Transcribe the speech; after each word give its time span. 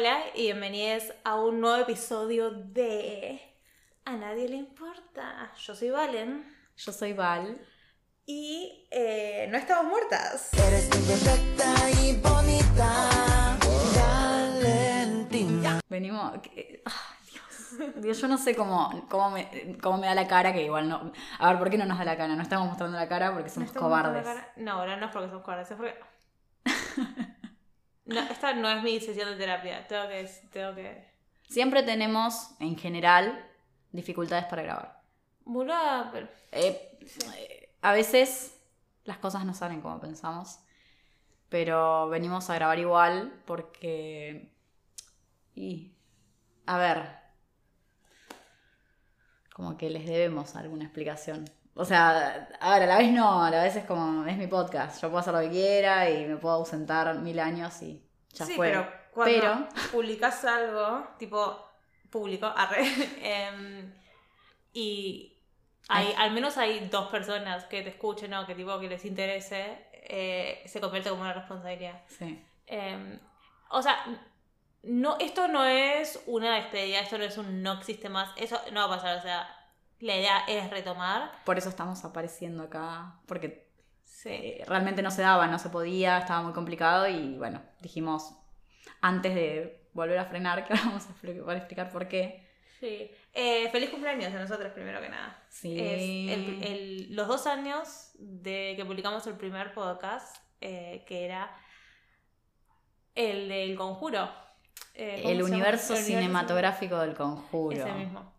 Hola 0.00 0.20
y 0.34 0.44
bienvenidos 0.44 1.12
a 1.24 1.34
un 1.34 1.60
nuevo 1.60 1.76
episodio 1.76 2.50
de 2.52 3.38
A 4.06 4.12
nadie 4.16 4.48
le 4.48 4.56
importa. 4.56 5.52
Yo 5.58 5.74
soy 5.74 5.90
Valen 5.90 6.42
Yo 6.74 6.90
soy 6.90 7.12
Val. 7.12 7.60
y 8.24 8.88
eh, 8.90 9.46
no 9.50 9.58
estamos 9.58 9.84
muertas. 9.90 10.54
Eres 10.54 10.86
imperfecta 10.86 11.90
y 12.00 12.16
bonita, 12.16 13.58
Valentina. 13.94 15.80
Venimos. 15.90 16.38
que- 16.40 16.82
ah, 16.86 17.16
Dios. 17.30 17.92
Dios, 17.96 18.18
yo 18.22 18.28
no 18.28 18.38
sé 18.38 18.56
cómo, 18.56 19.06
cómo, 19.10 19.32
me, 19.32 19.76
cómo 19.82 19.98
me 19.98 20.06
da 20.06 20.14
la 20.14 20.26
cara, 20.26 20.54
que 20.54 20.62
igual 20.64 20.88
no. 20.88 21.12
A 21.38 21.50
ver, 21.50 21.58
¿por 21.58 21.68
qué 21.68 21.76
no 21.76 21.84
nos 21.84 21.98
da 21.98 22.06
la 22.06 22.16
cara? 22.16 22.34
No 22.34 22.42
estamos 22.42 22.66
mostrando 22.68 22.96
la 22.96 23.06
cara 23.06 23.34
porque 23.34 23.48
¿No 23.50 23.54
somos 23.54 23.72
cobardes. 23.72 24.26
No, 24.56 24.72
ahora 24.78 24.96
no 24.96 25.04
es 25.04 25.12
porque 25.12 25.28
somos 25.28 25.42
cobardes, 25.44 25.70
es 25.70 25.76
porque... 25.76 25.94
No, 28.10 28.20
esta 28.22 28.52
no 28.54 28.68
es 28.68 28.82
mi 28.82 28.98
sesión 28.98 29.30
de 29.30 29.36
terapia. 29.36 29.86
Tengo 29.86 30.08
que... 30.08 30.28
Tengo 30.52 30.74
que... 30.74 31.08
Siempre 31.48 31.84
tenemos, 31.84 32.50
en 32.58 32.76
general, 32.76 33.48
dificultades 33.92 34.46
para 34.46 34.62
grabar. 34.62 35.02
Boluda, 35.44 36.10
pero... 36.12 36.28
Eh, 36.50 36.98
eh, 37.36 37.72
a 37.82 37.92
veces 37.92 38.60
las 39.04 39.18
cosas 39.18 39.44
no 39.44 39.54
salen 39.54 39.80
como 39.80 40.00
pensamos, 40.00 40.58
pero 41.48 42.08
venimos 42.08 42.50
a 42.50 42.56
grabar 42.56 42.80
igual 42.80 43.32
porque... 43.46 44.52
Y... 45.54 45.92
A 46.66 46.78
ver. 46.78 47.16
Como 49.54 49.76
que 49.76 49.88
les 49.88 50.04
debemos 50.04 50.56
alguna 50.56 50.84
explicación. 50.84 51.48
O 51.74 51.84
sea, 51.84 52.48
a 52.60 52.74
ver, 52.74 52.82
a 52.82 52.86
la 52.86 52.98
vez 52.98 53.10
no, 53.12 53.44
a 53.44 53.50
la 53.50 53.62
vez 53.62 53.76
es 53.76 53.84
como, 53.84 54.26
es 54.26 54.36
mi 54.36 54.46
podcast, 54.48 55.00
yo 55.00 55.08
puedo 55.08 55.20
hacer 55.20 55.32
lo 55.32 55.40
que 55.40 55.50
quiera 55.50 56.10
y 56.10 56.26
me 56.26 56.36
puedo 56.36 56.56
ausentar 56.56 57.14
mil 57.18 57.38
años 57.38 57.80
y 57.82 58.04
ya 58.32 58.44
sí, 58.44 58.54
fue. 58.54 58.68
pero 58.70 58.86
cuando 59.12 59.40
Pero- 59.40 59.68
publicas 59.92 60.44
algo, 60.44 61.06
tipo 61.18 61.64
público, 62.10 62.46
arre, 62.54 62.82
em, 63.22 63.94
y 64.72 65.36
hay, 65.88 66.12
al 66.18 66.32
menos 66.32 66.56
hay 66.58 66.80
dos 66.88 67.08
personas 67.08 67.64
que 67.64 67.82
te 67.82 67.90
escuchen 67.90 68.34
o 68.34 68.46
que 68.46 68.54
tipo 68.54 68.78
que 68.78 68.88
les 68.88 69.04
interese, 69.04 69.86
eh, 69.92 70.62
se 70.66 70.80
convierte 70.80 71.10
como 71.10 71.22
una 71.22 71.32
responsabilidad. 71.32 72.02
Sí. 72.08 72.44
Em, 72.66 73.18
o 73.70 73.80
sea, 73.82 73.96
no, 74.82 75.16
esto 75.18 75.48
no 75.48 75.64
es 75.64 76.22
una 76.26 76.56
despedida, 76.56 77.00
esto 77.00 77.18
no 77.18 77.24
es 77.24 77.36
un 77.38 77.62
no 77.62 77.74
existe 77.74 78.08
más, 78.08 78.30
eso 78.36 78.60
no 78.72 78.80
va 78.88 78.94
a 78.94 78.98
pasar, 78.98 79.18
o 79.18 79.22
sea, 79.22 79.48
la 80.00 80.16
idea 80.16 80.38
es 80.48 80.68
retomar. 80.70 81.30
Por 81.44 81.58
eso 81.58 81.68
estamos 81.68 82.04
apareciendo 82.04 82.64
acá, 82.64 83.20
porque 83.26 83.70
Sí. 84.04 84.28
eh, 84.30 84.64
realmente 84.66 85.00
no 85.02 85.10
se 85.10 85.22
daba, 85.22 85.46
no 85.46 85.58
se 85.58 85.70
podía, 85.70 86.18
estaba 86.18 86.42
muy 86.42 86.52
complicado 86.52 87.08
y 87.08 87.36
bueno, 87.38 87.62
dijimos 87.80 88.34
antes 89.00 89.34
de 89.34 89.88
volver 89.94 90.18
a 90.18 90.24
frenar 90.26 90.64
que 90.66 90.72
ahora 90.74 90.84
vamos 90.86 91.06
a 91.06 91.56
explicar 91.56 91.90
por 91.90 92.08
qué. 92.08 92.46
Sí. 92.80 93.10
Eh, 93.34 93.68
feliz 93.70 93.90
cumpleaños 93.90 94.32
a 94.34 94.40
nosotros, 94.40 94.72
primero 94.72 95.00
que 95.00 95.08
nada. 95.10 95.42
Sí. 95.50 95.78
Es 95.78 96.00
el- 96.38 96.62
el- 96.64 97.14
los 97.16 97.28
dos 97.28 97.46
años 97.46 98.12
de 98.18 98.72
que 98.76 98.84
publicamos 98.84 99.26
el 99.26 99.34
primer 99.34 99.72
podcast, 99.74 100.36
eh, 100.62 101.04
que 101.06 101.24
era 101.26 101.50
el 103.14 103.48
del 103.48 103.76
conjuro. 103.76 104.30
Eh, 104.94 105.20
¿cómo 105.22 105.30
El 105.34 105.42
universo 105.42 105.94
cinematográfico 105.96 106.98
del 106.98 107.14
conjuro. 107.14 107.76
Ese 107.76 107.92
mismo. 107.92 108.32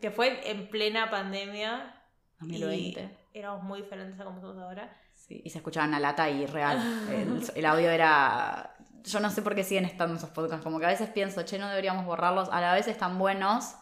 Que 0.00 0.10
fue 0.10 0.50
en 0.50 0.68
plena 0.68 1.10
pandemia. 1.10 2.02
2020. 2.40 3.18
Y 3.32 3.38
éramos 3.38 3.62
muy 3.62 3.82
diferentes 3.82 4.18
a 4.20 4.24
como 4.24 4.40
somos 4.40 4.58
ahora. 4.58 4.96
Sí, 5.14 5.40
y 5.44 5.50
se 5.50 5.58
escuchaba 5.58 5.86
una 5.86 6.00
lata 6.00 6.28
y 6.28 6.46
real. 6.46 6.78
El, 7.10 7.42
el 7.54 7.66
audio 7.66 7.90
era. 7.90 8.76
Yo 9.04 9.20
no 9.20 9.30
sé 9.30 9.42
por 9.42 9.54
qué 9.54 9.64
siguen 9.64 9.84
estando 9.84 10.16
esos 10.16 10.30
podcasts. 10.30 10.64
Como 10.64 10.78
que 10.78 10.86
a 10.86 10.90
veces 10.90 11.08
pienso, 11.10 11.42
che, 11.42 11.58
no 11.58 11.68
deberíamos 11.68 12.04
borrarlos. 12.04 12.48
A 12.50 12.60
la 12.60 12.74
vez 12.74 12.88
están 12.88 13.18
buenos. 13.18 13.74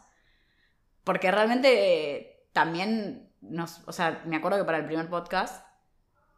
Porque 1.04 1.30
realmente 1.30 2.16
eh, 2.16 2.46
también 2.52 3.32
nos. 3.40 3.82
O 3.86 3.92
sea, 3.92 4.22
me 4.26 4.36
acuerdo 4.36 4.58
que 4.58 4.64
para 4.64 4.78
el 4.78 4.86
primer 4.86 5.08
podcast 5.08 5.64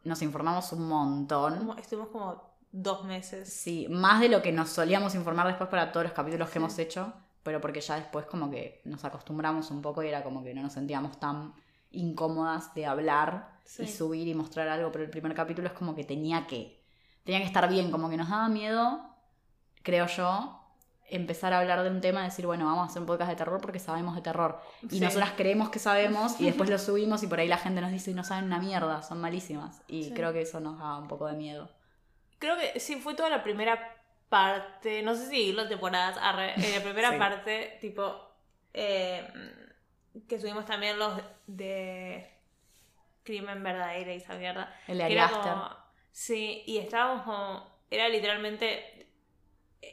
nos 0.03 0.21
informamos 0.21 0.71
un 0.71 0.87
montón. 0.87 1.77
Estuvimos 1.77 2.09
como 2.09 2.51
dos 2.71 3.03
meses. 3.03 3.51
Sí, 3.51 3.87
más 3.89 4.21
de 4.21 4.29
lo 4.29 4.41
que 4.41 4.51
nos 4.51 4.69
solíamos 4.69 5.15
informar 5.15 5.47
después 5.47 5.69
para 5.69 5.91
todos 5.91 6.05
los 6.05 6.13
capítulos 6.13 6.49
que 6.49 6.59
hemos 6.59 6.77
hecho, 6.79 7.13
pero 7.43 7.59
porque 7.61 7.81
ya 7.81 7.95
después 7.95 8.25
como 8.25 8.49
que 8.51 8.81
nos 8.85 9.03
acostumbramos 9.05 9.71
un 9.71 9.81
poco 9.81 10.03
y 10.03 10.07
era 10.07 10.23
como 10.23 10.43
que 10.43 10.53
no 10.53 10.61
nos 10.61 10.73
sentíamos 10.73 11.19
tan 11.19 11.53
incómodas 11.91 12.73
de 12.73 12.85
hablar 12.85 13.49
Sí. 13.63 13.83
y 13.83 13.87
subir 13.87 14.27
y 14.27 14.33
mostrar 14.33 14.67
algo, 14.67 14.91
pero 14.91 15.03
el 15.03 15.09
primer 15.09 15.33
capítulo 15.33 15.67
es 15.67 15.73
como 15.73 15.95
que 15.95 16.03
tenía 16.03 16.47
que 16.47 16.81
tenía 17.23 17.39
que 17.39 17.45
estar 17.45 17.69
bien, 17.69 17.91
como 17.91 18.09
que 18.09 18.17
nos 18.17 18.29
daba 18.29 18.49
miedo, 18.49 18.99
creo 19.83 20.07
yo, 20.07 20.57
empezar 21.07 21.53
a 21.53 21.59
hablar 21.59 21.83
de 21.83 21.89
un 21.91 22.01
tema, 22.01 22.23
decir, 22.23 22.45
bueno, 22.47 22.65
vamos 22.65 22.87
a 22.87 22.89
hacer 22.89 23.01
un 23.01 23.05
podcast 23.05 23.29
de 23.29 23.35
terror 23.35 23.61
porque 23.61 23.77
sabemos 23.79 24.15
de 24.15 24.21
terror. 24.21 24.59
Y 24.81 24.89
Sí. 24.95 24.99
nosotras 25.01 25.31
creemos 25.37 25.69
que 25.69 25.77
sabemos 25.79 26.39
y 26.39 26.45
después 26.65 26.69
lo 26.69 26.79
subimos 26.79 27.21
y 27.21 27.27
por 27.27 27.39
ahí 27.39 27.47
la 27.47 27.57
gente 27.57 27.79
nos 27.81 27.91
dice, 27.91 28.13
no 28.15 28.23
saben 28.23 28.45
una 28.45 28.59
mierda, 28.59 29.03
son 29.03 29.21
malísimas. 29.21 29.81
Y 29.87 30.05
Sí. 30.05 30.13
creo 30.15 30.33
que 30.33 30.41
eso 30.41 30.59
nos 30.59 30.79
da 30.79 30.97
un 30.97 31.07
poco 31.07 31.27
de 31.27 31.33
miedo. 31.33 31.69
Creo 32.39 32.57
que 32.57 32.79
sí, 32.79 32.95
fue 32.95 33.13
toda 33.13 33.29
la 33.29 33.43
primera 33.43 33.77
parte, 34.31 35.01
no 35.03 35.13
sé 35.13 35.27
si 35.29 35.51
las 35.51 35.67
temporadas, 35.67 36.17
arre, 36.21 36.53
eh, 36.55 36.77
la 36.77 36.81
primera 36.83 37.11
Sí. 37.11 37.17
parte, 37.17 37.77
tipo, 37.81 38.31
eh, 38.73 39.27
que 40.29 40.39
subimos 40.39 40.65
también 40.65 40.97
los 40.97 41.19
de 41.47 42.33
Crimen 43.23 43.61
Verdadero 43.61 44.09
y 44.13 44.15
esa 44.15 44.35
mierda. 44.35 44.73
El 44.87 44.99
de 44.99 45.11
era 45.11 45.29
como- 45.29 45.69
sí, 46.11 46.63
y 46.65 46.77
estábamos 46.77 47.23
como, 47.23 47.67
era 47.89 48.07
literalmente 48.07 49.09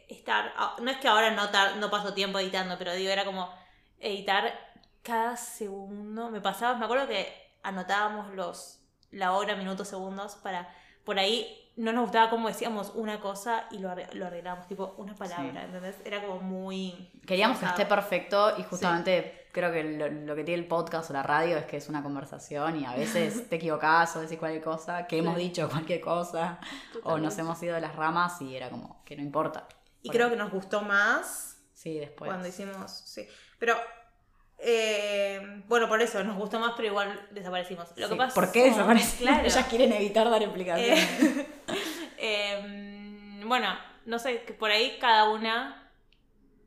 estar, 0.08 0.52
ah, 0.56 0.76
no 0.80 0.88
es 0.90 0.98
que 0.98 1.08
ahora 1.08 1.32
no, 1.32 1.50
tar- 1.50 1.76
no 1.76 1.90
paso 1.90 2.14
tiempo 2.14 2.38
editando, 2.38 2.78
pero 2.78 2.92
digo, 2.94 3.10
era 3.10 3.24
como 3.24 3.52
editar 3.98 4.54
cada 5.02 5.36
segundo, 5.36 6.30
me 6.30 6.40
pasaba, 6.40 6.76
me 6.78 6.84
acuerdo 6.84 7.08
que 7.08 7.32
anotábamos 7.64 8.32
los, 8.34 8.80
la 9.10 9.32
hora, 9.32 9.56
minutos, 9.56 9.88
segundos 9.88 10.36
para, 10.36 10.72
por 11.04 11.18
ahí 11.18 11.67
no 11.78 11.92
nos 11.92 12.02
gustaba 12.04 12.28
cómo 12.30 12.48
decíamos 12.48 12.92
una 12.94 13.20
cosa 13.20 13.66
y 13.70 13.78
lo, 13.78 13.94
lo 14.12 14.26
arreglábamos, 14.26 14.66
tipo 14.66 14.94
una 14.98 15.14
palabra, 15.14 15.52
Sí. 15.52 15.58
¿entendés? 15.66 15.96
Era 16.04 16.20
como 16.22 16.40
muy... 16.40 17.10
Queríamos 17.26 17.58
que 17.58 17.66
esté 17.66 17.86
perfecto 17.86 18.52
y 18.58 18.62
justamente 18.64 19.46
creo 19.52 19.72
que 19.72 19.82
lo, 19.84 20.08
lo 20.08 20.36
que 20.36 20.44
tiene 20.44 20.60
el 20.62 20.68
podcast 20.68 21.10
o 21.10 21.12
la 21.12 21.22
radio 21.22 21.56
es 21.56 21.64
que 21.64 21.76
es 21.78 21.88
una 21.88 22.02
conversación 22.02 22.80
y 22.80 22.84
a 22.84 22.94
veces 22.94 23.48
te 23.48 23.56
equivocás 23.56 24.14
o 24.16 24.20
decís 24.20 24.38
cualquier 24.38 24.62
cosa, 24.62 25.06
que 25.06 25.18
hemos 25.18 25.36
dicho 25.36 25.68
cualquier 25.70 26.00
cosa 26.00 26.58
o 27.04 27.16
nos 27.18 27.38
hemos 27.38 27.62
ido 27.62 27.74
de 27.74 27.80
las 27.80 27.96
ramas 27.96 28.40
y 28.42 28.54
era 28.56 28.70
como 28.70 29.02
que 29.04 29.16
no 29.16 29.22
importa. 29.22 29.66
Y 30.02 30.10
creo 30.10 30.30
que 30.30 30.36
nos 30.36 30.50
gustó 30.50 30.82
más 30.82 31.56
Sí, 31.74 31.96
después. 31.98 32.28
cuando 32.28 32.48
hicimos, 32.48 32.90
sí. 32.90 33.26
Pero, 33.58 33.74
eh, 34.58 35.62
bueno, 35.68 35.88
por 35.88 36.00
eso 36.02 36.22
nos 36.24 36.36
gustó 36.36 36.58
más, 36.58 36.72
pero 36.76 36.88
igual 36.88 37.28
desaparecimos. 37.30 37.88
Lo 37.96 38.08
que 38.08 38.14
Sí, 38.14 38.18
pasa 38.18 38.34
¿Por 38.34 38.52
qué 38.52 38.64
desaparecen? 38.64 39.18
Claro. 39.26 39.44
Ellas 39.46 39.66
quieren 39.68 39.92
evitar 39.92 40.28
dar 40.30 40.42
explicaciones. 40.42 40.98
Eh, 41.20 41.46
eh, 42.18 43.40
bueno, 43.44 43.68
no 44.06 44.18
sé, 44.18 44.42
que 44.42 44.52
por 44.52 44.70
ahí 44.70 44.98
cada 45.00 45.28
una 45.30 45.90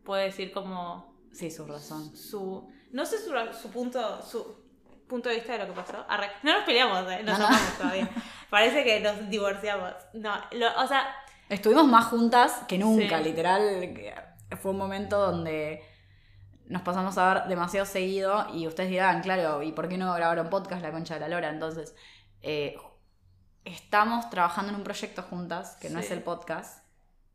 puede 0.04 0.26
decir 0.26 0.52
como 0.52 1.14
Sí, 1.34 1.50
su 1.52 1.66
razón. 1.66 2.16
su, 2.16 2.70
no 2.92 3.06
sé 3.06 3.18
su, 3.18 3.32
su 3.62 3.70
punto, 3.72 4.22
su 4.22 4.62
punto 5.08 5.30
de 5.30 5.36
vista 5.36 5.54
de 5.54 5.60
lo 5.60 5.68
que 5.68 5.74
pasó. 5.74 6.06
Arre- 6.08 6.32
no 6.44 6.54
nos 6.54 6.64
peleamos, 6.66 7.00
eh, 7.12 7.24
nos 7.24 7.38
No, 7.38 7.40
no. 7.40 7.48
amamos 7.48 7.78
todavía. 7.78 8.10
Parece 8.50 8.84
que 8.84 9.00
nos 9.00 9.30
divorciamos. 9.30 9.94
No, 10.14 10.34
lo- 10.52 10.82
o 10.82 10.88
sea, 10.88 11.16
Estuvimos 11.50 11.86
más 11.86 12.06
juntas 12.06 12.62
que 12.68 12.78
nunca, 12.78 13.18
Sí. 13.18 13.24
literal. 13.26 13.62
que 13.94 14.14
Fue 14.62 14.72
un 14.72 14.78
momento 14.78 15.18
donde 15.20 15.82
nos 16.72 16.82
pasamos 16.84 17.18
a 17.18 17.34
ver 17.34 17.44
demasiado 17.48 17.86
seguido 17.86 18.48
y 18.54 18.68
ustedes 18.68 18.90
dirán, 18.90 19.22
claro, 19.22 19.62
¿y 19.62 19.72
por 19.72 19.88
qué 19.90 19.98
no 19.98 20.14
grabaron 20.14 20.50
podcast 20.50 20.82
La 20.82 20.92
Concha 20.92 21.16
de 21.16 21.20
la 21.20 21.28
Lora? 21.28 21.50
Entonces, 21.50 21.96
eh, 22.42 22.76
estamos 23.66 24.30
trabajando 24.30 24.72
en 24.72 24.78
un 24.78 24.84
proyecto 24.84 25.22
juntas, 25.22 25.78
que 25.82 25.90
no 25.90 26.00
es 26.00 26.10
el 26.12 26.24
podcast, 26.24 26.84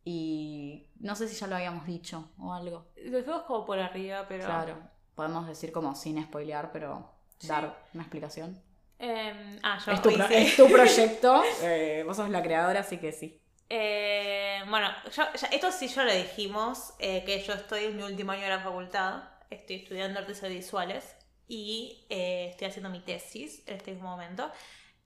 y 0.05 0.89
no 0.99 1.15
sé 1.15 1.29
si 1.29 1.37
ya 1.37 1.47
lo 1.47 1.57
habíamos 1.57 1.87
dicho 1.87 2.31
o 2.39 2.53
algo. 2.53 2.87
lo 2.97 3.19
dejamos 3.19 3.43
como 3.43 3.65
por 3.65 3.79
arriba, 3.79 4.27
pero... 4.29 4.45
Claro, 4.45 4.79
podemos 5.15 5.47
decir 5.47 5.73
como 5.73 5.95
sin 5.95 6.23
spoilear, 6.23 6.73
pero 6.73 7.13
Sí. 7.39 7.49
dar 7.49 7.77
una 7.93 8.03
explicación. 8.05 8.59
Eh, 8.99 9.59
ah, 9.63 9.79
yo 9.85 9.93
Es 9.93 10.01
tu, 10.01 10.11
sí. 10.11 10.23
es 10.31 10.57
tu 10.57 10.67
proyecto, 10.69 11.43
eh, 11.63 12.03
vos 12.07 12.17
sos 12.17 12.31
la 12.31 12.43
creadora, 12.43 12.81
así 12.81 12.97
que 12.97 13.13
sí. 13.13 13.43
Eh, 13.69 14.63
bueno, 14.69 14.91
yo- 15.15 15.33
ya- 15.35 15.49
esto 15.49 15.73
sí 15.73 15.89
yo 15.89 16.05
lo 16.05 16.13
dijimos, 16.15 16.95
eh, 16.99 17.25
que 17.25 17.41
yo 17.43 17.53
estoy 17.55 17.85
en 17.87 17.97
mi 17.97 18.03
último 18.05 18.33
año 18.33 18.43
de 18.43 18.49
la 18.51 18.61
facultad, 18.61 19.25
estoy 19.51 19.77
estudiando 19.77 20.21
artes 20.21 20.43
audiovisuales 20.43 21.17
y 21.49 22.07
eh, 22.11 22.49
estoy 22.51 22.69
haciendo 22.69 22.91
mi 22.91 23.01
tesis 23.01 23.63
en 23.67 23.77
este 23.77 23.93
mismo 23.93 24.09
momento. 24.11 24.51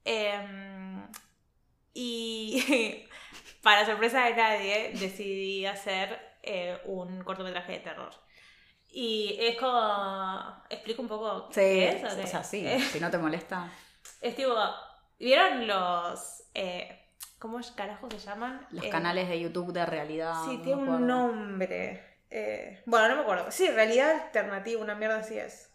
Eh, 0.05 1.01
y 1.93 3.05
para 3.63 3.85
sorpresa 3.85 4.25
de 4.25 4.35
nadie, 4.35 4.91
decidí 4.95 5.65
hacer 5.65 6.19
un 6.85 7.23
cortometraje 7.23 7.73
de 7.73 7.79
terror. 7.79 8.11
Y 8.89 9.37
es 9.39 9.57
como... 9.57 10.63
¿Explico 10.69 11.01
un 11.01 11.07
poco 11.07 11.47
Sí, 11.49 11.59
qué 11.61 11.89
es? 11.89 12.03
o 12.03 12.15
qué? 12.15 12.23
o 12.23 12.27
sea, 12.27 12.43
sí, 12.43 12.67
si 12.91 12.99
no 12.99 13.09
te 13.11 13.17
molesta. 13.17 13.69
es 14.21 14.35
tipo, 14.35 14.55
¿vieron 15.19 15.67
los... 15.67 16.43
eh, 16.53 17.00
¿Cómo 17.41 17.59
es 17.59 17.71
carajo 17.71 18.07
se 18.11 18.19
llaman? 18.19 18.65
Los 18.69 18.85
Eh, 18.85 18.89
canales 18.89 19.27
de 19.27 19.39
YouTube 19.39 19.73
de 19.73 19.83
realidad. 19.85 20.35
Sí, 20.45 20.57
no 20.57 20.61
tiene 20.63 20.81
un 20.83 21.07
nombre. 21.07 22.03
Eh, 22.29 22.81
bueno, 22.85 23.09
no 23.09 23.15
me 23.15 23.21
acuerdo. 23.23 23.51
Sí, 23.51 23.67
realidad 23.67 24.11
alternativa, 24.25 24.79
una 24.81 24.93
mierda 24.95 25.17
así 25.17 25.37
es. 25.39 25.69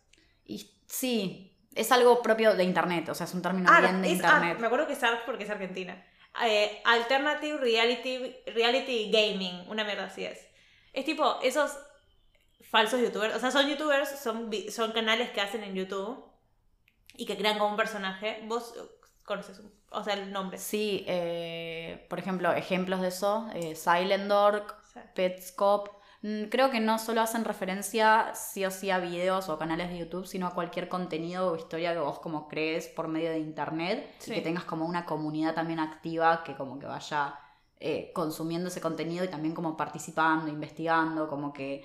Y 0.45 0.71
sí, 0.87 1.59
es 1.75 1.91
algo 1.91 2.23
propio 2.23 2.55
de 2.55 2.63
internet, 2.63 3.09
o 3.09 3.15
sea, 3.15 3.27
es 3.27 3.35
un 3.35 3.43
término 3.43 3.69
Ah, 3.71 3.81
bien 3.81 4.01
de 4.01 4.13
es- 4.13 4.13
ah, 4.23 4.27
internet. 4.37 4.59
me 4.61 4.67
acuerdo 4.69 4.87
que 4.87 4.93
es 4.93 5.03
ARC 5.03 5.25
porque 5.27 5.43
es 5.45 5.51
argentina. 5.51 6.07
Eh, 6.45 6.81
alternative 6.85 7.57
Reality, 7.59 8.37
reality 8.55 9.11
Gaming, 9.11 9.69
una 9.69 9.83
mierda 9.85 10.05
así 10.05 10.25
es. 10.25 10.47
Es 10.93 11.05
tipo, 11.05 11.41
esos 11.43 11.77
falsos 12.71 13.01
youtubers, 13.01 13.35
o 13.35 13.41
sea, 13.41 13.51
son 13.51 13.67
youtubers, 13.69 14.09
son, 14.21 14.51
son 14.71 14.93
canales 14.93 15.31
que 15.31 15.41
hacen 15.41 15.65
en 15.65 15.75
YouTube 15.75 16.25
y 17.17 17.27
que 17.27 17.37
crean 17.37 17.59
como 17.59 17.71
un 17.71 17.77
personaje. 17.77 18.41
Vos 18.45 18.73
conoces, 19.27 19.59
un- 19.59 19.73
o 19.91 20.03
sea, 20.03 20.15
el 20.15 20.33
nombre. 20.33 20.57
Sí, 20.59 21.05
eh, 21.07 22.07
por 22.09 22.19
ejemplo, 22.19 22.53
ejemplos 22.53 23.01
de 23.03 23.09
eso, 23.09 23.49
eh, 23.55 23.75
Silent 23.75 24.29
Dork, 24.29 24.75
Sí. 24.93 25.01
Petscop. 25.15 25.89
Mm, 26.23 26.45
Creo 26.45 26.71
que 26.71 26.81
no 26.81 26.99
solo 26.99 27.21
hacen 27.21 27.45
referencia 27.45 28.33
sí 28.35 28.65
o 28.65 28.71
sí 28.71 28.91
a 28.91 28.99
videos 28.99 29.49
o 29.51 29.59
canales 29.59 29.91
de 29.91 29.99
YouTube, 29.99 30.27
sino 30.27 30.47
a 30.47 30.55
cualquier 30.55 30.89
contenido 30.89 31.53
o 31.53 31.57
historia 31.57 31.93
que 31.93 31.99
vos 31.99 32.19
como 32.21 32.49
crees 32.49 32.89
por 32.89 33.09
medio 33.09 33.31
de 33.31 33.39
internet 33.39 34.15
Sí. 34.19 34.33
y 34.33 34.35
que 34.37 34.41
tengas 34.41 34.65
como 34.65 34.87
una 34.87 35.05
comunidad 35.05 35.55
también 35.55 35.79
activa 35.81 36.43
que 36.45 36.55
como 36.55 36.79
que 36.79 36.87
vaya 36.87 37.39
eh, 37.79 38.11
consumiendo 38.15 38.69
ese 38.69 38.81
contenido 38.81 39.23
y 39.25 39.29
también 39.29 39.55
como 39.55 39.77
participando, 39.77 40.49
investigando, 40.49 41.29
como 41.29 41.53
que 41.53 41.85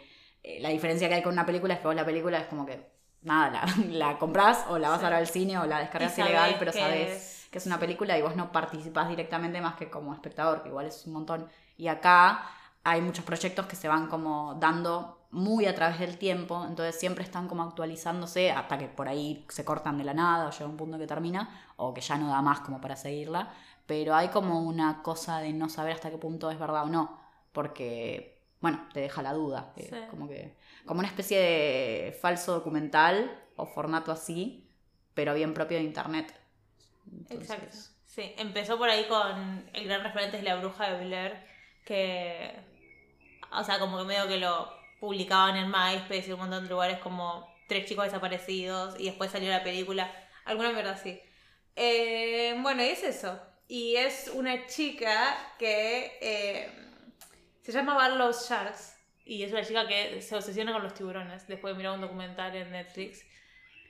la 0.62 0.70
diferencia 0.70 1.10
que 1.10 1.16
hay 1.16 1.22
con 1.22 1.34
una 1.34 1.46
película 1.46 1.74
es 1.74 1.82
que 1.82 1.88
vos 1.88 1.96
la 1.96 2.06
película 2.06 2.40
es 2.40 2.48
como 2.48 2.66
que 2.66 2.91
nada, 3.24 3.50
la, 3.50 3.66
la 4.12 4.18
compras 4.18 4.66
o 4.70 4.78
la 4.78 4.90
vas 4.90 5.00
Sí. 5.00 5.06
a 5.06 5.10
ver 5.10 5.18
al 5.20 5.28
cine 5.28 5.58
o 5.60 5.66
la 5.66 5.80
descargas 5.80 6.18
ilegal, 6.18 6.56
pero 6.60 6.72
sabes 6.74 7.12
es- 7.12 7.48
que 7.52 7.58
es 7.58 7.66
una 7.66 7.80
película 7.80 8.18
y 8.18 8.22
vos 8.22 8.36
no 8.38 8.52
participás 8.52 9.10
directamente 9.10 9.60
más 9.62 9.76
que 9.76 9.90
como 9.90 10.14
espectador, 10.14 10.64
que 10.64 10.70
igual 10.70 10.86
es 10.86 11.06
un 11.06 11.14
montón. 11.14 11.48
Y 11.78 11.88
acá 11.88 12.44
hay 12.84 13.02
muchos 13.02 13.26
proyectos 13.26 13.66
que 13.66 13.76
se 13.76 13.88
van 13.90 14.08
como 14.08 14.56
dando 14.56 15.18
muy 15.32 15.66
a 15.66 15.76
través 15.76 16.00
del 16.00 16.18
tiempo, 16.18 16.66
entonces 16.68 16.98
siempre 17.00 17.24
están 17.24 17.48
como 17.48 17.64
actualizándose 17.64 18.52
hasta 18.52 18.78
que 18.78 18.88
por 18.88 19.08
ahí 19.08 19.46
se 19.50 19.64
cortan 19.66 19.98
de 19.98 20.04
la 20.06 20.14
nada 20.14 20.48
o 20.48 20.52
llega 20.52 20.66
un 20.70 20.78
punto 20.78 20.98
que 20.98 21.08
termina 21.08 21.50
o 21.78 21.94
que 21.94 22.02
ya 22.02 22.18
no 22.18 22.30
da 22.30 22.42
más 22.42 22.62
como 22.62 22.82
para 22.82 22.96
seguirla, 22.96 23.50
pero 23.86 24.16
hay 24.16 24.30
como 24.30 24.62
una 24.62 25.02
cosa 25.04 25.40
de 25.40 25.52
no 25.54 25.70
saber 25.70 25.94
hasta 25.94 26.10
qué 26.10 26.18
punto 26.18 26.50
es 26.52 26.60
verdad 26.60 26.84
o 26.84 26.88
no, 26.90 27.18
porque 27.52 28.42
bueno, 28.62 28.80
te 28.94 29.00
deja 29.02 29.22
la 29.22 29.34
duda, 29.34 29.72
Sí. 29.78 29.90
como 30.10 30.28
que 30.28 30.56
como 30.86 31.00
una 31.00 31.08
especie 31.08 31.40
de 31.40 32.18
falso 32.20 32.54
documental 32.54 33.40
o 33.56 33.66
formato 33.66 34.12
así, 34.12 34.68
pero 35.14 35.34
bien 35.34 35.54
propio 35.54 35.78
de 35.78 35.84
internet. 35.84 36.34
Entonces, 37.12 37.50
Exacto. 37.50 37.78
Sí, 38.06 38.34
empezó 38.38 38.78
por 38.78 38.90
ahí 38.90 39.06
con 39.06 39.70
el 39.74 39.86
gran 39.86 40.04
referente 40.04 40.38
es 40.38 40.44
La 40.44 40.58
Bruja 40.58 40.92
de 40.92 41.06
Blair, 41.06 41.46
que, 41.86 42.54
o 43.52 43.64
sea, 43.64 43.80
como 43.80 43.98
que 44.00 44.04
medio 44.04 44.28
que 44.28 44.38
lo 44.38 44.70
publicaban 45.00 45.56
en 45.56 45.68
MySpace 45.68 46.26
y 46.28 46.32
un 46.34 46.40
montón 46.40 46.64
de 46.64 46.70
lugares 46.70 47.00
como 47.00 47.52
Tres 47.72 47.86
chicos 47.86 48.04
desaparecidos 48.04 49.00
y 49.00 49.06
después 49.06 49.32
salió 49.32 49.50
la 49.50 49.64
película, 49.64 50.14
alguna 50.44 50.74
mierda 50.74 50.92
así. 50.92 51.22
Eh, 51.78 52.54
bueno, 52.60 52.84
y 52.84 52.88
es 52.88 53.02
eso. 53.02 53.40
Y 53.70 53.96
es 53.96 54.30
una 54.34 54.68
chica 54.68 55.38
que 55.58 56.18
eh, 56.20 56.70
se 57.62 57.72
llama 57.72 57.94
Barlow 57.94 58.34
Sharks 58.34 58.98
y 59.32 59.44
es 59.44 59.52
una 59.54 59.64
chica 59.64 59.88
que 59.88 60.22
se 60.22 60.36
obsesiona 60.36 60.74
con 60.74 60.84
los 60.84 60.94
tiburones 60.94 61.48
después 61.48 61.74
de 61.74 61.78
mirar 61.78 61.94
un 61.94 62.02
documental 62.02 62.54
en 62.54 62.70
Netflix 62.70 63.26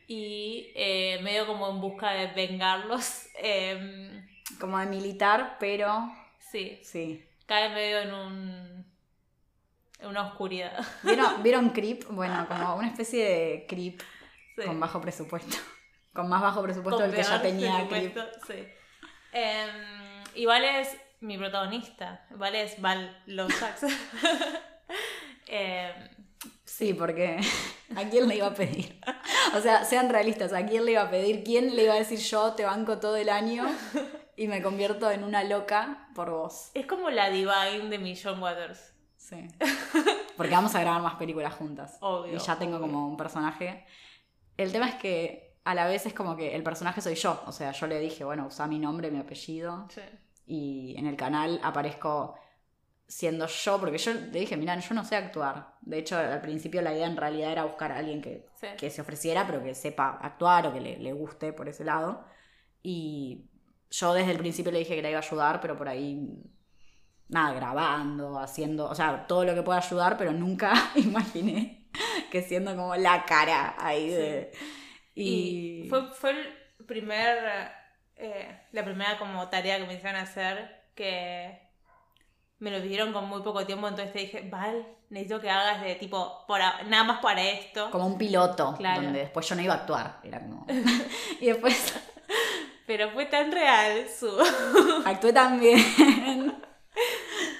y 0.05 0.71
eh, 0.75 1.19
medio 1.23 1.47
como 1.47 1.67
en 1.67 1.81
busca 1.81 2.11
de 2.11 2.27
vengarlos. 2.27 3.25
em, 3.41 4.23
Como 4.59 4.77
de 4.77 4.85
militar, 4.85 5.57
pero 5.59 6.11
sí, 6.37 6.79
sí. 6.83 7.27
cae 7.47 7.69
medio 7.69 8.01
en 8.01 8.13
un 8.13 8.85
en 9.97 10.07
una 10.07 10.27
oscuridad. 10.27 10.85
¿Vieron, 11.03 11.41
¿Vieron 11.41 11.69
Creep? 11.71 12.03
Bueno, 12.11 12.47
como 12.47 12.75
una 12.75 12.89
especie 12.89 13.25
de 13.25 13.65
Creep 13.67 13.99
Sí. 14.57 14.61
con 14.67 14.79
bajo 14.79 15.01
presupuesto. 15.01 15.57
Con 16.13 16.27
más 16.29 16.41
bajo 16.41 16.61
presupuesto 16.61 16.99
Con 16.99 17.09
del 17.09 17.19
que 17.19 17.23
ya 17.25 17.41
tenía 17.41 17.87
Creep. 17.87 18.15
Sí. 18.45 18.67
Em, 19.31 20.23
y 20.35 20.45
Vale 20.45 20.81
es 20.81 20.97
mi 21.21 21.37
protagonista. 21.37 22.27
Vale 22.31 22.61
es 22.63 22.79
Val 22.79 23.23
Losax. 23.25 23.85
Em, 25.47 25.93
Sí, 26.65 26.93
porque 26.93 27.39
¿a 27.95 28.03
quién 28.09 28.27
le 28.27 28.37
iba 28.37 28.47
a 28.47 28.53
pedir? 28.53 28.99
O 29.55 29.59
sea, 29.59 29.83
sean 29.83 30.09
realistas, 30.09 30.53
¿a 30.53 30.65
quién 30.65 30.85
le 30.85 30.93
iba 30.93 31.01
a 31.01 31.09
pedir? 31.09 31.43
¿Quién 31.43 31.75
le 31.75 31.83
iba 31.83 31.93
a 31.93 31.97
decir 31.97 32.19
yo 32.19 32.53
te 32.53 32.63
banco 32.63 32.99
todo 32.99 33.17
el 33.17 33.27
año 33.27 33.65
y 34.37 34.47
me 34.47 34.61
convierto 34.61 35.11
en 35.11 35.23
una 35.25 35.43
loca 35.43 36.07
por 36.15 36.29
vos? 36.29 36.71
es 36.73 36.85
como 36.85 37.09
la 37.09 37.29
Divine 37.29 37.89
de 37.89 37.97
Millon 37.99 38.41
Waters. 38.41 38.93
Sí. 39.17 39.47
Porque 40.37 40.53
vamos 40.53 40.73
a 40.75 40.79
grabar 40.79 41.01
más 41.01 41.15
películas 41.15 41.53
juntas. 41.53 41.97
Obvio, 41.99 42.35
Y 42.35 42.39
ya 42.39 42.57
tengo 42.57 42.77
obvio. 42.77 42.87
como 42.87 43.07
un 43.09 43.17
personaje. 43.17 43.85
El 44.55 44.71
tema 44.71 44.87
es 44.87 44.95
que 44.95 45.57
a 45.65 45.75
la 45.75 45.85
vez 45.85 46.05
es 46.05 46.13
como 46.13 46.37
que 46.37 46.55
el 46.55 46.63
personaje 46.63 47.01
soy 47.01 47.15
yo. 47.15 47.43
O 47.45 47.51
sea, 47.51 47.71
yo 47.73 47.87
le 47.87 47.99
dije, 47.99 48.23
bueno, 48.23 48.45
usa 48.47 48.67
mi 48.67 48.79
nombre, 48.79 49.11
mi 49.11 49.19
apellido. 49.19 49.87
Sí. 49.89 50.01
y 50.45 50.95
en 50.97 51.07
el 51.07 51.15
canal 51.17 51.59
aparezco 51.63 52.35
siendo 53.11 53.45
yo, 53.45 53.77
porque 53.77 53.97
yo 53.97 54.13
le 54.13 54.39
dije, 54.39 54.55
mira, 54.55 54.79
yo 54.79 54.95
no 54.95 55.03
sé 55.03 55.17
actuar. 55.17 55.75
De 55.81 55.97
hecho, 55.99 56.17
al 56.17 56.39
principio 56.39 56.81
la 56.81 56.93
idea 56.93 57.07
en 57.07 57.17
realidad 57.17 57.51
era 57.51 57.65
buscar 57.65 57.91
a 57.91 57.97
alguien 57.97 58.21
que, 58.21 58.47
Sí. 58.55 58.67
que 58.77 58.89
se 58.89 59.01
ofreciera, 59.01 59.45
pero 59.45 59.61
que 59.61 59.75
sepa 59.75 60.17
actuar 60.21 60.67
o 60.67 60.73
que 60.73 60.79
le, 60.79 60.97
le 60.97 61.11
guste 61.11 61.51
por 61.51 61.67
ese 61.67 61.83
lado. 61.83 62.23
Y 62.81 63.49
yo 63.89 64.13
desde 64.13 64.31
el 64.31 64.37
principio 64.37 64.71
le 64.71 64.79
dije 64.79 64.95
que 64.95 65.01
la 65.01 65.09
iba 65.09 65.19
a 65.19 65.23
ayudar, 65.23 65.59
pero 65.59 65.75
por 65.77 65.89
ahí, 65.89 66.25
nada, 67.27 67.53
grabando, 67.53 68.39
haciendo, 68.39 68.89
o 68.89 68.95
sea, 68.95 69.27
todo 69.27 69.43
lo 69.43 69.53
que 69.55 69.61
pueda 69.63 69.79
ayudar, 69.79 70.17
pero 70.17 70.31
nunca 70.31 70.71
imaginé 70.95 71.89
que 72.31 72.41
siendo 72.41 72.73
como 72.77 72.95
la 72.95 73.25
cara 73.25 73.75
ahí 73.77 74.09
de... 74.09 74.51
Y, 75.15 75.87
fue, 75.89 76.13
fue 76.13 76.29
el 76.31 76.85
primer, 76.85 77.37
eh, 78.15 78.61
la 78.71 78.85
primera 78.85 79.19
como 79.19 79.49
tarea 79.49 79.79
que 79.79 79.85
me 79.85 79.95
hicieron 79.95 80.21
hacer 80.21 80.85
que 80.95 81.70
me 82.61 82.69
lo 82.69 82.79
pidieron 82.81 83.11
con 83.11 83.27
muy 83.27 83.41
poco 83.41 83.65
tiempo, 83.65 83.87
entonces 83.87 84.13
te 84.13 84.19
dije, 84.19 84.47
Val, 84.49 84.87
necesito 85.09 85.41
que 85.41 85.49
hagas 85.49 85.81
de 85.81 85.95
tipo, 85.95 86.45
nada 86.87 87.03
más 87.03 87.19
para 87.19 87.41
esto. 87.43 87.89
como 87.89 88.05
un 88.05 88.17
piloto, 88.19 88.75
Claro. 88.77 89.01
donde 89.01 89.19
después 89.19 89.49
yo 89.49 89.55
no 89.55 89.63
iba 89.63 89.73
a 89.73 89.77
actuar, 89.77 90.19
era 90.23 90.39
como... 90.39 90.67
y 91.41 91.47
después 91.47 91.93
Pero 92.85 93.09
fue 93.11 93.25
tan 93.25 93.51
real 93.51 94.07
su... 94.07 94.29
actué 95.05 95.33
también. 95.33 95.79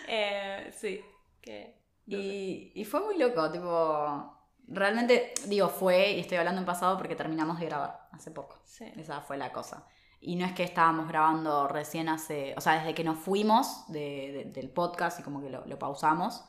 eh, 0.08 0.72
sí, 0.78 1.02
que... 1.42 1.82
y, 2.06 2.72
y 2.76 2.86
fue 2.86 3.02
muy 3.02 3.18
loco, 3.18 3.52
tipo... 3.52 4.38
Realmente, 4.68 5.34
digo, 5.48 5.68
fue, 5.68 6.12
y 6.12 6.20
estoy 6.20 6.38
hablando 6.38 6.62
en 6.62 6.66
pasado 6.66 6.96
porque 6.98 7.16
terminamos 7.16 7.60
de 7.60 7.66
grabar 7.66 8.08
hace 8.12 8.30
poco. 8.32 8.62
Sí. 8.66 8.86
Esa 8.96 9.20
fue 9.20 9.36
la 9.36 9.52
cosa. 9.52 9.86
Y 10.24 10.36
no 10.36 10.46
es 10.46 10.54
que 10.54 10.64
estábamos 10.64 11.08
grabando 11.08 11.68
recién 11.68 12.08
hace, 12.08 12.54
o 12.56 12.62
sea, 12.62 12.74
desde 12.76 12.94
que 12.94 13.04
nos 13.04 13.18
fuimos 13.18 13.86
de- 13.92 14.32
de- 14.32 14.52
del 14.52 14.70
podcast 14.70 15.20
y 15.20 15.24
como 15.24 15.42
que 15.42 15.50
lo, 15.50 15.66
lo 15.66 15.80
pausamos, 15.80 16.44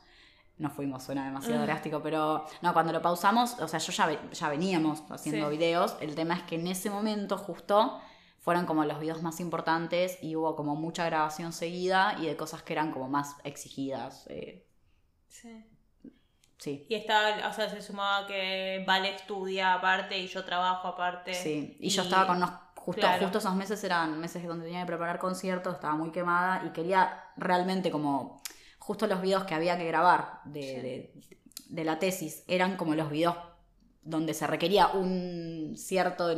nos 0.59 0.75
fuimos, 0.75 1.03
suena 1.03 1.25
demasiado 1.25 1.61
Mm. 1.63 1.65
drástico, 1.65 2.03
pero 2.03 2.45
no, 2.61 2.73
cuando 2.75 2.93
lo 2.93 3.01
pausamos, 3.01 3.59
o 3.61 3.67
sea, 3.67 3.79
yo 3.81 3.91
ya, 3.93 4.31
ya 4.31 4.49
veníamos 4.51 5.03
haciendo 5.11 5.49
Sí. 5.51 5.57
videos, 5.57 5.97
el 6.01 6.15
tema 6.15 6.35
es 6.35 6.43
que 6.43 6.57
en 6.57 6.67
ese 6.67 6.91
momento 6.91 7.39
justo 7.39 7.99
fueron 8.41 8.67
como 8.67 8.85
los 8.85 9.01
videos 9.01 9.23
más 9.23 9.41
importantes 9.41 10.19
y 10.23 10.37
hubo 10.37 10.55
como 10.55 10.77
mucha 10.77 11.07
grabación 11.07 11.53
seguida 11.55 12.17
y 12.21 12.27
de 12.27 12.37
cosas 12.37 12.63
que 12.63 12.75
eran 12.75 12.93
como 12.93 13.09
más 13.09 13.37
exigidas. 13.45 14.27
eh, 14.29 14.67
sí. 15.29 15.65
sí. 16.59 16.87
Y 16.89 16.95
estaba, 16.95 17.49
o 17.49 17.53
sea, 17.55 17.69
se 17.71 17.81
sumaba 17.81 18.27
que 18.27 18.85
Vale 18.87 19.15
estudia 19.17 19.75
aparte 19.75 20.19
y 20.19 20.27
yo 20.29 20.45
trabajo 20.45 20.89
aparte. 20.89 21.33
Sí, 21.35 21.77
y, 21.81 21.89
yo 21.89 22.03
estaba 22.03 22.27
con 22.27 22.37
unos, 22.37 22.51
justo, 22.85 23.01
claro. 23.01 23.23
justo 23.23 23.39
esos 23.39 23.55
meses 23.55 23.83
eran 23.85 24.19
meses 24.21 24.47
donde 24.47 24.65
tenía 24.65 24.81
que 24.81 24.87
preparar 24.87 25.19
conciertos, 25.19 25.75
estaba 25.75 25.95
muy 25.95 26.11
quemada 26.11 26.65
y 26.67 26.71
quería 26.71 27.25
realmente 27.37 27.91
como, 27.91 28.43
justo 28.79 29.07
los 29.07 29.21
videos 29.23 29.45
que 29.45 29.55
había 29.55 29.77
que 29.79 29.87
grabar 29.87 30.41
de, 30.45 30.63
Sí. 30.63 30.75
de- 30.81 31.13
de 31.69 31.85
la 31.85 31.99
tesis 31.99 32.45
eran 32.49 32.77
como 32.77 32.95
los 32.95 33.09
videos 33.11 33.37
donde 34.03 34.35
se 34.35 34.47
requería 34.47 34.89
un 34.89 35.75
cierto, 35.77 36.35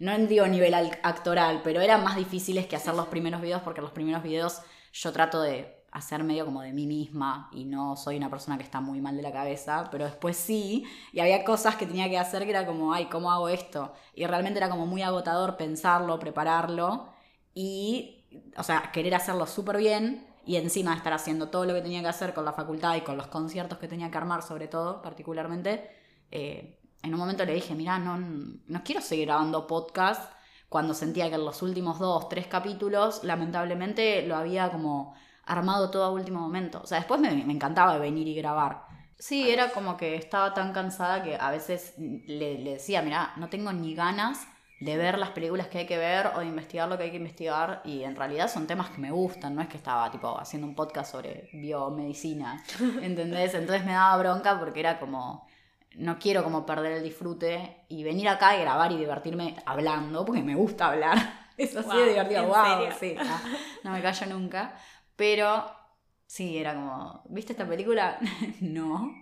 no 0.00 0.18
digo 0.26 0.46
nivel 0.46 0.74
al- 0.74 0.98
actoral, 1.02 1.60
pero 1.62 1.80
eran 1.80 2.02
más 2.02 2.16
difíciles 2.16 2.66
que 2.66 2.76
hacer 2.76 2.94
los 2.94 3.06
primeros 3.08 3.40
videos 3.42 3.62
porque 3.62 3.80
los 3.82 3.90
primeros 3.92 4.22
videos 4.22 4.62
yo 4.92 5.12
trato 5.12 5.42
de 5.42 5.77
hacer 5.90 6.22
medio 6.22 6.44
como 6.44 6.62
de 6.62 6.72
mí 6.72 6.86
misma 6.86 7.48
y 7.52 7.64
no 7.64 7.96
soy 7.96 8.16
una 8.16 8.30
persona 8.30 8.58
que 8.58 8.64
está 8.64 8.80
muy 8.80 9.00
mal 9.00 9.16
de 9.16 9.22
la 9.22 9.32
cabeza, 9.32 9.88
pero 9.90 10.04
después 10.04 10.36
sí, 10.36 10.84
y 11.12 11.20
había 11.20 11.44
cosas 11.44 11.76
que 11.76 11.86
tenía 11.86 12.08
que 12.08 12.18
hacer 12.18 12.44
que 12.44 12.50
era 12.50 12.66
como, 12.66 12.92
ay, 12.92 13.06
¿cómo 13.06 13.32
hago 13.32 13.48
esto? 13.48 13.92
Y 14.14 14.26
realmente 14.26 14.58
era 14.58 14.68
como 14.68 14.86
muy 14.86 15.02
agotador 15.02 15.56
pensarlo, 15.56 16.18
prepararlo 16.18 17.08
y, 17.54 18.24
o 18.56 18.62
sea, 18.62 18.90
querer 18.92 19.14
hacerlo 19.14 19.46
súper 19.46 19.78
bien 19.78 20.26
y 20.44 20.56
encima 20.56 20.94
estar 20.94 21.12
haciendo 21.12 21.48
todo 21.48 21.64
lo 21.64 21.74
que 21.74 21.82
tenía 21.82 22.00
que 22.02 22.08
hacer 22.08 22.34
con 22.34 22.44
la 22.44 22.52
facultad 22.52 22.96
y 22.96 23.02
con 23.02 23.16
los 23.16 23.26
conciertos 23.28 23.78
que 23.78 23.88
tenía 23.88 24.10
que 24.10 24.18
armar, 24.18 24.42
sobre 24.42 24.68
todo, 24.68 25.02
particularmente, 25.02 25.90
eh, 26.30 26.78
en 27.02 27.14
un 27.14 27.20
momento 27.20 27.44
le 27.44 27.54
dije, 27.54 27.74
mira, 27.74 27.98
no, 27.98 28.18
no 28.18 28.82
quiero 28.84 29.00
seguir 29.00 29.26
grabando 29.26 29.66
podcast 29.66 30.32
cuando 30.68 30.94
sentía 30.94 31.28
que 31.28 31.36
en 31.36 31.44
los 31.44 31.62
últimos 31.62 31.98
dos, 31.98 32.28
tres 32.28 32.46
capítulos, 32.46 33.24
lamentablemente 33.24 34.26
lo 34.26 34.36
había 34.36 34.70
como 34.70 35.14
armado 35.48 35.90
todo 35.90 36.04
a 36.04 36.10
último 36.12 36.40
momento. 36.40 36.80
O 36.82 36.86
sea, 36.86 36.98
después 36.98 37.20
me, 37.20 37.30
me 37.44 37.52
encantaba 37.52 37.98
venir 37.98 38.28
y 38.28 38.34
grabar. 38.36 38.84
Sí, 39.18 39.50
era 39.50 39.72
como 39.72 39.96
que 39.96 40.14
estaba 40.14 40.54
tan 40.54 40.72
cansada 40.72 41.22
que 41.24 41.36
a 41.36 41.50
veces 41.50 41.94
le, 41.98 42.58
le 42.58 42.72
decía, 42.74 43.02
mira, 43.02 43.32
no 43.36 43.48
tengo 43.48 43.72
ni 43.72 43.94
ganas 43.94 44.46
de 44.78 44.96
ver 44.96 45.18
las 45.18 45.30
películas 45.30 45.66
que 45.66 45.78
hay 45.78 45.86
que 45.86 45.98
ver 45.98 46.28
o 46.36 46.38
de 46.40 46.46
investigar 46.46 46.88
lo 46.88 46.96
que 46.96 47.04
hay 47.04 47.10
que 47.10 47.16
investigar 47.16 47.82
y 47.84 48.04
en 48.04 48.14
realidad 48.14 48.48
son 48.48 48.68
temas 48.68 48.90
que 48.90 48.98
me 49.00 49.10
gustan, 49.10 49.56
no 49.56 49.60
es 49.62 49.66
que 49.68 49.76
estaba 49.76 50.08
tipo 50.12 50.38
haciendo 50.38 50.68
un 50.68 50.76
podcast 50.76 51.10
sobre 51.10 51.48
biomedicina, 51.52 52.62
¿entendés? 53.02 53.54
Entonces 53.54 53.84
me 53.84 53.92
daba 53.92 54.16
bronca 54.18 54.56
porque 54.60 54.78
era 54.80 55.00
como, 55.00 55.48
no 55.96 56.18
quiero 56.20 56.44
como 56.44 56.64
perder 56.64 56.92
el 56.92 57.02
disfrute 57.02 57.84
y 57.88 58.04
venir 58.04 58.28
acá 58.28 58.56
y 58.56 58.60
grabar 58.60 58.92
y 58.92 58.98
divertirme 58.98 59.56
hablando, 59.66 60.24
porque 60.24 60.42
me 60.42 60.54
gusta 60.54 60.86
hablar, 60.88 61.18
eso 61.56 61.82
sí 61.82 61.88
Wow, 61.88 61.98
es 61.98 62.08
divertido, 62.10 62.44
¿en 62.44 62.52
wow, 62.52 62.54
serio? 62.54 62.94
sí, 63.00 63.16
ah, 63.26 63.42
no 63.82 63.90
me 63.90 64.00
callo 64.02 64.26
nunca, 64.26 64.76
pero 65.18 65.66
sí, 66.26 66.56
era 66.58 66.74
como, 66.74 67.22
¿viste 67.28 67.52
esta 67.52 67.66
película? 67.68 68.18
no. 68.60 69.12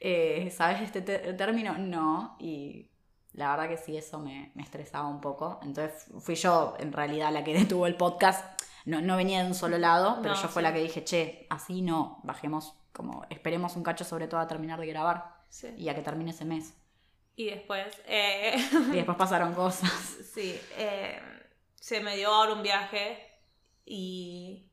Eh, 0.00 0.50
¿Sabes 0.50 0.80
este 0.80 1.02
te- 1.02 1.34
término? 1.34 1.76
No. 1.78 2.36
Y 2.40 2.90
la 3.34 3.50
verdad 3.50 3.68
que 3.68 3.76
sí, 3.76 3.96
eso 3.96 4.18
me, 4.18 4.50
me 4.54 4.62
estresaba 4.62 5.06
un 5.06 5.20
poco. 5.20 5.60
Entonces 5.62 6.06
fui 6.20 6.34
yo, 6.34 6.74
en 6.80 6.92
realidad, 6.92 7.30
la 7.32 7.44
que 7.44 7.52
detuvo 7.58 7.86
el 7.86 7.96
podcast. 7.96 8.60
No, 8.86 9.00
no 9.02 9.16
venía 9.16 9.42
de 9.42 9.48
un 9.48 9.54
solo 9.54 9.76
lado, 9.78 10.18
pero 10.22 10.34
No, 10.34 10.40
yo 10.42 10.48
fue 10.48 10.62
la 10.62 10.72
que 10.72 10.80
dije, 10.80 11.04
che, 11.04 11.46
así 11.50 11.82
no, 11.82 12.20
bajemos, 12.22 12.74
como, 12.92 13.24
esperemos 13.30 13.76
un 13.76 13.82
cacho 13.82 14.04
sobre 14.04 14.28
todo 14.28 14.40
a 14.40 14.46
terminar 14.48 14.80
de 14.80 14.86
grabar 14.86 15.34
Sí. 15.50 15.68
y 15.78 15.88
a 15.88 15.94
que 15.94 16.02
termine 16.02 16.30
ese 16.32 16.44
mes. 16.46 16.74
Y 17.36 17.46
después, 17.50 17.86
eh, 18.06 18.56
Y 18.92 18.96
después 18.96 19.16
pasaron 19.18 19.52
cosas. 19.54 19.90
sí, 20.34 20.58
eh, 20.78 21.18
se 21.76 22.00
me 22.00 22.16
dio 22.16 22.32
ahora 22.32 22.52
un 22.54 22.62
viaje 22.62 23.18
y 23.86 24.70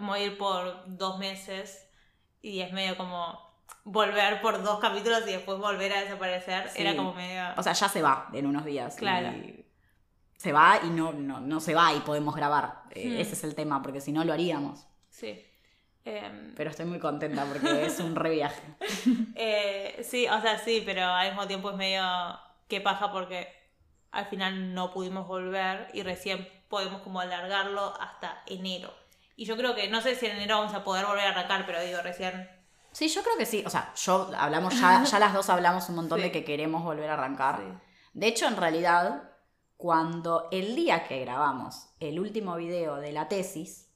me 0.00 0.06
voy 0.06 0.20
a 0.20 0.24
ir 0.24 0.38
por 0.38 0.84
dos 0.86 1.18
meses 1.18 1.88
y 2.42 2.60
es 2.60 2.72
medio 2.72 2.96
como 2.96 3.38
volver 3.84 4.40
por 4.40 4.62
dos 4.62 4.78
capítulos 4.80 5.22
y 5.26 5.32
después 5.32 5.58
volver 5.58 5.92
a 5.92 6.00
desaparecer. 6.00 6.68
Sí. 6.70 6.82
Era 6.82 6.96
como 6.96 7.14
medio... 7.14 7.42
O 7.56 7.62
sea, 7.62 7.72
ya 7.72 7.88
se 7.88 8.02
va 8.02 8.28
en 8.32 8.46
unos 8.46 8.64
días. 8.64 8.96
Claro. 8.96 9.28
y 9.28 9.64
se 10.36 10.52
va 10.52 10.78
y 10.82 10.90
no, 10.90 11.12
no, 11.12 11.40
no 11.40 11.60
se 11.60 11.74
va 11.74 11.94
y 11.94 12.00
podemos 12.00 12.34
grabar. 12.34 12.82
Eh, 12.90 13.08
Hmm. 13.08 13.20
Ese 13.20 13.32
es 13.34 13.44
el 13.44 13.54
tema, 13.54 13.82
porque 13.82 14.00
si 14.00 14.12
no 14.12 14.24
lo 14.24 14.32
haríamos. 14.32 14.86
Sí. 15.08 15.42
Em, 16.04 16.54
Pero 16.54 16.70
estoy 16.70 16.84
muy 16.84 16.98
contenta 16.98 17.46
porque 17.46 17.86
es 17.86 17.98
un 18.00 18.14
reviaje. 18.14 18.62
Eh, 19.36 20.04
sí, 20.08 20.26
o 20.28 20.40
sea, 20.40 20.58
sí, 20.58 20.82
pero 20.84 21.04
al 21.04 21.28
mismo 21.28 21.46
tiempo 21.46 21.70
es 21.70 21.76
medio 21.76 22.04
que 22.68 22.80
paja 22.80 23.10
porque 23.10 23.48
al 24.12 24.26
final 24.26 24.74
no 24.74 24.92
pudimos 24.92 25.26
volver 25.26 25.88
y 25.92 26.02
recién 26.02 26.46
podemos 26.68 27.00
como 27.02 27.20
alargarlo 27.20 27.94
hasta 28.00 28.42
enero. 28.46 28.92
Y 29.36 29.44
yo 29.46 29.56
creo 29.56 29.74
que, 29.74 29.88
no 29.88 30.00
sé 30.00 30.14
si 30.14 30.26
en 30.26 30.36
enero 30.36 30.58
vamos 30.58 30.74
a 30.74 30.84
poder 30.84 31.06
volver 31.06 31.26
a 31.26 31.30
arrancar, 31.30 31.66
pero 31.66 31.80
digo, 31.82 32.00
recién... 32.02 32.48
Sí, 32.92 33.08
yo 33.08 33.22
creo 33.22 33.36
que 33.36 33.46
sí. 33.46 33.64
O 33.66 33.70
sea, 33.70 33.92
yo 33.96 34.30
hablamos 34.36 34.78
ya, 34.80 35.02
ya 35.10 35.18
las 35.18 35.32
dos 35.34 35.50
hablamos 35.50 35.88
un 35.88 35.96
montón 35.96 36.18
Sí. 36.18 36.24
de 36.24 36.32
que 36.32 36.44
queremos 36.44 36.82
volver 36.84 37.10
a 37.10 37.14
arrancar. 37.14 37.58
Sí. 37.58 37.90
De 38.12 38.26
hecho, 38.28 38.46
en 38.46 38.56
realidad, 38.56 39.30
cuando 39.76 40.48
el 40.52 40.76
día 40.76 41.04
que 41.08 41.20
grabamos 41.20 41.88
el 41.98 42.20
último 42.20 42.54
video 42.56 42.96
de 42.96 43.10
la 43.12 43.28
tesis, 43.28 43.90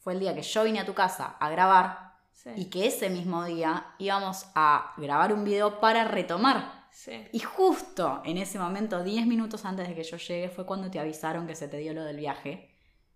fue 0.00 0.12
el 0.12 0.20
día 0.20 0.34
que 0.34 0.42
yo 0.42 0.64
vine 0.64 0.80
a 0.80 0.84
tu 0.86 0.92
casa 0.94 1.36
a 1.40 1.48
grabar 1.48 2.12
Sí, 2.32 2.50
y 2.56 2.64
que 2.68 2.86
ese 2.86 3.08
mismo 3.08 3.44
día 3.44 3.94
íbamos 3.98 4.46
a 4.54 4.92
grabar 4.98 5.32
un 5.32 5.44
video 5.44 5.80
para 5.80 6.04
retomar. 6.04 6.84
sí. 6.90 7.26
Y 7.32 7.38
justo 7.40 8.20
en 8.24 8.36
ese 8.36 8.58
momento, 8.58 9.02
10 9.02 9.26
minutos 9.26 9.64
antes 9.64 9.88
de 9.88 9.94
que 9.94 10.02
yo 10.04 10.18
llegue, 10.18 10.50
fue 10.50 10.66
cuando 10.66 10.90
te 10.90 11.00
avisaron 11.00 11.46
que 11.46 11.54
se 11.54 11.68
te 11.68 11.78
dio 11.78 11.94
lo 11.94 12.04
del 12.04 12.16
viaje. 12.18 12.73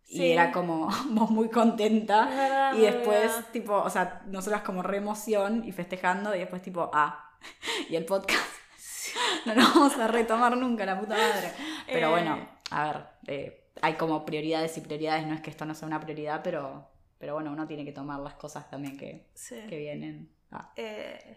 Sí. 0.08 0.22
Y 0.24 0.32
era 0.32 0.50
como 0.52 0.88
muy 1.30 1.50
contenta. 1.50 2.24
Verdad, 2.26 2.74
Y 2.74 2.80
después, 2.80 3.30
tipo, 3.52 3.74
o 3.76 3.90
sea, 3.90 4.22
nosotras 4.26 4.62
como 4.62 4.82
re 4.82 4.96
emoción 4.96 5.62
y 5.66 5.72
festejando, 5.72 6.34
y 6.34 6.38
después, 6.40 6.62
tipo, 6.62 6.90
ah, 6.94 7.30
y 7.90 7.96
el 7.96 8.04
podcast. 8.04 8.40
No 9.46 9.54
lo 9.54 9.62
vamos 9.62 9.96
a 9.98 10.06
retomar 10.06 10.56
nunca, 10.56 10.84
la 10.84 10.98
puta 11.00 11.14
madre. 11.16 11.50
Pero 11.86 12.08
Eh. 12.08 12.10
bueno, 12.10 12.48
a 12.70 12.84
ver, 12.92 13.04
eh, 13.26 13.70
hay 13.80 13.94
como 13.94 14.24
prioridades 14.24 14.76
y 14.76 14.80
prioridades, 14.80 15.26
no 15.26 15.34
es 15.34 15.40
que 15.40 15.50
esto 15.50 15.64
no 15.64 15.74
sea 15.74 15.88
una 15.88 15.98
prioridad, 16.00 16.40
pero, 16.44 16.90
pero 17.18 17.34
bueno, 17.34 17.50
uno 17.52 17.66
tiene 17.66 17.84
que 17.84 17.92
tomar 17.92 18.20
las 18.20 18.34
cosas 18.34 18.68
también 18.70 18.96
que, 18.98 19.28
Sí. 19.34 19.56
que 19.68 19.76
vienen. 19.78 20.30
Ah. 20.52 20.72
Eh, 20.76 21.36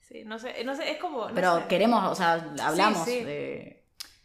sí, 0.00 0.22
no 0.24 0.38
sé, 0.38 0.62
no 0.64 0.74
sé, 0.74 0.90
es 0.92 0.98
como... 0.98 1.28
no 1.28 1.34
Pero 1.34 1.58
sé. 1.60 1.66
queremos, 1.68 2.04
o 2.04 2.14
sea, 2.14 2.34
hablamos. 2.62 3.04
sí. 3.04 3.22
de- 3.24 3.84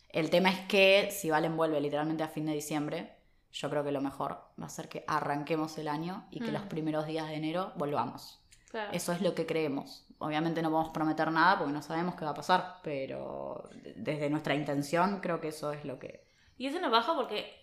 El 0.10 0.30
tema 0.30 0.50
es 0.50 0.60
que 0.68 1.10
si 1.12 1.30
Valen 1.30 1.58
vuelve 1.58 1.82
literalmente 1.82 2.24
a 2.24 2.28
fin 2.28 2.46
de 2.46 2.54
diciembre, 2.54 3.15
yo 3.58 3.70
creo 3.70 3.84
que 3.86 3.92
lo 3.94 4.02
mejor 4.02 4.38
va 4.62 4.66
a 4.66 4.70
ser 4.70 4.90
que 4.90 5.06
arranquemos 5.08 5.78
el 5.78 5.88
año 5.88 6.28
y 6.30 6.40
que 6.42 6.52
Mm. 6.52 6.54
los 6.54 6.64
primeros 6.64 7.06
días 7.08 7.28
de 7.30 7.36
enero 7.36 7.72
volvamos. 7.76 8.42
Claro. 8.70 8.92
Eso 8.92 9.14
es 9.14 9.22
lo 9.22 9.34
que 9.34 9.46
creemos. 9.46 10.06
Obviamente 10.20 10.62
no 10.62 10.70
podemos 10.70 10.92
prometer 10.94 11.32
nada 11.32 11.58
porque 11.58 11.72
no 11.74 11.82
sabemos 11.82 12.16
qué 12.16 12.26
va 12.26 12.32
a 12.32 12.36
pasar, 12.36 12.80
pero 12.84 13.70
de- 13.82 13.94
desde 13.96 14.30
nuestra 14.30 14.56
intención 14.56 15.22
creo 15.22 15.40
que 15.40 15.48
eso 15.50 15.72
es 15.72 15.86
lo 15.86 15.98
que... 16.00 16.26
Y 16.58 16.68
eso 16.68 16.80
nos 16.82 16.92
baja 16.92 17.16
porque 17.16 17.54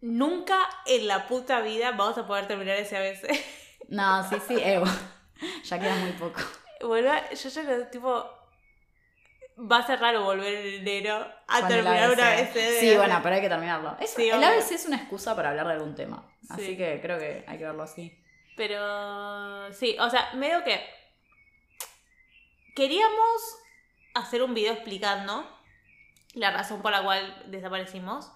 nunca 0.00 0.58
en 0.86 1.06
la 1.08 1.26
puta 1.26 1.60
vida 1.60 1.90
vamos 1.92 2.16
a 2.18 2.26
poder 2.26 2.46
terminar 2.46 2.76
ese 2.76 2.96
ABC. 2.96 3.28
No, 3.88 4.28
sí, 4.28 4.36
sí, 4.46 4.56
Evo. 4.62 4.86
ya 5.64 5.78
queda 5.80 5.96
muy 5.96 6.12
poco. 6.12 6.40
Vuelva, 6.82 7.28
yo 7.30 7.48
ya 7.48 7.62
lo 7.62 7.86
tipo. 7.88 8.24
Va 9.58 9.78
a 9.78 9.86
ser 9.86 9.98
raro 10.00 10.22
volver 10.22 10.52
en 10.54 10.86
enero 10.86 11.26
a 11.48 11.60
Con 11.60 11.68
terminar 11.68 12.10
una 12.10 12.32
ABC. 12.32 12.78
Sí, 12.80 12.94
bueno, 12.96 13.20
pero 13.22 13.36
hay 13.36 13.40
que 13.40 13.48
terminarlo. 13.48 13.96
Es- 14.00 14.10
Sí, 14.10 14.28
el 14.28 14.34
obvio. 14.36 14.48
ABC 14.48 14.72
es 14.74 14.84
una 14.86 14.96
excusa 14.96 15.34
para 15.34 15.48
hablar 15.50 15.66
de 15.66 15.72
algún 15.74 15.94
tema. 15.94 16.30
Así 16.50 16.66
Sí. 16.66 16.76
que 16.76 17.00
creo 17.00 17.18
que 17.18 17.44
hay 17.46 17.56
que 17.58 17.64
verlo 17.64 17.82
así. 17.82 18.22
Pero. 18.56 19.72
Sí, 19.72 19.96
o 19.98 20.10
sea, 20.10 20.30
medio 20.34 20.62
que. 20.62 20.84
Queríamos 22.74 23.56
hacer 24.14 24.42
un 24.42 24.52
video 24.54 24.72
explicando 24.74 25.48
la 26.34 26.50
razón 26.50 26.82
por 26.82 26.92
la 26.92 27.02
cual 27.02 27.44
desaparecimos. 27.46 28.30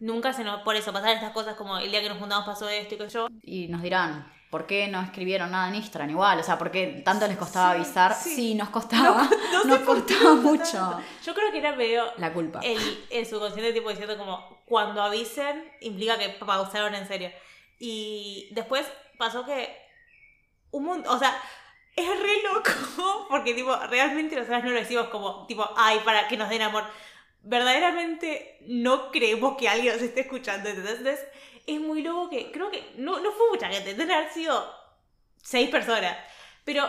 Nunca 0.00 0.32
se 0.32 0.42
nos. 0.42 0.62
Por 0.62 0.74
eso, 0.74 0.92
pasaron 0.92 1.14
estas 1.16 1.32
cosas 1.32 1.54
como 1.54 1.78
el 1.78 1.90
día 1.90 2.00
que 2.02 2.08
nos 2.08 2.18
juntamos 2.18 2.44
pasó 2.44 2.68
esto 2.68 2.96
y 2.96 2.98
que 2.98 3.08
yo. 3.08 3.28
Y 3.42 3.68
nos 3.68 3.82
dirán, 3.82 4.32
¿por 4.54 4.66
qué 4.68 4.86
no 4.86 5.00
escribieron 5.02 5.50
nada 5.50 5.66
en 5.68 5.74
Instagram? 5.74 6.10
Igual, 6.10 6.38
o 6.38 6.42
sea, 6.44 6.56
¿por 6.56 6.70
qué 6.70 7.02
tanto 7.04 7.26
les 7.26 7.36
costaba 7.36 7.72
Sí, 7.72 7.80
avisar? 7.80 8.14
sí. 8.14 8.36
Sí, 8.36 8.54
nos 8.54 8.68
costaba. 8.68 9.28
No 9.52 9.62
sé 9.62 9.68
nos 9.68 9.80
costaba 9.80 10.34
mucho. 10.36 10.70
tanto. 10.78 11.00
Yo 11.24 11.34
creo 11.34 11.50
que 11.50 11.58
era 11.58 11.72
medio. 11.74 12.04
La 12.18 12.32
culpa. 12.32 12.60
el, 12.62 12.78
el 13.10 13.26
subconsciente 13.26 13.72
tipo 13.72 13.90
diciendo 13.90 14.16
como 14.16 14.62
cuando 14.64 15.02
avisen 15.02 15.68
implica 15.80 16.16
que 16.18 16.28
pausaron 16.28 16.94
en 16.94 17.08
serio. 17.08 17.32
Y 17.80 18.48
después 18.52 18.86
pasó 19.18 19.44
que 19.44 19.76
un 20.70 20.84
montón, 20.84 21.12
o 21.12 21.18
sea, 21.18 21.36
es 21.96 22.06
re 22.08 22.42
loco 22.44 23.26
porque 23.30 23.54
tipo 23.54 23.74
realmente 23.90 24.36
nosotras 24.36 24.62
no 24.62 24.70
lo 24.70 24.76
decimos 24.76 25.08
como 25.08 25.46
tipo, 25.48 25.68
ay, 25.76 25.98
para 26.04 26.28
que 26.28 26.36
nos 26.36 26.48
den 26.48 26.62
amor. 26.62 26.84
Verdaderamente 27.42 28.58
no 28.68 29.10
creemos 29.10 29.56
que 29.56 29.68
alguien 29.68 29.94
nos 29.94 30.02
esté 30.02 30.20
escuchando. 30.20 30.68
Entonces 30.68 31.18
es 31.66 31.80
muy 31.80 32.02
loco 32.02 32.28
que 32.30 32.50
creo 32.52 32.70
que 32.70 32.92
no, 32.96 33.20
no 33.20 33.30
fue 33.32 33.48
mucha 33.50 33.68
gente, 33.68 33.94
deben 33.94 34.10
haber 34.10 34.30
sido 34.32 34.64
seis 35.42 35.68
personas. 35.70 36.16
Pero 36.64 36.84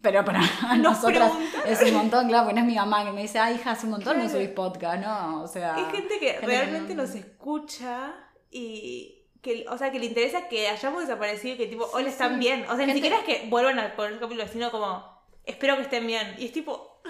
Pero 0.00 0.24
para 0.24 0.40
Nos 0.76 0.78
nosotras 0.78 1.30
preguntan. 1.32 1.62
es 1.66 1.82
un 1.82 1.94
montón, 1.94 2.28
claro, 2.28 2.44
porque 2.44 2.54
no 2.60 2.66
es 2.66 2.72
mi 2.72 2.74
mamá 2.76 3.04
que 3.04 3.12
me 3.12 3.22
dice, 3.22 3.38
ay, 3.38 3.54
hija, 3.56 3.72
hace 3.72 3.86
un 3.86 3.92
montón 3.92 4.18
no 4.18 4.28
subís 4.28 4.48
podcast, 4.50 5.00
¿no? 5.04 5.42
O 5.42 5.46
sea. 5.48 5.74
Hay 5.76 5.84
gente 5.90 6.18
que 6.18 6.30
gente 6.32 6.46
realmente 6.46 6.94
no- 6.94 7.02
nos 7.02 7.14
escucha 7.14 8.14
y 8.50 9.18
que, 9.42 9.64
o 9.68 9.76
sea, 9.78 9.90
que 9.90 9.98
le 9.98 10.06
interesa 10.06 10.48
que 10.48 10.68
hayamos 10.68 11.02
desaparecido 11.02 11.54
y 11.54 11.58
que 11.58 11.66
tipo, 11.66 11.88
hola, 11.92 12.08
están 12.08 12.34
sí. 12.34 12.38
bien. 12.40 12.62
O 12.64 12.76
sea, 12.76 12.76
Gente- 12.76 12.86
ni 12.86 12.92
siquiera 12.94 13.18
es 13.18 13.24
que 13.24 13.46
vuelvan 13.48 13.78
a 13.78 13.94
poner 13.96 14.12
el 14.12 14.20
capítulo, 14.20 14.46
sino 14.48 14.70
como, 14.70 15.04
espero 15.44 15.76
que 15.76 15.82
estén 15.82 16.06
bien. 16.06 16.34
Y 16.38 16.46
es 16.46 16.52
tipo, 16.52 17.00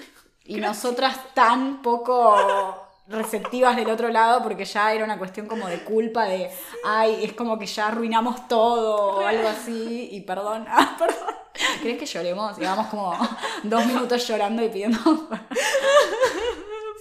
Y 0.45 0.57
nosotras 0.61 1.19
tan 1.35 1.83
poco 1.83 2.89
receptivas 3.13 3.77
del 3.77 3.91
otro 3.91 4.09
lado 4.09 4.43
porque 4.43 4.65
ya 4.65 4.93
era 4.93 5.05
una 5.05 5.19
cuestión 5.19 5.47
como 5.47 5.69
de 5.69 5.85
culpa 5.85 6.25
de 6.25 6.51
ay 6.85 7.23
es 7.23 7.35
como 7.35 7.59
que 7.59 7.67
ya 7.67 7.89
arruinamos 7.89 8.49
todo 8.49 9.19
o 9.19 9.27
algo 9.27 9.47
así 9.49 10.09
y 10.11 10.23
perdón 10.23 10.65
ah, 10.69 10.97
perdón 10.99 11.35
¿crees 11.81 11.99
que 11.99 12.07
lloremos? 12.07 12.59
llevamos 12.59 12.87
como 12.87 13.15
dos 13.63 13.87
minutos 13.87 14.27
llorando 14.27 14.65
y 14.65 14.71
pidiendo 14.71 14.99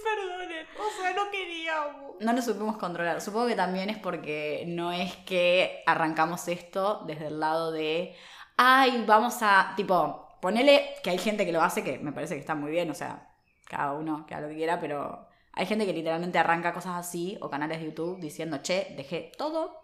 perdonen, 0.04 0.66
o 0.78 1.00
sea, 1.00 1.14
no 1.14 1.30
queríamos. 1.30 2.16
no 2.20 2.32
nos 2.32 2.44
supimos 2.44 2.76
controlar 2.76 3.20
supongo 3.20 3.46
que 3.46 3.56
también 3.56 3.88
es 3.88 3.98
porque 3.98 4.64
no 4.66 4.92
es 4.92 5.16
que 5.16 5.82
arrancamos 5.86 6.46
esto 6.48 7.02
desde 7.06 7.28
el 7.28 7.40
lado 7.40 7.72
de 7.72 8.14
ay 8.58 9.04
vamos 9.06 9.38
a 9.40 9.72
tipo 9.76 10.36
ponele 10.42 10.94
que 11.02 11.10
hay 11.10 11.18
gente 11.18 11.46
que 11.46 11.52
lo 11.52 11.62
hace 11.62 11.82
que 11.82 11.98
me 11.98 12.12
parece 12.12 12.34
que 12.34 12.40
está 12.40 12.54
muy 12.54 12.70
bien 12.70 12.90
o 12.90 12.94
sea 12.94 13.30
cada 13.64 13.92
uno 13.92 14.26
que 14.26 14.34
haga 14.34 14.42
lo 14.42 14.48
que 14.50 14.56
quiera 14.56 14.78
pero 14.78 15.31
hay 15.52 15.66
gente 15.66 15.86
que 15.86 15.92
literalmente 15.92 16.38
arranca 16.38 16.72
cosas 16.72 16.96
así 16.96 17.38
o 17.40 17.50
canales 17.50 17.78
de 17.78 17.86
YouTube 17.86 18.20
diciendo, 18.20 18.58
che, 18.62 18.94
dejé 18.96 19.32
todo 19.36 19.80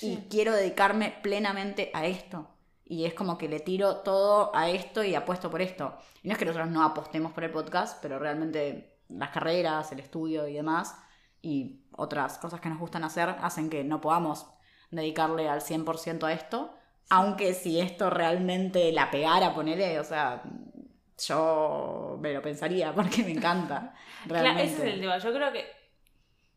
y 0.00 0.16
quiero 0.30 0.52
dedicarme 0.52 1.14
plenamente 1.22 1.90
a 1.94 2.06
esto. 2.06 2.48
Y 2.84 3.04
es 3.04 3.14
como 3.14 3.38
que 3.38 3.48
le 3.48 3.60
tiro 3.60 3.98
todo 3.98 4.54
a 4.54 4.68
esto 4.68 5.04
y 5.04 5.14
apuesto 5.14 5.50
por 5.50 5.62
esto. 5.62 5.96
Y 6.22 6.28
no 6.28 6.32
es 6.32 6.38
que 6.38 6.44
nosotros 6.44 6.70
no 6.70 6.82
apostemos 6.82 7.32
por 7.32 7.44
el 7.44 7.50
podcast, 7.50 8.02
pero 8.02 8.18
realmente 8.18 8.98
las 9.08 9.30
carreras, 9.30 9.92
el 9.92 10.00
estudio 10.00 10.48
y 10.48 10.54
demás 10.54 10.96
y 11.40 11.84
otras 11.92 12.38
cosas 12.38 12.60
que 12.60 12.68
nos 12.68 12.78
gustan 12.78 13.04
hacer 13.04 13.28
hacen 13.28 13.68
que 13.68 13.84
no 13.84 14.00
podamos 14.00 14.46
dedicarle 14.90 15.48
al 15.48 15.60
100% 15.60 16.24
a 16.24 16.32
esto. 16.32 16.74
Aunque 17.10 17.52
si 17.54 17.80
esto 17.80 18.10
realmente 18.10 18.90
la 18.92 19.10
pegara, 19.10 19.54
ponele, 19.54 20.00
o 20.00 20.04
sea, 20.04 20.42
yo 21.18 22.16
me 22.20 22.32
lo 22.32 22.42
pensaría 22.42 22.94
porque 22.94 23.22
me 23.22 23.32
encanta. 23.32 23.94
Claro, 24.26 24.50
ese 24.58 24.74
es 24.76 24.94
el 24.94 25.00
tema. 25.00 25.18
Yo 25.18 25.32
creo 25.32 25.52
que 25.52 25.70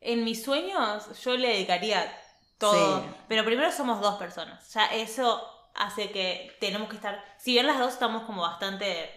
en 0.02 0.24
mis 0.24 0.44
sueños 0.44 1.22
yo 1.24 1.36
le 1.38 1.50
dedicaría 1.50 2.12
todo. 2.58 3.02
Sí. 3.02 3.08
Pero 3.28 3.44
primero 3.46 3.72
somos 3.72 4.02
dos 4.02 4.16
personas. 4.18 4.72
Ya 4.74 4.86
eso 4.88 5.44
hace 5.76 6.12
que 6.12 6.56
tenemos 6.60 6.90
que 6.90 6.96
estar. 6.96 7.24
Si 7.38 7.52
bien 7.54 7.68
las 7.68 7.80
dos 7.80 7.94
estamos 7.94 8.24
como 8.24 8.42
bastante. 8.42 9.10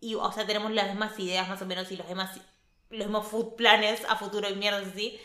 Y, 0.00 0.14
o 0.14 0.30
sea, 0.32 0.46
tenemos 0.46 0.70
las 0.72 0.88
mismas 0.88 1.18
ideas 1.18 1.48
más 1.48 1.60
o 1.62 1.66
menos 1.66 1.90
y 1.90 1.96
los 1.96 2.08
demás. 2.08 2.38
Los 2.90 3.06
mismos 3.06 3.26
food 3.26 3.56
planes 3.56 4.04
a 4.08 4.16
futuro 4.16 4.48
y 4.48 4.54
mierdas 4.54 4.86
así. 4.88 5.18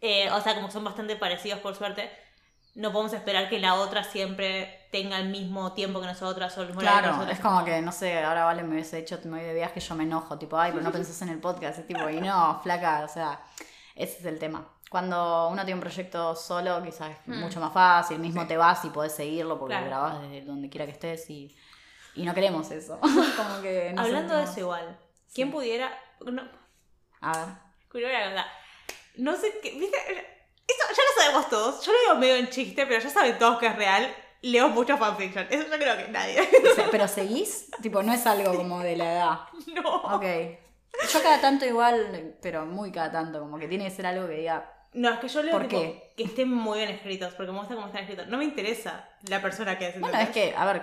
eh, 0.00 0.30
o 0.30 0.40
sea, 0.40 0.54
como 0.54 0.70
son 0.70 0.84
bastante 0.84 1.16
parecidos 1.16 1.60
por 1.60 1.74
suerte. 1.74 2.10
No 2.74 2.92
podemos 2.92 3.12
esperar 3.14 3.48
que 3.48 3.58
la 3.58 3.74
otra 3.74 4.04
siempre 4.04 4.85
tenga 5.02 5.18
el 5.18 5.28
mismo 5.28 5.72
tiempo 5.72 6.00
que 6.00 6.06
nosotras 6.06 6.56
o 6.56 6.62
el 6.62 6.68
mismo 6.68 6.80
Claro, 6.80 7.22
es 7.30 7.38
como 7.40 7.64
que, 7.64 7.80
no 7.82 7.92
sé, 7.92 8.22
ahora 8.24 8.44
Vale 8.44 8.62
me 8.62 8.74
hubiese 8.74 8.96
dicho, 8.96 9.18
me 9.24 9.38
voy 9.38 9.46
de 9.46 9.54
viaje, 9.54 9.78
yo 9.80 9.94
me 9.94 10.04
enojo, 10.04 10.38
tipo, 10.38 10.58
ay, 10.58 10.72
pero 10.72 10.82
no 10.82 10.90
pensás 10.92 11.20
en 11.22 11.28
el 11.28 11.38
podcast, 11.38 11.78
es 11.80 11.86
tipo, 11.86 12.08
y 12.08 12.20
no, 12.20 12.60
flaca, 12.62 13.02
o 13.04 13.08
sea, 13.08 13.40
ese 13.94 14.18
es 14.20 14.24
el 14.24 14.38
tema. 14.38 14.66
Cuando 14.90 15.48
uno 15.48 15.64
tiene 15.64 15.74
un 15.74 15.80
proyecto 15.80 16.34
solo, 16.36 16.82
quizás 16.82 17.10
es 17.10 17.16
Mm. 17.26 17.40
mucho 17.40 17.60
más 17.60 17.72
fácil, 17.72 18.18
mismo 18.20 18.46
te 18.46 18.56
vas 18.56 18.84
y 18.84 18.90
podés 18.90 19.12
seguirlo 19.14 19.58
porque 19.58 19.74
Claro. 19.74 19.86
grabás 19.88 20.22
desde 20.22 20.42
donde 20.46 20.68
quiera 20.70 20.86
que 20.86 20.92
estés 20.92 21.28
y, 21.28 21.54
y 22.14 22.24
no 22.24 22.32
queremos 22.32 22.70
eso. 22.70 22.98
como 23.36 23.60
que 23.62 23.92
no 23.94 24.02
Hablando 24.02 24.34
de 24.36 24.44
eso 24.44 24.60
igual, 24.60 24.98
¿quién 25.34 25.50
pudiera... 25.50 25.90
No, 26.24 26.42
A 27.20 27.32
ver. 27.38 27.48
Curiosa. 27.90 28.46
No 29.16 29.34
sé 29.36 29.58
qué. 29.62 29.70
¿Viste? 29.78 29.96
Esto 30.68 30.84
ya 30.88 31.02
lo 31.08 31.22
sabemos 31.22 31.48
todos. 31.50 31.84
Yo 31.86 31.92
lo 31.92 31.98
digo 32.00 32.14
medio 32.20 32.36
en 32.36 32.48
chiste, 32.50 32.86
pero 32.86 33.00
ya 33.00 33.08
saben 33.10 33.38
todos 33.38 33.58
que 33.58 33.66
es 33.66 33.76
real. 33.76 34.14
Leo 34.46 34.68
mucho 34.68 34.96
fanfiction. 34.96 35.46
Eso 35.50 35.64
yo 35.68 35.76
creo 35.76 35.96
que 35.96 36.08
nadie. 36.08 36.38
Pero 36.92 37.08
seguís, 37.08 37.68
tipo, 37.82 38.00
no 38.02 38.12
es 38.12 38.24
algo 38.26 38.54
como 38.54 38.78
de 38.78 38.96
la 38.96 39.12
edad. 39.12 39.38
no. 39.74 39.96
Ok. 40.14 40.24
Yo 41.12 41.22
cada 41.22 41.40
tanto 41.40 41.66
igual, 41.66 42.36
pero 42.40 42.64
muy 42.64 42.92
cada 42.92 43.10
tanto, 43.10 43.40
como 43.40 43.58
que 43.58 43.66
tiene 43.66 43.84
que 43.84 43.90
ser 43.90 44.06
algo 44.06 44.28
que 44.28 44.34
diga, 44.34 44.72
No, 44.94 45.10
es 45.10 45.18
que 45.18 45.28
yo 45.28 45.42
leo 45.42 45.52
¿Por 45.52 45.66
tipo, 45.66 45.80
qué? 45.80 46.12
que 46.16 46.22
estén 46.22 46.48
muy 46.48 46.78
bien 46.78 46.90
escritos, 46.90 47.34
porque 47.34 47.50
me 47.50 47.58
gusta 47.58 47.74
cómo 47.74 47.88
están 47.88 48.02
escritos. 48.02 48.28
No 48.28 48.38
me 48.38 48.44
interesa 48.44 49.08
la 49.28 49.42
persona 49.42 49.76
que 49.76 49.88
es. 49.88 50.00
Bueno, 50.00 50.18
es 50.18 50.28
que, 50.30 50.54
a 50.56 50.64
ver, 50.64 50.82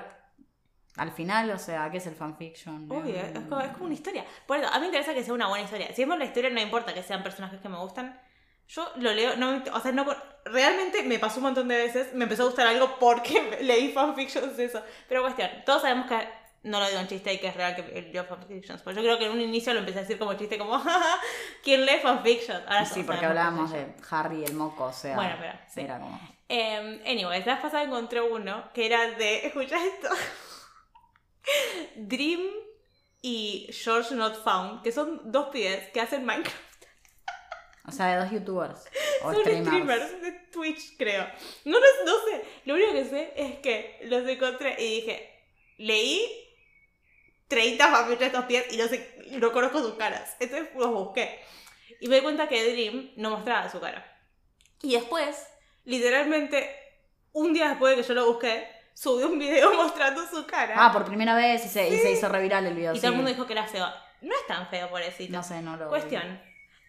al 0.97 1.11
final, 1.11 1.49
o 1.51 1.57
sea, 1.57 1.89
¿qué 1.89 1.97
es 1.97 2.05
el 2.05 2.15
fanfiction? 2.15 2.91
Obvio, 2.91 3.15
es 3.15 3.31
como, 3.31 3.61
es 3.61 3.71
como 3.71 3.85
una 3.85 3.93
historia. 3.93 4.25
Por 4.45 4.57
eso, 4.57 4.67
a 4.67 4.73
mí 4.73 4.81
me 4.81 4.85
interesa 4.87 5.13
que 5.13 5.23
sea 5.23 5.33
una 5.33 5.47
buena 5.47 5.63
historia. 5.63 5.87
Si 5.93 6.01
es 6.01 6.07
la 6.07 6.25
historia, 6.25 6.49
no 6.49 6.59
importa 6.59 6.93
que 6.93 7.01
sean 7.01 7.23
personajes 7.23 7.61
que 7.61 7.69
me 7.69 7.77
gustan. 7.77 8.19
Yo 8.67 8.91
lo 8.97 9.11
leo, 9.13 9.35
no 9.35 9.61
o 9.73 9.79
sea, 9.79 9.91
no, 9.91 10.05
realmente 10.45 11.03
me 11.03 11.19
pasó 11.19 11.37
un 11.37 11.43
montón 11.43 11.67
de 11.67 11.77
veces, 11.77 12.13
me 12.13 12.23
empezó 12.23 12.43
a 12.43 12.45
gustar 12.47 12.67
algo 12.67 12.97
porque 12.99 13.57
leí 13.61 13.91
fanfictions 13.91 14.57
de 14.57 14.65
eso. 14.65 14.81
Pero 15.07 15.21
cuestión, 15.21 15.49
todos 15.65 15.81
sabemos 15.81 16.07
que, 16.07 16.27
no 16.63 16.79
lo 16.79 16.87
digo 16.87 16.99
en 16.99 17.07
chiste 17.07 17.33
y 17.33 17.39
que 17.39 17.47
es 17.47 17.55
real 17.55 17.75
que 17.75 18.09
leo 18.13 18.23
fanfictions. 18.23 18.81
Pues 18.81 18.95
yo 18.95 19.01
creo 19.01 19.19
que 19.19 19.25
en 19.25 19.33
un 19.33 19.41
inicio 19.41 19.73
lo 19.73 19.79
empecé 19.79 19.99
a 19.99 20.01
decir 20.03 20.17
como 20.17 20.33
chiste, 20.35 20.57
como, 20.57 20.79
"Jaja, 20.79 21.19
¿quién 21.63 21.85
lee 21.85 21.99
fanfictions? 22.01 22.63
Ahora 22.67 22.85
Sí, 22.85 23.03
porque 23.03 23.25
hablábamos 23.25 23.71
de 23.71 23.93
Harry 24.09 24.45
el 24.45 24.53
moco, 24.53 24.85
o 24.85 24.93
sea. 24.93 25.15
Bueno, 25.15 25.35
pero, 25.39 25.53
sí. 25.67 25.81
Era 25.81 25.99
como. 25.99 26.19
Eh, 26.49 27.01
anyways, 27.05 27.45
la 27.45 27.61
pasada 27.61 27.83
encontré 27.83 28.21
uno 28.21 28.71
que 28.73 28.85
era 28.85 29.09
de, 29.11 29.45
escucha 29.47 29.77
esto, 29.83 30.09
Dream 31.95 32.41
y 33.21 33.67
George 33.71 34.15
Not 34.15 34.43
Found, 34.43 34.81
que 34.83 34.91
son 34.91 35.31
dos 35.31 35.47
pibes 35.49 35.89
que 35.89 36.01
hacen 36.01 36.25
Minecraft. 36.25 36.72
O 37.85 37.91
sea, 37.91 38.15
de 38.15 38.23
dos 38.23 38.31
youtubers. 38.31 38.85
O 39.23 39.33
son 39.33 39.41
streamers. 39.41 39.67
streamers 39.67 40.21
de 40.21 40.31
Twitch, 40.51 40.97
creo. 40.97 41.27
No, 41.65 41.79
no, 41.79 41.85
no 42.05 42.13
sé, 42.25 42.43
lo 42.65 42.75
único 42.75 42.93
que 42.93 43.05
sé 43.05 43.33
es 43.35 43.59
que 43.59 43.99
los 44.05 44.27
encontré 44.27 44.75
y 44.81 45.01
dije, 45.01 45.43
leí 45.77 46.21
30 47.47 47.91
fanfics 47.91 48.19
de 48.19 48.25
estos 48.27 48.45
pies 48.45 48.65
y 48.71 48.77
no 48.77 48.87
sé, 48.87 49.15
no 49.31 49.51
conozco 49.51 49.79
sus 49.79 49.95
caras. 49.95 50.35
Entonces 50.39 50.69
los 50.75 50.91
busqué. 50.91 51.39
Y 51.99 52.07
me 52.07 52.17
di 52.17 52.21
cuenta 52.21 52.47
que 52.47 52.71
Dream 52.71 53.11
no 53.17 53.31
mostraba 53.31 53.69
su 53.69 53.79
cara. 53.79 54.05
Y 54.81 54.93
después, 54.93 55.47
literalmente, 55.83 56.75
un 57.31 57.53
día 57.53 57.69
después 57.69 57.95
de 57.95 58.01
que 58.01 58.07
yo 58.07 58.13
lo 58.13 58.27
busqué, 58.27 58.67
subió 58.93 59.27
un 59.27 59.39
video 59.39 59.73
mostrando 59.75 60.25
su 60.27 60.45
cara. 60.45 60.75
Ah, 60.77 60.91
por 60.91 61.05
primera 61.05 61.35
vez 61.35 61.65
y 61.65 61.69
se, 61.69 61.89
y 61.89 61.97
se 61.97 62.11
hizo 62.11 62.29
reviral 62.29 62.65
el 62.65 62.75
video. 62.75 62.93
y 62.93 62.95
sí. 62.95 63.01
todo 63.01 63.11
el 63.11 63.17
mundo 63.17 63.31
dijo 63.31 63.45
que 63.45 63.53
era 63.53 63.67
feo. 63.67 63.87
No 64.21 64.33
es 64.33 64.47
tan 64.47 64.67
feo, 64.69 64.89
pobrecito. 64.89 65.33
No 65.33 65.43
sé, 65.43 65.61
no 65.61 65.75
lo. 65.75 65.89
Cuestión. 65.89 66.41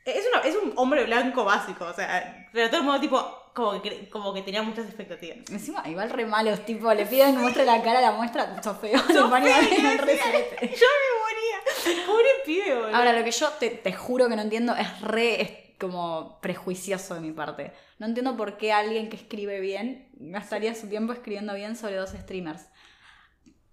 Es, 0.04 0.24
una- 0.32 0.40
es 0.42 0.54
un 0.56 0.72
hombre 0.76 1.04
blanco 1.04 1.44
básico, 1.44 1.84
o 1.86 1.92
sea, 1.92 2.48
pero 2.52 2.68
todo 2.68 2.78
el 2.80 2.86
mundo 2.86 3.00
tipo, 3.00 3.50
como 3.54 3.80
que, 3.80 4.08
como 4.10 4.34
que 4.34 4.42
tenía 4.42 4.62
muchas 4.62 4.86
expectativas. 4.86 5.38
Encima, 5.50 5.82
igual 5.88 6.10
re 6.10 6.26
malos, 6.26 6.64
tipo, 6.66 6.92
le 6.92 7.06
piden 7.06 7.34
que 7.36 7.40
muestre 7.40 7.64
la 7.64 7.82
cara, 7.82 8.00
la 8.00 8.12
muestra, 8.12 8.62
sos 8.62 8.76
feo. 8.78 8.98
Sos 8.98 9.08
en 9.36 9.46
el 9.46 9.98
yo 10.00 10.86
me 10.86 11.10
moría. 11.22 12.04
Pobre 12.06 12.28
pibe, 12.44 12.74
boludo. 12.74 12.96
Ahora, 12.96 13.12
lo 13.12 13.24
que 13.24 13.30
yo 13.30 13.48
te, 13.58 13.70
te 13.70 13.92
juro 13.92 14.28
que 14.28 14.36
no 14.36 14.42
entiendo 14.42 14.74
es 14.76 15.00
re 15.00 15.40
es 15.40 15.50
como 15.78 16.38
prejuicioso 16.40 17.14
de 17.14 17.20
mi 17.20 17.32
parte. 17.32 17.72
No 17.98 18.06
entiendo 18.06 18.36
por 18.36 18.56
qué 18.56 18.72
alguien 18.72 19.08
que 19.08 19.16
escribe 19.16 19.60
bien 19.60 20.08
gastaría 20.14 20.74
su 20.74 20.88
tiempo 20.88 21.12
escribiendo 21.12 21.54
bien 21.54 21.76
sobre 21.76 21.96
dos 21.96 22.10
streamers. 22.10 22.66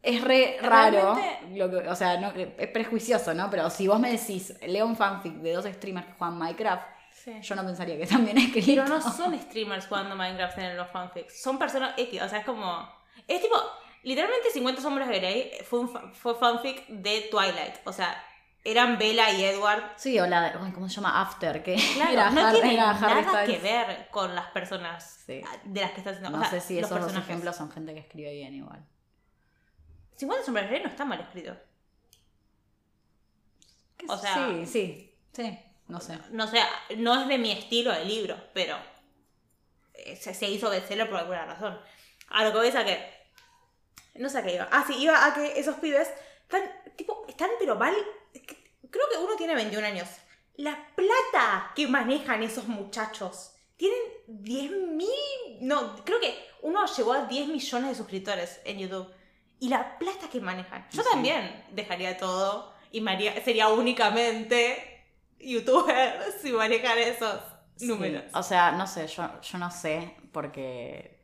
Es 0.04 0.22
re 0.24 0.58
raro, 0.62 1.16
lo 1.52 1.70
que- 1.70 1.88
o 1.88 1.96
sea, 1.96 2.20
no, 2.20 2.30
es 2.32 2.68
prejuicioso, 2.70 3.34
¿no? 3.36 3.50
Pero 3.52 3.70
si 3.70 3.88
vos 3.88 4.00
me 4.00 4.12
decís, 4.12 4.54
leo 4.66 4.86
un 4.86 4.96
fanfic 4.96 5.34
de 5.36 5.54
dos 5.54 5.66
streamers 5.66 6.08
que 6.08 6.14
juegan 6.14 6.38
Minecraft, 6.40 6.88
Sí. 7.14 7.40
yo 7.42 7.56
no 7.56 7.64
pensaría 7.64 7.98
que 7.98 8.06
bien 8.18 8.38
escritos. 8.38 8.66
Pero 8.84 8.88
no 8.88 9.02
son 9.02 9.38
streamers 9.40 9.86
jugando 9.86 10.16
Minecraft 10.16 10.58
en 10.60 10.78
los 10.78 10.90
fanfics. 10.90 11.42
Son 11.42 11.60
personas 11.60 11.94
X. 11.98 12.22
O 12.22 12.28
sea, 12.30 12.40
es 12.40 12.46
como. 12.46 12.90
Es 13.28 13.42
tipo. 13.42 13.56
Literalmente 14.04 14.50
50 14.52 14.82
Sombras 14.82 15.08
de 15.10 15.20
Grey 15.20 15.52
fue, 15.64 15.82
un 15.82 15.90
fue 16.16 16.34
fanfic 16.34 16.88
de 16.88 17.28
Twilight. 17.30 17.76
O 17.86 17.94
sea, 17.94 18.20
eran 18.64 18.98
Bella 18.98 19.30
y 19.30 19.44
Edward. 19.44 19.84
Sí, 19.98 20.20
o 20.20 20.26
la 20.26 20.54
¿cómo 20.74 20.90
se 20.90 20.96
llama? 20.96 21.22
After, 21.22 21.62
que 21.62 21.76
Claro, 21.94 22.12
era, 22.12 22.30
no 22.32 22.42
Har- 22.48 22.54
tiene 22.56 22.74
era 22.74 22.90
Harry 22.90 23.24
nada 23.24 23.46
que 23.46 23.60
ver 23.60 24.08
con 24.10 24.34
las 24.34 24.48
personas 24.48 25.22
Sí. 25.28 25.44
de 25.66 25.82
las 25.82 25.92
que 25.92 25.98
está 26.00 26.10
haciendo. 26.12 26.32
No 26.32 26.38
o 26.40 26.42
sea, 26.42 26.60
sé 26.60 26.62
si 26.62 26.80
esos 26.80 27.00
dos 27.00 27.16
ejemplos 27.16 27.56
son 27.56 27.70
gente 27.72 27.94
que 27.94 28.00
escribe 28.00 28.32
bien 28.34 28.56
igual. 28.56 28.84
50 30.22 30.46
Sombras 30.46 30.66
de 30.66 30.70
Grey 30.70 30.84
no 30.84 30.90
está 30.90 31.04
mal 31.04 31.20
escrito. 31.20 31.58
O 34.08 34.18
sea- 34.18 34.36
sí, 34.36 34.66
sí, 34.68 35.16
sí, 35.34 35.60
no 35.88 36.00
sé. 36.00 36.18
No 36.30 36.48
sé, 36.48 36.60
no 36.98 37.20
es 37.22 37.28
de 37.28 37.38
mi 37.40 37.52
estilo 37.52 37.92
de 37.92 38.06
libro, 38.06 38.36
pero 38.54 38.78
eh, 39.96 40.16
se, 40.16 40.34
se 40.36 40.48
hizo 40.48 40.70
bestseller 40.70 41.10
por 41.10 41.20
alguna 41.20 41.46
razón. 41.46 41.80
A 42.30 42.44
lo 42.44 42.52
que 42.52 42.58
voy 42.60 42.68
a 42.70 42.86
que. 42.86 43.22
No 44.16 44.30
sé 44.30 44.38
a 44.40 44.44
qué 44.44 44.54
iba. 44.56 44.68
Ah, 44.72 44.84
sí, 44.88 44.96
iba 44.98 45.26
a 45.26 45.34
que 45.34 45.60
esos 45.60 45.76
pibes 45.78 46.08
están, 46.44 46.62
tipo, 46.96 47.26
están 47.28 47.50
pero 47.60 47.76
mal. 47.76 47.96
Creo 48.90 49.06
que 49.10 49.18
uno 49.18 49.36
tiene 49.38 49.56
21 49.56 49.88
años. 49.88 50.08
La 50.58 50.88
plata 50.96 51.72
que 51.76 51.88
manejan 51.88 52.44
esos 52.44 52.68
muchachos. 52.68 53.54
Tienen 53.76 54.00
10 54.28 54.72
mil. 54.72 55.10
No, 55.62 55.96
creo 56.06 56.20
que 56.20 56.36
uno 56.62 56.86
llegó 56.86 57.14
a 57.14 57.26
10 57.26 57.48
millones 57.48 57.90
de 57.90 57.96
suscriptores 57.96 58.62
en 58.66 58.78
YouTube. 58.78 59.12
Y 59.62 59.70
la 59.70 59.98
plata 59.98 60.28
que 60.30 60.42
manejan. 60.42 60.86
Yo 60.92 61.02
Sí. 61.04 61.08
también 61.14 61.64
dejaría 61.72 62.18
todo 62.18 62.74
y 62.92 63.00
me 63.00 63.12
haría- 63.12 63.42
sería 63.46 63.70
únicamente 63.70 65.06
youtuber 65.40 66.20
si 66.42 66.52
manejan 66.52 66.98
esos 66.98 67.40
Sí, 67.78 67.88
números. 67.88 68.24
O 68.34 68.44
sea, 68.44 68.72
no 68.74 68.86
sé, 68.88 69.08
yo, 69.08 69.42
yo 69.42 69.58
no 69.58 69.72
sé, 69.72 70.16
porque, 70.32 71.24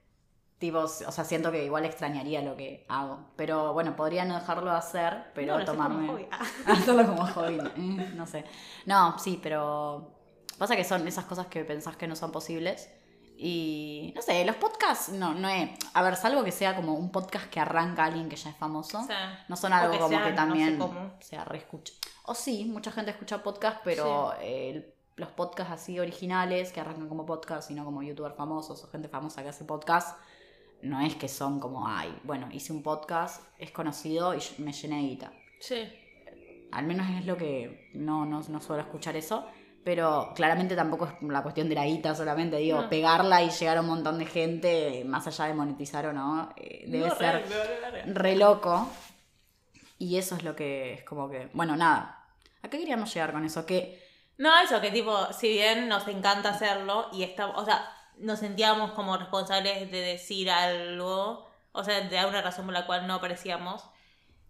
tipo, 0.58 0.80
o 0.80 0.88
sea, 0.88 1.24
siento 1.24 1.52
que 1.52 1.64
igual 1.66 1.86
extrañaría 1.86 2.42
lo 2.42 2.56
que 2.56 2.86
hago. 2.90 3.20
Pero 3.36 3.74
bueno, 3.74 3.96
podría 3.96 4.26
no 4.26 4.36
dejarlo 4.40 4.72
de 4.72 4.78
hacer, 4.78 5.32
pero 5.36 5.58
No, 5.60 5.66
como 5.66 5.78
tomarme. 5.78 6.08
hobby. 6.08 6.28
Hacerlo 6.66 7.06
como 7.08 7.28
hobby, 7.28 7.60
eh, 7.60 8.12
no 8.16 8.26
sé. 8.28 8.44
No, 8.86 9.20
sí, 9.20 9.40
pero. 9.42 10.14
Pasa 10.58 10.76
que 10.76 10.84
son 10.84 11.08
esas 11.08 11.26
cosas 11.26 11.46
que 11.48 11.64
pensás 11.64 11.96
que 11.98 12.08
no 12.08 12.16
son 12.16 12.32
posibles. 12.32 12.90
Y. 13.40 14.14
No 14.16 14.22
sé, 14.22 14.44
los 14.46 14.56
podcasts, 14.56 15.10
no, 15.10 15.34
no 15.36 15.48
es. 15.48 15.70
A 15.94 16.02
ver, 16.02 16.16
salvo 16.16 16.44
que 16.44 16.52
sea 16.52 16.76
como 16.76 16.96
un 16.96 17.12
podcast 17.12 17.46
que 17.50 17.60
arranca 17.60 18.06
alguien 18.06 18.28
que 18.30 18.36
ya 18.36 18.50
es 18.50 18.56
famoso. 18.58 19.04
Sea, 19.04 19.46
No 19.48 19.56
son 19.56 19.74
algo 19.74 19.92
que 19.92 20.00
como 20.00 20.10
sean, 20.10 20.24
que 20.24 20.30
no 20.32 20.36
sé 20.36 20.36
también 20.36 21.14
sea 21.20 21.46
reescucha. 21.46 21.94
O 22.26 22.34
sí, 22.34 22.66
mucha 22.66 22.92
gente 22.92 23.12
escucha 23.12 23.44
podcast, 23.44 23.78
pero 23.84 24.34
eh, 24.42 24.94
los 25.16 25.30
podcasts 25.30 25.72
así 25.72 26.00
originales 26.00 26.72
que 26.72 26.80
arrancan 26.82 27.08
como 27.08 27.26
podcast 27.26 27.70
y 27.70 27.74
no 27.76 27.86
como 27.86 28.02
youtubers 28.02 28.36
famosos 28.36 28.84
o 28.84 28.88
gente 28.88 29.08
famosa 29.08 29.44
que 29.44 29.50
hace 29.50 29.66
podcast, 29.66 30.18
no 30.82 31.00
es 31.02 31.16
que 31.16 31.28
son 31.28 31.60
como, 31.60 31.88
ay, 31.88 32.16
bueno, 32.24 32.50
hice 32.52 32.74
un 32.74 32.84
podcast, 32.84 33.44
es 33.58 33.72
conocido 33.72 34.34
y 34.36 34.40
me 34.58 34.74
llené 34.74 34.98
de 34.98 35.02
guita. 35.04 35.34
sí. 35.60 35.88
Al 36.70 36.86
menos 36.86 37.10
es 37.12 37.26
lo 37.26 37.38
que 37.38 37.90
no, 37.94 38.26
no, 38.26 38.42
no 38.42 38.60
suelo 38.60 38.82
escuchar 38.82 39.16
eso. 39.16 39.46
Pero 39.88 40.34
claramente 40.36 40.76
tampoco 40.76 41.06
es 41.06 41.14
la 41.22 41.42
cuestión 41.42 41.70
de 41.70 41.76
la 41.76 41.86
guita 41.86 42.14
solamente, 42.14 42.58
digo, 42.58 42.82
No. 42.82 42.90
pegarla 42.90 43.42
y 43.42 43.50
llegar 43.52 43.78
a 43.78 43.80
un 43.80 43.88
montón 43.88 44.20
de 44.20 44.26
gente, 44.26 45.04
más 45.06 45.26
allá 45.28 45.46
de 45.46 45.54
monetizar 45.54 46.06
o 46.08 46.12
no, 46.12 46.50
eh, 46.58 46.84
debe 46.90 47.08
No, 47.08 47.16
ser 47.16 47.46
re 48.08 48.36
loco. 48.36 48.90
Y 49.98 50.18
eso 50.18 50.36
es 50.36 50.44
lo 50.44 50.58
que 50.58 50.96
es 50.96 51.04
como 51.06 51.30
que. 51.30 51.50
Bueno, 51.54 51.78
nada. 51.78 52.22
¿A 52.64 52.70
qué 52.70 52.80
queríamos 52.80 53.14
llegar 53.14 53.32
con 53.32 53.46
eso? 53.46 53.66
Que 53.66 54.06
No, 54.38 54.60
eso, 54.60 54.82
que 54.82 54.92
tipo, 54.92 55.32
si 55.32 55.48
bien 55.54 55.88
nos 55.88 56.06
encanta 56.10 56.50
hacerlo 56.50 57.08
y 57.14 57.24
estamos, 57.24 57.56
o 57.58 57.64
sea, 57.64 57.90
nos 58.18 58.40
sentíamos 58.40 58.92
como 58.92 59.16
responsables 59.16 59.90
de 59.90 60.02
decir 60.02 60.52
algo, 60.52 61.48
o 61.72 61.84
sea, 61.86 62.02
de 62.02 62.18
alguna 62.20 62.42
razón 62.42 62.66
por 62.66 62.74
la 62.74 62.86
cual 62.86 63.08
no 63.08 63.14
aparecíamos, 63.14 63.86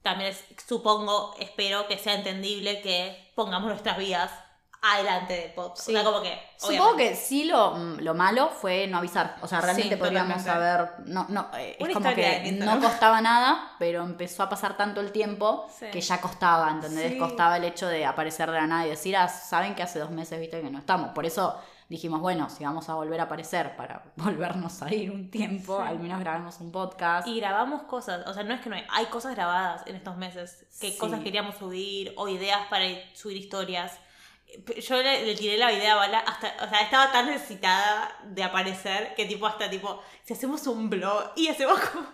también 0.01 0.31
es- 0.31 0.43
supongo, 0.67 1.35
espero 1.39 1.87
que 1.87 1.99
sea 1.99 2.15
entendible 2.15 2.81
que 2.81 3.31
pongamos 3.35 3.69
nuestras 3.69 3.99
vidas 3.99 4.31
adelante 4.81 5.33
de 5.33 5.49
Pops. 5.49 5.81
Sí. 5.81 5.91
O 5.91 5.93
sea, 5.95 6.03
como 6.03 6.21
que. 6.21 6.39
Supongo 6.57 6.83
obviamente. 6.91 7.09
que 7.09 7.15
sí 7.15 7.43
lo, 7.45 7.71
mm, 7.75 7.97
lo 7.99 8.13
malo 8.13 8.49
fue 8.49 8.87
no 8.87 8.97
avisar. 8.97 9.35
O 9.41 9.47
sea, 9.47 9.61
realmente 9.61 9.95
Sí, 9.95 9.99
podríamos 9.99 10.45
haber. 10.47 10.91
No, 11.05 11.25
no, 11.29 11.47
eh, 11.57 11.75
es 11.79 11.93
como 11.93 12.13
que 12.15 12.51
no 12.59 12.79
costaba 12.79 13.21
nada, 13.21 13.75
pero 13.79 14.03
empezó 14.03 14.43
a 14.43 14.49
pasar 14.49 14.77
tanto 14.77 15.01
el 15.01 15.11
tiempo 15.11 15.67
Sí. 15.77 15.87
que 15.91 16.01
ya 16.01 16.19
costaba, 16.21 16.69
¿entendés? 16.71 17.15
Costaba 17.17 17.57
el 17.57 17.63
hecho 17.63 17.87
de 17.87 18.05
aparecer 18.05 18.49
de 18.51 18.57
la 18.57 18.67
nada 18.67 18.85
y 18.85 18.89
decir, 18.89 19.15
ah, 19.17 19.27
saben 19.27 19.75
que 19.75 19.83
hace 19.83 19.99
dos 19.99 20.09
meses 20.11 20.39
viste 20.39 20.61
que 20.61 20.69
no 20.69 20.79
estamos. 20.79 21.11
Por 21.13 21.25
eso 21.25 21.55
dijimos, 21.89 22.19
bueno, 22.19 22.49
si 22.49 22.63
vamos 22.65 22.89
a 22.89 22.95
volver 22.95 23.19
a 23.21 23.23
aparecer 23.23 23.75
para 23.77 24.03
volvernos 24.17 24.81
a 24.81 24.93
ir 24.93 25.11
un 25.11 25.29
tiempo, 25.31 25.77
Sí. 25.81 25.87
al 25.87 25.99
menos 25.99 26.19
grabemos 26.19 26.59
un 26.59 26.71
podcast. 26.71 27.27
Y 27.27 27.39
grabamos 27.39 27.83
cosas, 27.83 28.25
o 28.27 28.33
sea, 28.33 28.43
no 28.43 28.53
es 28.53 28.61
que 28.61 28.69
no 28.69 28.75
hay, 28.75 28.85
hay 28.89 29.05
cosas 29.05 29.35
grabadas 29.35 29.83
en 29.85 29.95
estos 29.95 30.17
meses, 30.17 30.65
que 30.81 30.91
Sí. 30.91 30.97
cosas 30.97 31.21
queríamos 31.21 31.55
subir 31.55 32.13
o 32.17 32.27
ideas 32.27 32.61
para 32.69 32.83
subir 33.13 33.37
historias. 33.37 33.99
Yo 34.81 34.97
le, 34.97 35.25
le 35.25 35.35
tiré 35.35 35.57
la 35.57 35.71
idea 35.71 35.93
a 35.93 35.95
Bala 35.97 36.19
hasta, 36.19 36.55
o 36.63 36.69
sea, 36.69 36.81
estaba 36.81 37.11
tan 37.11 37.27
necesitada 37.27 38.17
de 38.23 38.43
aparecer 38.43 39.13
que 39.15 39.25
tipo 39.25 39.45
hasta 39.45 39.69
tipo, 39.69 40.01
si 40.23 40.33
hacemos 40.33 40.65
un 40.67 40.89
blog 40.89 41.31
y 41.35 41.47
hacemos 41.49 41.79
como, 41.79 42.07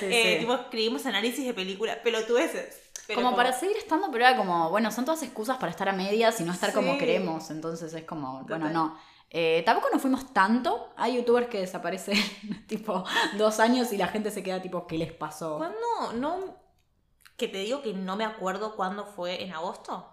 Sí, 0.00 0.06
eh, 0.06 0.32
sí. 0.34 0.40
tipo, 0.40 0.54
escribimos 0.54 1.06
análisis 1.06 1.46
de 1.46 1.54
películas, 1.54 1.98
pelotudeces. 1.98 2.90
Pero 3.06 3.22
como 3.22 3.36
para 3.36 3.52
seguir 3.52 3.76
estando, 3.76 4.10
pero 4.10 4.26
era 4.26 4.36
como, 4.36 4.70
bueno, 4.70 4.90
son 4.90 5.04
todas 5.04 5.22
excusas 5.22 5.58
para 5.58 5.70
estar 5.70 5.88
a 5.88 5.92
medias 5.92 6.40
y 6.40 6.44
no 6.44 6.52
estar 6.52 6.72
como 6.72 6.96
queremos. 6.98 7.50
Entonces 7.50 7.92
es 7.92 8.04
como, 8.04 8.44
bueno, 8.44 8.68
no. 8.68 8.98
Eh, 9.30 9.62
tampoco 9.64 9.88
nos 9.92 10.02
fuimos 10.02 10.32
tanto. 10.32 10.92
Hay 10.96 11.16
youtubers 11.16 11.48
que 11.48 11.60
desaparecen 11.60 12.16
tipo 12.68 13.04
dos 13.36 13.58
años 13.60 13.92
y 13.92 13.96
la 13.96 14.08
gente 14.08 14.30
se 14.30 14.42
queda 14.42 14.62
tipo, 14.62 14.86
¿qué 14.86 14.98
les 14.98 15.12
pasó? 15.12 15.56
¿Cuándo? 15.58 16.12
No, 16.14 16.56
que 17.36 17.48
te 17.48 17.58
digo 17.58 17.82
que 17.82 17.92
no 17.94 18.16
me 18.16 18.24
acuerdo 18.24 18.76
cuándo 18.76 19.06
fue, 19.06 19.42
¿en 19.42 19.52
agosto? 19.52 20.06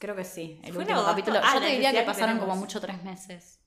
Creo 0.00 0.16
que 0.16 0.24
sí. 0.24 0.58
El 0.64 0.76
último 0.78 1.04
capítulo. 1.04 1.40
Ah, 1.42 1.52
Yo 1.54 1.60
te 1.60 1.66
diría 1.66 1.92
que 1.92 2.02
pasaron 2.02 2.38
como 2.38 2.56
mucho 2.56 2.80
tres 2.80 3.02
meses. 3.04 3.60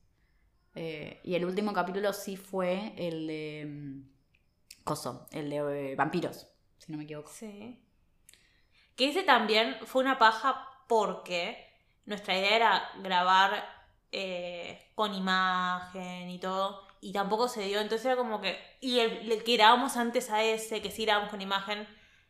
Eh, 0.76 1.22
y 1.24 1.36
el 1.36 1.46
último 1.46 1.72
capítulo 1.72 2.12
sí 2.12 2.36
fue 2.36 2.94
el 2.98 3.28
de. 3.28 3.66
mm, 3.70 4.84
Coso, 4.84 5.28
el 5.32 5.50
de 5.52 5.92
eh, 5.92 5.96
vampiros, 5.96 6.48
si 6.80 6.92
no 6.92 6.98
me 6.98 7.04
equivoco. 7.04 7.30
Sí. 7.32 7.80
Que 8.96 9.10
ese 9.10 9.22
también 9.22 9.78
fue 9.86 10.02
una 10.02 10.18
paja 10.18 10.68
porque 10.88 11.70
nuestra 12.06 12.36
idea 12.36 12.56
era 12.56 12.90
grabar 13.04 13.64
eh, 14.12 14.92
con 14.96 15.14
imagen 15.14 16.32
y 16.32 16.40
todo. 16.40 16.82
Y 17.00 17.14
tampoco 17.14 17.48
se 17.48 17.62
dio. 17.68 17.80
Entonces 17.80 18.08
era 18.08 18.16
como 18.16 18.42
que. 18.42 18.58
Y 18.82 19.00
el, 19.00 19.32
el 19.32 19.44
que 19.44 19.56
grabamos 19.56 19.98
antes 19.98 20.32
a 20.32 20.44
ese, 20.44 20.82
que 20.82 20.90
sí 20.90 21.06
grabamos 21.06 21.30
con 21.30 21.42
imagen, 21.42 21.88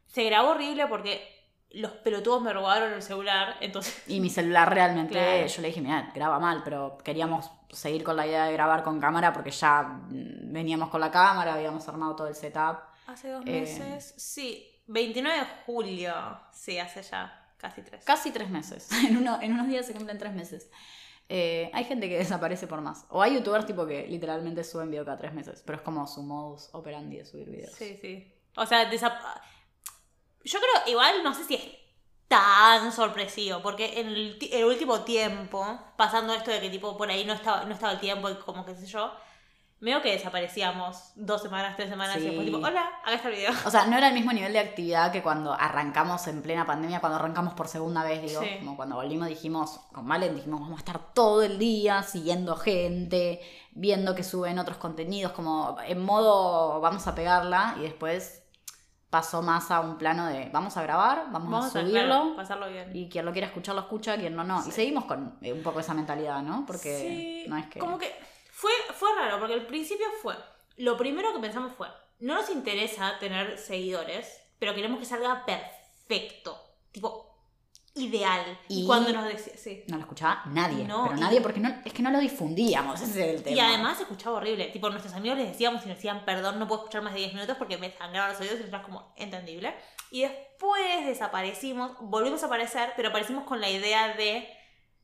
se 0.08 0.26
grabó 0.26 0.50
horrible 0.50 0.88
porque 0.88 1.33
los 1.74 1.92
pelotudos 1.92 2.42
me 2.42 2.54
robaron 2.54 2.94
el 2.94 3.02
celular. 3.02 3.56
Entonces. 3.62 4.04
Y 4.08 4.20
mi 4.20 4.30
celular 4.30 4.74
realmente, 4.74 5.14
Claro. 5.14 5.46
yo 5.48 5.62
le 5.62 5.68
dije, 5.70 5.82
mira, 5.82 6.12
graba 6.14 6.40
mal, 6.40 6.62
pero 6.64 6.98
queríamos 7.04 7.50
seguir 7.72 8.04
con 8.04 8.16
la 8.16 8.28
idea 8.28 8.46
de 8.46 8.54
grabar 8.54 8.84
con 8.84 9.00
cámara 9.00 9.34
porque 9.34 9.52
ya 9.52 10.00
veníamos 10.10 10.90
con 10.90 11.02
la 11.02 11.10
cámara, 11.12 11.56
habíamos 11.56 11.88
armado 11.88 12.16
todo 12.16 12.28
el 12.28 12.36
setup. 12.36 12.78
Hace 13.08 13.30
dos 13.30 13.44
Eh. 13.46 13.62
meses. 13.62 14.14
Sí. 14.18 14.70
29 14.88 15.40
de 15.40 15.46
julio. 15.66 16.14
Sí, 16.52 16.78
hace 16.78 17.02
ya 17.02 17.48
casi 17.58 17.82
tres. 17.82 18.04
Casi 18.06 18.32
tres 18.32 18.50
meses. 18.50 18.90
En, 19.08 19.18
uno- 19.18 19.40
en 19.42 19.54
unos 19.54 19.68
días 19.68 19.86
se 19.88 19.94
cumplen 19.94 20.18
tres 20.18 20.34
meses. 20.34 20.70
Eh, 21.30 21.72
hay 21.74 21.86
gente 21.86 22.08
que 22.10 22.18
desaparece 22.20 22.68
por 22.68 22.82
más. 22.82 23.06
O 23.10 23.22
hay 23.22 23.34
youtubers 23.34 23.66
tipo 23.66 23.86
que 23.88 24.06
literalmente 24.08 24.64
suben 24.64 24.92
video 24.92 25.06
cada 25.06 25.18
tres 25.18 25.34
meses, 25.34 25.64
pero 25.66 25.78
es 25.78 25.82
como 25.84 26.06
su 26.06 26.22
modus 26.22 26.70
operandi 26.74 27.18
de 27.18 27.26
subir 27.26 27.50
videos. 27.50 27.72
Sí, 27.74 27.98
sí. 28.00 28.32
O 28.58 28.66
sea, 28.66 28.92
desap- 28.92 29.18
yo 30.44 30.60
creo, 30.60 30.92
igual 30.92 31.24
no 31.24 31.34
sé 31.34 31.44
si 31.46 31.56
es 31.56 31.64
tan 32.28 32.92
sorpresivo, 32.92 33.62
porque 33.62 34.00
en 34.00 34.08
el, 34.08 34.38
ti- 34.40 34.50
el 34.52 34.66
último 34.66 35.02
tiempo, 35.02 35.66
pasando 35.98 36.34
esto 36.34 36.52
de 36.52 36.60
que 36.62 36.70
tipo 36.70 36.98
por 36.98 37.10
ahí 37.10 37.26
no 37.26 37.34
estaba, 37.34 37.64
no 37.66 37.74
estaba 37.74 37.94
el 37.94 38.00
tiempo 38.00 38.30
y 38.30 38.36
como 38.36 38.66
que 38.66 38.76
sé 38.76 38.86
yo, 38.88 39.12
veo 39.80 40.02
que 40.02 40.12
desaparecíamos 40.14 41.12
dos 41.16 41.42
semanas, 41.42 41.76
tres 41.76 41.90
semanas 41.90 42.18
y 42.18 42.22
después 42.22 42.46
tipo, 42.46 42.58
hola, 42.58 42.90
acá 43.04 43.14
está 43.16 43.28
el 43.30 43.36
video. 43.36 43.52
O 43.66 43.70
sea, 43.70 43.86
no 43.86 43.98
era 43.98 44.08
el 44.08 44.14
mismo 44.14 44.32
nivel 44.32 44.54
de 44.54 44.60
actividad 44.60 45.12
que 45.12 45.22
cuando 45.22 45.52
arrancamos 45.54 46.26
en 46.28 46.42
plena 46.42 46.66
pandemia, 46.66 47.02
cuando 47.02 47.18
arrancamos 47.20 47.54
por 47.54 47.68
segunda 47.68 48.02
vez, 48.04 48.22
digo, 48.22 48.42
Sí. 48.42 48.50
como 48.60 48.78
cuando 48.78 48.96
volvimos 48.96 49.28
dijimos, 49.28 49.82
con 49.94 50.08
Valen 50.08 50.36
dijimos, 50.36 50.62
vamos 50.62 50.78
a 50.78 50.80
estar 50.80 51.14
todo 51.14 51.44
el 51.44 51.60
día 51.60 52.02
siguiendo 52.02 52.56
gente, 52.56 53.42
viendo 53.74 54.16
que 54.16 54.24
suben 54.24 54.58
otros 54.58 54.78
contenidos, 54.78 55.34
como 55.34 55.76
en 55.86 56.02
modo 56.04 56.80
vamos 56.80 57.06
a 57.08 57.14
pegarla 57.14 57.76
y 57.78 57.82
después 57.82 58.43
pasó 59.14 59.44
más 59.44 59.70
a 59.70 59.80
un 59.80 60.00
plano 60.00 60.26
de 60.26 60.50
vamos 60.52 60.76
a 60.76 60.82
grabar, 60.82 61.28
vamos, 61.32 61.52
Vamos 61.52 61.66
a 61.66 61.68
a 61.68 61.82
subirlo 61.84 61.92
claro, 61.92 62.36
pasarlo 62.36 62.68
bien. 62.68 62.90
y 62.96 63.08
quien 63.10 63.26
lo 63.26 63.32
quiera 63.32 63.46
escuchar 63.46 63.76
lo 63.76 63.82
escucha, 63.82 64.18
quien 64.18 64.36
no, 64.36 64.44
no. 64.44 64.68
Y 64.68 64.72
seguimos 64.72 65.06
con 65.06 65.38
eh, 65.40 65.54
un 65.54 65.62
poco 65.62 65.82
esa 65.82 65.94
mentalidad, 65.94 66.42
¿no? 66.42 66.64
Porque 66.66 66.98
Sí, 66.98 67.46
no 67.48 67.56
es 67.56 67.68
que... 67.68 67.78
Como 67.78 68.00
que 68.00 68.12
fue, 68.52 68.72
fue 68.96 69.10
raro, 69.16 69.38
porque 69.38 69.54
al 69.54 69.68
principio 69.68 70.08
fue. 70.24 70.34
Lo 70.78 70.98
primero 70.98 71.32
que 71.32 71.40
pensamos 71.40 71.74
fue: 71.74 71.88
no 72.22 72.34
nos 72.34 72.50
interesa 72.50 73.20
tener 73.20 73.60
seguidores, 73.60 74.42
pero 74.58 74.74
queremos 74.74 74.98
que 74.98 75.06
salga 75.06 75.46
perfecto. 75.46 76.60
Tipo, 76.92 77.33
ideal. 77.96 78.58
Y, 78.68 78.84
Y- 78.84 78.86
cuando 78.88 79.12
nos 79.14 79.26
decía. 79.26 79.54
Sí. 79.56 79.84
No 79.88 79.98
lo 79.98 80.04
escuchaba 80.04 80.44
nadie, 80.48 80.84
No, 80.86 81.06
pero 81.10 81.20
nadie 81.20 81.42
porque 81.42 81.60
no, 81.60 81.70
es 81.86 81.94
que 81.94 82.02
no 82.02 82.12
lo 82.12 82.20
difundíamos, 82.20 83.02
ese 83.02 83.30
es 83.30 83.36
el 83.36 83.44
tema. 83.44 83.56
Y 83.56 83.60
además 83.60 83.98
se 83.98 84.04
escuchaba 84.04 84.38
horrible. 84.38 84.66
Tipo, 84.68 84.90
nuestros 84.90 85.14
amigos 85.14 85.38
les 85.38 85.50
decíamos 85.50 85.84
y 85.86 85.88
nos 85.88 85.98
decían, 85.98 86.26
perdón, 86.26 86.60
no 86.60 86.68
puedo 86.68 86.82
escuchar 86.82 87.02
más 87.04 87.14
de 87.14 87.20
10 87.20 87.34
minutos 87.34 87.56
porque 87.58 87.78
me 87.78 87.92
sangraron 87.92 88.32
los 88.32 88.40
oídos 88.42 88.56
y 88.56 88.60
nosotros 88.60 88.84
como, 88.84 89.14
entendible. 89.16 89.74
Y 90.12 90.22
después 90.22 91.06
desaparecimos, 91.06 91.92
volvimos 92.02 92.44
a 92.44 92.46
aparecer, 92.48 92.94
pero 92.96 93.10
aparecimos 93.10 93.46
con 93.46 93.60
la 93.62 93.70
idea 93.70 94.14
de, 94.16 94.48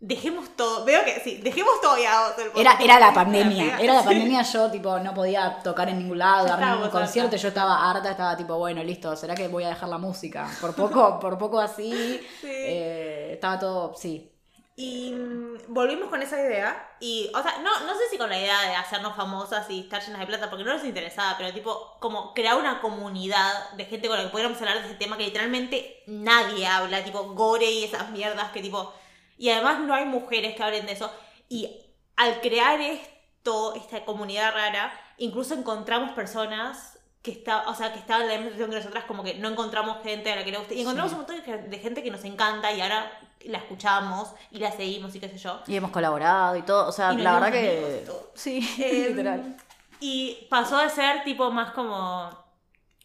dejemos 0.01 0.55
todo, 0.55 0.85
veo 0.85 1.03
que 1.03 1.19
sí, 1.21 1.37
dejemos 1.43 1.81
todo 1.81 1.97
y 1.97 2.05
hagamos 2.05 2.31
el 2.37 2.51
Era, 2.61 2.77
era 2.79 2.99
la 2.99 3.13
pandemia, 3.13 3.79
era 3.79 3.95
la 3.95 4.03
pandemia, 4.03 4.41
yo 4.43 4.71
tipo 4.71 4.97
no 4.99 5.13
podía 5.13 5.59
tocar 5.61 5.89
en 5.89 5.99
ningún 5.99 6.17
lado, 6.17 6.47
Ya 6.47 6.55
dar 6.55 6.75
ningún 6.75 6.89
concierto, 6.89 7.35
yo 7.35 7.47
estaba 7.49 7.89
harta, 7.89 8.11
estaba 8.11 8.37
tipo, 8.37 8.57
bueno, 8.57 8.81
listo, 8.83 9.15
¿será 9.15 9.35
que 9.35 9.47
voy 9.49 9.65
a 9.65 9.69
dejar 9.69 9.89
la 9.89 9.97
música? 9.97 10.49
Por 10.61 10.73
poco, 10.73 11.19
por 11.19 11.37
poco 11.37 11.59
así, 11.59 11.91
Sí. 12.39 12.47
eh, 12.49 13.31
estaba 13.33 13.59
todo, 13.59 13.93
sí. 13.95 14.31
Y 14.77 15.11
mm, 15.11 15.73
volvimos 15.73 16.07
con 16.07 16.21
esa 16.21 16.39
idea. 16.39 16.95
Y, 17.01 17.29
o 17.35 17.43
sea, 17.43 17.57
no, 17.57 17.81
no 17.85 17.93
sé 17.95 18.03
si 18.09 18.17
con 18.17 18.29
la 18.29 18.39
idea 18.39 18.61
de 18.61 18.75
hacernos 18.77 19.13
famosas 19.13 19.69
y 19.69 19.81
estar 19.81 20.01
llenas 20.01 20.21
de 20.21 20.27
plata, 20.27 20.49
porque 20.49 20.63
no 20.63 20.73
nos 20.73 20.85
interesaba, 20.85 21.35
pero 21.37 21.51
tipo, 21.53 21.97
como 21.99 22.33
crear 22.33 22.55
una 22.57 22.79
comunidad 22.79 23.71
de 23.71 23.83
gente 23.83 24.07
con 24.07 24.15
la 24.15 24.23
que 24.23 24.29
pudiéramos 24.29 24.57
hablar 24.61 24.79
de 24.79 24.85
ese 24.85 24.95
tema 24.95 25.17
que 25.17 25.25
literalmente 25.25 26.03
nadie 26.07 26.65
habla, 26.65 27.03
tipo 27.03 27.33
gore 27.33 27.69
y 27.69 27.83
esas 27.83 28.09
mierdas 28.11 28.51
que 28.51 28.61
tipo. 28.61 28.93
Y 29.39 29.49
además 29.49 29.79
no 29.79 29.95
hay 29.95 30.05
mujeres 30.05 30.55
que 30.55 30.61
hablen 30.61 30.85
de 30.85 30.91
eso. 30.91 31.11
Y 31.47 31.81
al 32.15 32.41
crear 32.41 32.79
esto, 32.81 33.73
esta 33.73 34.05
comunidad 34.05 34.53
rara, 34.53 34.91
incluso 35.17 35.55
encontramos 35.55 36.11
personas 36.11 36.99
que 37.23 37.31
está, 37.31 37.67
o 37.69 37.73
sea, 37.73 37.91
que 37.91 37.99
estaban 37.99 38.23
en 38.23 38.27
la 38.29 38.33
misma 38.35 38.51
situación 38.51 38.69
que 38.69 38.75
nosotras, 38.77 39.03
como 39.05 39.23
que 39.23 39.33
no 39.35 39.49
encontramos 39.49 40.03
gente 40.03 40.31
a 40.31 40.35
la 40.35 40.43
que 40.43 40.51
le 40.51 40.57
guste. 40.57 40.75
Y 40.75 40.81
encontramos 40.81 41.11
Sí. 41.11 41.15
un 41.15 41.21
montón 41.21 41.37
de 41.37 41.41
gen- 41.43 41.69
de 41.69 41.79
gente 41.79 42.03
que 42.03 42.11
nos 42.11 42.23
encanta 42.25 42.71
y 42.71 42.79
ahora 42.81 43.11
la 43.45 43.57
escuchamos 43.57 44.33
y 44.51 44.59
la 44.59 44.71
seguimos 44.71 45.15
y 45.15 45.19
qué 45.21 45.29
sé 45.29 45.37
yo. 45.37 45.61
Y 45.67 45.75
hemos 45.75 45.91
colaborado 45.91 46.55
y 46.57 46.61
todo, 46.61 46.87
o 46.87 46.91
sea, 46.91 47.11
la 47.13 47.33
verdad 47.33 47.51
que... 47.51 48.05
Sí, 48.35 48.59
Em, 48.79 49.07
literal. 49.07 49.57
Y 50.01 50.47
pasó 50.49 50.77
de 50.77 50.89
ser 50.89 51.23
tipo 51.23 51.49
más 51.51 51.71
como 51.71 52.29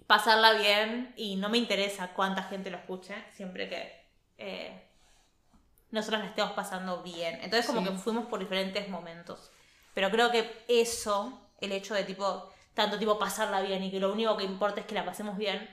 pasarla 0.07 0.53
bien 0.55 1.12
y 1.16 1.37
no 1.37 1.49
me 1.49 1.59
interesa 1.59 2.09
cuánta 2.14 2.42
gente 2.44 2.70
lo 2.70 2.77
escuche, 2.79 3.14
siempre 3.33 3.68
que 3.68 4.05
eh, 4.38 4.84
nosotros 5.94 6.20
la 6.20 6.26
estemos 6.28 6.52
pasando 6.52 7.02
bien. 7.02 7.37
Entonces 7.42 7.66
como 7.66 7.80
Sí. 7.80 7.87
que 7.88 7.92
fuimos 7.98 8.26
por 8.26 8.38
diferentes 8.40 8.88
momentos. 8.88 9.50
Pero 9.94 10.11
creo 10.11 10.30
que 10.30 10.64
eso, 10.68 11.40
el 11.61 11.72
hecho 11.72 11.94
de 11.94 12.04
tipo, 12.04 12.52
tanto 12.74 12.98
tipo 12.98 13.18
pasarla 13.18 13.61
bien 13.62 13.83
y 13.85 13.90
que 13.90 14.00
lo 14.00 14.12
único 14.12 14.37
que 14.37 14.44
importa 14.44 14.80
es 14.80 14.87
que 14.87 14.94
la 14.94 15.04
pasemos 15.04 15.37
bien, 15.38 15.68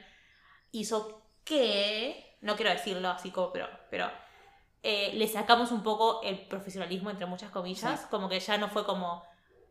hizo 0.72 1.22
que, 1.44 2.38
no 2.42 2.56
quiero 2.56 2.72
decirlo 2.72 3.10
así 3.10 3.32
como, 3.32 3.52
pero, 3.52 3.68
pero 3.90 4.10
eh, 4.84 5.12
le 5.14 5.28
sacamos 5.28 5.72
un 5.72 5.84
poco 5.84 6.22
el 6.24 6.40
profesionalismo 6.48 7.10
entre 7.10 7.26
muchas 7.26 7.50
comillas, 7.52 8.00
Sí. 8.02 8.08
como 8.10 8.30
que 8.30 8.40
ya 8.40 8.58
no 8.58 8.70
fue 8.70 8.86
como 8.86 9.24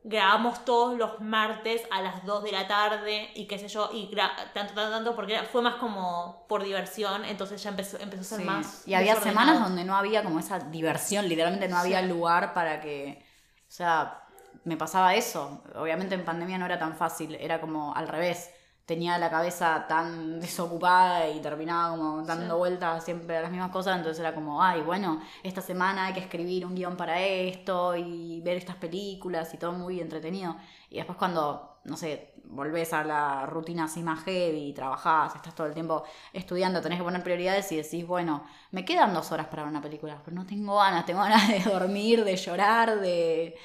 grabamos 0.03 0.65
todos 0.65 0.97
los 0.97 1.21
martes 1.21 1.83
a 1.91 2.01
las 2.01 2.25
2 2.25 2.43
de 2.45 2.53
la 2.53 2.67
tarde 2.67 3.31
y 3.35 3.47
qué 3.47 3.59
sé 3.59 3.69
yo, 3.69 3.91
y 3.93 4.07
tanto, 4.15 4.43
tanto, 4.55 4.91
tanto, 4.91 5.15
porque 5.15 5.35
era- 5.35 5.45
fue 5.45 5.61
más 5.61 5.75
como 5.75 6.47
por 6.49 6.63
diversión, 6.65 7.25
entonces 7.27 7.63
ya 7.63 7.71
empezó, 7.71 7.99
empezó 7.99 8.21
a 8.23 8.25
ser 8.25 8.39
Sí. 8.39 8.45
más. 8.45 8.89
Y 8.89 8.95
había 8.95 9.17
semanas 9.17 9.61
donde 9.61 9.85
no 9.85 9.95
había 9.97 10.23
como 10.25 10.39
esa 10.41 10.59
diversión, 10.59 11.29
literalmente 11.29 11.69
no 11.69 11.77
había 11.77 12.01
Sí. 12.01 12.07
lugar 12.07 12.55
para 12.55 12.81
que, 12.81 13.23
o 13.69 13.71
sea, 13.71 14.23
me 14.65 14.77
pasaba 14.77 15.15
eso. 15.15 15.63
Obviamente 15.75 16.15
en 16.15 16.25
pandemia 16.25 16.57
no 16.59 16.65
era 16.67 16.79
tan 16.79 16.97
fácil, 16.97 17.35
era 17.35 17.61
como 17.61 17.95
al 17.95 18.09
revés. 18.09 18.51
Tenía 18.91 19.17
la 19.19 19.31
cabeza 19.31 19.87
tan 19.89 20.41
desocupada 20.45 21.29
y 21.29 21.41
terminaba 21.41 21.91
como 21.97 22.23
dando 22.23 22.55
Sí. 22.55 22.59
vueltas 22.59 23.05
siempre 23.05 23.37
a 23.37 23.43
las 23.43 23.51
mismas 23.51 23.71
cosas, 23.71 23.97
entonces 23.97 24.19
era 24.21 24.35
como, 24.35 24.63
ay, 24.63 24.81
bueno, 24.83 25.21
esta 25.45 25.61
semana 25.63 26.07
hay 26.07 26.13
que 26.15 26.21
escribir 26.21 26.67
un 26.67 26.75
guion 26.75 26.97
para 26.97 27.21
esto 27.21 27.95
y 27.97 28.41
ver 28.43 28.57
estas 28.57 28.77
películas 28.77 29.55
y 29.55 29.59
todo 29.59 29.73
muy 29.73 30.01
entretenido. 30.01 30.57
Y 30.91 30.97
después 30.97 31.17
cuando, 31.19 31.79
no 31.85 31.97
sé, 31.97 32.35
volvés 32.45 32.93
a 32.93 33.05
la 33.05 33.47
rutina 33.47 33.85
así 33.85 34.03
más 34.03 34.25
heavy, 34.25 34.73
trabajás, 34.73 35.37
estás 35.37 35.55
todo 35.55 35.67
el 35.69 35.75
tiempo 35.75 36.03
estudiando, 36.33 36.81
tenés 36.81 36.99
que 36.99 37.05
poner 37.05 37.23
prioridades 37.23 37.71
y 37.73 37.77
decís, 37.77 38.05
bueno, 38.07 38.43
me 38.73 38.85
quedan 38.85 39.15
dos 39.15 39.31
horas 39.33 39.47
para 39.47 39.63
ver 39.63 39.71
una 39.71 39.81
película, 39.83 40.21
pero 40.25 40.35
no 40.37 40.45
tengo 40.47 40.77
ganas, 40.77 41.07
tengo 41.07 41.21
ganas 41.21 41.47
de 41.49 41.61
dormir, 41.71 42.25
de 42.25 42.37
llorar, 42.37 42.99
de, 43.01 43.57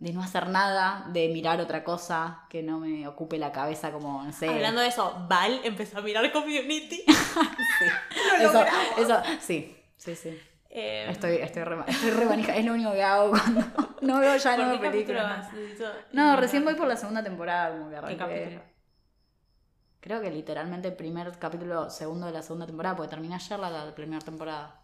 de 0.00 0.14
no 0.14 0.22
hacer 0.22 0.48
nada, 0.48 1.04
de 1.12 1.28
mirar 1.28 1.60
otra 1.60 1.84
cosa 1.84 2.46
que 2.48 2.62
no 2.62 2.80
me 2.80 3.06
ocupe 3.06 3.38
la 3.38 3.52
cabeza 3.52 3.92
como, 3.92 4.22
no 4.22 4.32
sé. 4.32 4.48
Hablando 4.48 4.80
de 4.80 4.88
eso, 4.88 5.26
Val 5.28 5.60
empezó 5.62 5.98
a 5.98 6.00
mirar 6.02 6.32
Community. 6.32 7.04
Sí. 7.80 7.86
Eso, 8.42 8.64
eso, 8.98 9.22
sí, 9.40 9.74
sí, 9.96 10.14
sí. 10.14 10.38
Eh, 10.68 11.06
Estoy, 11.08 11.36
estoy 11.36 11.64
re, 11.64 11.78
estoy 11.86 12.10
re 12.10 12.26
manija. 12.26 12.54
Es 12.54 12.64
lo 12.64 12.74
único 12.74 12.92
que 12.92 13.02
hago 13.02 13.30
cuando 13.30 13.62
no 14.02 14.18
veo 14.18 14.36
ya 14.36 14.56
¿por 14.56 14.66
nueva 14.66 14.80
película. 14.80 15.50
No, 16.12 16.36
recién 16.36 16.64
voy 16.64 16.74
por 16.74 16.86
la 16.86 16.96
segunda 16.96 17.22
temporada, 17.22 17.70
como 17.70 17.84
que 17.84 17.90
¿Qué 17.90 17.96
arranqué. 17.96 18.60
Creo 20.00 20.20
que 20.20 20.30
literalmente 20.30 20.88
el 20.88 20.94
primer 20.94 21.38
capítulo, 21.38 21.88
segundo 21.90 22.26
de 22.26 22.32
la 22.32 22.42
segunda 22.42 22.66
temporada, 22.66 22.96
porque 22.96 23.10
terminé 23.10 23.34
ayer 23.34 23.58
la, 23.58 23.70
la 23.70 23.94
primera 23.94 24.20
temporada. 24.20 24.79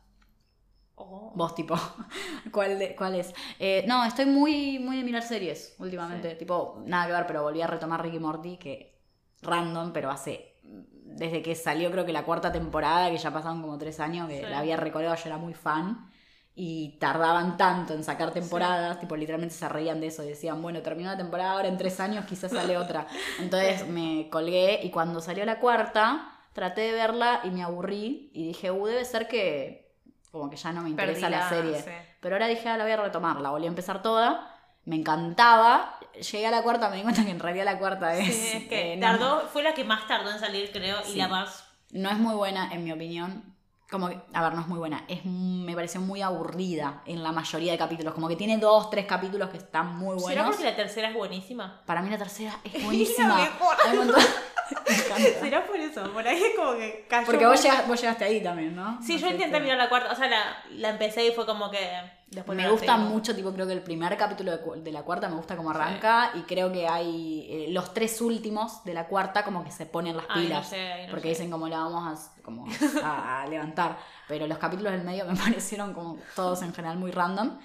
Oh. 0.99 1.33
Vos, 1.35 1.55
tipo, 1.55 1.75
¿cuál, 2.53 2.79
de- 2.79 2.97
cuál 2.97 3.15
es? 3.17 3.33
Eh, 3.59 3.85
no, 3.87 4.05
estoy 4.05 4.27
muy, 4.27 4.79
muy 4.79 4.97
de 4.97 5.05
mirar 5.05 5.23
series 5.23 5.75
últimamente. 5.79 6.35
Tipo, 6.37 6.83
nada 6.87 7.07
que 7.07 7.13
ver, 7.13 7.27
pero 7.27 7.43
volví 7.43 7.61
a 7.61 7.67
retomar 7.67 8.03
Ricky 8.03 8.19
Morty, 8.19 8.57
que 8.57 8.99
random, 9.43 9.93
pero 9.93 10.11
hace. 10.11 10.55
Desde 10.63 11.43
que 11.43 11.55
salió, 11.55 11.91
creo 11.91 12.05
que 12.07 12.13
la 12.13 12.25
cuarta 12.25 12.51
temporada, 12.51 13.11
que 13.11 13.19
ya 13.19 13.31
pasaron 13.33 13.61
como 13.63 13.79
tres 13.79 14.01
años, 14.01 14.29
que 14.29 14.41
Sí. 14.41 14.47
la 14.49 14.59
había 14.59 14.77
recordado, 14.77 15.15
yo 15.15 15.23
era 15.27 15.37
muy 15.39 15.55
fan. 15.55 16.11
Y 16.59 16.97
tardaban 16.99 17.59
tanto 17.59 17.93
en 17.93 18.03
sacar 18.03 18.31
temporadas, 18.33 18.99
tipo, 18.99 19.15
literalmente 19.15 19.55
se 19.55 19.69
reían 19.69 20.01
de 20.01 20.07
eso. 20.07 20.25
Y 20.25 20.29
decían, 20.29 20.63
bueno, 20.63 20.81
terminó 20.81 21.11
la 21.11 21.17
temporada, 21.19 21.53
ahora 21.53 21.69
en 21.69 21.77
tres 21.77 22.01
años 22.01 22.25
quizás 22.25 22.51
sale 22.53 22.79
otra. 22.79 23.07
Entonces 23.39 23.87
me 23.87 24.29
colgué 24.31 24.81
y 24.83 24.91
cuando 24.91 25.21
salió 25.21 25.45
la 25.45 25.61
cuarta, 25.61 26.33
traté 26.55 26.81
de 26.81 26.93
verla 26.93 27.41
y 27.45 27.51
me 27.51 27.63
aburrí. 27.63 28.31
Y 28.33 28.47
dije, 28.47 28.71
uh, 28.71 28.87
debe 28.87 29.05
ser 29.05 29.29
que 29.29 29.86
como 30.39 30.51
que 30.51 30.57
ya 30.57 30.73
no 30.73 30.83
me 30.83 30.91
interesa 30.91 31.29
la 31.31 31.49
serie. 31.49 31.81
sí. 31.83 31.91
Pero 32.21 32.35
ahora 32.37 32.47
dije, 32.49 32.69
ah, 32.69 32.77
la 32.77 32.85
voy 32.85 32.93
a 32.93 32.97
retomar, 32.97 33.41
la 33.41 33.51
volví 33.51 33.67
a 33.67 33.69
empezar 33.69 34.03
toda. 34.03 34.53
Me 34.85 34.97
encantaba. 34.97 35.99
Llegué 36.15 36.47
a 36.47 36.51
la 36.51 36.63
cuarta, 36.63 36.89
me 36.89 36.97
di 36.97 37.03
cuenta 37.03 37.25
que 37.25 37.31
en 37.31 37.41
realidad 37.41 37.65
la 37.65 37.79
cuarta 37.79 38.15
es. 38.17 38.35
Sí, 38.35 38.57
es 38.59 38.69
que 38.69 38.93
eh, 38.95 38.97
no- 38.97 39.07
tardó, 39.07 39.41
fue 39.53 39.63
la 39.63 39.75
que 39.75 39.85
más 39.85 40.07
tardó 40.07 40.31
en 40.31 40.39
salir, 40.39 40.71
creo, 40.73 40.99
y 41.09 41.17
la 41.17 41.29
más. 41.29 41.65
No 41.91 42.09
es 42.11 42.19
muy 42.19 42.35
buena, 42.35 42.73
en 42.73 42.85
mi 42.85 42.93
opinión. 42.93 43.55
Como 43.91 44.09
que, 44.09 44.19
a 44.33 44.43
ver, 44.43 44.55
no 44.55 44.63
es 44.63 44.67
muy 44.67 44.79
buena. 44.81 45.05
Es, 45.07 45.25
me 45.25 45.73
pareció 45.77 46.01
muy 46.01 46.21
aburrida 46.21 47.03
en 47.07 47.23
la 47.23 47.31
mayoría 47.31 47.71
de 47.71 47.79
capítulos. 47.79 48.15
Como 48.15 48.27
que 48.29 48.35
tiene 48.35 48.59
dos, 48.59 48.91
tres 48.91 49.07
capítulos 49.07 49.51
que 49.51 49.59
están 49.59 49.97
muy 49.97 50.19
¿Será 50.19 50.43
buenos. 50.43 50.57
porque 50.57 50.65
la 50.71 50.75
tercera 50.77 51.09
es 51.11 51.15
buenísima? 51.15 51.83
Para 51.87 52.03
mí 52.03 52.11
la 52.11 52.19
tercera 52.19 52.59
es 52.65 52.83
buenísima. 52.85 53.37
Hay 53.87 53.93
un 53.99 54.07
montón-. 54.07 54.25
¿Será 55.41 55.67
por 55.67 55.77
eso? 55.77 56.13
Por 56.13 56.27
ahí 56.27 56.43
es 56.43 56.57
como 56.57 56.73
que 56.73 57.07
cayó. 57.09 57.27
Porque 57.27 57.47
vos, 57.47 57.63
llegas- 57.63 57.87
vos 57.87 58.01
llegaste 58.01 58.25
ahí 58.25 58.43
también, 58.43 58.75
¿no? 58.75 59.01
Sí, 59.03 59.15
No 59.15 59.21
yo 59.21 59.29
intenté 59.31 59.61
mirar 59.61 59.79
la 59.79 59.89
cuarta, 59.89 60.13
o 60.13 60.15
sea, 60.17 60.29
la, 60.29 60.57
la 60.71 60.91
empecé 60.91 61.27
y 61.27 61.33
fue 61.33 61.47
como 61.47 61.71
que 61.71 61.79
después 62.29 62.57
me 62.57 62.69
gusta 62.69 62.97
mucho, 62.97 63.35
tipo, 63.35 63.53
creo 63.53 63.67
que 63.67 63.73
el 63.73 63.83
primer 63.83 64.17
capítulo 64.17 64.57
de, 64.57 64.81
de 64.83 64.93
la 64.93 65.03
cuarta 65.03 65.29
me 65.29 65.37
gusta 65.37 65.57
cómo 65.57 65.71
arranca 65.71 66.33
y 66.35 66.41
creo 66.43 66.73
que 66.73 66.87
hay 66.89 67.47
eh, 67.49 67.67
los 67.71 67.95
tres 67.95 68.21
últimos 68.21 68.85
de 68.85 68.95
la 68.95 69.07
cuarta 69.07 69.45
como 69.45 69.63
que 69.65 69.71
se 69.71 69.87
ponen 69.87 70.17
las 70.17 70.27
Ay, 70.29 70.43
no 70.43 70.49
pilas. 70.49 70.69
sé, 70.69 70.81
ay, 70.93 71.05
no 71.07 71.11
porque 71.11 71.23
sé. 71.25 71.29
dicen 71.31 71.51
cómo 71.51 71.69
la 71.69 71.79
vamos 71.79 72.29
a, 72.37 72.43
como 72.43 72.67
a, 73.03 73.43
a 73.43 73.47
levantar. 73.47 73.99
Pero 74.29 74.47
los 74.47 74.59
capítulos 74.59 74.93
del 74.93 75.03
medio 75.05 75.25
me 75.27 75.37
parecieron 75.37 75.95
como 75.95 76.19
todos 76.35 76.63
en 76.63 76.75
general 76.75 76.99
muy 76.99 77.11
random. 77.13 77.59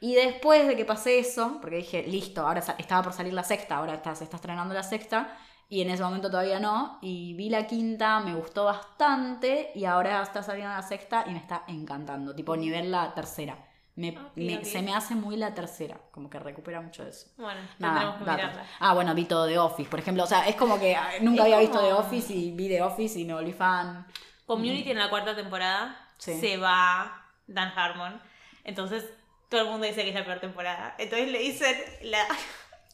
Y 0.00 0.14
después 0.14 0.66
de 0.68 0.76
que 0.76 0.84
pasé 0.84 1.18
eso, 1.18 1.58
porque 1.60 1.76
dije, 1.78 2.04
listo, 2.06 2.46
ahora 2.46 2.62
estaba 2.78 3.02
por 3.02 3.12
salir 3.12 3.32
la 3.32 3.42
sexta, 3.42 3.78
ahora 3.78 3.94
está, 3.94 4.14
se 4.14 4.22
está 4.22 4.36
estrenando 4.36 4.72
la 4.72 4.84
sexta, 4.84 5.36
y 5.68 5.82
en 5.82 5.90
ese 5.90 6.02
momento 6.02 6.30
todavía 6.30 6.60
no, 6.60 6.98
y 7.02 7.34
vi 7.34 7.50
la 7.50 7.66
quinta, 7.66 8.20
me 8.20 8.34
gustó 8.34 8.64
bastante, 8.64 9.70
y 9.74 9.84
ahora 9.84 10.22
está 10.22 10.42
saliendo 10.42 10.72
la 10.74 10.82
sexta 10.82 11.24
y 11.26 11.30
me 11.32 11.38
está 11.38 11.64
encantando, 11.68 12.34
tipo 12.34 12.56
nivel 12.56 12.90
la 12.90 13.12
tercera. 13.14 13.56
Me, 13.96 14.14
Ah, 14.16 14.30
me-. 14.36 14.64
Se 14.64 14.80
me 14.80 14.94
hace 14.94 15.14
muy 15.16 15.36
la 15.36 15.54
tercera, 15.54 15.98
como 16.12 16.30
que 16.30 16.38
recupera 16.38 16.80
mucho 16.80 17.02
de 17.04 17.10
eso. 17.10 17.26
Bueno, 17.36 17.60
Nada, 17.80 17.94
tendremos 17.94 18.16
que 18.18 18.30
mirarla. 18.30 18.64
Ah, 18.78 18.94
bueno, 18.94 19.12
vi 19.14 19.24
todo 19.24 19.44
de 19.46 19.58
Office, 19.58 19.90
por 19.90 19.98
ejemplo. 19.98 20.22
O 20.22 20.26
sea, 20.26 20.46
es 20.48 20.54
como 20.54 20.78
que 20.78 20.94
ah, 20.94 21.10
nunca 21.20 21.42
Es 21.42 21.52
había 21.52 21.58
visto 21.58 21.80
The 21.80 21.92
Office 21.92 22.32
y 22.32 22.52
vi 22.52 22.68
The 22.68 22.82
Office 22.82 23.18
y 23.18 23.24
me 23.24 23.34
volví 23.34 23.52
fan. 23.52 24.06
Community 24.46 24.92
en 24.92 24.98
la 24.98 25.10
cuarta 25.10 25.34
temporada 25.34 25.96
Sí. 26.16 26.38
se 26.40 26.56
va 26.58 27.26
Dan 27.48 27.72
Harmon. 27.76 28.22
Entonces 28.64 29.04
todo 29.48 29.62
el 29.62 29.66
mundo 29.68 29.86
dice 29.86 30.02
que 30.04 30.10
es 30.10 30.14
la 30.14 30.24
peor 30.24 30.38
temporada. 30.40 30.94
Entonces 30.98 31.32
le 31.32 31.38
dicen 31.40 31.76
la 32.02 32.24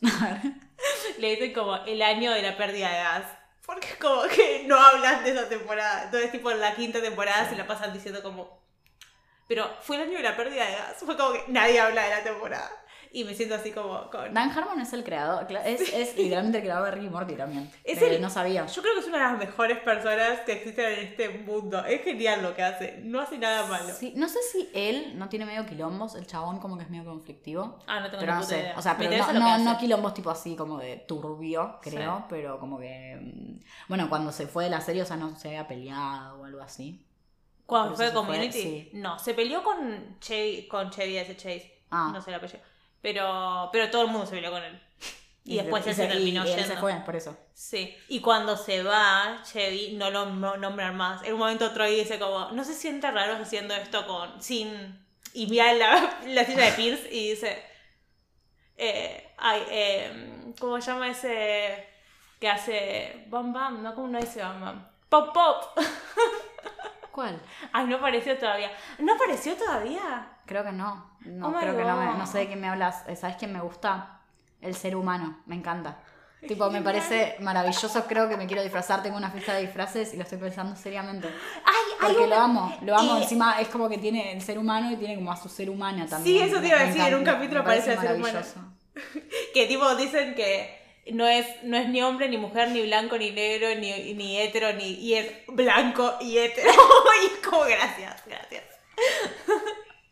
le 1.19 1.31
dicen 1.31 1.53
como 1.53 1.77
el 1.85 2.03
año 2.03 2.33
de 2.33 2.43
la 2.43 2.57
pérdida 2.57 2.90
de 2.90 2.97
gas. 2.97 3.27
Porque 3.64 3.88
es 3.88 3.97
como 3.97 4.23
que 4.25 4.64
no 4.67 4.79
hablan 4.79 5.25
de 5.25 5.31
esa 5.31 5.49
temporada. 5.49 6.05
Entonces 6.05 6.31
tipo 6.31 6.51
en 6.51 6.61
la 6.61 6.75
quinta 6.75 7.01
temporada 7.01 7.49
se 7.49 7.57
la 7.57 7.67
pasan 7.67 7.93
diciendo 7.93 8.23
como 8.23 8.64
pero 9.47 9.71
fue 9.83 9.97
el 9.97 10.03
año 10.03 10.17
de 10.17 10.23
la 10.23 10.37
pérdida 10.37 10.64
de 10.64 10.73
gas. 10.73 10.97
Fue 11.05 11.17
como 11.17 11.33
que 11.33 11.45
nadie 11.49 11.79
habla 11.81 12.05
de 12.05 12.11
la 12.11 12.23
temporada. 12.23 12.71
Y 13.16 13.22
me 13.24 13.33
siento 13.33 13.55
así 13.55 13.70
como 13.70 14.11
con... 14.11 14.35
Dan 14.35 14.50
Harmon 14.50 14.81
es 14.81 14.92
el 14.92 15.05
creador, 15.05 15.46
es, 15.64 15.81
es 15.94 16.16
literalmente 16.16 16.59
el 16.59 16.64
creador 16.64 16.87
de 16.87 16.90
Ricky 16.96 17.07
y 17.07 17.11
Morty 17.11 17.35
también. 17.37 17.70
Es 17.85 18.03
Eh, 18.03 18.16
el- 18.16 18.20
No 18.20 18.29
sabía. 18.29 18.66
Yo 18.66 18.83
creo 18.83 18.92
que 18.94 19.00
es 19.00 19.07
una 19.07 19.18
de 19.18 19.22
las 19.24 19.38
mejores 19.38 19.79
personas 19.79 20.40
que 20.40 20.53
existen 20.55 20.85
en 20.92 20.98
este 21.07 21.29
mundo. 21.29 21.85
Es 21.85 22.03
genial 22.03 22.42
lo 22.42 22.57
que 22.57 22.62
hace. 22.64 23.00
No 23.05 23.20
hace 23.20 23.38
nada 23.38 23.66
malo. 23.68 23.94
Sí, 23.94 24.14
no 24.16 24.29
sé 24.29 24.40
si 24.50 24.68
él 24.74 25.16
no 25.16 25.29
tiene 25.29 25.46
medio 25.46 25.64
quilombos, 25.64 26.16
el 26.16 26.27
chabón 26.27 26.59
como 26.59 26.77
que 26.77 26.83
es 26.83 26.90
medio 26.90 27.05
conflictivo. 27.05 27.79
Ah, 27.87 28.00
no 28.00 28.07
tengo 28.11 28.18
Pero 28.18 28.33
ni 28.33 28.38
no 28.40 28.44
puta 28.44 28.55
sé, 28.57 28.61
idea. 28.62 28.74
o 28.77 28.83
sea, 28.83 28.96
pero 28.98 29.16
no, 29.16 29.33
no, 29.33 29.59
no 29.59 29.79
quilombos 29.79 30.12
tipo 30.12 30.31
así 30.31 30.57
como 30.57 30.79
de 30.79 30.96
turbio, 30.96 31.79
creo, 31.83 32.16
Sí. 32.18 32.24
pero 32.29 32.59
como 32.59 32.81
que... 32.81 33.16
mm, 33.20 33.61
Bueno, 33.88 34.09
cuando 34.09 34.33
se 34.33 34.48
fue 34.48 34.64
de 34.64 34.70
la 34.70 34.81
serie, 34.81 35.03
o 35.03 35.07
sea, 35.07 35.16
no 35.16 35.37
se 35.38 35.48
había 35.48 35.68
peleado 35.68 36.40
o 36.40 36.44
algo 36.44 36.61
así. 36.61 37.07
Cuando 37.64 37.94
fue 37.94 38.07
fue, 38.07 38.14
Community, 38.14 38.61
sí. 38.61 38.90
no, 38.94 39.18
se 39.20 39.35
peleó 39.35 39.62
con 39.62 40.18
Chevy, 40.18 40.66
con 40.66 40.90
Chevy 40.90 41.16
ese 41.16 41.37
Chase. 41.37 41.83
Ah. 41.92 42.11
No 42.12 42.20
sé 42.20 42.31
el 42.31 42.37
apellido. 42.37 42.61
Pero, 43.05 43.69
pero 43.71 43.90
todo 43.90 44.01
el 44.03 44.09
mundo 44.09 44.25
se 44.25 44.35
peleó 44.35 44.51
con 44.51 44.62
él. 44.62 44.81
Y, 45.45 45.59
después 45.59 45.85
se- 45.85 45.90
él 45.90 45.97
se, 45.97 46.07
terminó 46.07 46.43
y 46.43 46.49
yendo. 46.49 46.64
se 46.64 46.77
fue, 46.79 46.95
por 47.05 47.14
eso. 47.14 47.37
Sí. 47.53 47.95
Y 48.09 48.21
cuando 48.21 48.57
se 48.57 48.83
va, 48.83 49.43
Chevy 49.45 49.93
no 49.93 50.11
lo 50.11 50.25
no- 50.25 50.57
nombran 50.57 50.97
más. 50.97 51.23
En 51.23 51.35
un 51.35 51.40
momento 51.40 51.71
Troy 51.73 51.95
dice 51.97 52.19
como, 52.19 52.51
no 52.53 52.64
se 52.64 52.73
siente 52.73 53.11
raro 53.11 53.35
haciendo 53.35 53.75
esto 53.75 54.07
con. 54.07 54.40
sin. 54.43 55.05
Y 55.35 55.47
mira 55.49 55.75
la, 55.75 56.19
la 56.29 56.45
silla 56.47 56.64
de 56.64 56.73
Pierce 56.73 57.09
y 57.14 57.29
dice. 57.29 57.62
Eh, 58.79 59.35
ay, 59.37 59.62
eh, 59.69 60.53
¿cómo 60.59 60.81
se 60.81 60.90
llama 60.90 61.11
ese 61.11 61.87
que 62.40 62.49
hace 62.49 63.27
Bam 63.29 63.53
Bam? 63.53 63.83
No, 63.83 63.95
¿cómo 63.95 64.09
no 64.09 64.19
dice 64.19 64.40
Bam 64.40 64.62
Bam? 64.62 64.88
Pop 65.11 65.35
Pop. 65.35 65.79
¿Cuál? 67.12 67.38
Ay, 67.73 67.85
no 67.87 67.97
apareció 67.97 68.38
todavía. 68.38 68.73
¿No 68.99 69.12
apareció 69.14 69.55
todavía? 69.57 70.34
Creo 70.47 70.65
que 70.65 70.73
no. 70.73 71.11
No, 71.21 71.49
Oh 71.49 71.53
creo 71.59 71.77
que 71.77 71.85
no, 71.85 71.97
me- 71.97 72.19
no 72.19 72.27
sé 72.27 72.39
de 72.39 72.47
quién 72.49 72.61
me 72.61 72.69
hablas. 72.69 73.05
¿Sabes 73.19 73.37
quién 73.37 73.53
me 73.53 73.61
gusta? 73.61 74.21
El 74.61 74.75
ser 74.75 74.97
humano. 74.97 75.39
Me 75.47 75.55
encanta. 75.57 75.99
Tipo, 76.47 76.69
me 76.71 76.83
parece 76.83 77.37
maravilloso. 77.41 78.05
Creo 78.07 78.29
que 78.29 78.37
me 78.37 78.47
quiero 78.47 78.63
disfrazar. 78.63 79.03
Tengo 79.03 79.17
una 79.17 79.31
fiesta 79.31 79.55
de 79.55 79.63
disfraces 79.63 80.13
y 80.13 80.17
lo 80.19 80.25
estoy 80.25 80.37
pensando 80.39 80.77
seriamente. 80.77 81.29
Ay, 81.65 81.75
Porque 81.99 82.25
una- 82.25 82.37
lo 82.37 82.43
amo. 82.43 82.77
Lo 82.83 82.97
amo. 82.99 83.17
Encima 83.17 83.59
es 83.61 83.69
como 83.69 83.89
que 83.89 83.97
tiene 83.97 84.33
el 84.33 84.43
ser 84.43 84.59
humano 84.59 84.91
y 84.91 84.97
tiene 84.97 85.15
como 85.15 85.33
a 85.33 85.37
su 85.37 85.49
ser 85.49 85.71
humana 85.71 86.05
Sí, 86.05 86.11
también. 86.11 86.45
eso 86.49 86.61
te 86.61 86.69
iba 86.69 86.79
a 86.79 86.85
decir, 86.85 87.01
en 87.01 87.15
un 87.15 87.25
capítulo 87.25 87.61
aparece 87.61 87.95
el 87.95 87.99
ser 88.01 88.17
humano. 88.17 88.23
maravilloso. 88.35 88.61
Que 89.55 89.67
tipo 89.67 89.95
dicen 89.97 90.35
que 90.35 90.83
no 91.13 91.27
es, 91.27 91.47
no 91.65 91.77
es 91.77 91.89
ni 91.89 92.03
hombre, 92.03 92.29
ni 92.29 92.37
mujer, 92.39 92.71
ni 92.71 92.83
blanco, 92.83 93.17
ni 93.19 93.31
negro, 93.31 93.69
ni, 93.81 94.13
ni 94.15 94.39
hetero, 94.39 94.73
ni. 94.75 94.85
Y 94.95 95.15
es 95.15 95.33
blanco 95.49 96.15
y 96.21 96.37
hetero. 96.39 96.71
y 97.23 97.27
es 97.27 97.47
como 97.47 97.63
gracias, 97.65 98.23
gracias. 98.27 98.65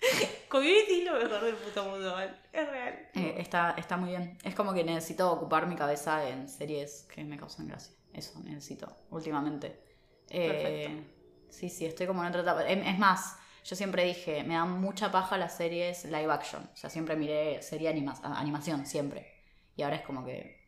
Community 0.48 1.00
es 1.00 1.04
lo 1.04 1.18
mejor 1.18 1.40
del 1.44 1.54
puto 1.56 1.84
mundo, 1.84 2.12
¿vale? 2.12 2.32
Es 2.52 2.68
real. 2.68 3.08
Eh, 3.14 3.34
está, 3.38 3.74
está 3.78 3.96
muy 3.96 4.10
bien. 4.10 4.36
Es 4.42 4.54
como 4.54 4.72
que 4.74 4.84
necesito 4.84 5.30
ocupar 5.32 5.66
mi 5.66 5.76
cabeza 5.76 6.28
en 6.28 6.48
series 6.48 7.06
que 7.14 7.24
me 7.24 7.36
causan 7.38 7.68
gracia. 7.68 7.94
Eso 8.12 8.38
necesito, 8.40 8.94
últimamente. 9.10 9.80
Eh, 10.28 11.02
sí, 11.48 11.68
sí, 11.68 11.86
estoy 11.86 12.06
como 12.06 12.22
en 12.22 12.28
otra 12.28 12.42
etapa. 12.42 12.68
Em- 12.68 12.82
Es 12.86 12.98
más, 12.98 13.36
yo 13.64 13.76
siempre 13.76 14.04
dije, 14.04 14.42
me 14.44 14.54
dan 14.54 14.80
mucha 14.80 15.10
paja 15.10 15.38
las 15.38 15.56
series 15.56 16.04
live 16.04 16.30
action. 16.32 16.68
O 16.72 16.76
sea, 16.76 16.90
siempre 16.90 17.16
miré 17.16 17.62
serie 17.62 17.88
anima- 17.88 18.20
animación, 18.22 18.84
siempre. 18.86 19.32
Y 19.76 19.82
ahora 19.82 19.96
es 19.96 20.02
como 20.02 20.24
que... 20.24 20.61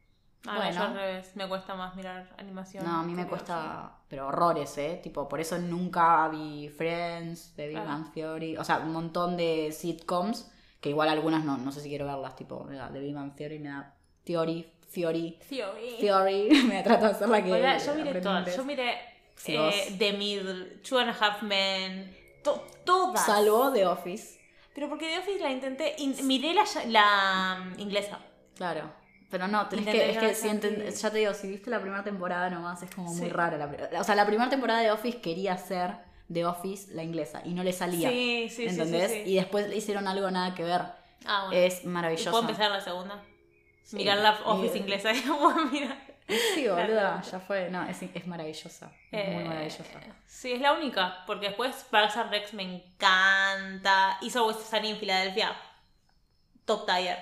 Ah, 0.46 0.56
Bueno. 0.56 0.78
no, 0.78 0.84
al 0.86 0.94
revés. 0.94 1.36
Me 1.36 1.48
cuesta 1.48 1.74
más 1.74 1.94
mirar 1.96 2.34
animación. 2.38 2.84
No, 2.84 3.00
a 3.00 3.02
mí 3.02 3.14
me 3.14 3.26
cuesta, 3.26 3.98
pero 4.08 4.28
horrores, 4.28 4.76
¿eh? 4.78 5.00
Tipo, 5.02 5.28
por 5.28 5.40
eso 5.40 5.58
nunca 5.58 6.28
vi 6.28 6.68
Friends, 6.68 7.54
The 7.56 7.68
Big. 7.68 7.78
Bang 7.78 8.12
Theory, 8.12 8.56
o 8.56 8.64
sea, 8.64 8.78
un 8.78 8.92
montón 8.92 9.36
de 9.36 9.72
sitcoms, 9.72 10.50
que 10.80 10.90
igual 10.90 11.08
algunas 11.08 11.44
no, 11.44 11.56
no 11.56 11.72
sé 11.72 11.80
si 11.80 11.88
quiero 11.88 12.04
verlas, 12.06 12.36
tipo, 12.36 12.66
The 12.92 12.98
Big 13.00 13.14
Bang 13.14 13.34
Theory 13.34 13.58
me 13.58 13.70
da 13.70 13.94
Theory, 14.24 14.70
Theory. 14.92 15.38
Theory. 15.48 15.96
Theory, 15.98 16.48
me 16.68 16.82
trato 16.82 17.06
de 17.06 17.10
hacer 17.12 17.28
la 17.28 17.42
que. 17.42 17.52
Hola, 17.52 17.78
yo 17.78 17.94
miré 17.94 18.20
todas. 18.20 18.56
Yo 18.56 18.64
miré 18.64 18.94
Sí, 19.34 19.56
eh. 19.56 19.96
The 19.98 20.12
Middle, 20.12 20.76
Two 20.88 20.98
and 20.98 21.10
a 21.10 21.12
Half 21.18 21.42
Men, 21.42 22.14
to- 22.44 22.64
todas. 22.84 23.24
Salvo 23.26 23.72
The 23.72 23.86
Office. 23.86 24.38
Pero 24.74 24.88
porque 24.88 25.08
The 25.08 25.18
Office 25.18 25.40
la 25.40 25.50
intenté. 25.50 25.94
in- 25.98 26.14
miré 26.26 26.54
la, 26.54 26.64
la 26.86 27.64
mm, 27.64 27.80
inglesa. 27.80 28.18
Claro. 28.54 28.92
Pero 29.34 29.48
no, 29.48 29.66
tenés 29.68 29.86
que, 29.86 30.10
es 30.12 30.18
que 30.18 30.32
si 30.36 30.46
enten- 30.48 30.88
ya 30.94 31.10
te 31.10 31.18
digo, 31.18 31.34
si 31.34 31.48
viste 31.48 31.68
la 31.68 31.80
primera 31.80 32.04
temporada 32.04 32.48
nomás, 32.50 32.80
es 32.84 32.90
como 32.94 33.12
muy 33.12 33.26
Sí. 33.26 33.32
rara. 33.32 33.56
La, 33.56 34.00
o 34.00 34.04
sea, 34.04 34.14
la 34.14 34.24
primera 34.26 34.48
temporada 34.48 34.78
de 34.78 34.92
Office 34.92 35.20
quería 35.20 35.56
ser 35.56 35.96
The 36.32 36.46
Office 36.46 36.94
la 36.94 37.02
inglesa 37.02 37.42
y 37.44 37.52
no 37.52 37.64
le 37.64 37.72
salía. 37.72 38.10
Sí, 38.10 38.46
sí, 38.48 38.54
sí, 38.54 38.66
¿Entendés? 38.68 39.10
sí, 39.10 39.22
sí. 39.24 39.30
Y 39.32 39.34
después 39.34 39.68
le 39.68 39.74
hicieron 39.76 40.06
algo 40.06 40.30
nada 40.30 40.54
que 40.54 40.62
ver. 40.62 40.82
Ah, 41.26 41.46
bueno. 41.46 41.60
Es 41.60 41.82
¿Y 41.82 41.88
maravilloso. 41.88 42.30
¿Puedo 42.30 42.44
empezar 42.44 42.70
la 42.70 42.80
segunda? 42.80 43.20
Sí. 43.82 43.96
Mirar 43.96 44.18
la 44.18 44.38
Office 44.44 44.76
Y- 44.78 44.80
inglesa. 44.82 45.10
Bueno, 45.26 45.64
mira. 45.72 45.98
Sí, 46.54 46.64
La 46.66 46.74
boluda, 46.74 47.22
ya 47.22 47.40
fue. 47.40 47.70
No, 47.70 47.82
es, 47.88 48.00
es 48.02 48.26
maravillosa. 48.28 48.92
Es 49.10 49.28
muy 49.28 49.42
Eh, 49.42 49.44
maravillosa. 49.48 49.84
Sí, 50.26 50.52
es 50.52 50.60
la 50.60 50.72
única. 50.74 51.24
Porque 51.26 51.48
después 51.48 51.74
Parks 51.90 52.16
and 52.18 52.30
Rex 52.30 52.54
me 52.54 52.62
encanta. 52.62 54.16
Hizo 54.22 54.38
Always 54.38 54.64
Sunny 54.64 54.90
en 54.90 54.96
Filadelfia. 54.98 55.56
Top 56.64 56.86
tier. 56.86 57.18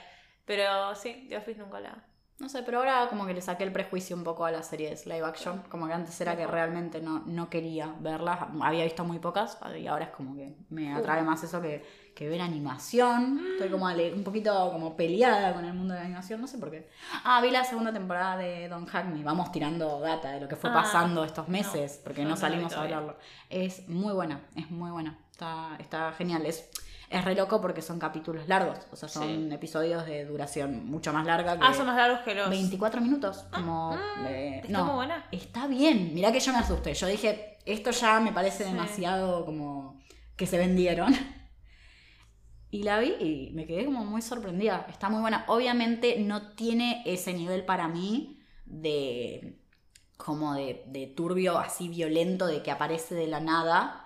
Pero 0.52 0.94
sí, 0.94 1.24
The 1.30 1.38
Office 1.38 1.58
nunca 1.58 1.80
la. 1.80 2.04
No 2.38 2.46
sé, 2.46 2.62
pero 2.62 2.80
ahora 2.80 3.06
como 3.08 3.24
que 3.24 3.32
le 3.32 3.40
saqué 3.40 3.64
el 3.64 3.72
prejuicio 3.72 4.14
un 4.14 4.22
poco 4.22 4.44
a 4.44 4.50
las 4.50 4.66
series 4.66 5.06
live 5.06 5.24
action. 5.24 5.62
Como 5.70 5.86
que 5.86 5.94
antes 5.94 6.20
era 6.20 6.36
que 6.36 6.46
realmente 6.46 7.00
no, 7.00 7.20
no 7.24 7.48
quería 7.48 7.94
verlas. 8.00 8.38
Había 8.60 8.84
visto 8.84 9.02
muy 9.02 9.18
pocas 9.18 9.56
y 9.80 9.86
ahora 9.86 10.04
es 10.06 10.10
como 10.10 10.36
que 10.36 10.54
me 10.68 10.92
atrae 10.92 11.22
más 11.22 11.42
eso 11.42 11.62
que, 11.62 11.82
que 12.14 12.28
ver 12.28 12.42
animación. 12.42 13.40
Estoy 13.52 13.70
como 13.70 13.86
un 13.86 14.24
poquito 14.24 14.70
como 14.72 14.94
peleada 14.94 15.54
con 15.54 15.64
el 15.64 15.72
mundo 15.72 15.94
de 15.94 16.00
la 16.00 16.04
animación, 16.04 16.38
no 16.38 16.46
sé 16.46 16.58
por 16.58 16.70
qué. 16.70 16.86
Ah, 17.24 17.40
vi 17.40 17.50
la 17.50 17.64
segunda 17.64 17.94
temporada 17.94 18.36
de 18.36 18.68
Don 18.68 18.84
Hack 18.84 19.06
Me. 19.06 19.24
Vamos 19.24 19.50
tirando 19.52 20.00
data 20.00 20.32
de 20.32 20.40
lo 20.40 20.48
que 20.48 20.56
fue 20.56 20.68
Ah, 20.68 20.74
pasando 20.74 21.24
estos 21.24 21.48
meses, 21.48 21.98
no, 21.98 22.04
porque 22.04 22.24
no 22.24 22.30
no 22.30 22.36
salimos 22.36 22.74
a 22.74 22.82
hablarlo. 22.82 23.16
Es 23.48 23.88
muy 23.88 24.12
buena, 24.12 24.42
es 24.54 24.70
muy 24.70 24.90
buena. 24.90 25.18
Está, 25.30 25.76
está 25.78 26.12
genial. 26.12 26.44
Es, 26.44 26.68
es 27.12 27.24
re 27.24 27.34
loco 27.34 27.60
porque 27.60 27.82
son 27.82 27.98
capítulos 27.98 28.48
largos. 28.48 28.78
O 28.90 28.96
sea, 28.96 29.08
son 29.08 29.48
Sí. 29.48 29.54
episodios 29.54 30.06
de 30.06 30.24
duración 30.24 30.86
mucho 30.86 31.12
más 31.12 31.26
larga 31.26 31.58
que... 31.58 31.64
Ah, 31.64 31.74
son 31.74 31.86
más 31.86 31.96
largos 31.96 32.20
que 32.20 32.34
los. 32.34 32.48
24 32.50 33.00
minutos, 33.00 33.44
como... 33.52 33.96
eh, 34.26 34.60
está 34.64 34.78
no, 34.78 34.84
muy 34.86 34.94
buena. 34.94 35.26
Está 35.30 35.66
bien, 35.66 36.14
mirá 36.14 36.32
que 36.32 36.40
yo 36.40 36.52
me 36.52 36.58
asusté. 36.58 36.94
Yo 36.94 37.06
dije, 37.06 37.58
esto 37.66 37.90
ya 37.90 38.18
me 38.20 38.32
parece 38.32 38.64
Sí. 38.64 38.70
demasiado 38.70 39.44
como 39.44 40.00
que 40.36 40.46
se 40.46 40.58
vendieron. 40.58 41.14
Y 42.70 42.84
la 42.84 42.98
vi 43.00 43.12
y 43.20 43.50
me 43.52 43.66
quedé 43.66 43.84
como 43.84 44.02
muy 44.04 44.22
sorprendida. 44.22 44.86
Está 44.88 45.10
muy 45.10 45.20
buena. 45.20 45.44
Obviamente 45.48 46.18
no 46.18 46.52
tiene 46.54 47.02
ese 47.04 47.34
nivel 47.34 47.66
para 47.66 47.86
mí 47.86 48.40
de 48.64 49.58
como 50.16 50.54
de, 50.54 50.82
de 50.86 51.06
turbio 51.08 51.58
así 51.58 51.88
violento 51.88 52.46
de 52.46 52.62
que 52.62 52.70
aparece 52.70 53.14
de 53.14 53.26
la 53.26 53.40
nada. 53.40 54.01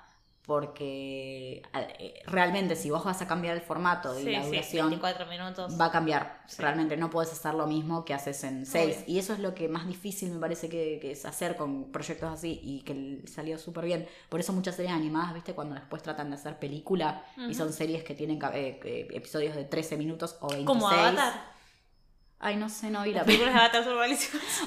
Porque 0.46 1.61
eh, 1.74 2.22
realmente 2.26 2.76
si 2.76 2.88
vos 2.88 3.04
vas 3.04 3.20
a 3.20 3.26
cambiar 3.26 3.56
el 3.56 3.62
formato 3.62 4.16
y 4.18 4.22
Sí, 4.22 4.30
la 4.30 4.42
sí, 4.42 4.50
duración 4.50 4.88
24 4.90 5.26
minutos. 5.26 5.80
va 5.80 5.87
a 5.87 5.90
cambiar. 5.90 6.40
Sí. 6.46 6.62
Realmente 6.62 6.96
no 6.96 7.11
puedes 7.11 7.32
hacer 7.32 7.54
lo 7.54 7.66
mismo 7.66 8.04
que 8.04 8.14
haces 8.14 8.44
en 8.44 8.64
6. 8.64 8.96
Obvio. 8.96 9.04
Y 9.09 9.18
eso 9.18 9.32
es 9.32 9.40
lo 9.40 9.56
que 9.56 9.68
más 9.68 9.88
difícil 9.88 10.30
me 10.30 10.38
parece 10.38 10.68
que, 10.68 11.00
que 11.02 11.11
es 11.11 11.26
hacer 11.26 11.56
con 11.56 11.90
proyectos 11.90 12.32
así 12.32 12.61
y 12.62 12.82
que 12.82 13.22
salió 13.26 13.59
súper 13.59 13.87
bien. 13.87 14.09
Por 14.28 14.38
eso 14.38 14.52
muchas 14.52 14.76
series 14.76 14.94
animadas, 14.94 15.35
¿viste? 15.35 15.52
Cuando 15.52 15.74
después 15.74 16.00
tratan 16.04 16.30
de 16.30 16.37
hacer 16.37 16.61
película 16.61 17.24
y 17.48 17.54
son 17.54 17.72
series 17.72 18.04
que 18.04 18.14
tienen 18.14 18.38
eh, 18.54 18.80
eh, 18.85 19.09
episodios 19.14 19.56
de 19.56 19.64
13 19.64 19.96
minutos 19.96 20.37
o 20.40 20.48
26. 20.48 20.66
Como 20.66 20.88
Avatar. 20.88 21.56
Ay, 22.38 22.54
no 22.56 22.68
sé, 22.68 22.90
no 22.90 23.02
vi 23.02 23.11
la 23.11 23.18
Las 23.18 23.26
películas 23.26 23.54
de 23.54 23.61
Avatar 23.61 23.82
son 23.82 23.96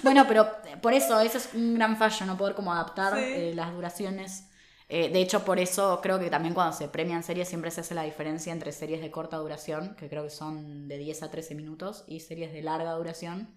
bueno, 0.04 0.26
pero 0.28 0.50
por 0.82 0.94
eso, 0.94 1.20
eso 1.22 1.38
es 1.38 1.52
un 1.54 1.76
gran 1.76 1.96
fallo, 1.96 2.26
no 2.26 2.36
poder 2.36 2.56
como 2.56 2.74
adaptar 2.74 3.18
eh, 3.18 3.54
las 3.56 3.72
duraciones. 3.72 4.49
Eh, 4.91 5.10
de 5.10 5.21
hecho, 5.21 5.45
por 5.45 5.60
eso 5.60 5.99
creo 6.02 6.19
que 6.19 6.32
también 6.32 6.56
cuando 6.56 6.75
se 6.75 6.88
premian 6.88 7.21
series 7.21 7.47
siempre 7.47 7.69
se 7.69 7.82
hace 7.82 7.93
la 7.93 8.02
diferencia 8.04 8.52
entre 8.52 8.71
series 8.71 9.02
de 9.02 9.12
corta 9.12 9.38
duración, 9.38 9.95
que 9.95 10.10
creo 10.10 10.23
que 10.23 10.32
son 10.32 10.88
de 10.88 10.97
10 10.97 11.21
a 11.21 11.30
13 11.30 11.54
minutos, 11.54 12.04
y 12.08 12.21
series 12.21 12.52
de 12.52 12.63
larga 12.63 12.93
duración, 12.93 13.54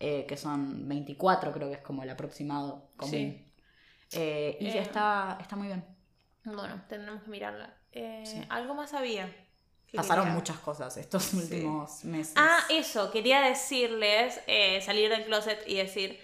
eh, 0.00 0.26
que 0.26 0.36
son 0.36 0.88
24, 0.88 1.52
creo 1.52 1.68
que 1.68 1.74
es 1.76 1.82
como 1.82 2.02
el 2.02 2.10
aproximado 2.10 2.90
común. 2.96 3.10
Sí. 3.12 3.52
Eh, 4.12 4.56
y 4.60 4.66
está, 4.66 5.38
está 5.40 5.54
muy 5.54 5.68
bien. 5.68 5.84
Bueno, 6.44 6.82
tendremos 6.88 7.22
que 7.22 7.30
mirarla. 7.30 7.72
Sí. 7.92 8.42
Algo 8.48 8.74
más 8.74 8.92
había. 8.92 9.32
Pasaron 9.94 10.24
quería- 10.24 10.34
muchas 10.38 10.58
cosas 10.58 10.96
estos 10.96 11.32
últimos 11.32 12.04
meses. 12.04 12.34
Ah, 12.36 12.58
eso, 12.70 13.10
quería 13.12 13.40
decirles, 13.40 14.40
salir 14.84 15.08
del 15.10 15.24
closet 15.24 15.62
y 15.66 15.76
decir 15.76 16.18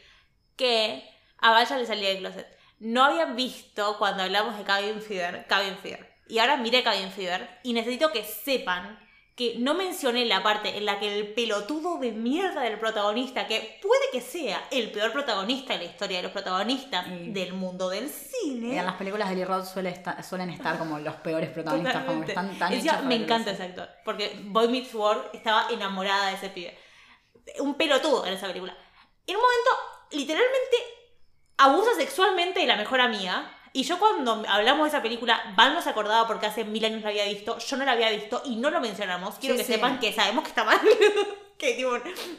que 0.56 1.02
a 1.38 1.52
Vaya 1.52 1.78
le 1.78 1.86
salí 1.86 2.02
del 2.02 2.18
closet. 2.18 2.46
No 2.84 3.04
había 3.04 3.26
visto 3.26 3.96
cuando 3.96 4.24
hablamos 4.24 4.58
de 4.58 4.64
Cabin 4.64 5.00
Fever, 5.00 5.46
Cabin 5.46 5.76
Fever. 5.76 6.12
Y 6.28 6.38
ahora 6.40 6.56
miré 6.56 6.82
Cabin 6.82 7.10
Fever 7.12 7.60
y 7.62 7.72
necesito 7.74 8.10
que 8.10 8.24
sepan 8.24 8.98
que 9.36 9.54
no 9.58 9.72
mencioné 9.74 10.26
la 10.26 10.42
parte 10.42 10.76
en 10.76 10.84
la 10.84 10.98
que 10.98 11.16
el 11.18 11.32
pelotudo 11.32 11.98
de 11.98 12.10
mierda 12.12 12.62
del 12.62 12.78
protagonista, 12.78 13.46
que 13.46 13.78
puede 13.80 14.02
que 14.10 14.20
sea 14.20 14.62
el 14.70 14.90
peor 14.90 15.12
protagonista 15.12 15.74
en 15.74 15.80
la 15.80 15.86
historia 15.86 16.16
de 16.18 16.24
los 16.24 16.32
protagonistas 16.32 17.06
del 17.08 17.52
mundo 17.54 17.88
del 17.88 18.06
Y 18.06 18.08
cine. 18.08 18.78
en 18.78 18.84
las 18.84 18.96
películas 18.96 19.28
de 19.30 19.36
Lee 19.36 19.44
Roth 19.44 19.64
suele 19.64 19.88
esta- 19.90 20.20
suelen 20.22 20.50
estar 20.50 20.76
como 20.78 20.98
los 20.98 21.14
peores 21.16 21.50
protagonistas, 21.50 22.04
como 22.04 22.24
están 22.24 22.58
tan 22.58 22.72
Encima, 22.72 23.00
me 23.02 23.14
encanta 23.14 23.52
ese 23.52 23.62
actor. 23.62 23.88
Porque 24.04 24.38
Boy 24.44 24.68
Meets 24.68 24.92
World 24.94 25.22
estaba 25.32 25.68
enamorada 25.70 26.26
de 26.28 26.34
ese 26.34 26.50
pibe. 26.50 26.76
Un 27.60 27.74
pelotudo 27.76 28.26
en 28.26 28.34
esa 28.34 28.48
película. 28.48 28.76
En 29.26 29.36
un 29.36 29.42
momento, 29.42 29.70
literalmente, 30.10 30.76
abusa 31.58 31.90
sexualmente 31.96 32.60
de 32.60 32.66
la 32.66 32.76
mejor 32.76 33.00
amiga. 33.00 33.50
Y 33.74 33.84
yo 33.84 33.98
cuando 33.98 34.44
hablamos 34.48 34.84
de 34.84 34.88
esa 34.90 35.02
película, 35.02 35.40
Val 35.56 35.72
no 35.72 35.80
se 35.80 35.88
acordaba 35.90 36.26
porque 36.26 36.44
hace 36.46 36.64
mil 36.64 36.84
años 36.84 37.02
la 37.02 37.08
había 37.08 37.24
visto, 37.24 37.56
yo 37.58 37.76
no 37.78 37.84
la 37.86 37.92
había 37.92 38.10
visto 38.10 38.42
y 38.44 38.56
no 38.56 38.70
lo 38.70 38.80
mencionamos. 38.80 39.36
Quiero 39.36 39.54
Sí, 39.54 39.60
que 39.60 39.66
sí. 39.66 39.72
sepan 39.72 39.98
que 39.98 40.12
sabemos 40.12 40.42
que 40.44 40.50
está 40.50 40.64
mal. 40.64 40.78
que 41.58 41.74
tipo, 41.74 41.90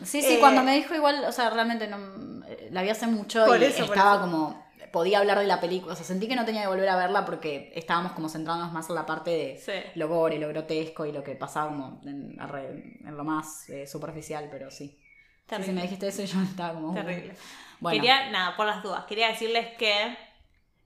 Sí, 0.04 0.22
sí, 0.22 0.36
eh, 0.36 0.40
cuando 0.40 0.62
me 0.62 0.76
dijo 0.76 0.94
igual, 0.94 1.24
o 1.26 1.32
sea, 1.32 1.50
realmente 1.50 1.88
no, 1.88 2.44
eh, 2.46 2.68
la 2.72 2.84
vi 2.84 2.90
hace 2.90 3.08
mucho 3.08 3.56
y 3.58 3.64
eso, 3.64 3.86
estaba 3.86 4.22
como, 4.22 4.64
podía 4.92 5.18
hablar 5.20 5.40
de 5.40 5.48
la 5.48 5.60
película, 5.60 5.94
o 5.94 5.96
sea, 5.96 6.06
sentí 6.06 6.28
que 6.28 6.36
no 6.36 6.46
tenía 6.46 6.62
que 6.62 6.68
volver 6.68 6.88
a 6.90 6.98
verla 6.98 7.26
porque 7.26 7.72
estábamos 7.76 8.12
como 8.12 8.30
centrándonos 8.30 8.72
más 8.72 8.88
en 8.90 8.96
la 8.96 9.06
parte 9.08 9.32
de 9.32 9.58
Sí. 9.58 9.72
lo 9.96 10.08
gore, 10.08 10.38
lo 10.38 10.50
grotesco 10.50 11.06
y 11.08 11.12
lo 11.12 11.24
que 11.24 11.34
pasaba 11.36 11.70
como 11.70 12.00
en, 12.06 12.38
lo 12.38 13.24
más 13.24 13.68
eh, 13.70 13.88
superficial, 13.88 14.50
pero 14.52 14.70
sí. 14.70 15.00
Sí, 15.00 15.46
Terrible. 15.48 15.66
si 15.68 15.74
me 15.76 15.82
dijiste 15.82 16.08
eso 16.10 16.24
yo 16.24 16.44
estaba 16.44 16.74
como... 16.76 16.92
uh, 16.92 16.94
Terrible. 16.94 17.34
Bueno, 17.80 17.96
Quería, 18.02 18.30
nada, 18.30 18.56
por 18.56 18.66
las 18.66 18.82
dudas, 18.84 19.06
quería 19.06 19.28
decirles 19.30 19.76
que... 19.78 20.18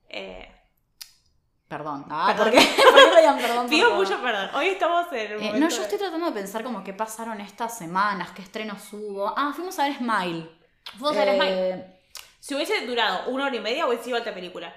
eh, 0.08 0.54
perdón. 1.68 2.06
Ah, 2.10 2.32
Perdón. 2.34 2.52
¿por 2.52 2.58
qué? 2.60 2.66
¿Por 2.82 2.94
qué 2.94 3.10
pedían 3.16 3.38
perdón? 3.38 3.68
pido 3.68 3.94
mucho 3.94 4.20
perdón. 4.22 4.50
Hoy 4.54 4.68
estamos 4.68 5.06
en 5.12 5.42
Eh, 5.42 5.52
no, 5.60 5.68
yo 5.68 5.82
estoy 5.82 5.98
tratando 5.98 6.26
de 6.26 6.32
pensar 6.32 6.62
como 6.64 6.82
qué 6.82 6.92
pasaron 6.94 7.40
estas 7.40 7.76
semanas, 7.76 8.30
qué 8.34 8.42
estrenos 8.42 8.92
hubo. 8.92 9.32
Ah, 9.36 9.52
fuimos 9.54 9.78
a 9.78 9.84
ver 9.84 9.96
Smile. 9.96 10.50
Fuimos 10.96 11.16
a 11.16 11.24
ver 11.24 11.34
Smile. 11.36 11.70
Eh, 11.74 12.00
Si 12.40 12.54
hubiese 12.54 12.86
durado 12.86 13.28
una 13.28 13.46
hora 13.46 13.56
y 13.56 13.60
media, 13.60 13.86
hubiese 13.86 14.04
sido 14.04 14.18
otra 14.18 14.32
película. 14.32 14.74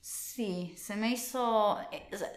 Sí, 0.00 0.74
se 0.78 0.94
me 0.94 1.10
hizo. 1.10 1.76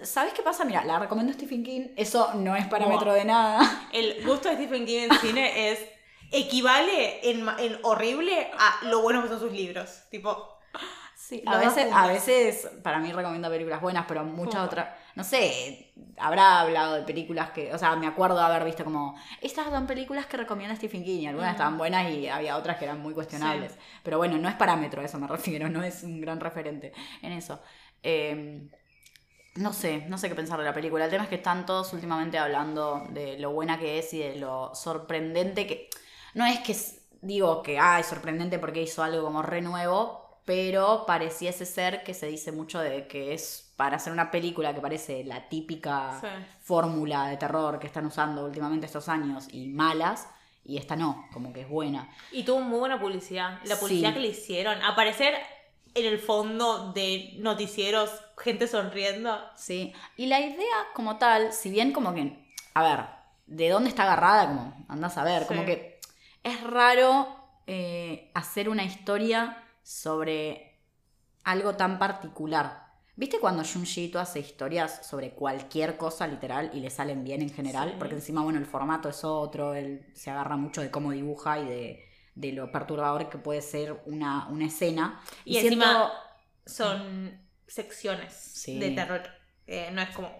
¿Sabes 0.02 0.34
qué 0.34 0.42
pasa? 0.42 0.66
Mira, 0.66 0.84
la 0.84 0.98
recomiendo 0.98 1.32
Stephen 1.34 1.64
King. 1.64 1.90
Eso 1.96 2.34
no 2.34 2.56
es 2.56 2.66
parámetro 2.68 3.14
de 3.14 3.24
nada. 3.24 3.60
El 3.94 4.26
gusto 4.26 4.50
de 4.50 4.56
Stephen 4.56 4.86
King 4.86 5.08
en 5.12 5.20
cine 5.20 5.70
es. 5.72 5.80
Equivale 6.32 7.30
en, 7.30 7.48
horrible 7.84 8.52
a 8.58 8.86
lo 8.86 9.02
bueno 9.02 9.22
que 9.24 9.30
son 9.30 9.40
sus 9.40 9.52
libros. 9.52 10.04
Tipo. 10.10 10.50
Sí, 11.16 11.44
a 11.46 11.58
veces, 11.58 11.88
a 11.92 12.04
puntos. 12.04 12.08
veces 12.08 12.70
para 12.84 13.00
mí 13.00 13.12
recomienda 13.14 13.50
películas 13.50 13.82
buenas, 13.82 14.06
pero 14.08 14.24
muchas 14.26 14.62
otras. 14.66 14.90
No 15.16 15.24
sé, 15.24 15.94
habrá 16.18 16.62
hablado 16.62 16.96
de 16.96 17.04
películas 17.04 17.52
que. 17.52 17.74
O 17.74 17.78
sea, 17.78 17.96
me 17.96 18.08
acuerdo 18.08 18.38
de 18.38 18.44
haber 18.46 18.66
visto 18.66 18.84
como. 18.84 19.16
Estas 19.42 19.68
son 19.70 19.88
películas 19.88 20.26
que 20.26 20.38
recomienda 20.38 20.76
Stephen 20.76 21.04
King. 21.04 21.20
Y 21.22 21.28
algunas 21.28 21.52
estaban 21.52 21.78
buenas 21.78 22.10
y 22.12 22.28
había 22.28 22.58
otras 22.58 22.78
que 22.78 22.86
eran 22.86 23.00
muy 23.02 23.14
cuestionables. 23.14 23.74
Sí. 23.74 23.80
Pero 24.04 24.18
bueno, 24.18 24.38
no 24.38 24.50
es 24.50 24.56
parámetro, 24.56 25.02
a 25.02 25.06
eso 25.06 25.20
me 25.20 25.28
refiero. 25.30 25.70
No 25.70 25.84
es 25.84 26.04
un 26.04 26.20
gran 26.22 26.40
referente 26.40 26.94
en 27.22 27.32
eso. 27.34 27.62
Eh, 28.04 28.70
No 29.56 29.74
sé, 29.74 30.06
no 30.08 30.18
sé 30.18 30.30
qué 30.30 30.36
pensar 30.36 30.60
de 30.60 30.66
la 30.66 30.74
película. 30.74 31.06
El 31.06 31.12
tema 31.12 31.24
es 31.24 31.30
que 31.30 31.36
están 31.36 31.66
todos 31.66 31.92
últimamente 31.94 32.38
hablando 32.38 33.06
de 33.10 33.38
lo 33.38 33.52
buena 33.52 33.78
que 33.78 34.00
es 34.00 34.14
y 34.14 34.20
de 34.20 34.36
lo 34.38 34.74
sorprendente 34.76 35.68
que. 35.68 35.90
No 36.34 36.46
es 36.46 36.60
que 36.60 36.76
digo 37.22 37.62
que 37.62 37.78
ah, 37.80 38.00
es 38.00 38.08
sorprendente 38.08 38.60
porque 38.60 38.82
hizo 38.82 39.04
algo 39.04 39.24
como 39.24 39.42
renuevo, 39.42 40.40
pero 40.46 41.06
pareciese 41.06 41.66
ser 41.66 42.04
que 42.04 42.14
se 42.14 42.28
dice 42.28 42.52
mucho 42.52 42.80
de 42.80 43.08
que 43.08 43.34
es 43.34 43.74
para 43.76 43.98
hacer 43.98 44.12
una 44.14 44.32
película 44.32 44.74
que 44.74 44.82
parece 44.82 45.24
la 45.24 45.48
típica 45.50 46.18
Sí. 46.20 46.28
fórmula 46.62 47.28
de 47.28 47.38
terror 47.38 47.80
que 47.80 47.88
están 47.88 48.06
usando 48.06 48.46
últimamente 48.46 48.86
estos 48.86 49.08
años 49.10 49.48
y 49.52 49.68
malas, 49.68 50.28
y 50.64 50.78
esta 50.78 50.96
no, 50.96 51.26
como 51.34 51.52
que 51.54 51.62
es 51.62 51.70
buena. 51.70 52.10
Y 52.32 52.44
tuvo 52.44 52.62
muy 52.62 52.80
buena 52.80 53.00
publicidad. 53.00 53.60
La 53.66 53.76
publicidad 53.78 54.10
Sí. 54.10 54.14
que 54.16 54.20
le 54.20 54.28
hicieron. 54.28 54.82
Aparecer 54.84 55.34
en 55.94 56.06
el 56.06 56.20
fondo 56.20 56.92
de 56.94 57.34
noticieros, 57.40 58.10
gente 58.38 58.68
sonriendo. 58.68 59.40
Sí, 59.56 59.94
y 60.18 60.28
la 60.28 60.40
idea 60.40 60.88
como 60.96 61.18
tal, 61.18 61.52
si 61.54 61.70
bien 61.70 61.92
como 61.92 62.14
que, 62.14 62.54
a 62.76 62.84
ver, 62.84 63.06
¿de 63.48 63.70
dónde 63.70 63.90
está 63.90 64.04
agarrada? 64.04 64.48
Como 64.48 64.86
andás 64.88 65.18
a 65.18 65.24
ver, 65.24 65.46
como 65.48 65.66
que 65.66 65.91
es 66.44 66.62
raro 66.64 67.28
eh, 67.68 68.32
hacer 68.34 68.70
una 68.70 68.84
historia 68.84 69.64
sobre 69.84 70.80
algo 71.44 71.76
tan 71.76 72.00
particular. 72.00 72.90
¿Viste 73.16 73.40
cuando 73.40 73.64
Junji 73.64 74.12
hace 74.16 74.40
historias 74.40 75.06
sobre 75.06 75.32
cualquier 75.32 75.98
cosa 75.98 76.26
literal 76.28 76.72
y 76.74 76.80
le 76.80 76.90
salen 76.90 77.24
bien 77.24 77.42
en 77.42 77.50
general? 77.52 77.90
Sí. 77.92 77.96
Porque 78.00 78.16
encima, 78.16 78.42
bueno, 78.42 78.58
el 78.60 78.66
formato 78.66 79.10
es 79.10 79.24
otro, 79.24 79.74
él 79.76 80.06
se 80.14 80.32
agarra 80.32 80.56
mucho 80.58 80.82
de 80.82 80.90
cómo 80.90 81.12
dibuja 81.12 81.60
y 81.60 81.66
de, 81.66 82.06
de 82.36 82.52
lo 82.54 82.72
perturbador 82.72 83.30
que 83.30 83.38
puede 83.38 83.62
ser 83.62 84.02
una, 84.06 84.48
una 84.48 84.66
escena. 84.66 85.22
Y 85.46 85.58
encima 85.58 86.12
son 86.66 87.40
secciones 87.68 88.34
Sí. 88.34 88.80
de 88.80 88.92
terror. 88.92 89.22
Eh, 89.68 89.90
no 89.94 90.02
es 90.02 90.10
como 90.10 90.32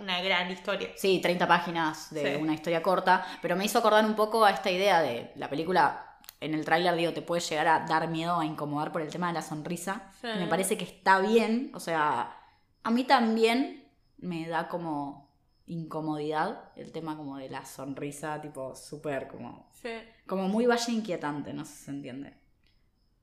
una 0.00 0.20
gran 0.22 0.50
historia. 0.50 0.90
Sí, 0.96 1.20
30 1.20 1.46
páginas 1.46 2.12
de 2.12 2.36
Sí. 2.36 2.42
una 2.42 2.54
historia 2.54 2.82
corta, 2.82 3.24
pero 3.42 3.56
me 3.56 3.64
hizo 3.64 3.78
acordar 3.78 4.04
un 4.04 4.14
poco 4.16 4.44
a 4.44 4.50
esta 4.50 4.70
idea 4.70 5.00
de 5.02 5.32
la 5.36 5.48
película. 5.48 6.06
En 6.40 6.54
el 6.54 6.64
tráiler, 6.64 6.94
digo, 6.96 7.12
te 7.12 7.20
puede 7.22 7.42
llegar 7.42 7.68
a 7.68 7.80
dar 7.80 8.08
miedo, 8.08 8.38
a 8.40 8.44
incomodar 8.46 8.92
por 8.92 9.02
el 9.02 9.10
tema 9.10 9.28
de 9.28 9.34
la 9.34 9.42
sonrisa. 9.42 10.10
Sí. 10.20 10.26
Me 10.38 10.46
parece 10.46 10.78
que 10.78 10.84
está 10.84 11.18
bien, 11.20 11.70
o 11.74 11.80
sea, 11.80 12.34
a 12.82 12.90
mí 12.90 13.04
también 13.04 13.84
me 14.18 14.48
da 14.48 14.68
como 14.68 15.28
incomodidad 15.66 16.70
el 16.76 16.92
tema 16.92 17.16
como 17.16 17.36
de 17.36 17.48
la 17.48 17.64
sonrisa, 17.64 18.40
tipo 18.40 18.74
súper 18.74 19.28
como, 19.28 19.68
Sí. 19.72 19.90
como 20.26 20.48
muy 20.48 20.66
valle 20.66 20.92
inquietante, 20.92 21.52
no 21.52 21.64
sé 21.64 21.72
si 21.76 21.84
se 21.84 21.90
entiende. 21.90 22.34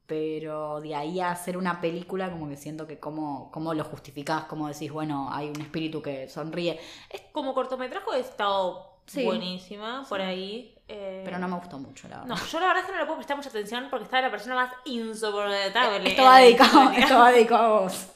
Pero 0.08 0.80
de 0.80 0.95
ahí 0.95 1.20
a 1.20 1.32
hacer 1.32 1.58
una 1.58 1.82
película, 1.82 2.32
como 2.32 2.47
que 2.47 2.55
siento 2.55 2.88
que 2.88 2.97
cómo, 2.97 3.51
cómo 3.51 3.74
lo 3.74 3.84
justificás, 3.84 4.45
como 4.45 4.70
decís, 4.70 4.91
bueno, 4.91 5.28
hay 5.32 5.49
un 5.49 5.60
espíritu 5.62 6.01
que 6.01 6.30
sonríe. 6.30 6.80
Es 7.10 7.22
como 7.34 7.53
cortometraje 7.53 8.05
he 8.16 8.20
estado 8.22 8.95
Sí. 9.05 9.24
buenísima 9.24 10.05
por 10.08 10.22
ahí. 10.22 10.74
eh, 10.88 11.22
Pero 11.26 11.38
no 11.39 11.47
me 11.49 11.58
gustó 11.58 11.78
mucho, 11.78 12.08
la 12.08 12.20
verdad. 12.22 12.36
No, 12.36 12.45
yo 12.45 12.60
la 12.60 12.68
verdad 12.68 12.82
es 12.84 12.86
que 12.88 12.91
no 12.93 12.99
le 12.99 13.05
puedo 13.05 13.18
prestar 13.18 13.36
mucha 13.38 13.49
atención 13.49 13.88
porque 13.89 14.05
estaba 14.05 14.22
la 14.22 14.32
persona 14.32 14.55
más 14.55 14.72
insoportable. 14.86 16.10
Esto 16.10 16.22
en 16.22 16.28
va 16.28 16.38
dedicado, 16.39 16.91
esto 16.91 17.16
va 17.18 17.32
dedicado 17.32 17.64
a 17.64 17.80
vos. 17.82 18.08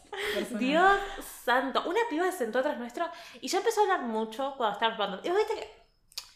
Dios 0.51 0.99
santo. 1.43 1.83
Una 1.85 1.99
piba 2.09 2.25
se 2.31 2.37
sentó 2.39 2.59
atrás 2.59 2.77
nuestro 2.77 3.05
y 3.41 3.47
ya 3.47 3.57
empezó 3.59 3.81
a 3.81 3.83
hablar 3.83 4.01
mucho 4.03 4.53
cuando 4.57 4.73
estábamos 4.73 4.97
probando. 4.97 5.21
Y 5.27 5.29
vos 5.29 5.37
viste 5.37 5.55
que. 5.55 5.81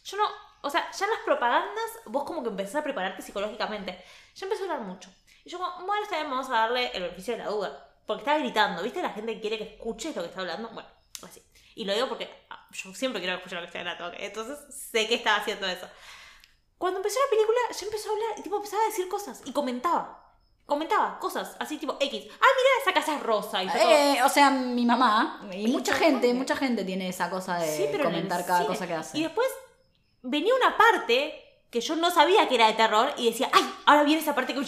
Yo 0.05 0.17
no. 0.17 0.23
O 0.61 0.69
sea, 0.69 0.89
ya 0.91 1.05
en 1.05 1.11
las 1.11 1.19
propagandas 1.25 1.99
vos 2.05 2.23
como 2.23 2.41
que 2.43 2.49
empezás 2.49 2.75
a 2.75 2.83
prepararte 2.83 3.21
psicológicamente. 3.21 4.01
Ya 4.35 4.45
empezó 4.45 4.63
a 4.63 4.73
hablar 4.73 4.87
mucho. 4.87 5.09
Y 5.45 5.49
yo 5.49 5.59
como, 5.59 5.85
bueno, 5.85 6.03
esta 6.03 6.17
vez 6.17 6.29
vamos 6.29 6.49
a 6.49 6.53
darle 6.53 6.91
el 6.93 7.03
beneficio 7.03 7.37
de 7.37 7.43
la 7.43 7.49
duda. 7.49 7.89
Porque 8.05 8.21
estaba 8.21 8.39
gritando, 8.39 8.83
¿viste? 8.83 9.01
La 9.01 9.11
gente 9.11 9.39
quiere 9.39 9.57
que 9.57 9.63
escuches 9.75 10.15
lo 10.15 10.21
que 10.23 10.27
está 10.29 10.41
hablando. 10.41 10.69
Bueno, 10.69 10.89
así. 11.23 11.41
Y 11.75 11.85
lo 11.85 11.93
digo 11.93 12.07
porque 12.09 12.29
ah, 12.49 12.67
yo 12.71 12.93
siempre 12.93 13.21
quiero 13.21 13.37
escuchar 13.37 13.57
lo 13.57 13.61
que 13.61 13.77
estoy 13.77 13.81
hablando. 13.81 14.11
Entonces 14.17 14.57
sé 14.73 15.07
que 15.07 15.15
estaba 15.15 15.37
haciendo 15.37 15.67
eso. 15.67 15.87
Cuando 16.77 16.99
empezó 16.99 17.19
la 17.23 17.29
película, 17.29 17.57
ya 17.71 17.85
empezó 17.85 18.09
a 18.09 18.13
hablar 18.13 18.29
y 18.37 18.41
tipo 18.41 18.55
empezaba 18.57 18.83
a 18.83 18.87
decir 18.87 19.07
cosas 19.07 19.41
y 19.45 19.51
comentaba. 19.53 20.21
Comentaba 20.65 21.19
cosas, 21.19 21.55
así 21.59 21.77
tipo 21.77 21.95
X. 21.99 22.25
Ah, 22.31 22.45
mira, 22.57 22.69
esa 22.81 22.93
casa 22.93 23.15
es 23.15 23.21
rosa. 23.23 23.63
Y 23.63 23.67
yo 23.67 23.73
Eh, 23.75 24.23
o 24.23 24.29
sea, 24.29 24.49
mi 24.49 24.85
mamá 24.85 25.47
y 25.53 25.67
mucha 25.67 25.93
gente, 25.93 26.33
mucha 26.33 26.55
gente 26.55 26.83
tiene 26.83 27.07
esa 27.09 27.29
cosa 27.29 27.57
de 27.59 27.67
Sí, 27.67 27.97
comentar 28.01 28.45
cada 28.45 28.59
cine. 28.59 28.67
cosa 28.69 28.87
que 28.87 28.93
hace. 28.95 29.17
Y 29.17 29.23
después 29.23 29.47
venía 30.23 30.53
una 30.55 30.75
parte 30.75 31.41
que 31.69 31.81
yo 31.81 31.95
no 31.95 32.09
sabía 32.09 32.47
que 32.47 32.55
era 32.55 32.67
de 32.67 32.73
terror 32.73 33.13
y 33.17 33.29
decía, 33.29 33.49
ay, 33.53 33.73
ahora 33.85 34.03
viene 34.03 34.21
esa 34.21 34.33
parte 34.33 34.53
que... 34.53 34.61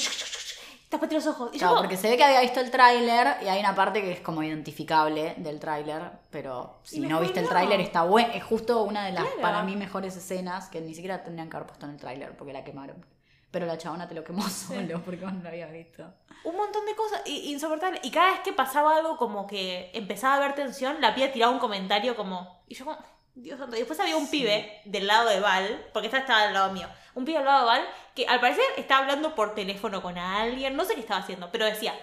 Tápate 0.90 1.16
los 1.16 1.28
ojos. 1.28 1.50
Y 1.54 1.60
Claro, 1.60 1.78
porque 1.78 1.98
se 1.98 2.10
ve 2.10 2.16
que 2.16 2.24
había 2.24 2.40
visto 2.42 2.62
el 2.62 2.72
tráiler 2.72 3.38
y 3.44 3.48
hay 3.48 3.60
una 3.60 3.76
parte 3.76 4.02
que 4.02 4.12
es 4.14 4.20
como 4.22 4.42
identificable 4.42 5.34
del 5.38 5.60
tráiler, 5.60 6.12
pero 6.30 6.80
si 6.84 7.02
no 7.02 7.20
viste 7.20 7.42
el 7.42 7.50
tráiler 7.50 7.82
está 7.82 8.04
bueno, 8.04 8.30
es 8.34 8.44
justo 8.44 8.84
una 8.84 9.06
de 9.06 9.12
las 9.12 9.24
Claro. 9.26 9.42
para 9.42 9.64
mí 9.64 9.76
mejores 9.76 10.16
escenas 10.16 10.70
que 10.70 10.80
ni 10.80 10.94
siquiera 10.94 11.24
tendrían 11.24 11.50
que 11.50 11.58
haber 11.58 11.68
puesto 11.68 11.86
en 11.86 11.92
el 11.94 11.98
tráiler 12.00 12.38
porque 12.38 12.54
la 12.54 12.64
quemaron. 12.64 13.06
Pero 13.52 13.66
la 13.66 13.78
chabona 13.78 14.08
te 14.08 14.16
lo 14.16 14.24
quemó 14.24 14.42
solo 14.50 15.02
porque 15.04 15.24
vos 15.26 15.34
no 15.34 15.42
lo 15.42 15.50
habías 15.50 15.72
visto. 15.72 16.04
un 16.44 16.56
montón 16.56 16.86
de 16.86 16.96
cosas 16.96 17.22
insoportables. 17.26 18.00
Y 18.04 18.12
cada 18.12 18.32
vez 18.32 18.40
que 18.42 18.54
pasaba 18.54 18.96
algo 18.98 19.18
como 19.18 19.46
que 19.48 19.92
empezaba 19.94 20.36
a 20.36 20.38
haber 20.38 20.56
tensión, 20.56 21.02
la 21.02 21.14
piba 21.16 21.32
tiraba 21.32 21.52
un 21.52 21.60
comentario 21.60 22.16
como... 22.16 22.62
Y 22.68 22.76
yo 22.76 22.86
como, 22.86 22.98
Dios 23.42 23.60
santo. 23.60 23.76
Y 23.76 23.80
después 23.80 24.00
había 24.00 24.18
un 24.18 24.30
pibe 24.30 24.82
del 24.86 25.08
lado 25.08 25.30
de 25.30 25.40
Val, 25.40 25.90
porque 25.94 26.08
esta 26.08 26.20
estaba 26.20 26.44
al 26.44 26.54
lado 26.54 26.74
mío. 26.74 26.88
Un 27.16 27.24
pibe 27.26 27.38
al 27.38 27.46
lado 27.46 27.60
de 27.62 27.66
Val 27.66 27.88
que 28.16 28.26
al 28.28 28.40
parecer 28.40 28.64
estaba 28.78 29.02
hablando 29.02 29.36
por 29.36 29.54
teléfono 29.56 30.02
con 30.02 30.18
alguien, 30.18 30.76
no 30.76 30.86
sé 30.86 30.96
qué 30.96 31.02
estaba 31.02 31.20
haciendo, 31.22 31.52
pero 31.52 31.66
decía, 31.66 31.94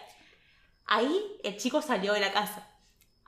ahí 0.87 1.21
el 1.43 1.57
chico 1.57 1.83
salió 1.83 2.13
de 2.13 2.21
la 2.21 2.33
casa. 2.33 2.69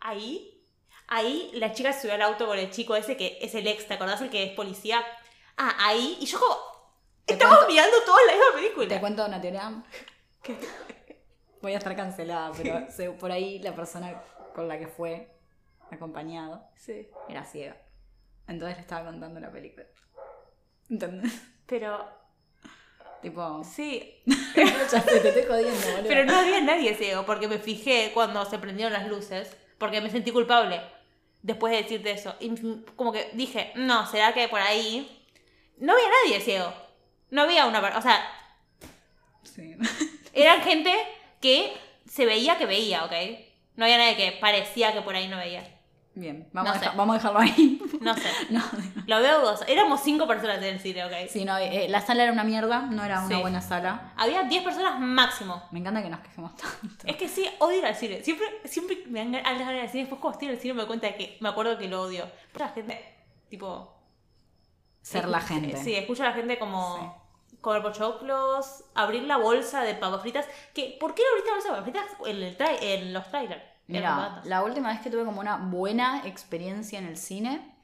Ahí, 0.01 0.65
ahí 1.09 1.51
la 1.55 1.73
chica 1.73 1.93
subió 1.93 2.15
al 2.15 2.23
auto 2.23 2.47
con 2.47 2.59
el 2.59 2.71
chico 2.71 2.95
ese 2.97 3.17
que 3.17 3.39
es 3.41 3.55
el 3.55 3.67
ex, 3.67 3.87
¿te 3.89 3.95
acordás? 3.95 4.21
El 4.21 4.31
que 4.31 4.45
es 4.45 4.53
policía. 4.53 5.03
Ah, 5.57 5.75
ahí. 5.81 6.17
Y 6.21 6.27
yo 6.27 6.39
como... 6.39 6.57
Estamos 7.27 7.57
cuento- 7.57 7.73
mirando 7.73 7.97
toda 8.05 8.19
la 8.27 8.33
misma 8.33 8.47
película. 8.55 8.89
Te 8.89 9.01
cuento 9.01 9.27
una 9.27 9.41
teoría. 9.41 9.83
Voy 11.63 11.75
a 11.75 11.79
estar 11.79 11.97
cancelada, 11.97 12.53
pero 12.57 13.17
por 13.19 13.33
ahí 13.33 13.59
la 13.61 13.75
persona 13.75 14.23
con 14.55 14.69
la 14.69 14.79
que 14.79 14.87
fue 14.87 15.35
acompañado 15.91 16.69
Sí. 16.77 17.09
era 17.29 17.45
ciega. 17.45 17.77
Entonces 18.49 18.77
le 18.77 18.83
estaba 18.83 19.07
contando 19.11 19.41
la 19.41 19.51
película. 19.51 19.87
¿Entendés? 20.89 21.33
Pero, 21.67 22.17
Tipo, 23.23 23.65
sí. 23.65 24.23
ya 24.93 25.03
te 25.03 25.29
estoy 25.29 25.43
jodiendo, 25.49 25.81
boludo. 25.91 26.09
Pero 26.09 26.25
no 26.27 26.37
había 26.37 26.61
nadie 26.61 26.95
ciego, 26.95 27.25
porque 27.27 27.49
me 27.49 27.59
fijé 27.59 28.13
cuando 28.15 28.45
se 28.45 28.59
prendieron 28.59 28.93
las 28.93 29.09
luces, 29.09 29.57
porque 29.79 30.01
me 30.01 30.11
sentí 30.11 30.31
culpable 30.31 30.81
después 31.43 31.73
de 31.73 31.83
decirte 31.83 32.11
eso. 32.13 32.37
Y 32.41 32.55
como 32.95 33.13
que 33.13 33.31
dije, 33.33 33.73
no, 33.75 34.07
¿será 34.07 34.33
que 34.33 34.49
por 34.49 34.61
ahí? 34.61 35.27
No 35.79 35.93
había 35.95 36.07
nadie 36.25 36.41
ciego. 36.41 36.73
No 37.31 37.43
había 37.43 37.67
una... 37.67 37.81
O 37.99 38.03
sea, 38.03 38.25
Sí. 39.43 39.77
eran 40.33 40.61
gente 40.63 40.93
que 41.41 41.73
se 42.09 42.27
veía 42.27 42.59
que 42.59 42.67
veía, 42.67 43.05
¿ok? 43.05 43.13
No 43.77 43.85
había 43.87 43.99
nadie 43.99 44.17
que 44.17 44.33
parecía 44.41 44.93
que 44.93 45.03
por 45.03 45.15
ahí 45.17 45.27
no 45.29 45.37
veía. 45.39 45.65
Bien, 46.19 46.49
vamos, 46.53 46.71
No 46.73 46.77
a, 46.77 46.81
dejar- 46.81 46.97
vamos 46.97 47.15
a 47.15 47.19
dejarlo 47.19 47.39
ahí. 47.41 47.79
No 48.01 48.15
sé. 48.15 48.23
No, 48.51 48.63
Lo 49.07 49.21
veo 49.21 49.41
dudoso. 49.41 49.65
Éramos 49.67 50.01
cinco 50.03 50.27
personas 50.27 50.59
en 50.59 50.65
el 50.65 50.81
cine, 50.81 51.05
¿ok? 51.05 51.13
sí, 51.29 51.45
no, 51.45 51.57
eh, 51.59 51.89
la 51.91 52.01
sala 52.01 52.23
era 52.25 52.33
una 52.33 52.43
mierda, 52.45 52.81
no 52.83 53.05
era 53.05 53.21
una 53.21 53.37
Sí. 53.37 53.41
buena 53.43 53.61
sala. 53.61 54.13
Había 54.17 54.43
10 54.45 54.63
personas 54.65 54.99
máximo. 54.99 55.63
Me 55.73 55.81
encanta 55.81 56.03
que 56.03 56.09
nos 56.11 56.21
quejemos 56.21 56.57
tanto. 56.57 56.75
Es 57.05 57.17
que 57.17 57.29
sí, 57.29 57.47
odio 57.59 57.79
ir 57.79 57.87
al 57.87 57.95
cine. 57.95 58.23
Siempre, 58.25 58.47
siempre 58.65 59.03
me 59.09 59.19
dan 59.21 59.33
ganas 59.33 59.69
de 59.69 59.75
ir 59.77 59.81
al 59.83 59.89
cine. 59.91 60.05
Después 60.05 60.21
cuando 60.21 60.37
estoy 60.37 60.49
en 60.49 60.55
el 60.55 60.61
cine 60.61 60.75
me 60.75 60.81
doy 60.81 60.87
cuenta 60.89 61.07
de 61.09 61.17
que 61.17 61.37
me 61.41 61.49
acuerdo 61.51 61.77
que 61.79 61.87
lo 61.89 62.03
odio. 62.03 62.27
Mucha 62.55 62.69
gente, 62.71 63.15
tipo... 63.51 63.93
Ser 65.03 65.29
la 65.29 65.41
gente. 65.41 65.77
Sí, 65.77 65.95
escucho 65.95 66.23
a 66.25 66.27
la 66.31 66.33
gente 66.33 66.59
como... 66.59 67.25
Comer 67.61 67.83
pochoclos, 67.83 68.85
abrir 68.95 69.23
la 69.25 69.37
bolsa 69.39 69.83
de 69.83 69.95
papas 69.95 70.21
fritas. 70.23 70.47
Que, 70.73 70.97
¿Por 71.01 71.15
qué 71.15 71.23
no 71.23 71.29
abriste 71.31 71.51
la 71.51 71.55
bolsa 71.57 71.69
de 71.69 71.93
papas 71.93 72.15
fritas 72.15 72.29
en, 72.31 72.43
el 72.43 72.57
trai- 72.59 72.79
en 72.81 73.13
los 73.13 73.29
trailers? 73.31 73.63
Mira, 73.89 74.43
la 74.45 74.63
última 74.63 74.89
vez 74.89 75.01
que 75.01 75.11
tuve 75.11 75.25
como 75.25 75.41
una 75.41 75.57
buena 75.57 76.23
experiencia 76.27 76.99
en 76.99 77.07
el 77.07 77.17
cine, 77.17 77.75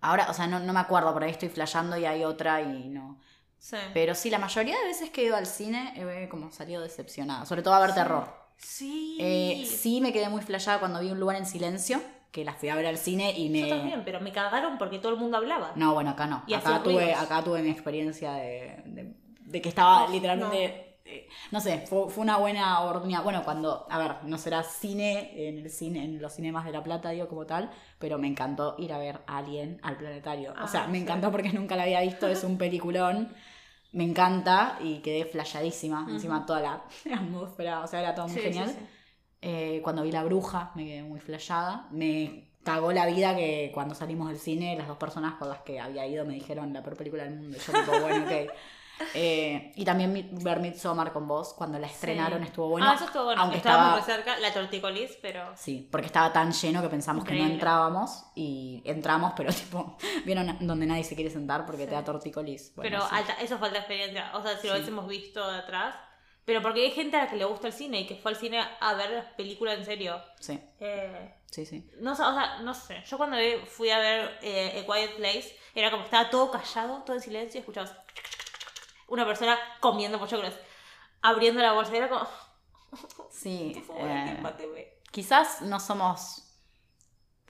ahora, 0.00 0.26
o 0.30 0.34
sea, 0.34 0.46
no, 0.46 0.60
no 0.60 0.72
me 0.72 0.80
acuerdo, 0.80 1.12
por 1.12 1.24
ahí 1.24 1.30
estoy 1.30 1.48
flasheando 1.48 1.96
y 1.96 2.04
hay 2.04 2.24
otra 2.24 2.60
y 2.62 2.88
no. 2.88 3.18
Sí. 3.58 3.76
Pero 3.94 4.14
sí, 4.14 4.28
la 4.28 4.38
mayoría 4.38 4.76
de 4.78 4.84
veces 4.84 5.10
que 5.10 5.22
he 5.22 5.24
ido 5.24 5.36
al 5.36 5.46
cine 5.46 5.94
he 5.96 6.28
como 6.28 6.50
salido 6.50 6.82
decepcionada, 6.82 7.46
sobre 7.46 7.62
todo 7.62 7.74
a 7.74 7.80
ver 7.80 7.94
terror. 7.94 8.28
Sí. 8.58 9.16
Eh, 9.20 9.66
sí 9.66 10.00
me 10.00 10.12
quedé 10.12 10.28
muy 10.28 10.42
flasheada 10.42 10.78
cuando 10.78 11.00
vi 11.00 11.10
un 11.10 11.18
lugar 11.18 11.36
en 11.36 11.46
silencio, 11.46 12.02
que 12.30 12.44
la 12.44 12.52
fui 12.52 12.68
a 12.68 12.74
ver 12.74 12.86
al 12.86 12.98
cine 12.98 13.32
y 13.38 13.48
me... 13.48 13.60
Yo 13.60 13.68
también, 13.68 14.02
pero 14.04 14.20
me 14.20 14.32
cagaron 14.32 14.76
porque 14.76 14.98
todo 14.98 15.12
el 15.12 15.18
mundo 15.18 15.38
hablaba. 15.38 15.72
No, 15.76 15.94
bueno, 15.94 16.10
acá 16.10 16.26
no. 16.26 16.42
Y 16.46 16.52
acá 16.54 16.82
tuve, 16.82 17.04
ruidos. 17.04 17.22
acá 17.22 17.42
tuve 17.42 17.62
mi 17.62 17.70
experiencia 17.70 18.32
de, 18.34 18.82
de- 18.86 19.16
de 19.40 19.62
que 19.62 19.68
estaba 19.68 20.08
literalmente. 20.08 20.83
Eh, 21.04 21.28
No. 21.50 21.60
sé, 21.60 21.84
fue, 21.86 22.08
fue 22.10 22.22
una 22.22 22.36
buena 22.38 22.80
oportunidad. 22.80 23.22
Bueno, 23.22 23.44
cuando, 23.44 23.86
a 23.90 23.98
ver, 23.98 24.16
no 24.24 24.38
será 24.38 24.62
cine 24.62 25.48
en 25.48 25.58
el 25.58 25.70
cine, 25.70 26.04
en 26.04 26.20
los 26.22 26.32
cinemas 26.34 26.64
de 26.64 26.72
La 26.72 26.82
Plata, 26.82 27.10
digo, 27.10 27.28
como 27.28 27.46
tal, 27.46 27.70
pero 27.98 28.18
me 28.18 28.26
encantó 28.28 28.74
ir 28.78 28.92
a 28.92 28.98
ver 28.98 29.20
a 29.26 29.38
Alien 29.38 29.78
al 29.82 29.96
planetario. 29.96 30.54
o 30.62 30.66
sea, 30.68 30.84
Ah, 30.84 30.88
me 30.88 30.98
encantó 30.98 31.30
porque 31.30 31.48
nunca 31.52 31.76
la 31.76 31.84
había 31.84 32.00
visto, 32.00 32.26
es 32.28 32.42
un 32.44 32.56
peliculón. 32.58 33.32
Me 33.92 34.02
encanta 34.04 34.78
y 34.80 34.98
quedé 34.98 35.24
flasheadísima. 35.24 36.06
Encima 36.10 36.44
toda 36.46 36.60
la 36.60 36.82
atmósfera, 37.14 37.80
o 37.80 37.86
sea, 37.86 38.00
era 38.00 38.14
todo 38.14 38.26
muy 38.26 38.36
Sí, 38.36 38.42
genial. 38.42 38.70
sí. 38.70 38.78
Eh, 39.46 39.80
cuando 39.84 40.02
vi 40.02 40.10
La 40.10 40.24
Bruja 40.24 40.72
me 40.74 40.84
quedé 40.86 41.02
muy 41.02 41.20
flashada. 41.20 41.86
Me 41.92 42.50
cagó 42.64 42.92
la 42.92 43.04
vida 43.06 43.36
que 43.36 43.70
cuando 43.74 43.94
salimos 43.94 44.28
del 44.30 44.38
cine, 44.38 44.74
las 44.74 44.88
dos 44.88 44.96
personas 44.96 45.34
con 45.34 45.50
las 45.50 45.58
que 45.60 45.78
había 45.78 46.06
ido 46.06 46.24
me 46.24 46.32
dijeron 46.34 46.72
la 46.72 46.82
peor 46.82 46.96
película 46.96 47.24
del 47.24 47.34
mundo. 47.36 47.56
Y 47.56 47.60
yo 47.60 47.72
tipo, 47.78 48.00
bueno, 48.00 48.24
ok. 48.24 48.50
Eh, 49.14 49.72
y 49.76 49.84
también 49.84 50.28
ver 50.42 50.60
Midsommar 50.60 51.12
con 51.12 51.26
vos, 51.26 51.52
cuando 51.54 51.78
la 51.78 51.86
estrenaron 51.86 52.40
Sí. 52.40 52.46
estuvo 52.46 52.68
bueno. 52.68 52.86
ah, 52.88 52.94
eso 52.94 53.04
estuvo 53.06 53.24
bueno. 53.24 53.42
Aunque 53.42 53.56
Estábamos 53.58 53.98
estaba, 54.00 54.16
muy 54.18 54.24
cerca, 54.34 54.38
la 54.40 54.52
torticolis, 54.54 55.18
pero... 55.20 55.52
Sí, 55.56 55.88
porque 55.90 56.06
estaba 56.06 56.32
tan 56.32 56.52
lleno 56.52 56.80
que 56.82 56.88
pensamos 56.88 57.24
que 57.24 57.34
no 57.34 57.44
entrábamos 57.44 58.24
y 58.34 58.82
entramos, 58.84 59.32
pero 59.36 59.52
tipo, 59.52 59.96
vieron 60.24 60.56
donde 60.60 60.86
nadie 60.86 61.04
se 61.04 61.14
quiere 61.14 61.30
sentar 61.30 61.66
porque 61.66 61.86
te 61.86 61.92
da 61.94 62.04
tortícolis. 62.04 62.72
Bueno, 62.76 62.90
pero 62.98 63.08
sí. 63.08 63.14
alta, 63.16 63.32
eso 63.40 63.58
falta 63.58 63.78
experiencia. 63.78 64.30
O 64.34 64.42
sea, 64.42 64.56
si 64.58 64.66
lo 64.68 64.74
Sí. 64.74 64.78
hubiésemos 64.78 65.08
visto 65.08 65.50
de 65.50 65.58
atrás. 65.58 65.96
Pero 66.44 66.60
porque 66.60 66.82
hay 66.82 66.90
gente 66.90 67.16
a 67.16 67.24
la 67.24 67.30
que 67.30 67.36
le 67.36 67.46
gusta 67.46 67.68
el 67.68 67.72
cine 67.72 68.00
y 68.02 68.06
que 68.06 68.16
fue 68.16 68.30
al 68.32 68.36
cine 68.36 68.62
a 68.78 68.94
ver 68.94 69.34
películas 69.34 69.78
en 69.78 69.86
serio. 69.86 70.20
Sí, 70.38 70.60
Eh, 70.78 71.34
sí, 71.50 71.64
sí. 71.64 71.88
no, 72.00 72.14
sé, 72.14 72.22
o 72.22 72.34
sea, 72.34 72.58
no 72.60 72.74
sé. 72.74 73.02
Yo 73.06 73.16
cuando 73.16 73.38
fui 73.66 73.88
a 73.88 73.98
ver 73.98 74.38
eh, 74.42 74.84
A 74.86 74.92
Quiet 74.92 75.16
Place, 75.16 75.56
era 75.74 75.90
como 75.90 76.04
estaba 76.04 76.28
todo 76.28 76.50
callado, 76.50 77.02
todo 77.04 77.16
en 77.16 77.22
silencio 77.22 77.58
y 77.58 77.60
escuchabas. 77.60 77.96
Una 79.14 79.26
persona 79.26 79.58
comiendo 79.80 80.18
pochoclos, 80.18 80.54
abriendo 81.22 81.60
la 81.62 81.72
bolsa 81.72 81.96
era 81.96 82.08
como, 82.08 82.26
Sí. 83.30 83.72
por 83.86 83.96
favor, 83.96 84.10
eh, 84.10 85.00
quizás 85.10 85.62
no 85.62 85.80
somos 85.80 86.42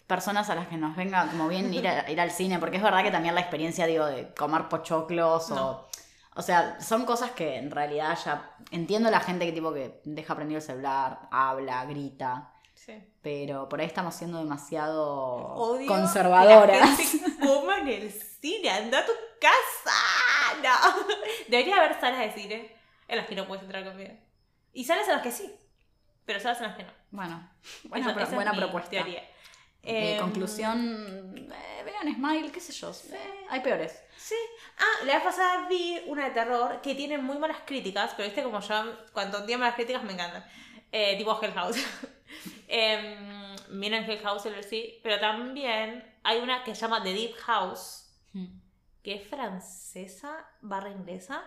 personas 0.07 0.51
a 0.51 0.55
las 0.55 0.69
que 0.69 0.77
nos 0.77 0.95
venga 0.97 1.27
como 1.29 1.49
bien 1.49 1.73
ir, 1.73 1.89
a- 1.89 2.11
ir 2.11 2.21
al 2.21 2.31
cine, 2.31 2.59
porque 2.59 2.77
es 2.77 2.83
verdad 2.83 3.03
que 3.03 3.11
también 3.11 3.35
la 3.35 3.41
experiencia, 3.41 3.87
digo, 3.87 4.07
de 4.07 4.33
comer 4.35 4.69
pochoclos 4.69 5.51
No. 5.51 5.71
o... 5.71 5.89
O 6.37 6.43
sea, 6.43 6.81
son 6.81 7.07
cosas 7.07 7.31
que 7.31 7.59
en 7.59 7.71
realidad 7.71 8.19
ya... 8.25 8.57
Entiendo 8.73 9.09
la 9.09 9.21
gente 9.21 9.47
que 9.47 9.53
tipo 9.53 9.73
que 9.73 10.01
deja 10.05 10.35
prendido 10.35 10.59
el 10.59 10.65
celular, 10.67 11.29
habla, 11.31 11.85
grita, 11.85 12.51
Sí. 12.75 13.09
pero 13.23 13.69
por 13.69 13.81
ahí 13.81 13.87
estamos 13.87 14.17
siendo 14.17 14.39
demasiado 14.39 15.05
Odio 15.55 15.87
conservadoras. 15.87 16.77
Que 16.77 16.81
la 16.81 16.97
gente 16.97 17.37
coma 17.47 17.79
en 17.79 17.89
el 17.89 18.11
cine, 18.13 18.69
anda 18.69 18.99
a 18.99 19.07
tu 19.07 19.13
casa. 19.41 19.97
No. 20.63 21.07
Debería 21.49 21.77
haber 21.77 21.99
salas 22.01 22.21
de 22.21 22.33
cine 22.43 22.77
en 23.09 23.17
las 23.17 23.27
que 23.27 23.35
no 23.35 23.47
puedes 23.47 23.63
entrar 23.65 23.85
comida. 23.85 24.15
Y 24.73 24.85
salas 24.85 25.07
en 25.09 25.15
las 25.15 25.23
que 25.23 25.31
sí, 25.31 25.51
pero 26.25 26.41
salas 26.41 26.59
en 26.61 26.67
las 26.69 26.77
que 26.77 26.83
no. 26.85 26.93
Bueno, 27.11 27.51
buena, 27.85 28.07
Esa- 28.07 28.15
pro- 28.15 28.25
es 28.25 28.35
buena 28.35 28.53
propuesta. 28.53 28.91
teoría. 28.91 29.29
Eh, 29.87 30.17
conclusión, 30.19 31.35
eh, 31.37 31.83
vean 31.85 32.15
Smile, 32.15 32.51
qué 32.51 32.59
sé 32.61 32.73
yo. 32.73 32.91
eh, 33.13 33.47
hay 33.51 33.61
peores. 33.61 34.03
Sí. 34.17 34.35
Ah, 34.79 35.05
la 35.05 35.15
vez 35.17 35.23
pasada 35.23 35.69
vi 35.69 36.01
una 36.07 36.25
de 36.25 36.31
terror 36.31 36.81
que 36.81 36.95
tiene 36.95 37.19
muy 37.19 37.37
malas 37.39 37.59
críticas, 37.67 38.15
pero 38.17 38.27
viste 38.27 38.43
como 38.43 38.61
yo, 38.61 38.97
cuando 39.13 39.45
tiene 39.45 39.61
malas 39.61 39.75
críticas 39.75 40.03
me 40.03 40.15
encantan. 40.15 40.45
Eh, 40.91 41.17
tipo 41.19 41.39
Hell 41.43 41.53
House. 41.53 41.77
Em, 42.67 43.55
miren 43.69 44.05
Hell 44.11 44.21
House 44.23 44.49
sí, 44.69 44.99
pero 45.03 45.21
también 45.21 46.03
hay 46.23 46.39
una 46.41 46.65
que 46.65 46.75
se 46.75 46.81
llama 46.81 47.03
The 47.03 47.13
Deep 47.13 47.35
House, 47.37 48.09
que 49.05 49.15
es 49.15 49.29
francesa 49.29 50.45
barra 50.63 50.91
inglesa 50.91 51.43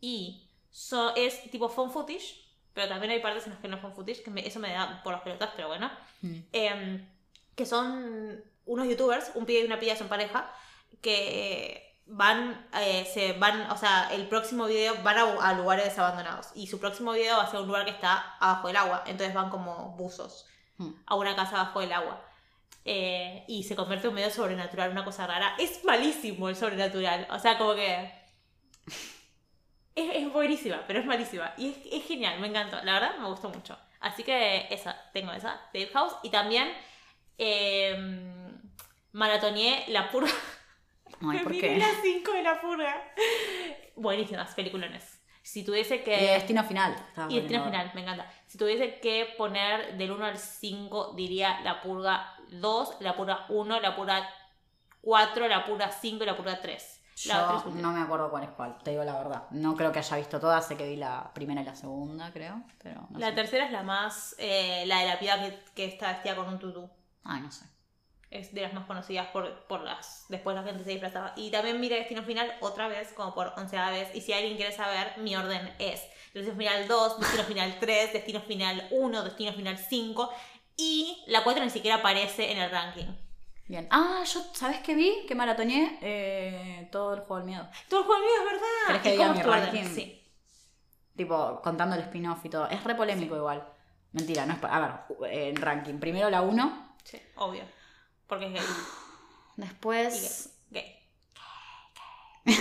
y 0.00 0.50
so- 0.70 1.14
es 1.16 1.50
tipo 1.50 1.68
phone 1.70 1.90
footage, 1.90 2.44
pero 2.74 2.88
también 2.88 3.12
hay 3.12 3.20
partes 3.20 3.44
en 3.46 3.52
las 3.52 3.60
que 3.60 3.68
no 3.68 3.76
es 3.76 3.82
phone 3.82 3.94
footage, 3.94 4.22
que 4.22 4.30
me- 4.30 4.46
eso 4.46 4.58
me 4.60 4.70
da 4.72 5.02
por 5.02 5.12
las 5.14 5.22
pelotas, 5.22 5.50
pero 5.56 5.68
bueno. 5.68 5.90
Mm. 6.22 6.36
Em, 6.52 7.08
que 7.54 7.64
son 7.66 8.44
unos 8.66 8.86
youtubers, 8.86 9.32
un 9.34 9.46
pibe 9.46 9.60
y 9.60 9.64
una 9.64 9.78
pilla 9.80 9.96
son 9.96 10.08
pareja, 10.08 10.50
que 11.00 11.96
van, 12.06 12.68
eh, 12.80 13.04
se 13.12 13.32
van, 13.34 13.70
o 13.70 13.76
sea, 13.76 14.12
el 14.12 14.28
próximo 14.28 14.66
video 14.66 14.94
van 15.02 15.18
a, 15.18 15.48
a 15.48 15.52
lugares 15.54 15.98
abandonados 15.98 16.48
y 16.54 16.66
su 16.66 16.78
próximo 16.80 17.12
video 17.12 17.36
va 17.36 17.44
a 17.44 17.50
ser 17.50 17.60
un 17.60 17.66
lugar 17.66 17.84
que 17.84 17.90
está 17.90 18.36
abajo 18.40 18.68
del 18.68 18.76
agua, 18.76 19.02
entonces 19.06 19.34
van 19.34 19.50
como 19.50 19.90
buzos 19.96 20.46
Mm. 20.78 20.90
a 21.06 21.14
una 21.16 21.34
casa 21.34 21.60
abajo 21.60 21.80
del 21.80 21.92
agua. 21.92 22.24
Eh, 22.84 23.44
y 23.48 23.64
se 23.64 23.76
convierte 23.76 24.06
en 24.06 24.10
un 24.10 24.14
medio 24.14 24.30
sobrenatural, 24.30 24.90
una 24.90 25.04
cosa 25.04 25.26
rara. 25.26 25.54
Es 25.58 25.84
malísimo 25.84 26.48
el 26.48 26.56
sobrenatural, 26.56 27.26
o 27.30 27.38
sea, 27.38 27.58
como 27.58 27.74
que... 27.74 28.10
Es, 29.94 30.14
es 30.14 30.32
buenísima, 30.32 30.84
pero 30.86 31.00
es 31.00 31.06
malísima. 31.06 31.52
Y 31.56 31.70
es, 31.70 31.76
es 31.90 32.06
genial, 32.06 32.38
me 32.38 32.46
encantó. 32.46 32.80
La 32.84 32.92
verdad, 32.92 33.18
me 33.18 33.26
gustó 33.26 33.48
mucho. 33.48 33.76
Así 33.98 34.22
que 34.22 34.68
esa, 34.70 34.96
tengo 35.12 35.32
esa, 35.32 35.60
Dave 35.74 35.90
House. 35.92 36.14
Y 36.22 36.30
también 36.30 36.72
eh, 37.36 37.96
maratoneé 39.12 39.86
La 39.88 40.10
Purga. 40.10 40.30
Ay, 41.28 41.40
¿por 41.40 41.52
miré 41.52 41.74
qué? 41.74 41.78
las 41.78 41.96
5 42.02 42.32
de 42.32 42.42
La 42.42 42.60
Purga. 42.60 43.12
Buenísimas, 43.96 44.54
peliculones. 44.54 45.20
Si 45.42 45.64
tuviese 45.64 46.02
que... 46.02 46.14
Y 46.14 46.26
Destino 46.26 46.62
Final. 46.62 46.94
Y 47.28 47.40
Destino. 47.40 47.64
Final, 47.64 47.90
me 47.94 48.02
encanta. 48.02 48.30
Si 48.46 48.58
tuviese 48.58 49.00
que 49.00 49.34
poner 49.38 49.96
del 49.96 50.12
1 50.12 50.26
al 50.26 50.38
5, 50.38 51.14
diría 51.16 51.60
La 51.60 51.80
Purga 51.80 52.37
2, 52.50 52.96
La 53.00 53.16
Purga 53.16 53.46
1, 53.48 53.80
La 53.80 53.94
Purga 53.96 54.28
4, 55.00 55.48
La 55.48 55.64
Purga 55.64 55.90
5 55.90 56.22
y 56.22 56.26
La 56.26 56.36
Purga 56.36 56.60
3. 56.60 56.94
La 57.26 57.34
Yo 57.34 57.46
tres 57.48 57.56
últimas. 57.66 57.82
no 57.82 57.92
me 57.92 58.00
acuerdo 58.00 58.30
cuál 58.30 58.44
es 58.44 58.50
cuál, 58.50 58.78
te 58.78 58.92
digo 58.92 59.02
la 59.02 59.14
verdad. 59.18 59.44
No 59.50 59.74
creo 59.74 59.90
que 59.90 59.98
haya 59.98 60.16
visto 60.16 60.38
todas, 60.38 60.66
sé 60.68 60.76
que 60.76 60.86
vi 60.88 60.94
la 60.96 61.32
primera 61.34 61.62
y 61.62 61.64
la 61.64 61.74
segunda, 61.74 62.32
creo. 62.32 62.62
Pero 62.80 63.08
no 63.10 63.18
La 63.18 63.30
sé. 63.30 63.32
tercera 63.32 63.64
es 63.66 63.72
la 63.72 63.82
más, 63.82 64.36
eh, 64.38 64.84
la 64.86 65.00
de 65.00 65.06
la 65.08 65.18
piba 65.18 65.34
que, 65.40 65.64
que 65.74 65.84
está 65.86 66.12
vestida 66.12 66.36
con 66.36 66.46
un 66.46 66.58
tutú. 66.60 66.88
Ay, 67.24 67.40
no 67.40 67.50
sé. 67.50 67.64
Es 68.30 68.54
de 68.54 68.60
las 68.60 68.72
más 68.74 68.84
conocidas 68.86 69.26
por, 69.28 69.66
por 69.66 69.80
las... 69.80 70.26
Después 70.28 70.54
la 70.54 70.62
gente 70.62 70.84
se 70.84 70.90
disfrazaba. 70.90 71.32
Y 71.34 71.50
también 71.50 71.80
mire 71.80 71.96
Destino 71.96 72.22
Final 72.22 72.52
otra 72.60 72.86
vez, 72.86 73.12
como 73.14 73.34
por 73.34 73.52
onceava 73.56 73.90
vez. 73.90 74.14
Y 74.14 74.20
si 74.20 74.32
alguien 74.32 74.56
quiere 74.56 74.70
saber, 74.70 75.16
mi 75.18 75.34
orden 75.34 75.74
es 75.80 76.06
Destino 76.34 76.54
Final 76.56 76.86
2, 76.86 77.18
Destino 77.20 77.42
Final 77.44 77.76
3, 77.80 78.12
Destino 78.12 78.40
Final 78.42 78.86
1, 78.92 79.24
Destino 79.24 79.52
Final 79.54 79.76
5. 79.78 80.30
Y 80.78 81.24
la 81.26 81.42
4 81.42 81.64
ni 81.64 81.70
siquiera 81.70 81.96
aparece 81.96 82.52
en 82.52 82.58
el 82.58 82.70
ranking. 82.70 83.06
Bien. 83.66 83.88
Ah, 83.90 84.22
yo, 84.24 84.40
¿sabes 84.54 84.78
qué 84.78 84.94
vi? 84.94 85.26
Que 85.26 85.34
maratoneé 85.34 85.98
eh, 86.00 86.88
todo 86.90 87.12
el 87.14 87.20
juego 87.20 87.36
del 87.36 87.44
miedo. 87.46 87.68
Todo 87.88 88.00
el 88.00 88.06
juego 88.06 88.22
mío 88.22 88.30
es 88.38 88.44
verdad. 88.44 88.86
¿Querés 88.86 89.02
que 89.02 89.08
¿Y 89.08 89.12
diga 89.12 89.32
mi 89.32 89.42
ranking? 89.42 89.84
Sí. 89.94 90.24
Tipo, 91.16 91.60
contando 91.62 91.96
el 91.96 92.02
spin-off 92.02 92.44
y 92.44 92.48
todo. 92.48 92.68
Es 92.68 92.82
re 92.84 92.94
polémico 92.94 93.36
igual. 93.36 93.66
Mentira, 94.12 94.46
no 94.46 94.54
es. 94.54 94.60
A 94.62 94.80
ver, 94.80 95.32
en 95.32 95.56
ranking. 95.56 95.98
Primero 95.98 96.30
la 96.30 96.42
1, 96.42 96.94
Sí, 97.04 97.20
obvio. 97.36 97.64
Porque 98.26 98.46
es 98.46 98.52
gay. 98.52 98.62
después. 99.56 100.54
Y 100.70 100.74
gay. 100.74 100.94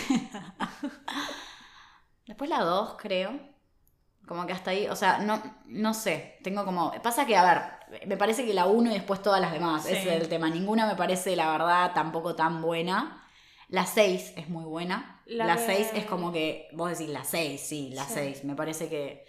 Después 2.25 2.49
la 2.49 2.59
2, 2.59 2.95
creo. 2.99 3.39
Como 4.27 4.45
que 4.45 4.51
hasta 4.53 4.71
ahí, 4.71 4.87
o 4.87 4.95
sea, 4.95 5.19
no, 5.19 5.41
no 5.65 5.93
sé. 5.93 6.39
Tengo 6.43 6.65
como. 6.65 6.91
Pasa 7.01 7.25
que, 7.25 7.37
a 7.37 7.43
ver, 7.45 7.76
me 8.05 8.17
parece 8.17 8.45
que 8.45 8.53
la 8.53 8.65
1 8.67 8.91
y 8.91 8.93
después 8.93 9.21
todas 9.21 9.39
las 9.41 9.51
demás. 9.53 9.83
Sí. 9.85 9.93
Ese 9.93 10.15
es 10.15 10.21
el 10.21 10.27
tema. 10.29 10.49
Ninguna 10.49 10.85
me 10.87 10.95
parece, 10.95 11.35
la 11.35 11.51
verdad, 11.51 11.91
tampoco 11.93 12.35
tan 12.35 12.61
buena. 12.61 13.23
La 13.69 13.85
6 13.85 14.33
es 14.37 14.49
muy 14.49 14.63
buena. 14.65 15.21
La 15.25 15.45
La 15.45 15.55
de- 15.57 15.65
6 15.65 15.91
es 15.93 16.05
como 16.05 16.31
que. 16.31 16.67
Vos 16.73 16.89
decís 16.91 17.09
la 17.09 17.23
6, 17.23 17.59
sí, 17.61 17.91
la 17.93 18.03
Sí. 18.05 18.13
6. 18.15 18.43
Me 18.45 18.55
parece 18.55 18.89
que. 18.89 19.25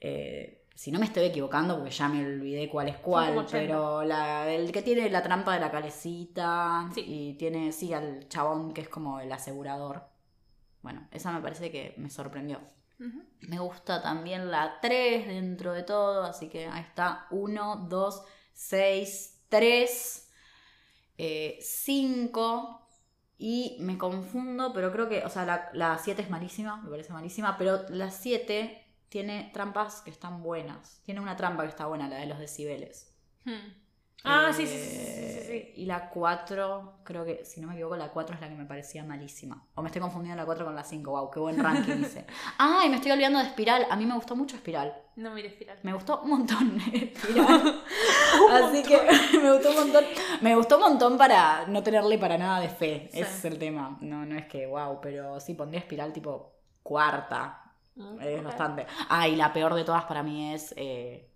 eh, 0.00 0.60
si 0.76 0.90
no 0.90 0.98
me 0.98 1.04
estoy 1.06 1.24
equivocando, 1.26 1.76
porque 1.76 1.92
ya 1.92 2.08
me 2.08 2.24
olvidé 2.26 2.68
cuál 2.68 2.88
es 2.88 2.96
cuál, 2.96 3.28
como 3.28 3.40
80. 3.42 3.58
pero 3.64 4.02
la, 4.04 4.52
el 4.52 4.72
que 4.72 4.82
tiene 4.82 5.08
la 5.08 5.22
trampa 5.22 5.54
de 5.54 5.60
la 5.60 5.70
calecita 5.70 6.90
Sí. 6.92 7.04
y 7.06 7.34
tiene, 7.34 7.70
sí, 7.70 7.92
al 7.94 8.28
chabón 8.28 8.74
que 8.74 8.80
es 8.80 8.88
como 8.88 9.20
el 9.20 9.30
asegurador. 9.32 10.02
Bueno, 10.82 11.06
esa 11.12 11.30
me 11.32 11.40
parece 11.40 11.70
que 11.70 11.94
me 11.96 12.10
sorprendió. 12.10 12.60
Me 13.40 13.58
gusta 13.58 14.02
también 14.02 14.50
la 14.50 14.80
3 14.80 15.26
dentro 15.26 15.72
de 15.72 15.82
todo, 15.82 16.22
así 16.24 16.48
que 16.48 16.66
ahí 16.66 16.82
está. 16.82 17.26
1, 17.30 17.86
2, 17.88 18.22
6, 18.52 19.44
3, 19.48 20.30
5. 21.60 22.80
Y 23.36 23.76
me 23.80 23.98
confundo, 23.98 24.72
pero 24.72 24.92
creo 24.92 25.08
que, 25.08 25.24
o 25.24 25.28
sea, 25.28 25.44
la, 25.44 25.68
la 25.72 25.98
7 25.98 26.22
es 26.22 26.30
malísima, 26.30 26.80
me 26.80 26.88
parece 26.88 27.12
malísima, 27.12 27.58
pero 27.58 27.84
la 27.90 28.10
7 28.10 28.84
tiene 29.08 29.50
trampas 29.52 30.02
que 30.02 30.10
están 30.10 30.42
buenas. 30.42 31.00
Tiene 31.04 31.20
una 31.20 31.36
trampa 31.36 31.62
que 31.62 31.68
está 31.68 31.86
buena, 31.86 32.08
la 32.08 32.16
de 32.16 32.26
los 32.26 32.38
decibeles. 32.38 33.14
Hmm. 33.44 33.83
Ah, 34.24 34.48
Eh, 34.50 34.54
sí, 34.54 34.66
sí, 34.66 34.78
sí, 34.78 34.88
sí, 34.88 35.40
sí. 35.46 35.72
Y 35.76 35.86
la 35.86 36.08
4, 36.08 37.00
creo 37.04 37.24
que, 37.24 37.44
si 37.44 37.60
no 37.60 37.68
me 37.68 37.74
equivoco, 37.74 37.96
la 37.96 38.08
4 38.10 38.34
es 38.34 38.40
la 38.40 38.48
que 38.48 38.54
me 38.54 38.64
parecía 38.64 39.04
malísima. 39.04 39.62
O 39.74 39.82
me 39.82 39.88
estoy 39.88 40.00
confundiendo 40.00 40.40
la 40.40 40.46
4 40.46 40.64
con 40.64 40.74
la 40.74 40.82
5. 40.82 41.10
Wow, 41.10 41.30
qué 41.30 41.40
buen 41.40 41.62
ranking 41.62 42.00
hice. 42.00 42.26
Ah, 42.58 42.82
y 42.86 42.88
me 42.88 42.96
estoy 42.96 43.12
olvidando 43.12 43.38
de 43.38 43.44
Espiral. 43.46 43.86
A 43.90 43.96
mí 43.96 44.06
me 44.06 44.14
gustó 44.14 44.34
mucho 44.34 44.56
Espiral. 44.56 44.96
No 45.16 45.30
mires 45.32 45.52
espiral. 45.52 45.78
Me 45.84 45.92
gustó 45.92 46.22
un 46.22 46.30
montón 46.30 46.80
Espiral. 46.92 47.82
Así 48.50 48.82
que 48.82 49.00
me 49.40 49.52
gustó 49.52 49.70
un 49.70 49.76
montón. 49.76 50.04
Me 50.40 50.56
gustó 50.56 50.76
un 50.76 50.82
montón 50.82 51.18
para 51.18 51.66
no 51.66 51.82
tenerle 51.82 52.18
para 52.18 52.36
nada 52.38 52.60
de 52.60 52.68
fe. 52.68 53.08
Ese 53.12 53.20
es 53.20 53.44
el 53.44 53.58
tema. 53.58 53.96
No, 54.00 54.24
no 54.26 54.36
es 54.36 54.46
que 54.46 54.66
wow, 54.66 55.00
pero 55.00 55.38
sí 55.38 55.54
pondría 55.54 55.80
Espiral 55.80 56.12
tipo 56.12 56.54
cuarta. 56.82 57.60
Mm, 57.94 58.20
Es 58.20 58.42
bastante. 58.42 58.86
Ah, 59.08 59.28
y 59.28 59.36
la 59.36 59.52
peor 59.52 59.74
de 59.74 59.84
todas 59.84 60.04
para 60.06 60.22
mí 60.24 60.52
es 60.52 60.74
eh, 60.76 61.30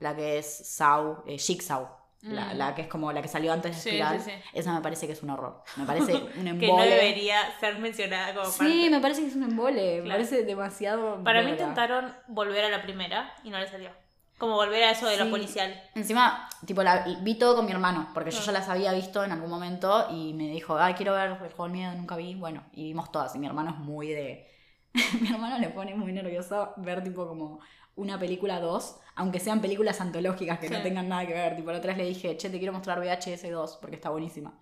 la 0.00 0.16
que 0.16 0.38
es 0.38 0.66
Saw, 0.68 1.22
eh, 1.26 1.38
Jigsaw. 1.38 1.97
La, 2.22 2.46
Mm. 2.52 2.58
la 2.58 2.74
que 2.74 2.82
es 2.82 2.88
como 2.88 3.12
la 3.12 3.22
que 3.22 3.28
salió 3.28 3.52
antes 3.52 3.76
de 3.76 3.80
Sí, 3.80 3.88
Espiral. 3.90 4.20
sí, 4.20 4.30
sí. 4.30 4.36
Esa 4.52 4.74
me 4.74 4.80
parece 4.80 5.06
que 5.06 5.12
es 5.12 5.22
un 5.22 5.30
horror. 5.30 5.62
Me 5.76 5.84
parece 5.86 6.14
un 6.40 6.48
embole. 6.48 6.58
Que 6.66 6.72
no 6.72 6.82
debería 6.82 7.38
ser 7.60 7.78
mencionada 7.78 8.34
como 8.34 8.46
Sí, 8.46 8.58
parte. 8.58 8.90
me 8.90 9.00
parece 9.00 9.20
que 9.22 9.26
es 9.28 9.36
un 9.36 9.44
embole. 9.44 10.02
Me 10.02 10.08
parece 10.10 10.42
demasiado. 10.44 11.22
Para 11.22 11.42
mí 11.42 11.50
intentaron 11.50 12.12
volver 12.26 12.64
a 12.64 12.70
la 12.70 12.82
primera 12.82 13.32
y 13.44 13.50
no 13.50 13.58
le 13.60 13.68
salió. 13.68 13.90
Como 14.36 14.54
volver 14.54 14.82
a 14.84 14.90
eso 14.92 15.06
de 15.06 15.16
lo 15.16 15.24
Sí. 15.26 15.30
policial. 15.30 15.82
Encima, 15.94 16.48
tipo, 16.66 16.82
la 16.82 17.04
vi 17.22 17.34
todo 17.36 17.56
con 17.56 17.66
mi 17.66 17.72
hermano, 17.72 18.08
porque 18.14 18.30
yo 18.32 18.38
Ah. 18.40 18.46
ya 18.46 18.52
las 18.52 18.68
había 18.68 18.92
visto 18.92 19.22
en 19.24 19.32
algún 19.32 19.50
momento 19.50 20.06
y 20.10 20.32
me 20.34 20.48
dijo, 20.48 20.76
ay, 20.78 20.94
quiero 20.94 21.12
ver 21.12 21.30
el 21.30 21.36
juego 21.38 21.64
del 21.64 21.72
miedo, 21.72 21.92
nunca 21.94 22.16
vi. 22.16 22.34
Bueno, 22.34 22.64
y 22.72 22.84
vimos 22.84 23.10
todas. 23.12 23.34
Y 23.36 23.38
mi 23.38 23.46
hermano 23.46 23.70
es 23.70 23.76
muy 23.78 24.08
de. 24.08 24.48
mi 25.20 25.28
hermano 25.30 25.58
le 25.58 25.68
pone 25.68 25.94
muy 25.94 26.12
nervioso 26.12 26.72
ver, 26.78 27.02
tipo, 27.04 27.26
como 27.28 27.60
una 27.98 28.18
película 28.18 28.58
2, 28.60 28.96
aunque 29.16 29.38
sean 29.40 29.60
películas 29.60 30.00
antológicas 30.00 30.58
que 30.58 30.70
no 30.70 30.78
Sí. 30.78 30.82
tengan 30.84 31.08
nada 31.08 31.26
que 31.26 31.34
ver. 31.34 31.54
Tipo, 31.56 31.70
la 31.72 31.78
otra 31.78 31.88
vez 31.88 31.98
le 31.98 32.04
dije, 32.08 32.36
che, 32.36 32.48
te 32.50 32.58
quiero 32.58 32.72
mostrar 32.72 32.98
VHS 33.00 33.50
2 33.50 33.78
porque 33.80 33.96
está 33.96 34.10
buenísima. 34.10 34.54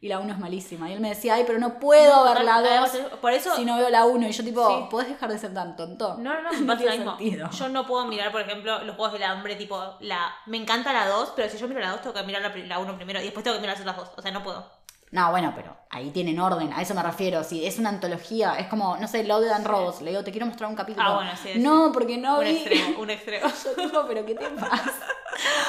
Y 0.00 0.08
la 0.08 0.18
1 0.18 0.32
es 0.32 0.38
malísima. 0.40 0.90
Y 0.90 0.94
él 0.94 1.00
me 1.00 1.10
decía, 1.10 1.34
ay, 1.34 1.44
pero 1.46 1.60
no 1.60 1.78
puedo 1.78 2.24
ver 2.24 2.42
la 2.42 2.60
2 2.60 2.90
Por 3.20 3.32
eso. 3.32 3.54
si 3.54 3.64
no 3.64 3.76
veo 3.76 3.88
la 3.88 4.04
1. 4.04 4.26
Y 4.28 4.32
yo, 4.32 4.42
tipo, 4.42 4.66
Sí. 4.68 4.84
¿podés 4.90 5.08
dejar 5.08 5.30
de 5.30 5.38
ser 5.38 5.54
tan 5.54 5.76
tonto? 5.76 6.16
No, 6.18 6.34
no, 6.34 6.42
no, 6.42 6.50
me 6.52 6.60
No 6.60 6.66
pasa 6.66 6.78
tiene 6.78 6.92
lo 6.96 6.98
mismo. 6.98 7.18
sentido. 7.18 7.50
Yo 7.50 7.68
no 7.68 7.86
puedo 7.86 8.04
mirar, 8.06 8.32
por 8.32 8.40
ejemplo, 8.40 8.82
los 8.82 8.96
juegos 8.96 9.12
del 9.12 9.22
hambre, 9.22 9.54
tipo, 9.54 9.78
la. 10.00 10.34
Me 10.46 10.56
encanta 10.56 10.92
la 10.92 11.06
2, 11.06 11.32
pero 11.36 11.48
si 11.48 11.56
yo 11.56 11.68
miro 11.68 11.78
la 11.80 11.90
2, 11.92 12.02
tengo 12.02 12.14
que 12.14 12.22
mirar 12.24 12.42
la 12.66 12.78
1 12.80 12.96
primero 12.96 13.20
y 13.20 13.24
después 13.24 13.44
tengo 13.44 13.56
que 13.56 13.60
mirar 13.60 13.76
las 13.78 13.86
otras 13.86 13.96
dos. 13.96 14.18
O 14.18 14.22
sea, 14.22 14.32
no 14.32 14.42
puedo. 14.42 14.81
No, 15.12 15.30
bueno, 15.30 15.52
pero 15.54 15.76
ahí 15.90 16.10
tienen 16.10 16.40
orden, 16.40 16.72
a 16.72 16.80
eso 16.82 16.94
me 16.94 17.02
refiero. 17.02 17.44
Si 17.44 17.64
es 17.66 17.78
una 17.78 17.90
antología, 17.90 18.54
es 18.58 18.66
como, 18.66 18.96
no 18.96 19.06
sé, 19.06 19.24
Loaded 19.24 19.50
and 19.50 19.66
Robots, 19.66 20.00
le 20.00 20.10
digo, 20.10 20.24
te 20.24 20.30
quiero 20.32 20.46
mostrar 20.46 20.68
un 20.70 20.74
capítulo. 20.76 21.06
Ah, 21.06 21.14
bueno, 21.16 21.30
sí, 21.40 21.50
sí. 21.52 21.58
No, 21.60 21.90
porque 21.92 22.16
no 22.18 22.38
un 22.38 22.44
vi. 22.44 22.50
extremo, 22.56 22.98
un 23.00 23.10
extremo. 23.16 23.46
Yo 23.48 23.72
tipo, 23.82 24.04
pero 24.08 24.24
¿qué 24.26 24.34
te 24.34 24.46
pasa? 24.60 24.92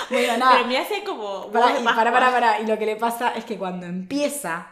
bueno, 0.10 0.38
nada. 0.38 0.54
Pero 0.56 0.68
me 0.68 0.78
hace 0.78 1.04
como. 1.04 1.52
Pará, 1.52 1.78
y 1.80 1.84
para, 1.84 2.12
para, 2.12 2.32
para. 2.32 2.60
Y 2.62 2.66
lo 2.66 2.78
que 2.80 2.86
le 2.86 2.96
pasa 2.96 3.32
es 3.36 3.44
que 3.46 3.58
cuando 3.58 3.86
empieza 3.86 4.68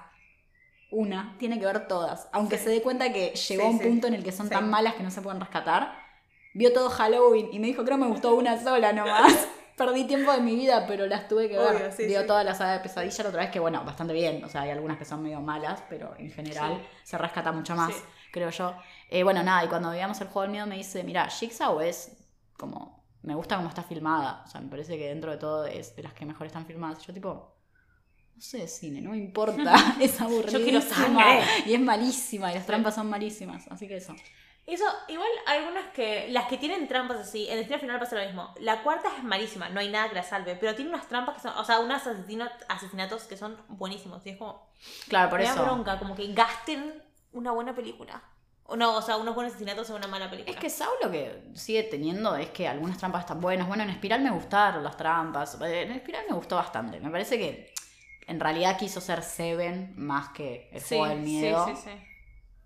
una, 0.89 1.36
tiene 1.38 1.59
que 1.59 1.65
ver 1.65 1.88
todas. 1.88 2.30
Aunque 2.32 2.57
Sí. 2.57 2.63
se 2.65 2.69
dé 2.72 2.82
cuenta 2.82 3.11
que 3.11 3.32
llegó 3.32 3.63
a 3.65 3.69
un 3.69 3.80
punto 3.80 4.07
en 4.07 4.13
el 4.13 4.24
que 4.24 4.32
son 4.32 4.49
tan 4.49 4.69
malas 4.69 4.95
que 4.95 5.03
no 5.03 5.11
se 5.11 5.22
pueden 5.22 5.39
rescatar. 5.41 5.93
Vio 6.53 6.72
todo 6.74 6.89
Halloween 6.89 7.49
y 7.51 7.59
me 7.59 7.67
dijo, 7.67 7.84
creo 7.84 7.97
que 7.97 8.03
me 8.05 8.09
gustó 8.09 8.36
una 8.36 8.61
sola 8.61 8.91
nomás. 8.93 9.47
Perdí 9.86 10.05
tiempo 10.05 10.32
de 10.32 10.41
mi 10.41 10.55
vida, 10.55 10.86
pero 10.88 11.07
las 11.07 11.27
tuve 11.27 11.49
que 11.49 11.57
ver. 11.57 11.91
Sí, 11.91 12.05
Vio 12.05 12.21
sí. 12.21 12.27
toda 12.27 12.43
la 12.43 12.53
saga 12.53 12.73
de 12.73 12.79
pesadilla 12.82 13.23
la 13.23 13.29
otra 13.29 13.41
vez, 13.41 13.51
que 13.51 13.59
bueno, 13.59 13.84
bastante 13.84 14.13
bien. 14.13 14.43
O 14.43 14.49
sea, 14.49 14.61
hay 14.61 14.69
algunas 14.69 14.97
que 14.97 15.05
son 15.05 15.23
medio 15.23 15.41
malas, 15.41 15.84
pero 15.89 16.13
en 16.17 16.29
general 16.32 16.77
Sí. 16.79 16.88
se 17.03 17.17
rescata 17.17 17.51
mucho 17.51 17.75
más, 17.75 17.93
creo 18.32 18.49
yo. 18.51 18.75
Eh, 19.09 19.23
bueno, 19.23 19.41
nada, 19.43 19.65
y 19.65 19.67
cuando 19.69 19.89
veíamos 19.89 20.21
el 20.21 20.27
juego 20.27 20.41
del 20.43 20.51
miedo 20.51 20.67
me 20.67 20.77
dice, 20.77 21.03
mira, 21.03 21.27
Jigsaw 21.29 21.82
es 21.82 22.15
como, 22.57 23.03
me 23.23 23.34
gusta 23.36 23.55
cómo 23.57 23.69
está 23.69 23.82
filmada. 23.84 24.43
O 24.45 24.47
sea, 24.49 24.61
me 24.61 24.69
parece 24.69 24.97
que 24.97 25.07
dentro 25.07 25.32
de 25.32 25.38
todo 25.38 25.65
es 25.65 25.95
de 25.95 26.03
las 26.03 26.13
que 26.13 26.25
mejor 26.25 26.45
están 26.47 26.65
filmadas. 26.67 26.99
Yo 27.05 27.13
tipo, 27.13 27.57
no 28.36 28.41
sé 28.41 28.59
de 28.59 28.67
cine, 28.67 29.01
no 29.01 29.11
me 29.11 29.17
importa. 29.17 29.73
es 29.99 30.21
aburridísima. 30.21 30.63
quiero 30.63 30.82
sangre. 30.82 31.41
Y 31.65 31.73
es 31.73 31.79
malísima, 31.82 32.51
y 32.51 32.55
las 32.55 32.65
trampas 32.67 32.95
son 32.95 33.09
malísimas. 33.09 33.67
Así 33.69 33.88
que 33.88 33.97
eso. 33.97 34.15
Eso, 34.74 34.86
igual 35.09 35.28
algunas 35.47 35.88
que. 35.93 36.28
Las 36.30 36.45
que 36.45 36.57
tienen 36.57 36.88
trampas 36.88 37.17
así, 37.17 37.45
en 37.47 37.53
el 37.53 37.59
destino 37.59 37.80
final 37.80 37.99
pasa 37.99 38.15
lo 38.15 38.26
mismo. 38.26 38.53
La 38.59 38.84
cuarta 38.84 39.09
es 39.17 39.24
malísima, 39.24 39.67
no 39.67 39.82
hay 39.82 39.89
nada 39.89 40.07
que 40.07 40.15
la 40.15 40.24
salve, 40.24 40.55
pero 40.55 40.76
tiene 40.76 40.91
unas 40.91 41.09
trampas 41.09 41.36
que 41.36 41.41
son. 41.41 41.57
O 41.57 41.65
sea, 41.65 41.80
unos 41.80 42.01
asesinatos 42.69 43.24
que 43.26 43.36
son 43.36 43.57
buenísimos. 43.67 44.26
Y 44.26 44.30
es 44.30 44.38
como. 44.38 44.69
Claro, 45.09 45.30
por 45.30 45.39
me 45.39 45.45
da 45.45 45.55
bronca, 45.55 45.99
como 45.99 46.15
que 46.15 46.32
gasten 46.34 47.03
una 47.34 47.51
buena 47.51 47.76
película. 47.76 48.24
O 48.63 48.78
no, 48.78 48.95
o 48.95 49.01
sea, 49.01 49.17
unos 49.17 49.36
buenos 49.36 49.51
asesinatos 49.51 49.89
en 49.89 49.97
una 49.97 50.07
mala 50.07 50.30
película. 50.30 50.53
Es 50.55 50.61
que 50.61 50.69
Saw 50.69 50.89
lo 51.03 51.11
que 51.11 51.51
sigue 51.53 51.84
teniendo 51.84 52.38
es 52.38 52.49
que 52.51 52.69
algunas 52.69 52.97
trampas 52.97 53.24
están 53.24 53.41
buenas. 53.41 53.67
Bueno, 53.67 53.84
en 53.84 53.89
Espiral 53.89 54.22
me 54.22 54.32
gustaron 54.32 54.86
las 54.86 54.95
trampas. 54.95 55.59
En 55.59 55.91
Espiral 55.91 56.24
me 56.30 56.36
gustó 56.36 56.55
bastante. 56.55 57.01
Me 57.01 57.09
parece 57.09 57.38
que 57.38 57.74
en 58.28 58.39
realidad 58.39 58.78
quiso 58.78 59.01
ser 59.01 59.22
Seven 59.22 59.93
más 59.97 60.30
que 60.30 60.69
el 60.72 60.80
Sí, 60.80 60.95
juego 60.95 61.13
del 61.13 61.24
miedo. 61.24 61.65
Sí, 61.65 61.76
sí, 61.76 61.82
sí. 61.89 62.11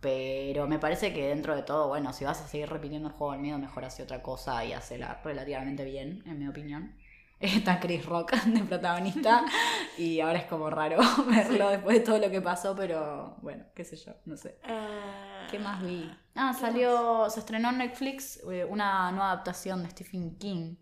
Pero 0.06 0.68
me 0.68 0.78
parece 0.78 1.12
que 1.14 1.30
dentro 1.30 1.56
de 1.56 1.64
todo, 1.64 1.88
bueno, 1.88 2.14
si 2.14 2.26
vas 2.26 2.40
a 2.40 2.48
seguir 2.48 2.70
repitiendo 2.70 3.08
el 3.10 3.16
juego 3.16 3.32
del 3.34 3.42
miedo, 3.42 3.58
mejor 3.58 3.86
hace 3.86 4.04
otra 4.04 4.22
cosa 4.22 4.64
y 4.64 4.72
hacela 4.72 5.20
relativamente 5.24 5.84
bien, 5.84 6.22
en 6.28 6.38
mi 6.38 6.48
opinión. 6.48 6.94
Está 7.40 7.80
Chris 7.80 8.06
Rock 8.06 8.34
de 8.46 8.64
protagonista 8.66 9.44
y 9.98 10.20
ahora 10.20 10.38
es 10.38 10.46
como 10.46 10.70
raro 10.70 11.00
verlo 11.28 11.70
después 11.72 11.98
de 11.98 12.04
todo 12.04 12.20
lo 12.20 12.30
que 12.30 12.40
pasó, 12.40 12.76
pero 12.76 13.38
bueno, 13.42 13.64
qué 13.74 13.84
sé 13.84 13.96
yo, 13.96 14.14
no 14.26 14.38
sé. 14.38 14.60
Eh, 14.64 15.48
¿Qué 15.50 15.58
más 15.58 15.82
vi? 15.82 16.08
Ah, 16.36 16.54
salió, 16.54 17.28
se 17.32 17.40
estrenó 17.40 17.70
en 17.72 17.80
Netflix 17.80 18.40
eh, 18.52 18.64
una 18.64 19.10
nueva 19.10 19.32
adaptación 19.32 19.82
de 19.82 19.90
Stephen 19.90 20.38
King, 20.38 20.76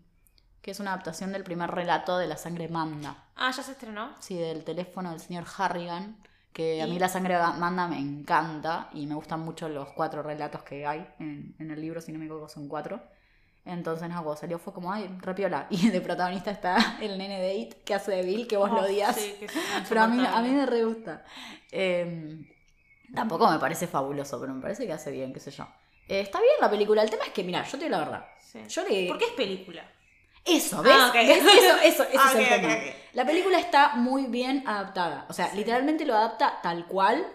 que 0.60 0.70
es 0.72 0.80
una 0.80 0.92
adaptación 0.92 1.32
del 1.32 1.44
primer 1.44 1.70
relato 1.70 2.18
de 2.18 2.26
La 2.26 2.36
sangre 2.36 2.68
manda, 2.68 3.24
Ah, 3.36 3.50
ya 3.56 3.62
se 3.62 3.72
estrenó. 3.72 4.14
sí, 4.20 4.36
del 4.36 4.64
teléfono 4.64 5.12
del 5.12 5.20
señor 5.20 5.44
Harrigan, 5.56 6.18
que 6.54 6.80
a 6.80 6.86
mí 6.86 6.98
La 7.00 7.08
sangre 7.08 7.36
manda 7.58 7.88
me 7.88 7.98
encanta 7.98 8.88
y 8.94 9.06
me 9.06 9.16
gustan 9.16 9.40
mucho 9.40 9.68
los 9.68 9.88
cuatro 9.90 10.22
relatos 10.22 10.62
que 10.62 10.86
hay 10.86 11.06
en, 11.18 11.54
en 11.58 11.70
el 11.72 11.80
libro, 11.80 12.00
si 12.00 12.12
no 12.12 12.18
me 12.18 12.26
equivoco 12.26 12.48
son 12.48 12.68
cuatro. 12.68 13.02
Entonces, 13.64 14.08
no, 14.08 14.14
cuando 14.22 14.36
salió 14.36 14.58
fue 14.58 14.72
como, 14.72 14.92
ay, 14.92 15.08
repiola. 15.20 15.66
Y 15.70 15.90
de 15.90 16.00
protagonista 16.00 16.50
está 16.52 16.98
el 17.00 17.18
nene 17.18 17.40
de 17.40 17.54
It, 17.54 17.74
que 17.82 17.94
hace 17.94 18.12
de 18.12 18.22
Bill, 18.22 18.46
que 18.46 18.56
vos 18.56 18.70
lo 18.70 18.82
odias. 18.82 19.16
sí, 19.16 19.34
Pero 19.88 20.02
a 20.02 20.06
mí, 20.06 20.24
a 20.24 20.40
mí 20.42 20.50
me 20.50 20.64
re 20.64 20.84
gusta. 20.84 21.24
Eh, 21.72 22.40
tampoco 23.14 23.50
me 23.50 23.58
parece 23.58 23.86
fabuloso, 23.88 24.38
pero 24.40 24.54
me 24.54 24.62
parece 24.62 24.86
que 24.86 24.92
hace 24.92 25.10
bien, 25.10 25.32
qué 25.32 25.40
sé 25.40 25.50
yo. 25.50 25.66
Eh, 26.08 26.20
está 26.20 26.38
bien 26.40 26.54
la 26.60 26.70
película. 26.70 27.02
El 27.02 27.10
tema 27.10 27.24
es 27.24 27.32
que, 27.32 27.42
mira, 27.42 27.64
yo 27.64 27.78
te 27.78 27.86
digo 27.86 27.96
la 27.96 27.98
verdad. 27.98 28.26
Sí. 28.38 28.60
Yo 28.68 28.86
le... 28.86 29.08
¿Por 29.08 29.18
qué 29.18 29.24
es 29.24 29.32
película? 29.32 29.82
Eso, 30.44 30.82
¿ves? 30.82 30.92
Ah, 30.94 31.08
ok. 31.08 31.14
¿Ves? 31.14 31.38
Eso, 31.38 31.76
eso, 31.82 32.02
ese 32.08 32.18
Ah, 32.18 32.32
es 32.32 32.48
el 32.50 32.60
tema. 32.60 32.76
La 33.14 33.24
película 33.24 33.58
está 33.58 33.94
muy 33.96 34.26
bien 34.26 34.62
adaptada. 34.66 35.26
O 35.28 35.32
sea, 35.32 35.50
Sí. 35.50 35.56
literalmente 35.56 36.04
lo 36.04 36.14
adapta 36.14 36.58
tal 36.62 36.86
cual. 36.86 37.26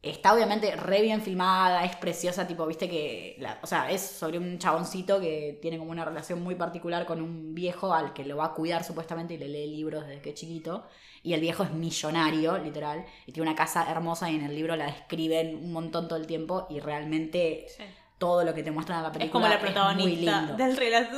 Está 0.00 0.32
obviamente 0.32 0.76
re 0.76 1.02
bien 1.02 1.20
filmada, 1.22 1.84
es 1.84 1.96
preciosa, 1.96 2.46
tipo, 2.46 2.64
viste 2.66 2.88
que. 2.88 3.34
la- 3.40 3.58
o 3.62 3.66
sea, 3.66 3.90
es 3.90 4.00
sobre 4.00 4.38
un 4.38 4.56
chaboncito 4.58 5.20
que 5.20 5.58
tiene 5.60 5.76
como 5.76 5.90
una 5.90 6.04
relación 6.04 6.40
muy 6.40 6.54
particular 6.54 7.04
con 7.04 7.20
un 7.20 7.52
viejo 7.52 7.92
al 7.92 8.12
que 8.12 8.24
lo 8.24 8.36
va 8.36 8.46
a 8.46 8.54
cuidar 8.54 8.84
supuestamente 8.84 9.34
y 9.34 9.38
le 9.38 9.48
lee 9.48 9.66
libros 9.66 10.06
desde 10.06 10.22
que 10.22 10.30
es 10.30 10.34
chiquito. 10.36 10.86
Y 11.24 11.34
el 11.34 11.40
viejo 11.40 11.64
es 11.64 11.72
millonario, 11.72 12.58
literal, 12.58 13.04
y 13.26 13.32
tiene 13.32 13.48
una 13.50 13.56
casa 13.58 13.90
hermosa 13.90 14.30
y 14.30 14.36
en 14.36 14.44
el 14.44 14.54
libro 14.54 14.76
la 14.76 14.86
describen 14.86 15.56
un 15.56 15.72
montón 15.72 16.06
todo 16.06 16.16
el 16.18 16.28
tiempo 16.28 16.68
y 16.70 16.78
realmente 16.78 17.66
Sí. 17.76 17.82
todo 18.18 18.44
lo 18.44 18.54
que 18.54 18.62
te 18.62 18.70
muestran 18.70 18.98
en 18.98 19.04
la 19.04 19.12
película 19.12 19.26
Es 19.26 19.32
como 19.32 19.48
la 19.48 19.58
muy 19.60 19.72
protagonista 20.14 20.40
lindo. 20.42 20.56
del 20.56 20.76
relato. 20.76 21.16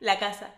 La 0.00 0.18
casa. 0.18 0.52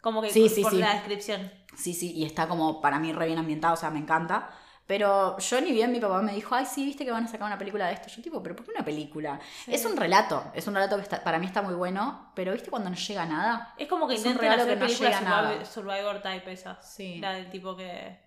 Como 0.00 0.22
que 0.22 0.30
Sí, 0.30 0.48
sí, 0.48 0.62
por 0.62 0.70
sí. 0.72 0.78
la 0.78 0.94
descripción. 0.94 1.52
Sí, 1.76 1.92
sí, 1.94 2.12
y 2.12 2.24
está 2.24 2.46
como 2.48 2.80
para 2.80 2.98
mí 2.98 3.12
re 3.12 3.26
bien 3.26 3.38
ambientado, 3.38 3.74
o 3.74 3.76
sea, 3.76 3.90
me 3.90 3.98
encanta. 3.98 4.50
Pero 4.86 5.38
yo 5.38 5.60
ni 5.60 5.70
bien 5.70 5.92
mi 5.92 6.00
papá 6.00 6.20
me 6.22 6.34
dijo, 6.34 6.54
ay, 6.56 6.66
sí, 6.66 6.84
viste 6.84 7.04
que 7.04 7.12
van 7.12 7.24
a 7.24 7.28
sacar 7.28 7.46
una 7.46 7.56
película 7.56 7.86
de 7.86 7.94
esto. 7.94 8.08
Yo 8.08 8.20
tipo, 8.20 8.42
pero 8.42 8.56
¿por 8.56 8.66
qué 8.66 8.72
una 8.72 8.84
película? 8.84 9.38
Sí. 9.64 9.72
Es 9.72 9.84
un 9.86 9.96
relato, 9.96 10.50
es 10.54 10.66
un 10.66 10.74
relato 10.74 10.96
que 10.96 11.02
está, 11.02 11.22
para 11.22 11.38
mí 11.38 11.46
está 11.46 11.62
muy 11.62 11.74
bueno, 11.74 12.32
pero 12.34 12.52
viste 12.52 12.68
cuando 12.68 12.90
no 12.90 12.96
llega 12.96 13.24
nada. 13.24 13.74
Es 13.78 13.88
como 13.88 14.08
que 14.08 14.14
Es 14.16 14.24
un 14.26 14.34
regalo 14.36 14.62
hacer 14.64 14.74
que 14.78 14.80
no 14.84 14.86
llega 14.88 15.18
survival- 15.18 15.24
nada. 15.24 15.64
Survivor 15.64 16.20
type 16.22 16.52
esa. 16.52 16.82
Sí. 16.82 17.18
La 17.20 17.32
del 17.34 17.48
tipo 17.48 17.76
que 17.76 18.18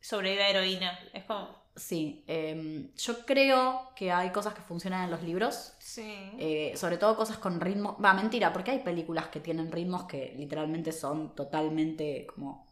sobrevive 0.00 0.44
a 0.44 0.48
heroína. 0.50 0.98
Es 1.12 1.24
como. 1.24 1.63
Sí, 1.76 2.22
em, 2.28 2.92
yo 2.96 3.26
creo 3.26 3.90
que 3.96 4.12
hay 4.12 4.30
cosas 4.30 4.54
que 4.54 4.60
funcionan 4.62 5.04
en 5.04 5.10
los 5.10 5.22
libros, 5.24 5.74
Sí. 5.80 6.30
eh, 6.38 6.72
sobre 6.76 6.98
todo 6.98 7.16
cosas 7.16 7.38
con 7.38 7.60
ritmo. 7.60 7.96
Va, 8.02 8.14
mentira, 8.14 8.52
porque 8.52 8.70
hay 8.70 8.78
películas 8.78 9.26
que 9.28 9.40
tienen 9.40 9.72
ritmos 9.72 10.04
que 10.04 10.34
literalmente 10.36 10.92
son 10.92 11.34
totalmente 11.34 12.26
como. 12.32 12.64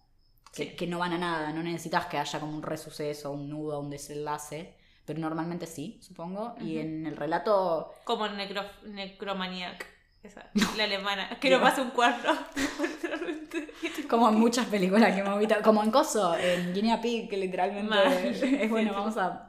Que, 0.55 0.65
Sí. 0.65 0.77
que 0.77 0.87
no 0.87 0.99
van 0.99 1.15
a 1.15 1.19
nada, 1.19 1.53
no 1.53 1.63
necesitas 1.63 2.07
que 2.07 2.19
haya 2.19 2.39
como 2.39 2.55
un 2.55 2.63
resuceso, 2.63 3.33
un 3.33 3.49
nudo, 3.49 3.81
un 3.81 3.91
desenlace. 3.91 4.77
Pero 5.05 5.19
normalmente 5.19 5.67
sí, 5.67 5.99
supongo. 6.01 6.55
Y 6.61 6.79
en 6.79 7.05
el 7.07 7.17
relato. 7.17 7.93
Como 8.05 8.27
en 8.27 8.37
Necro, 8.37 8.63
Necromaniac. 8.85 9.85
Esa. 10.23 10.49
La 10.77 10.85
alemana. 10.85 11.39
Que 11.41 11.51
no 11.51 11.61
pasa 11.61 11.83
un 11.83 11.91
cuarto. 11.91 12.29
Como 14.09 14.29
en 14.29 14.35
muchas 14.37 14.67
películas 14.67 15.15
que 15.15 15.21
hemos 15.21 15.39
visto. 15.39 15.57
Como 15.63 15.83
en 15.83 15.91
Coso, 15.91 16.37
en 16.37 16.73
Guinea 16.73 17.01
Pig, 17.01 17.29
que 17.29 17.37
literalmente 17.37 18.65
es 18.65 18.71
bueno, 18.71 18.93
vamos 18.93 19.17
a. 19.17 19.49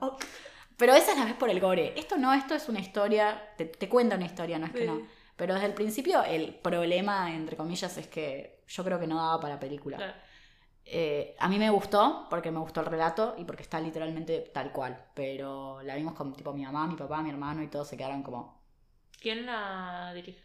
Pero 0.77 0.93
esa 0.93 1.15
la 1.15 1.25
ves 1.25 1.35
por 1.35 1.49
el 1.49 1.59
gore. 1.59 1.93
Esto 1.97 2.17
no, 2.17 2.33
esto 2.33 2.55
es 2.55 2.67
una 2.69 2.79
historia. 2.79 3.53
Te, 3.57 3.65
te 3.65 3.87
cuenta 3.87 4.15
una 4.15 4.25
historia, 4.25 4.57
no 4.57 4.65
es 4.65 4.71
que 4.71 4.85
no. 4.85 5.01
Pero 5.35 5.53
desde 5.53 5.67
el 5.67 5.73
principio, 5.73 6.23
el 6.23 6.55
problema, 6.55 7.33
entre 7.33 7.55
comillas, 7.55 7.97
es 7.97 8.07
que 8.07 8.63
yo 8.67 8.83
creo 8.83 8.99
que 8.99 9.07
no 9.07 9.17
daba 9.17 9.39
para 9.39 9.59
película. 9.59 9.97
Claro. 9.97 10.13
Eh, 10.85 11.35
a 11.39 11.47
mí 11.47 11.57
me 11.57 11.69
gustó, 11.69 12.27
porque 12.29 12.51
me 12.51 12.59
gustó 12.59 12.81
el 12.81 12.87
relato 12.87 13.35
y 13.37 13.45
porque 13.45 13.63
está 13.63 13.79
literalmente 13.79 14.51
tal 14.53 14.71
cual. 14.71 15.05
Pero 15.13 15.81
la 15.83 15.95
vimos 15.95 16.13
con 16.13 16.33
tipo 16.33 16.53
mi 16.53 16.63
mamá, 16.63 16.87
mi 16.87 16.95
papá, 16.95 17.21
mi 17.21 17.29
hermano 17.29 17.63
y 17.63 17.67
todos 17.67 17.87
se 17.87 17.97
quedaron 17.97 18.23
como. 18.23 18.61
¿Quién 19.19 19.45
la 19.45 20.11
dirige? 20.13 20.42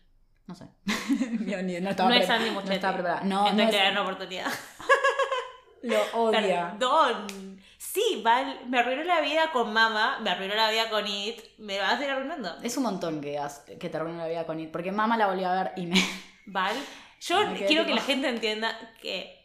No 0.49 0.55
sé. 0.55 0.65
Yo 1.47 1.63
ni- 1.63 1.79
no 1.81 1.91
estaba, 1.91 2.09
no 2.09 2.17
es 2.17 2.29
Andy 2.29 2.47
no 2.49 2.53
Muschietti. 2.55 2.75
estaba 2.77 2.95
preparada. 2.95 3.21
No, 3.23 3.43
no 3.43 3.49
Entonces 3.51 3.69
es- 3.69 3.73
le 3.75 3.79
dan 3.85 3.93
una 3.93 4.03
oportunidad. 4.03 4.47
Lo 5.83 6.03
odia. 6.15 6.73
Perdón. 6.73 7.59
Sí, 7.79 8.21
Val, 8.25 8.61
me 8.67 8.81
arruinó 8.81 9.05
la 9.05 9.21
vida 9.21 9.53
con 9.53 9.73
Mama, 9.73 10.19
me 10.21 10.31
arruinó 10.31 10.55
la 10.55 10.71
vida 10.71 10.91
con 10.91 11.07
It, 11.07 11.41
me 11.59 11.79
va 11.79 11.91
a 11.91 11.97
seguir 11.97 12.11
arruinando. 12.11 12.57
Es 12.63 12.77
un 12.77 12.83
montón 12.83 13.21
que, 13.21 13.39
has- 13.39 13.61
que 13.79 13.89
te 13.89 13.97
arruina 13.97 14.19
la 14.25 14.29
vida 14.29 14.45
con 14.47 14.59
It. 14.59 14.71
Porque 14.73 14.91
mamá 14.91 15.17
la 15.17 15.29
volvió 15.29 15.49
a 15.49 15.63
ver 15.63 15.73
y 15.77 15.87
me. 15.87 15.97
Val, 16.47 16.75
yo 17.21 17.37
quiero 17.67 17.85
tipo- 17.85 17.87
que 17.87 17.95
la 17.95 18.03
gente 18.03 18.29
entienda 18.29 18.77
que. 19.01 19.37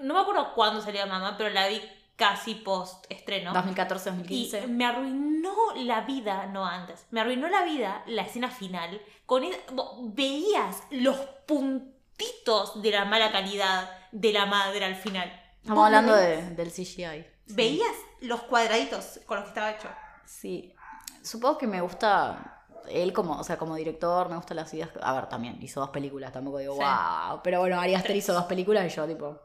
No 0.00 0.14
me 0.14 0.20
acuerdo 0.20 0.54
cuándo 0.54 0.80
salió 0.80 1.06
Mama, 1.06 1.36
pero 1.36 1.50
la 1.50 1.66
vi 1.68 1.80
casi 2.18 2.56
post 2.56 3.06
estreno. 3.08 3.54
2014, 3.54 4.10
Y 4.10 4.12
2015. 4.12 4.66
me 4.66 4.84
arruinó 4.84 5.54
la 5.76 6.02
vida, 6.02 6.46
no 6.46 6.66
antes, 6.66 7.06
me 7.10 7.20
arruinó 7.22 7.48
la 7.48 7.62
vida 7.64 8.02
la 8.06 8.22
escena 8.22 8.50
final. 8.50 9.00
Con 9.24 9.44
el- 9.44 9.56
vos 9.72 9.96
veías 10.14 10.82
los 10.90 11.16
puntitos 11.46 12.82
de 12.82 12.90
la 12.90 13.04
mala 13.04 13.30
calidad 13.32 13.88
de 14.12 14.32
la 14.32 14.46
madre 14.46 14.84
al 14.84 14.96
final. 14.96 15.30
Estamos 15.62 15.84
hablando 15.86 16.14
de- 16.14 16.50
del 16.50 16.70
CGI. 16.70 17.24
Sí. 17.46 17.54
Veías 17.54 17.94
los 18.20 18.42
cuadraditos 18.42 19.20
con 19.26 19.36
los 19.36 19.44
que 19.44 19.48
estaba 19.50 19.70
hecho. 19.70 19.88
Sí. 20.24 20.74
Supongo 21.22 21.58
que 21.58 21.66
me 21.66 21.80
gusta. 21.80 22.54
Él 22.88 23.12
como, 23.12 23.34
o 23.38 23.44
sea, 23.44 23.58
como 23.58 23.74
director, 23.76 24.28
me 24.30 24.36
gustan 24.36 24.56
las 24.56 24.72
ideas. 24.72 24.88
A 25.02 25.12
ver, 25.12 25.28
también 25.28 25.58
hizo 25.62 25.80
dos 25.80 25.90
películas, 25.90 26.32
tampoco 26.32 26.58
digo, 26.58 26.74
Sí. 26.74 26.80
wow. 26.80 27.40
Pero 27.44 27.60
bueno, 27.60 27.78
Ari 27.80 27.94
Aster 27.94 28.16
hizo 28.16 28.32
dos 28.32 28.44
películas 28.44 28.86
y 28.90 28.96
yo, 28.96 29.06
tipo. 29.06 29.38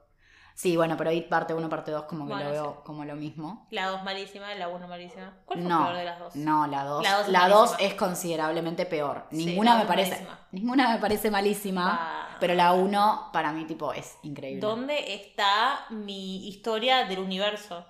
Sí, 0.56 0.78
bueno, 0.78 0.96
pero 0.98 1.12
It 1.12 1.28
parte 1.30 1.54
1, 1.54 1.68
parte 1.68 1.92
2, 1.92 2.04
como 2.04 2.26
que 2.28 2.34
Bueno, 2.34 2.50
lo 2.50 2.52
veo 2.52 2.84
como 2.84 3.04
lo 3.06 3.16
mismo. 3.16 3.66
La 3.72 3.88
2 3.88 4.04
malísima, 4.04 4.54
la 4.54 4.68
1 4.70 4.88
malísima. 4.88 5.34
¿Cuál 5.46 5.60
fue 5.60 5.68
No, 5.70 5.84
peor 5.84 5.96
de 5.98 6.06
las 6.06 6.20
dos? 6.20 6.36
no, 6.36 6.68
la 6.68 6.84
2. 6.84 7.04
La 7.04 7.12
dos 7.18 7.22
es 7.26 7.32
La 7.32 7.48
2 7.50 7.72
malísima. 7.72 7.90
es 7.90 7.94
considerablemente 7.96 8.86
peor. 8.86 9.26
Sí, 9.32 9.46
Ninguna 9.46 9.72
la 9.72 9.78
me 9.78 9.82
es 9.84 9.88
parece. 9.88 10.12
malísima. 10.12 10.40
Ninguna 10.52 10.90
me 10.94 10.98
parece 11.00 11.32
malísima. 11.32 12.00
Ah. 12.02 12.38
Pero 12.40 12.54
la 12.54 12.74
1 12.74 13.30
para 13.34 13.52
mí, 13.52 13.66
tipo, 13.66 13.94
es 13.94 14.16
increíble. 14.24 14.60
¿Dónde 14.62 15.16
está 15.16 15.86
mi 15.90 16.48
historia 16.48 17.06
del 17.06 17.20
universo? 17.20 17.86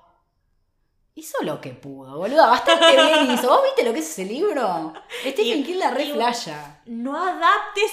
Hizo 1.16 1.38
lo 1.44 1.62
que 1.62 1.72
pudo, 1.72 2.18
boluda. 2.18 2.48
Bastante 2.48 2.92
bien 2.96 3.32
hizo. 3.32 3.48
¿Vos 3.50 3.62
viste 3.64 3.84
lo 3.84 3.94
que 3.94 4.00
es 4.00 4.10
ese 4.10 4.26
libro? 4.26 4.94
Stephen 5.22 5.64
King 5.64 5.78
la 5.78 5.92
re 5.92 6.06
flaya. 6.12 6.82
No 6.86 7.16
adaptes 7.18 7.92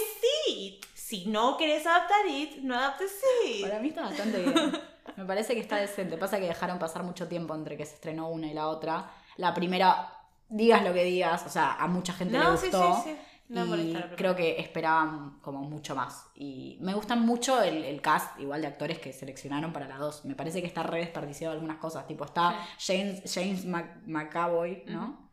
It. 0.49 0.85
Si 1.11 1.27
no 1.27 1.57
querés 1.57 1.85
adaptar 1.87 2.25
It, 2.29 2.59
no 2.63 2.77
adaptes 2.77 3.11
It. 3.49 3.63
Para 3.63 3.81
mí 3.81 3.89
está 3.89 4.03
bastante 4.03 4.43
bien. 4.43 4.73
Me 5.17 5.25
parece 5.25 5.55
que 5.55 5.61
está 5.61 5.77
decente. 5.77 6.17
Pasa 6.17 6.39
que 6.39 6.47
dejaron 6.47 6.79
pasar 6.79 7.03
mucho 7.03 7.27
tiempo 7.27 7.53
entre 7.55 7.77
que 7.77 7.85
se 7.85 7.95
estrenó 7.95 8.29
una 8.29 8.47
y 8.47 8.55
la 8.55 8.69
otra. 8.69 9.11
La 9.37 9.53
primera, 9.53 10.13
digas 10.49 10.85
lo 10.85 10.93
que 10.95 11.03
digas, 11.05 11.45
o 11.45 11.49
sea, 11.49 11.75
a 11.75 11.87
mucha 11.89 12.13
gente 12.13 12.39
le 12.39 12.45
No, 12.45 12.57
sí, 12.57 12.67
gustó. 12.69 12.95
sí, 13.03 13.11
sí. 13.11 13.17
No 13.49 13.67
me 13.67 13.79
y 13.79 13.95
creo 14.17 14.37
que 14.37 14.61
esperaban 14.61 15.41
como 15.41 15.63
mucho 15.63 15.97
más. 15.97 16.29
Y 16.37 16.79
me 16.83 16.95
gustan 16.95 17.27
mucho 17.27 17.61
el, 17.61 17.85
el 17.85 18.01
cast, 18.01 18.39
igual 18.39 18.61
de 18.61 18.69
actores 18.69 19.01
que 19.01 19.13
seleccionaron 19.13 19.73
para 19.73 19.89
las 19.89 19.99
dos. 19.99 20.25
Me 20.25 20.37
parece 20.37 20.61
que 20.61 20.69
está 20.69 20.85
re 20.85 21.01
desperdiciado 21.01 21.53
algunas 21.55 21.79
cosas. 21.79 22.07
Tipo, 22.07 22.25
está 22.25 22.55
James, 22.79 23.23
James 23.35 23.67
Mc- 23.67 24.03
McAvoy, 24.07 24.85
¿no? 24.87 25.29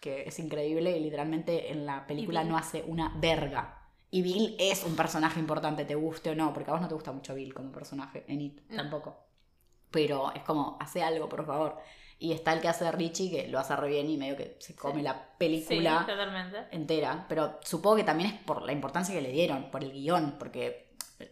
Que 0.00 0.22
es 0.28 0.38
increíble 0.38 0.96
y 0.96 1.00
literalmente 1.00 1.72
en 1.72 1.84
la 1.84 2.06
película 2.06 2.44
no 2.44 2.56
hace 2.56 2.84
una 2.86 3.12
verga. 3.16 3.77
Y 4.10 4.22
Bill 4.22 4.56
es 4.58 4.84
un 4.84 4.96
personaje 4.96 5.38
importante, 5.38 5.84
te 5.84 5.94
guste 5.94 6.30
o 6.30 6.34
no, 6.34 6.52
porque 6.54 6.70
a 6.70 6.72
vos 6.74 6.80
no 6.82 6.88
te 6.88 6.94
gusta 6.94 7.12
mucho 7.12 7.34
Bill 7.34 7.52
como 7.52 7.70
personaje, 7.72 8.24
en 8.28 8.40
It 8.40 8.60
No. 8.70 8.76
tampoco. 8.76 9.18
Pero 9.90 10.32
es 10.34 10.42
como, 10.42 10.76
hace 10.80 11.02
algo, 11.02 11.28
por 11.28 11.44
favor. 11.46 11.76
Y 12.18 12.32
está 12.32 12.52
el 12.52 12.60
que 12.60 12.68
hace 12.68 12.90
Richie, 12.90 13.30
que 13.30 13.48
lo 13.48 13.58
hace 13.58 13.76
re 13.76 13.88
bien 13.88 14.10
y 14.10 14.16
medio 14.16 14.36
que 14.36 14.56
se 14.60 14.74
come 14.74 15.02
la 15.02 15.12
Sí, 15.12 15.18
película 15.38 16.04
totalmente. 16.06 16.58
entera, 16.72 17.26
pero 17.28 17.58
supongo 17.62 17.96
que 17.96 18.04
también 18.04 18.30
es 18.30 18.40
por 18.40 18.62
la 18.62 18.72
importancia 18.72 19.14
que 19.14 19.20
le 19.22 19.30
dieron, 19.30 19.70
por 19.70 19.84
el 19.84 19.92
guion, 19.92 20.36
porque 20.38 20.88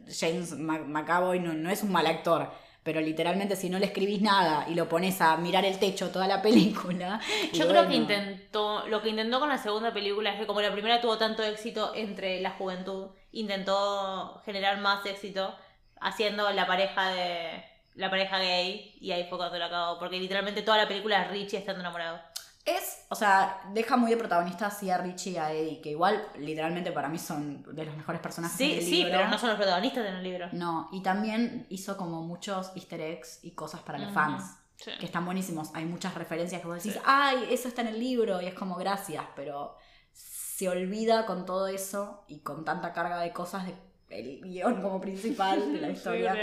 James 0.09 0.53
McAvoy 0.57 1.41
no, 1.41 1.55
no 1.55 1.71
es 1.71 1.83
un 1.83 1.93
mal 1.93 2.07
actor, 2.07 2.51
pero 2.87 3.01
literalmente 3.01 3.57
si 3.57 3.69
no 3.69 3.81
le 3.81 3.87
escribís 3.87 4.23
nada 4.23 4.65
y 4.69 4.75
lo 4.77 4.89
pones 4.89 5.21
a 5.21 5.37
mirar 5.37 5.65
el 5.65 5.77
techo 5.81 6.11
toda 6.11 6.29
la 6.29 6.41
película... 6.49 7.21
Yo 7.53 7.67
creo 7.67 7.83
bueno, 7.83 7.89
que 7.89 7.97
intentó, 7.97 8.87
lo 8.87 9.03
que 9.03 9.09
intentó 9.09 9.41
con 9.41 9.49
la 9.49 9.59
segunda 9.59 9.93
película 9.93 10.33
es 10.33 10.39
que 10.39 10.47
como 10.47 10.61
la 10.61 10.71
primera 10.71 11.01
tuvo 11.01 11.19
tanto 11.19 11.43
éxito 11.43 11.91
entre 11.97 12.41
la 12.41 12.53
juventud, 12.53 13.09
intentó 13.33 14.41
generar 14.45 14.79
más 14.79 15.05
éxito 15.05 15.53
haciendo 16.01 16.49
la 16.53 16.65
pareja 16.69 17.11
de 17.11 17.65
la 17.97 18.09
pareja 18.09 18.39
gay 18.39 18.95
y 19.01 19.11
ahí 19.11 19.27
fue 19.29 19.37
cuando 19.37 19.59
lo 19.59 19.65
acabó, 19.65 19.99
porque 19.99 20.21
literalmente 20.21 20.63
toda 20.63 20.77
la 20.77 20.87
película 20.87 21.23
es 21.23 21.31
Richie 21.33 21.59
estando 21.59 21.81
enamorado. 21.81 22.21
Es, 22.67 23.07
o 23.11 23.15
sea, 23.15 23.61
deja 23.73 23.97
muy 23.97 24.11
de 24.11 24.17
protagonista 24.17 24.67
así 24.67 24.91
a 24.91 24.99
Richie 24.99 25.31
y 25.33 25.37
a 25.37 25.53
Eddie, 25.53 25.81
que 25.81 25.91
igual 25.91 26.27
literalmente 26.37 26.91
para 26.91 27.09
mí 27.09 27.17
son 27.19 27.63
de 27.75 27.85
los 27.87 27.97
mejores 27.97 28.21
personajes 28.21 28.57
Sí, 28.59 28.75
del 28.75 28.85
sí, 28.85 28.91
libro. 28.97 29.13
pero 29.13 29.29
no 29.29 29.39
son 29.39 29.51
los 29.51 29.57
protagonistas 29.59 30.05
en 30.05 30.15
el 30.17 30.23
libro. 30.25 30.49
No, 30.53 30.89
y 30.93 31.01
también 31.03 31.67
hizo 31.71 31.97
como 31.97 32.23
muchos 32.23 32.73
easter 32.75 33.01
eggs 33.01 33.39
y 33.45 33.53
cosas 33.53 33.81
para 33.83 33.99
los 33.99 34.13
fans. 34.13 34.45
Sí. 34.79 34.91
que 35.01 35.07
están 35.07 35.25
buenísimos. 35.25 35.71
Hay 35.75 35.87
muchas 35.87 36.15
referencias 36.15 36.61
que 36.61 36.67
vos 36.67 36.77
decís, 36.77 36.93
Sí. 36.93 37.01
ay, 37.07 37.47
eso 37.51 37.67
está 37.67 37.81
en 37.81 37.87
el 37.89 37.99
libro, 37.99 38.43
y 38.43 38.47
es 38.47 38.53
como 38.53 38.75
gracias, 38.77 39.25
pero 39.35 39.75
se 40.13 40.69
olvida 40.69 41.25
con 41.25 41.47
todo 41.47 41.67
eso 41.69 42.25
y 42.29 42.41
con 42.41 42.63
tanta 42.63 42.93
carga 42.93 43.19
de 43.21 43.33
cosas 43.33 43.65
de 43.67 43.75
el 44.11 44.43
guion 44.43 44.83
como 44.83 45.01
principal 45.01 45.73
de 45.73 45.81
la 45.81 45.87
Sí, 45.89 45.93
historia. 45.95 46.35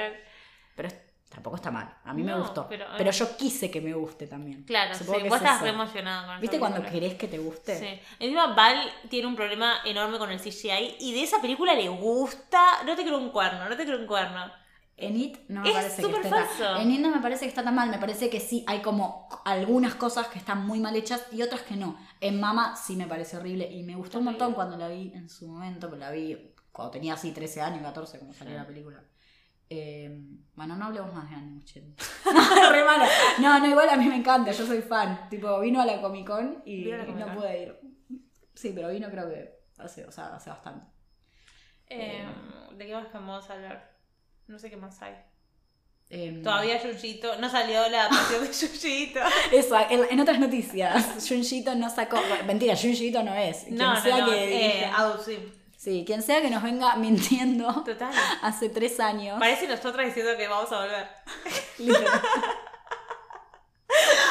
pero 0.76 0.88
es- 0.88 0.96
tampoco 1.34 1.56
está 1.58 1.72
mal. 1.72 1.94
A 2.04 2.14
mí 2.14 2.24
me 2.24 2.32
No, 2.32 2.40
gustó. 2.40 2.68
pero, 2.70 2.86
Pero, 2.98 3.10
eh, 3.10 3.14
yo 3.14 3.36
quise 3.36 3.70
que 3.72 3.82
me 3.82 3.94
guste 3.94 4.28
también. 4.28 4.64
Claro, 4.64 4.94
Supongo 4.96 5.18
sí, 5.20 5.24
que 5.24 5.30
vos 5.30 5.38
es 5.38 5.42
estás 5.44 5.56
eso. 5.58 5.66
re 5.66 5.72
emocionada 5.72 6.28
con 6.28 6.42
¿Viste 6.42 6.60
cuando 6.60 6.78
película. 6.78 7.00
querés 7.02 7.18
que 7.18 7.28
te 7.28 7.38
guste? 7.40 7.80
Sí. 7.80 8.00
Encima 8.20 8.54
Val 8.54 8.90
tiene 9.10 9.28
un 9.28 9.36
problema 9.36 9.78
enorme 9.86 10.18
con 10.20 10.32
el 10.32 10.40
CGI 10.40 10.98
y 11.00 11.14
de 11.14 11.24
esa 11.24 11.42
película 11.42 11.74
le 11.74 11.90
gusta. 11.90 12.84
No 12.86 12.96
te 12.96 13.04
creo 13.04 13.18
un 13.18 13.32
cuerno, 13.32 13.68
no 13.68 13.76
te 13.76 13.84
creo 13.86 14.00
un 14.00 14.08
cuerno. 14.08 14.52
En 14.96 15.18
It 15.20 15.40
no 15.50 15.62
me 15.62 15.70
Es 15.70 15.76
parece 15.76 16.02
que 16.04 16.12
esté 16.12 16.30
tan- 16.30 16.46
falso. 16.46 16.76
En 16.78 16.92
It 16.92 17.00
no 17.02 17.10
me 17.10 17.20
parece 17.20 17.46
que 17.46 17.50
está 17.50 17.64
tan 17.64 17.74
mal. 17.74 17.90
Me 17.90 17.98
parece 17.98 18.30
que 18.30 18.40
sí 18.40 18.64
hay 18.68 18.80
como 18.82 19.28
algunas 19.44 19.96
cosas 19.96 20.28
que 20.28 20.38
están 20.38 20.68
muy 20.68 20.80
mal 20.80 20.96
hechas 20.96 21.26
y 21.32 21.42
otras 21.42 21.64
que 21.64 21.76
no. 21.76 21.98
En 22.22 22.40
Mama 22.40 22.76
sí 22.76 22.96
me 22.96 23.08
parece 23.08 23.38
horrible 23.38 23.70
y 23.72 23.82
me 23.84 23.96
gustó 23.96 24.20
un 24.20 24.26
montón 24.26 24.54
Horrible. 24.54 24.56
cuando 24.56 24.78
la 24.78 24.88
vi 24.90 25.12
en 25.16 25.30
su 25.30 25.48
momento, 25.48 25.88
pero 25.90 26.00
la 26.00 26.12
vi 26.12 26.54
cuando 26.72 26.92
tenía 26.92 27.16
así 27.16 27.32
13 27.32 27.62
años, 27.62 27.82
14, 27.82 28.20
cuando 28.20 28.36
salió 28.38 28.54
Sí. 28.54 28.60
la 28.60 28.68
película. 28.68 29.04
Eh, 29.76 30.12
bueno, 30.56 30.76
no 30.76 30.86
hablemos 30.86 31.12
más 31.14 31.28
de 31.30 31.36
Annie 31.36 31.52
Muschietti. 31.56 31.96
Re 32.72 32.84
mala. 32.86 33.08
No, 33.40 33.60
no, 33.60 33.68
igual 33.68 33.90
a 33.90 33.98
mí 33.98 34.06
me 34.08 34.18
encanta, 34.18 34.52
yo 34.52 34.66
soy 34.66 34.82
fan. 34.82 35.28
Tipo, 35.30 35.60
vino 35.62 35.82
a 35.82 35.86
la 35.86 36.00
Comic 36.00 36.28
Con 36.28 36.62
y 36.66 36.86
no 36.92 37.36
pude 37.36 37.64
ir. 37.64 37.80
Sí, 38.54 38.72
pero 38.76 38.90
vino 38.90 39.10
creo 39.10 39.28
que 39.30 39.52
hace, 39.80 40.06
o 40.06 40.12
sea, 40.12 40.36
hace 40.36 40.50
bastante. 40.52 40.86
Eh, 41.90 42.24
¿De 42.78 42.86
qué 42.86 42.94
más 42.94 43.08
podemos 43.08 43.50
hablar? 43.50 43.98
No 44.48 44.60
sé 44.60 44.70
qué 44.70 44.78
más 44.78 45.02
hay. 45.02 45.16
Todavía 46.44 46.80
Junjito, 46.80 47.38
no 47.40 47.50
salió 47.50 47.90
la 47.90 48.02
adaptación 48.06 48.42
de 48.42 48.48
Junjito. 48.54 49.20
Eso, 49.52 49.76
en, 49.90 50.02
en 50.12 50.20
otras 50.20 50.40
noticias, 50.40 51.28
Junjito 51.28 51.74
no 51.74 51.90
sacó. 51.90 52.18
Mentira, 52.46 52.76
Junjito 52.76 53.24
no 53.24 53.34
es. 53.34 53.64
Quien 53.64 53.78
No, 53.78 53.96
no, 53.96 54.00
sea 54.02 54.20
no. 54.20 54.30
que 54.30 54.82
eh, 54.82 54.86
Adult 54.86 55.22
Swim. 55.24 55.40
Sí, 55.84 56.06
quien 56.08 56.22
sea 56.22 56.42
que 56.42 56.50
nos 56.50 56.64
venga 56.64 56.96
mintiendo 56.96 57.84
Total. 57.84 58.14
hace 58.42 58.70
tres 58.70 59.02
años. 59.02 59.38
Parece 59.38 59.68
nosotras 59.68 60.06
diciendo 60.06 60.32
que 60.38 60.48
vamos 60.48 60.72
a 60.72 60.80
volver. 60.80 61.08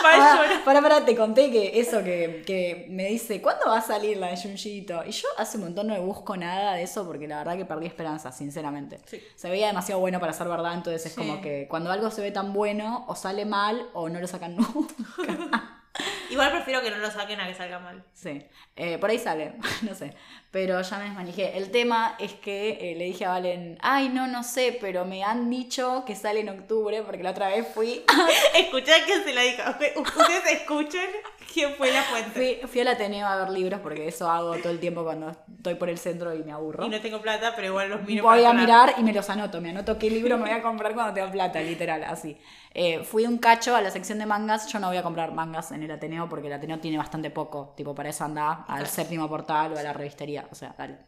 Para 0.03 0.32
Ah, 0.32 0.62
para, 0.64 0.82
para, 0.82 1.05
te 1.05 1.14
conté 1.14 1.53
que 1.53 1.78
eso 1.78 2.03
que, 2.03 2.42
que 2.44 2.86
me 2.90 3.07
dice, 3.07 3.40
¿cuándo 3.40 3.66
va 3.66 3.78
a 3.78 3.82
salir 3.82 4.16
la 4.16 4.28
de 4.28 4.36
Junjito? 4.36 5.05
Y 5.07 5.12
yo 5.12 5.28
hace 5.38 5.59
un 5.59 5.64
montón 5.64 5.86
no 5.86 6.03
busco 6.03 6.36
nada 6.36 6.74
de 6.74 6.82
eso 6.82 7.07
porque 7.07 7.28
la 7.28 7.38
verdad 7.38 7.57
que 7.57 7.64
perdí 7.64 7.86
esperanza, 7.86 8.32
sinceramente. 8.32 8.98
Sí. 9.07 9.22
Se 9.36 9.48
veía 9.48 9.68
demasiado 9.68 10.00
bueno 10.00 10.18
para 10.18 10.32
ser 10.32 10.48
verdad, 10.48 10.74
entonces 10.74 11.07
es 11.07 11.14
como 11.14 11.40
que 11.40 11.68
cuando 11.68 11.92
algo 11.92 12.11
se 12.11 12.22
ve 12.22 12.32
tan 12.32 12.53
bueno, 12.53 13.05
o 13.07 13.14
sale 13.14 13.44
mal 13.44 13.88
o 13.92 14.09
no 14.09 14.20
lo 14.20 14.26
sacan 14.26 14.57
nunca. 14.57 15.82
Igual 16.30 16.51
prefiero 16.51 16.80
que 16.80 16.90
no 16.90 16.97
lo 16.97 17.11
saquen 17.11 17.40
a 17.40 17.47
que 17.47 17.55
salga 17.55 17.78
mal. 17.78 18.03
Sí, 18.14 18.43
Eh, 18.76 18.97
por 18.99 19.11
ahí 19.11 19.18
sale, 19.18 19.53
no 19.82 19.95
sé. 19.95 20.14
Pero 20.51 20.80
ya 20.80 20.99
me 20.99 21.05
desmanejé. 21.05 21.57
El 21.59 21.70
tema 21.70 22.16
es 22.18 22.32
que 22.34 22.78
eh, 22.80 22.95
le 22.97 23.05
dije 23.05 23.24
a 23.26 23.30
Valen, 23.30 23.78
ay, 23.82 24.09
no, 24.09 24.26
no 24.26 24.43
sé, 24.43 24.76
pero 24.80 25.05
me 25.05 25.24
han 25.24 25.51
dicho 25.51 26.05
que 26.07 26.14
sale 26.16 26.40
en 26.40 26.49
octubre 26.49 27.03
porque 27.03 27.22
la 27.22 27.30
otra 27.30 27.49
vvez 27.49 27.66
fui, 27.72 28.05
Escuchá 28.55 29.05
que 29.05 29.22
se 29.22 29.32
la 29.34 29.43
diga. 29.43 29.78
Ustedes 29.97 30.53
escuchen 30.53 31.09
quién 31.53 31.74
fue 31.74 31.92
la 31.92 32.03
fuente. 32.03 32.30
fui, 32.30 32.68
fui 32.68 32.80
al 32.80 32.88
Ateneo 32.88 33.26
a 33.26 33.36
ver 33.36 33.50
libros 33.50 33.80
porque 33.80 34.09
eso 34.09 34.30
hago 34.30 34.57
todo 34.57 34.70
el 34.70 34.80
tiempo 34.80 35.05
cuando 35.05 35.30
estoy 35.30 35.74
por 35.74 35.88
el 35.88 35.98
centro 35.98 36.34
y 36.34 36.42
me 36.42 36.53
aburro. 36.53 36.86
Y 36.86 36.88
no 36.88 37.00
tengo 37.00 37.20
plata, 37.20 37.53
pero 37.55 37.68
igual 37.68 37.90
los 37.90 38.03
miro 38.03 38.24
Voy 38.24 38.38
para 38.38 38.50
a 38.50 38.53
mirar 38.55 38.94
y 38.98 39.03
me 39.03 39.12
los 39.12 39.28
anoto. 39.28 39.61
Me 39.61 39.70
anoto 39.70 39.98
qué 39.98 40.11
libro 40.11 40.36
me 40.38 40.44
voy 40.44 40.53
a 40.53 40.62
comprar 40.62 40.94
cuando 40.94 41.12
tenga 41.12 41.30
plata, 41.30 41.61
literal, 41.61 42.05
así. 42.05 42.38
Eh, 42.72 43.05
fui 43.05 43.26
un 43.26 43.38
cacho 43.38 43.76
a 43.76 43.82
la 43.82 43.90
sección 43.90 44.18
de 44.18 44.26
mangas. 44.26 44.66
Yo 44.72 44.78
no 44.78 44.88
voy 44.88 44.96
a 44.96 45.03
comprar 45.03 45.32
mangas 45.32 45.72
en 45.72 45.82
el 45.82 45.90
Ateneo 45.90 46.28
porque 46.28 46.46
el 46.46 46.55
Ateneo 46.55 46.80
tiene 46.80 46.96
bastante 46.96 47.30
poco. 47.30 47.74
Tipo, 47.76 47.94
para 47.94 48.09
eso 48.09 48.24
anda 48.24 48.64
al 48.66 48.86
séptimo 48.86 49.28
portal 49.28 49.72
o 49.74 49.78
a 49.78 49.82
la 49.82 49.92
revistería. 49.92 50.46
O 50.50 50.55
sea, 50.55 50.74
dale. 50.76 50.98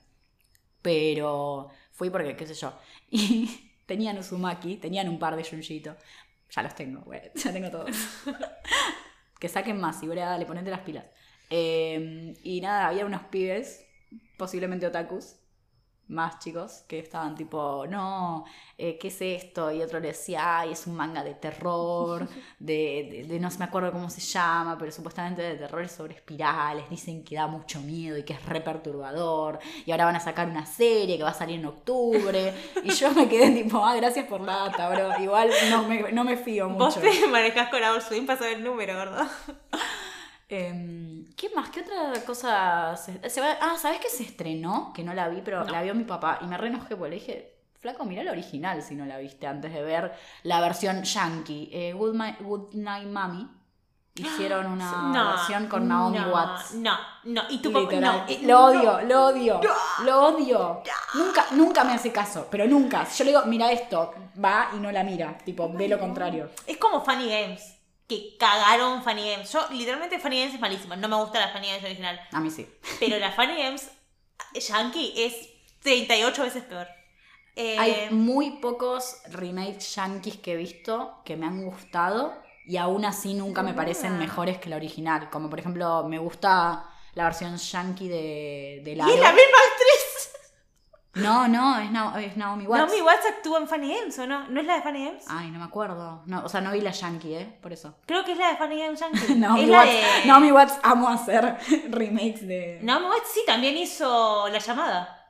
Pero 0.83 1.69
fui 1.93 2.11
porque, 2.11 2.37
qué 2.37 2.47
sé 2.47 2.55
yo. 2.55 2.73
Y 3.11 3.71
tenían 3.87 4.19
Uzumaki, 4.19 4.77
tenían 4.77 5.09
un 5.09 5.19
par 5.19 5.37
de 5.37 5.45
Junjito. 5.45 5.97
Ya 6.51 6.63
los 6.63 6.75
tengo, 6.75 7.01
güey. 7.01 7.23
Ya 7.35 7.53
tengo 7.53 7.71
todos. 7.71 7.91
que 9.45 9.51
saquen 9.51 9.79
más 9.79 10.03
y 10.03 10.07
verá, 10.07 10.31
dale, 10.31 10.47
ponete 10.47 10.71
las 10.71 10.81
pilas. 10.81 11.05
Eh, 11.51 12.33
y 12.43 12.63
nada, 12.63 12.89
había 12.89 13.05
unos 13.05 13.25
pibes, 13.25 13.85
posiblemente 14.39 14.87
otakus, 14.87 15.37
más 16.09 16.39
chicos, 16.39 16.85
que 16.87 16.99
estaban 16.99 17.35
tipo, 17.35 17.87
no, 17.89 18.45
eh, 18.77 18.99
¿qué 18.99 19.09
es 19.09 19.21
esto? 19.23 19.73
Y 19.73 19.83
otro 19.83 20.01
le 20.01 20.09
decía, 20.09 20.59
ay, 20.61 20.73
es 20.73 20.87
un 20.87 20.95
manga 20.97 21.25
de 21.25 21.35
terror, 21.35 22.29
de, 22.59 23.09
de- 23.11 23.25
de 23.27 23.41
no 23.41 23.49
me 23.59 23.65
acuerdo 23.65 23.91
cómo 23.93 24.11
se 24.11 24.21
llama, 24.21 24.77
pero 24.79 24.93
supuestamente 24.93 25.43
de 25.43 25.55
terror 25.57 25.89
sobre 25.89 26.15
espirales, 26.15 26.89
dicen 26.91 27.25
que 27.25 27.37
da 27.37 27.47
mucho 27.47 27.81
miedo 27.81 28.19
y 28.19 28.23
que 28.25 28.35
es 28.35 28.45
re 28.47 28.61
perturbador, 28.61 29.59
y 29.87 29.91
ahora 29.93 30.05
van 30.07 30.17
a 30.17 30.21
sacar 30.21 30.49
una 30.49 30.67
serie 30.67 31.17
que 31.17 31.23
va 31.25 31.31
a 31.31 31.35
salir 31.35 31.59
en 31.61 31.67
octubre, 31.67 32.55
y 32.83 32.91
yo 32.93 33.11
me 33.13 33.29
quedé 33.29 33.51
tipo, 33.51 33.85
ah, 33.85 33.97
gracias 33.97 34.27
por 34.27 34.41
la 34.43 34.69
data, 34.69 34.89
bro, 34.91 35.19
igual 35.23 35.51
no 35.71 35.89
me, 35.89 36.13
no 36.13 36.25
me 36.25 36.37
fío 36.37 36.69
Vos 36.69 36.97
mucho. 36.97 37.01
te 37.01 37.27
manejás 37.31 37.69
con 37.71 37.83
Adult 37.83 38.03
Swim 38.03 38.27
para 38.27 38.39
saber 38.39 38.59
el 38.59 38.65
número, 38.65 38.95
¿verdad? 38.95 39.27
Em, 40.49 41.24
¿Qué 41.37 41.51
más? 41.55 41.71
¿Qué 41.71 41.81
otra 41.81 42.13
cosa? 42.25 42.97
Se, 42.97 43.29
se 43.29 43.41
va- 43.41 43.57
ah, 43.61 43.77
¿sabes 43.81 43.99
que 44.01 44.09
se 44.09 44.23
estrenó? 44.23 44.93
Que 44.95 45.03
no 45.03 45.15
la 45.15 45.29
vi, 45.29 45.41
pero 45.45 45.65
No. 45.65 45.71
la 45.71 45.83
vio 45.83 45.95
mi 45.95 46.05
papá 46.05 46.39
y 46.41 46.47
me 46.47 46.57
re 46.57 46.69
enojé 46.69 46.95
porque 46.97 47.11
le 47.11 47.17
dije, 47.21 47.55
flaco, 47.81 48.05
mira 48.05 48.23
la 48.23 48.31
original 48.33 48.83
si 48.83 48.95
no 48.95 49.05
la 49.05 49.19
viste 49.19 49.47
antes 49.47 49.73
de 49.73 49.83
ver 49.83 50.13
la 50.45 50.61
versión 50.61 51.03
yankee. 51.03 51.69
Eh, 51.73 51.93
Good, 51.93 52.15
My- 52.15 52.37
Good 52.41 52.75
Night 52.75 53.09
Mommy. 53.09 53.49
Hicieron 54.17 54.67
una 54.67 55.33
versión 55.37 55.67
con 55.67 55.89
Naomi 55.89 56.19
no, 56.21 56.29
Watts. 56.33 56.75
No, 56.75 56.97
no, 57.25 57.43
y 57.51 57.59
tu 57.61 57.73
papá. 57.73 57.81
Literal. 57.91 58.27
No, 58.43 58.47
lo 58.47 58.65
odio, 58.67 59.01
lo 59.03 59.27
odio, 59.27 59.61
lo 60.05 60.23
odio. 60.29 60.83
Nunca, 61.15 61.47
nunca 61.51 61.83
me 61.83 61.95
hace 61.95 62.13
caso, 62.13 62.47
pero 62.49 62.65
nunca. 62.67 63.05
Yo 63.09 63.25
le 63.25 63.31
digo, 63.33 63.43
mira 63.47 63.73
esto, 63.73 64.15
va 64.43 64.69
y 64.73 64.77
no 64.77 64.93
la 64.93 65.03
mira. 65.03 65.37
Tipo, 65.39 65.69
ve 65.73 65.89
lo 65.89 65.99
contrario. 65.99 66.49
Es 66.65 66.77
como 66.77 67.01
Funny 67.05 67.29
Games. 67.29 67.74
Que 68.09 68.37
cagaron 68.39 69.03
Funny 69.03 69.31
Games. 69.31 69.51
Yo, 69.53 69.67
literalmente, 69.71 70.19
Funny 70.19 70.39
Games 70.41 70.55
es 70.55 70.61
malísima. 70.61 70.97
No 70.97 71.09
me 71.09 71.17
gusta 71.17 71.41
la 71.41 71.49
Funny 71.53 71.69
Games 71.69 71.85
original. 71.85 72.21
A 72.33 72.41
mí 72.41 72.51
sí. 72.51 72.69
Pero 73.01 73.19
la 73.19 73.33
Funny 73.33 73.57
Games 73.57 73.91
Yankee 74.55 75.13
es 75.17 75.35
38 75.83 76.43
veces 76.43 76.65
peor. 76.65 76.87
Eh, 77.57 77.79
Hay 77.79 78.09
muy 78.11 78.59
pocos 78.59 79.19
remakes 79.31 79.95
yankees 79.95 80.37
que 80.39 80.53
he 80.53 80.57
visto 80.57 81.23
que 81.25 81.37
me 81.37 81.47
han 81.47 81.65
gustado 81.65 82.35
y 82.67 82.79
aún 82.79 83.05
así 83.05 83.35
nunca 83.35 83.63
me 83.63 83.75
parecen 83.75 84.19
mejores 84.19 84.59
que 84.59 84.69
la 84.69 84.77
original. 84.77 85.31
Como 85.31 85.49
por 85.49 85.61
ejemplo, 85.61 86.05
me 86.09 86.19
gusta 86.19 86.91
la 87.15 87.25
versión 87.25 87.57
yankee 87.57 88.09
de, 88.09 88.81
de 88.85 88.91
Y 88.93 89.01
es 89.01 89.21
la 89.21 89.33
misma. 89.33 89.59
No, 91.17 91.47
no, 91.49 91.79
es, 91.79 91.91
Nao- 91.91 92.17
es 92.19 92.37
Naomi 92.37 92.67
Watts. 92.67 92.87
Naomi 92.87 93.03
Watts 93.03 93.27
actúa 93.37 93.59
en 93.61 93.69
Funny 93.69 93.95
Games, 93.95 94.19
¿o 94.19 94.27
no? 94.27 94.49
¿No 94.49 94.61
es 94.61 94.67
la 94.67 94.75
de 94.77 94.83
Funny 94.83 95.05
Games? 95.05 95.25
Ay, 95.29 95.51
no 95.51 95.59
me 95.61 95.65
acuerdo. 95.65 96.23
No, 96.27 96.43
o 96.45 96.49
sea, 96.49 96.61
no 96.61 96.73
vi 96.73 96.81
la 96.81 96.91
yankee, 96.91 97.35
¿eh? 97.35 97.59
Por 97.63 97.73
eso. 97.73 97.97
Creo 98.07 98.25
que 98.25 98.33
es 98.33 98.39
la 98.39 98.49
de 98.51 98.57
Funny 98.57 98.79
Games 98.81 98.99
Yankee. 99.01 99.35
Naomi 99.37 99.63
es 99.63 99.69
la 99.69 99.79
Watts, 99.79 99.91
de... 99.93 100.27
Naomi 100.27 100.53
Watts 100.53 100.79
amo 100.83 101.09
hacer 101.09 101.57
remakes 101.91 102.47
de... 102.47 102.81
Naomi 102.83 103.07
Watts 103.07 103.31
sí, 103.33 103.41
también 103.47 103.77
hizo 103.77 104.49
La 104.49 104.59
Llamada. 104.59 105.21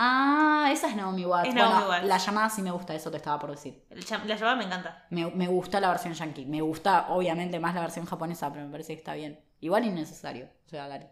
Ah, 0.00 0.68
esa 0.72 0.88
es 0.88 0.94
Naomi 0.96 1.24
Watts. 1.26 1.48
Es 1.48 1.54
Naomi 1.54 1.72
bueno, 1.74 1.88
Watts. 1.90 2.06
la 2.06 2.18
llamada 2.18 2.48
sí 2.50 2.62
me 2.62 2.70
gusta, 2.70 2.94
eso 2.94 3.10
te 3.10 3.16
estaba 3.16 3.38
por 3.38 3.50
decir. 3.50 3.84
La 3.90 4.36
Llamada 4.36 4.54
me 4.56 4.64
encanta. 4.64 5.06
Me, 5.10 5.26
me 5.32 5.48
gusta 5.48 5.80
la 5.80 5.88
versión 5.88 6.14
yankee. 6.14 6.46
Me 6.46 6.60
gusta, 6.60 7.06
obviamente, 7.08 7.58
más 7.58 7.74
la 7.74 7.80
versión 7.80 8.06
japonesa, 8.06 8.50
pero 8.52 8.64
me 8.64 8.70
parece 8.70 8.92
que 8.92 8.98
está 9.00 9.14
bien. 9.14 9.40
Igual 9.60 9.84
innecesario. 9.86 10.48
O 10.66 10.68
sea, 10.68 10.86
dale. 10.86 11.10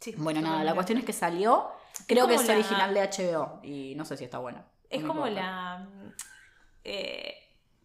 Sí, 0.00 0.14
Bueno, 0.18 0.40
nada, 0.40 0.64
la 0.64 0.74
cuestión 0.74 0.98
es 0.98 1.04
que 1.04 1.12
salió. 1.12 1.70
Creo 2.06 2.28
que 2.28 2.34
es 2.34 2.46
la- 2.46 2.54
original 2.54 2.94
de 2.94 3.00
HBO. 3.02 3.60
Y 3.62 3.94
no 3.96 4.04
sé 4.04 4.16
si 4.16 4.24
está 4.24 4.38
buena. 4.38 4.66
Es 4.90 5.02
No 5.02 5.08
como 5.08 5.26
la... 5.26 5.86
eh, 6.84 7.34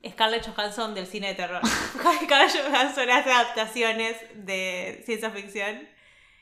Scarlett 0.07 0.45
Johansson 0.47 0.93
del 0.93 1.07
cine 1.07 1.27
de 1.29 1.35
terror. 1.35 1.61
Scarlett 2.23 2.51
Johansson 2.51 3.09
hace 3.09 3.31
adaptaciones 3.31 4.17
de 4.35 5.01
ciencia 5.05 5.29
ficción 5.31 5.87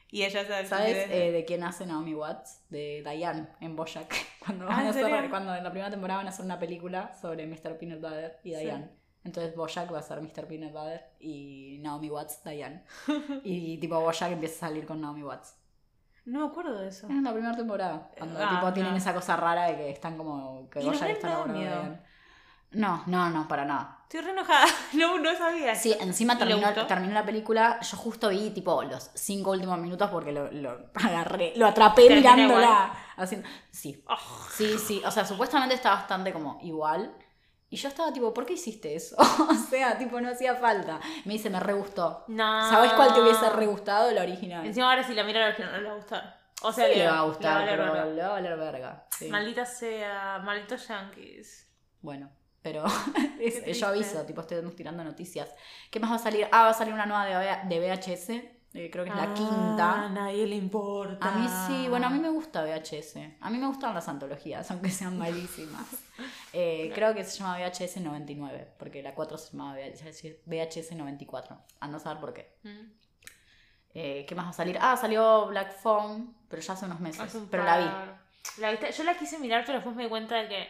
y 0.09 0.23
ella 0.23 0.41
hace 0.41 0.65
¿Sabes 0.65 1.07
eh, 1.09 1.31
de 1.31 1.45
quién 1.45 1.63
hace 1.63 1.85
Naomi 1.85 2.13
Watts? 2.15 2.63
De 2.69 3.03
Diane 3.07 3.47
en 3.61 3.75
Bojack. 3.75 4.13
Cuando, 4.39 4.65
Ah, 4.65 4.69
van 4.69 4.79
a 4.79 4.81
¿en 4.83 4.87
hacer, 4.89 5.29
cuando 5.29 5.55
en 5.55 5.63
la 5.63 5.69
primera 5.69 5.91
temporada 5.91 6.17
van 6.17 6.27
a 6.27 6.29
hacer 6.31 6.43
una 6.45 6.57
película 6.59 7.13
sobre 7.21 7.45
Mr. 7.45 7.77
Peanut 7.77 8.01
Butter 8.01 8.39
y 8.43 8.53
Sí. 8.55 8.59
Diane. 8.59 8.89
Entonces 9.23 9.55
Bojack 9.55 9.93
va 9.93 9.99
a 9.99 10.01
ser 10.01 10.19
Mr. 10.19 10.47
Peanut 10.47 10.71
Butter 10.73 11.03
y 11.19 11.77
Naomi 11.81 12.09
Watts 12.09 12.43
Diane. 12.43 12.83
y 13.43 13.77
tipo 13.77 13.99
Bojack 14.01 14.31
empieza 14.31 14.65
a 14.65 14.69
salir 14.69 14.85
con 14.87 14.99
Naomi 14.99 15.21
Watts. 15.23 15.55
No 16.25 16.39
me 16.41 16.45
acuerdo 16.47 16.79
de 16.79 16.87
eso. 16.89 17.07
Es 17.07 17.11
en 17.11 17.23
la 17.23 17.33
primera 17.33 17.55
temporada. 17.55 18.09
Cuando 18.17 18.39
Ah, 18.43 18.49
tipo 18.49 18.73
tienen 18.73 18.91
no. 18.91 18.97
esa 18.97 19.13
cosa 19.13 19.35
rara 19.35 19.65
de 19.65 19.75
que 19.75 19.89
están 19.89 20.17
como. 20.17 20.69
que 20.69 20.79
Bojack 20.79 21.01
nenes 21.01 21.17
está 21.17 21.45
miedo. 21.45 21.97
No, 22.71 23.03
no, 23.07 23.29
no, 23.29 23.47
para 23.47 23.65
nada. 23.65 23.97
Estoy 24.03 24.21
re 24.21 24.31
enojada. 24.31 24.65
No, 24.93 25.17
no 25.17 25.35
sabía. 25.35 25.75
Sí, 25.75 25.95
encima 25.99 26.33
¿Y 26.33 26.37
le 26.37 26.45
terminó, 26.45 26.87
terminó 26.87 27.13
la 27.13 27.25
película. 27.25 27.79
Yo 27.81 27.97
justo 27.97 28.29
vi 28.29 28.49
tipo 28.51 28.81
los 28.83 29.11
cinco 29.13 29.51
últimos 29.51 29.77
minutos 29.79 30.09
porque 30.09 30.31
lo, 30.31 30.49
lo 30.51 30.89
agarré, 30.95 31.53
lo 31.57 31.67
atrapé 31.67 32.07
Termina 32.07 32.35
mirándola. 32.35 32.93
Haciendo... 33.17 33.47
Sí, 33.71 34.03
Oh, 34.07 34.15
sí, 34.51 34.77
sí. 34.77 35.01
O 35.05 35.11
sea, 35.11 35.25
supuestamente 35.25 35.75
está 35.75 35.91
bastante 35.91 36.31
como 36.31 36.59
igual. 36.61 37.13
Y 37.71 37.77
yo 37.77 37.87
estaba 37.87 38.11
tipo, 38.13 38.31
¿por 38.33 38.45
qué 38.45 38.53
hiciste 38.53 38.93
eso? 38.95 39.15
o 39.49 39.53
sea, 39.69 39.97
tipo, 39.97 40.19
no 40.21 40.29
hacía 40.29 40.55
falta. 40.55 40.99
Me 41.25 41.33
dice, 41.33 41.49
me 41.49 41.59
re 41.59 41.73
gustó. 41.73 42.25
no. 42.27 42.69
¿Sabes 42.69 42.91
cuál 42.93 43.13
te 43.13 43.21
hubiese 43.21 43.49
re 43.49 43.65
gustado? 43.65 44.11
La 44.11 44.21
original. 44.21 44.65
Encima 44.65 44.89
ahora 44.91 45.03
si 45.03 45.13
la 45.15 45.23
mira 45.23 45.39
la 45.39 45.47
original 45.47 45.71
no 45.71 45.77
le 45.79 45.87
va 45.87 45.93
a 45.93 45.95
gustar. 45.97 46.41
O 46.61 46.71
sea, 46.71 46.87
Sí 46.87 46.95
le 46.99 47.07
va 47.07 47.19
a 47.19 47.21
le 47.23 47.27
gustar, 47.29 47.53
valer 47.55 47.79
pero 47.79 47.93
verga. 47.93 48.05
le 48.11 48.21
va 48.21 48.27
a 48.27 48.31
valer 48.31 48.57
verga. 48.57 49.05
sí. 49.17 49.27
Maldita 49.29 49.65
sea, 49.65 50.39
malditos 50.43 50.87
yankees. 50.87 51.67
Bueno, 52.01 52.29
pero 52.61 52.83
es- 53.39 53.79
yo 53.79 53.87
aviso, 53.87 54.21
tipo, 54.25 54.41
estamos 54.41 54.75
tirando 54.75 55.03
noticias. 55.03 55.49
¿Qué 55.89 55.99
más 55.99 56.11
va 56.11 56.15
a 56.15 56.19
salir? 56.19 56.47
Ah, 56.51 56.63
va 56.65 56.69
a 56.69 56.73
salir 56.73 56.93
una 56.93 57.05
nueva 57.07 57.25
de, 57.25 57.57
de 57.73 57.79
VHS. 57.79 58.60
Eh, 58.73 58.89
creo 58.91 59.03
que 59.03 59.09
es 59.09 59.15
la 59.15 59.23
A 59.23 59.33
quinta. 59.33 60.09
nadie 60.09 60.47
le 60.47 60.55
importa. 60.55 61.27
A 61.27 61.35
mí 61.35 61.47
sí, 61.67 61.89
bueno, 61.89 62.07
a 62.07 62.09
mí 62.09 62.19
me 62.19 62.29
gusta 62.29 62.63
VHS. 62.63 63.17
A 63.41 63.49
mí 63.49 63.57
me 63.57 63.67
gustan 63.67 63.93
las 63.93 64.07
antologías, 64.07 64.69
aunque 64.71 64.89
sean 64.89 65.17
malísimas. 65.17 65.85
Eh, 66.53 66.91
creo 66.95 67.13
que 67.13 67.23
se 67.23 67.37
llama 67.39 67.57
VHS 67.57 67.97
99, 67.97 68.73
porque 68.77 69.01
la 69.03 69.13
4 69.13 69.37
se 69.37 69.51
llamaba 69.51 69.77
VHS, 69.77 70.23
VHS 70.45 70.91
94. 70.95 71.57
A 71.79 71.87
no 71.87 71.99
saber 71.99 72.19
por 72.21 72.33
qué. 72.33 72.57
Mm. 72.63 72.91
Eh, 73.93 74.25
¿Qué 74.27 74.35
más 74.35 74.45
va 74.45 74.49
a 74.51 74.53
salir? 74.53 74.77
Ah, 74.79 74.95
salió 74.95 75.47
Black 75.47 75.77
Phone, 75.81 76.33
pero 76.47 76.61
ya 76.61 76.73
hace 76.73 76.85
unos 76.85 76.99
meses. 77.01 77.19
Hace 77.21 77.39
un 77.39 77.49
pero 77.49 77.63
la 77.63 77.77
vi. 77.77 78.61
La 78.61 78.89
Yo 78.89 79.03
la 79.03 79.17
quise 79.17 79.37
mirar, 79.37 79.63
pero 79.65 79.79
después 79.79 79.95
me 79.95 80.03
di 80.03 80.09
cuenta 80.09 80.35
de 80.35 80.47
que 80.47 80.67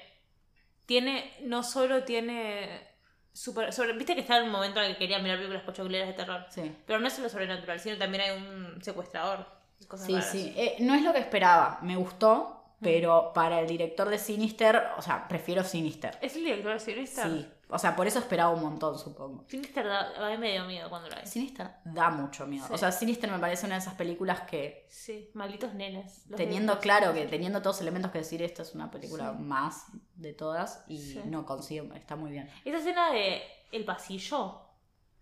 tiene, 0.88 1.32
no 1.43 1.64
solo 1.64 2.04
tiene 2.04 2.90
super, 3.34 3.71
sobre, 3.73 3.93
viste 3.93 4.15
que 4.15 4.21
estaba 4.21 4.39
en 4.39 4.45
un 4.47 4.51
momento 4.51 4.79
en 4.79 4.88
el 4.88 4.93
que 4.93 4.99
quería 4.99 5.19
mirar 5.19 5.38
películas 5.38 5.63
pochocleras 5.63 6.07
de 6.07 6.13
terror. 6.13 6.45
Sí. 6.49 6.75
Pero 6.86 6.99
no 6.99 7.07
es 7.07 7.13
solo 7.13 7.29
sobrenatural, 7.29 7.79
sino 7.79 7.97
también 7.97 8.23
hay 8.23 8.38
un 8.38 8.79
secuestrador. 8.84 9.45
cosas 9.88 10.05
Sí, 10.07 10.13
raras. 10.13 10.29
sí. 10.32 10.53
Eh, 10.57 10.75
no 10.79 10.93
es 10.93 11.01
lo 11.03 11.13
que 11.13 11.19
esperaba. 11.19 11.79
Me 11.82 11.95
gustó, 11.95 12.61
pero 12.82 13.32
para 13.34 13.59
el 13.59 13.67
director 13.67 14.09
de 14.09 14.17
Sinister, 14.17 14.82
o 14.97 15.01
sea, 15.01 15.27
prefiero 15.27 15.63
Sinister. 15.63 16.17
¿Es 16.21 16.36
el 16.36 16.43
director 16.43 16.73
de 16.73 16.79
Sinister? 16.79 17.25
Sí. 17.27 17.47
O 17.73 17.79
sea, 17.79 17.95
por 17.95 18.05
eso 18.05 18.19
esperaba 18.19 18.49
un 18.49 18.61
montón, 18.61 18.99
supongo. 18.99 19.45
Sinister 19.47 19.88
da- 19.88 20.11
a 20.27 20.29
mí 20.32 20.38
me 20.38 20.51
dio 20.51 20.65
miedo 20.65 20.89
cuando 20.89 21.07
la 21.07 21.21
vi. 21.21 21.25
Sinister 21.27 21.69
da 21.86 22.09
mucho 22.09 22.45
miedo. 22.45 22.67
Sí. 22.67 22.73
O 22.73 22.77
sea, 22.77 22.91
Sinister 22.91 23.32
me 23.32 23.39
parece 23.39 23.65
una 23.65 23.75
de 23.75 23.82
esas 23.82 23.93
películas 23.93 24.41
que, 24.41 24.86
Sí, 24.89 25.29
malditos 25.36 25.73
nenes. 25.73 26.25
teniendo 26.36 26.73
nenes. 26.73 26.84
claro 26.84 27.13
que 27.13 27.27
teniendo 27.27 27.61
todos 27.61 27.77
los 27.77 27.82
elementos 27.82 28.11
que 28.11 28.17
decir, 28.17 28.41
esta 28.41 28.63
es 28.63 28.75
una 28.75 28.91
película 28.91 29.32
Sí. 29.38 29.43
más 29.43 29.86
de 30.15 30.34
todas 30.34 30.84
y 30.88 30.97
Sí. 30.99 31.21
no 31.25 31.45
consigo, 31.45 31.93
está 31.93 32.17
muy 32.17 32.32
bien. 32.32 32.49
Esa 32.65 32.79
escena 32.79 33.11
de 33.13 33.41
el 33.71 33.86
pasillo 33.86 34.63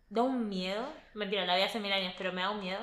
da 0.09 0.23
un 0.23 0.49
miedo. 0.49 0.87
Mentira, 1.13 1.45
la 1.45 1.55
vi 1.55 1.61
hace 1.61 1.79
mil 1.79 1.91
años, 1.93 2.15
pero 2.17 2.33
me 2.33 2.41
da 2.41 2.49
un 2.49 2.61
miedo. 2.61 2.79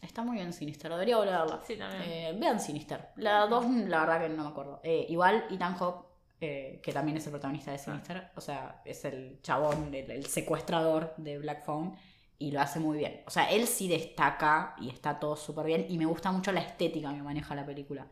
Está 0.00 0.22
muy 0.22 0.36
bien 0.36 0.52
Sinister, 0.52 0.90
debería 0.90 1.16
volver 1.18 1.34
a 1.34 1.40
verla. 1.44 1.60
Sí, 1.66 1.76
también. 1.76 2.02
Eh, 2.04 2.36
vean 2.38 2.58
Sinister. 2.58 3.10
La 3.16 3.46
dos, 3.46 3.64
la 3.70 4.00
verdad 4.00 4.20
que 4.22 4.28
no 4.30 4.44
me 4.44 4.48
acuerdo. 4.50 4.80
Eh, 4.82 5.06
igual 5.08 5.44
Ethan 5.50 5.74
Hawke, 5.76 6.06
eh, 6.40 6.80
que 6.82 6.92
también 6.92 7.16
es 7.18 7.26
el 7.26 7.32
protagonista 7.32 7.70
de 7.70 7.78
Sinister, 7.78 8.30
o 8.34 8.40
sea, 8.40 8.80
es 8.84 9.04
el 9.04 9.40
chabón, 9.42 9.94
el, 9.94 10.10
el 10.10 10.26
secuestrador 10.26 11.14
de 11.18 11.38
Black 11.38 11.64
Phone, 11.64 11.94
y 12.38 12.50
lo 12.50 12.60
hace 12.60 12.80
muy 12.80 12.96
bien. 12.98 13.22
O 13.26 13.30
sea, 13.30 13.50
él 13.50 13.66
sí 13.66 13.88
destaca 13.88 14.74
y 14.80 14.88
está 14.88 15.18
todo 15.18 15.36
súper 15.36 15.66
bien, 15.66 15.86
y 15.88 15.98
me 15.98 16.06
gusta 16.06 16.32
mucho 16.32 16.50
la 16.52 16.60
estética 16.60 17.12
que 17.12 17.22
maneja 17.22 17.54
la 17.54 17.66
película. 17.66 18.06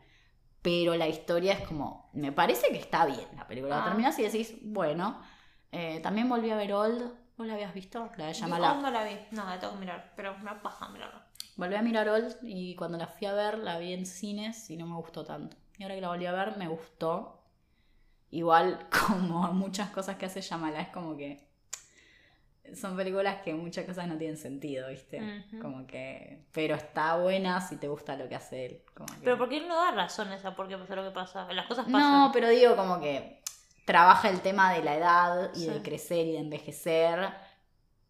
Pero 0.61 0.95
la 0.95 1.07
historia 1.07 1.53
es 1.53 1.67
como, 1.67 2.09
me 2.13 2.31
parece 2.31 2.67
que 2.69 2.77
está 2.77 3.05
bien 3.05 3.27
la 3.35 3.47
película. 3.47 3.81
Ah. 3.81 3.85
Terminas 3.85 4.17
y 4.19 4.23
decís, 4.23 4.55
bueno, 4.61 5.21
Eh, 5.71 5.99
también 6.01 6.27
volví 6.27 6.49
a 6.49 6.55
ver 6.55 6.73
Old. 6.73 7.13
¿Vos 7.37 7.47
la 7.47 7.53
habías 7.53 7.73
visto? 7.75 8.09
La 8.17 8.25
de 8.25 8.33
Shyamalan. 8.33 8.77
No, 8.77 8.81
no 8.81 8.91
la 8.91 9.03
vi. 9.03 9.15
No, 9.31 9.45
la 9.45 9.59
tengo 9.59 9.73
que 9.73 9.79
mirar, 9.79 10.13
pero 10.15 10.35
me 10.39 10.51
paja 10.55 10.89
mirarla. 10.89 11.27
Volví 11.59 11.75
a 11.75 11.81
mirar 11.81 12.07
Old 12.07 12.37
y 12.43 12.73
cuando 12.75 12.97
la 12.97 13.07
fui 13.07 13.27
a 13.27 13.33
ver 13.33 13.57
la 13.59 13.77
vi 13.77 13.93
en 13.93 14.05
cines 14.05 14.69
y 14.69 14.77
no 14.77 14.85
me 14.87 14.95
gustó 14.95 15.23
tanto. 15.25 15.57
Y 15.77 15.83
ahora 15.83 15.95
que 15.95 16.01
la 16.01 16.07
volví 16.07 16.25
a 16.25 16.31
ver 16.31 16.57
me 16.57 16.67
gustó. 16.67 17.41
Igual 18.31 18.87
como 19.07 19.51
muchas 19.53 19.89
cosas 19.89 20.15
que 20.17 20.25
hace 20.27 20.41
Shyamalan 20.41 20.81
es 20.81 20.87
como 20.89 21.17
que 21.17 21.47
son 22.75 22.95
películas 22.95 23.41
que 23.41 23.53
muchas 23.55 23.85
cosas 23.85 24.07
no 24.07 24.15
tienen 24.17 24.37
sentido, 24.37 24.89
¿viste? 24.89 25.43
Como 25.61 25.87
que 25.87 26.43
pero 26.51 26.75
está 26.75 27.17
buena 27.17 27.59
si 27.61 27.77
te 27.77 27.87
gusta 27.87 28.15
lo 28.15 28.29
que 28.29 28.35
hace 28.35 28.65
él. 28.67 28.81
como 28.93 29.07
que- 29.07 29.21
Pero 29.23 29.37
porque 29.37 29.57
él 29.57 29.67
no 29.67 29.75
da 29.75 29.91
razones 29.91 30.45
a 30.45 30.55
por 30.55 30.67
qué 30.67 30.77
pasa 30.77 30.95
lo 30.95 31.03
que 31.03 31.11
pasa. 31.11 31.51
Las 31.53 31.65
cosas 31.67 31.85
pasan. 31.85 31.99
No, 32.01 32.29
pero 32.31 32.47
digo 32.49 32.75
como 32.75 32.99
que 33.01 33.41
trabaja 33.85 34.29
el 34.29 34.41
tema 34.41 34.71
de 34.73 34.83
la 34.83 34.95
edad 34.95 35.51
y 35.55 35.61
Sí. 35.61 35.69
de 35.69 35.81
crecer 35.81 36.27
y 36.27 36.33
de 36.33 36.39
envejecer 36.39 37.31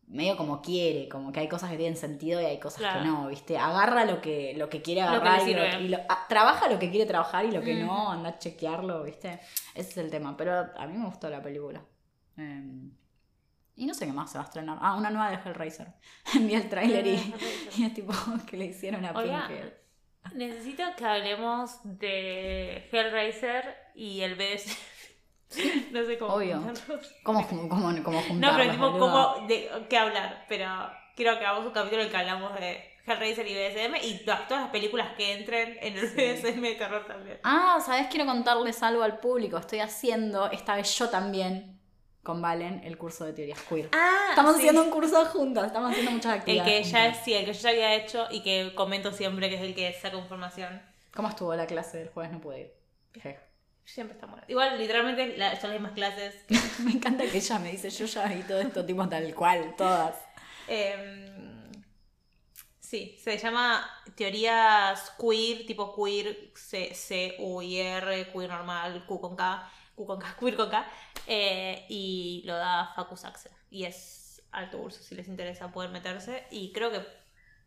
medio 0.10 0.36
como 0.36 0.62
quiere, 0.62 1.08
como 1.08 1.32
que 1.32 1.40
hay 1.40 1.48
cosas 1.48 1.70
que 1.70 1.78
tienen 1.78 1.96
sentido 1.96 2.42
y 2.42 2.46
hay 2.46 2.60
cosas 2.60 2.80
Claro. 2.80 3.00
que 3.02 3.06
no, 3.08 3.28
¿viste? 3.28 3.58
Agarra 3.58 4.06
lo 4.06 4.20
que, 4.22 4.54
lo 4.58 4.68
que 4.70 4.82
quiere 4.82 5.02
Lo 5.02 5.08
que 5.10 5.16
agarrar 5.18 5.48
y, 5.48 5.54
lo- 5.54 5.64
sirve. 5.66 5.82
y 5.84 5.88
lo- 5.90 6.00
ah, 6.10 6.26
trabaja 6.28 6.68
lo 6.68 6.80
que 6.80 6.90
quiere 6.90 7.06
trabajar 7.06 7.46
y 7.46 7.52
lo 7.52 7.62
que 7.62 7.76
no, 7.76 7.94
Ujú. 7.94 8.12
anda 8.12 8.30
a 8.30 8.40
chequearlo, 8.40 9.04
¿viste? 9.04 9.40
Ese 9.76 9.90
es 9.92 9.98
el 9.98 10.10
tema, 10.12 10.36
pero 10.36 10.54
a 10.76 10.88
mí 10.88 10.98
me 10.98 11.06
gustó 11.06 11.30
la 11.30 11.42
película. 11.42 11.82
Eh, 12.38 12.90
y 13.76 13.86
no 13.86 13.94
sé 13.94 14.06
qué 14.08 14.12
más 14.12 14.32
se 14.32 14.38
va 14.40 14.44
a 14.44 14.48
estrenar. 14.48 14.78
Ah, 14.82 14.96
una 14.98 15.10
nueva 15.12 15.30
de 15.32 15.38
Hellraiser. 15.48 15.88
Vi 16.42 16.54
el 16.56 16.68
tráiler 16.70 17.06
y, 17.08 17.34
y 17.78 17.84
es 17.86 17.94
tipo 17.94 18.12
que 18.50 18.58
le 18.58 18.66
hicieron 18.66 19.06
a 19.06 19.12
Oiga. 19.12 19.48
Necesito 20.34 20.84
que 20.98 21.06
hablemos 21.06 21.80
de 21.84 22.90
Hellraiser 22.92 23.76
y 23.96 24.22
el 24.22 24.36
BDS. 24.36 24.78
no 25.92 26.06
sé 26.06 26.18
cómo. 26.18 26.34
Obvio. 26.36 26.60
juntarlos. 26.62 27.16
¿Cómo, 27.24 27.48
cómo, 27.48 27.70
cómo 27.70 27.92
No, 27.92 28.22
juntarlos, 28.28 28.58
pero 28.62 28.72
tipo, 28.72 28.92
boludo? 28.92 29.34
cómo, 29.36 29.48
de 29.48 29.70
qué 29.90 29.98
hablar. 29.98 30.46
Pero 30.48 30.68
quiero 31.16 31.38
que 31.40 31.46
hagamos 31.46 31.66
un 31.66 31.72
capítulo 31.72 32.02
en 32.02 32.06
el 32.08 32.12
que 32.12 32.18
hablamos 32.18 32.54
de 32.60 32.84
Hellraiser 33.06 33.48
y 33.48 33.56
BDSM 33.56 33.96
y 34.04 34.24
todas, 34.26 34.48
todas 34.48 34.64
las 34.64 34.72
películas 34.72 35.10
que 35.18 35.34
entren 35.34 35.78
en 35.82 35.98
el 35.98 36.08
Sí. 36.08 36.16
BDSM 36.16 36.62
de 36.62 36.76
terror 36.76 37.06
también. 37.08 37.40
Ah, 37.44 37.80
¿sabes? 37.84 38.08
Quiero 38.08 38.26
contarles 38.28 38.84
algo 38.84 39.02
al 39.02 39.20
público. 39.20 39.58
Estoy 39.58 39.80
haciendo, 39.80 40.52
esta 40.52 40.76
vez 40.76 40.96
yo 40.96 41.10
también, 41.10 41.80
con 42.22 42.40
Valen, 42.42 42.82
el 42.84 42.98
curso 43.00 43.26
de 43.26 43.34
teorías 43.34 43.60
queer. 43.64 43.90
Ah, 43.94 44.28
Estamos 44.30 44.54
sí. 44.54 44.60
haciendo 44.60 44.84
un 44.84 44.92
curso 44.92 45.26
juntos, 45.26 45.66
estamos 45.66 45.90
haciendo 45.92 46.12
muchas 46.12 46.34
El 46.34 46.40
actividades. 46.40 46.86
que 46.88 46.92
ya 46.92 47.14
sí, 47.16 47.34
el 47.34 47.46
que 47.46 47.54
yo 47.54 47.60
ya 47.62 47.70
había 47.70 47.96
hecho 47.96 48.28
y 48.30 48.44
que 48.44 48.74
comento 48.76 49.12
siempre 49.12 49.50
que 49.50 49.56
es 49.56 49.62
el 49.62 49.74
que 49.74 49.92
saca 49.94 50.16
información. 50.18 50.80
¿Cómo 51.16 51.30
estuvo 51.30 51.56
la 51.56 51.66
clase 51.66 51.98
del 51.98 52.10
jueves? 52.10 52.32
No 52.32 52.40
pude 52.40 52.60
ir. 52.62 53.40
Siempre 53.94 54.16
está 54.16 54.28
buena. 54.28 54.44
Igual, 54.48 54.78
literalmente, 54.78 55.36
la- 55.38 55.60
son 55.60 55.72
las 55.72 55.80
mismas 55.80 55.94
clases. 55.94 56.46
Me 56.84 56.92
encanta 56.92 57.24
que 57.26 57.38
ella 57.38 57.60
me 57.60 57.72
dice, 57.72 57.90
yo 57.90 58.06
ya 58.06 58.26
vi 58.28 58.44
todo 58.44 58.60
esto 58.62 58.86
tipo 58.86 59.08
tal 59.10 59.34
cual, 59.34 59.76
todas. 59.76 60.16
Em, 60.68 61.72
sí, 62.80 63.18
se 63.22 63.38
llama 63.38 63.90
teorías 64.16 65.12
queer, 65.20 65.66
tipo 65.66 65.94
queer, 65.96 66.52
C, 66.56 66.94
C, 66.94 67.36
U, 67.40 67.62
I, 67.62 67.78
R, 67.80 68.32
queer 68.32 68.50
normal, 68.50 69.06
Q 69.08 69.20
con 69.20 69.36
K, 69.36 69.70
Q 69.96 70.06
con 70.06 70.20
K, 70.20 70.36
queer 70.40 70.56
con 70.56 70.70
K, 70.70 70.88
eh, 71.28 71.86
y 71.90 72.44
lo 72.46 72.56
da 72.56 72.94
Facu 72.96 73.18
Saxe. 73.18 73.50
Y 73.72 73.86
es 73.86 74.42
alto 74.52 74.78
curso, 74.78 75.04
si 75.04 75.16
les 75.16 75.28
interesa 75.28 75.72
pueden 75.72 75.92
meterse 75.92 76.46
y 76.52 76.72
creo 76.74 76.92
que 76.92 77.02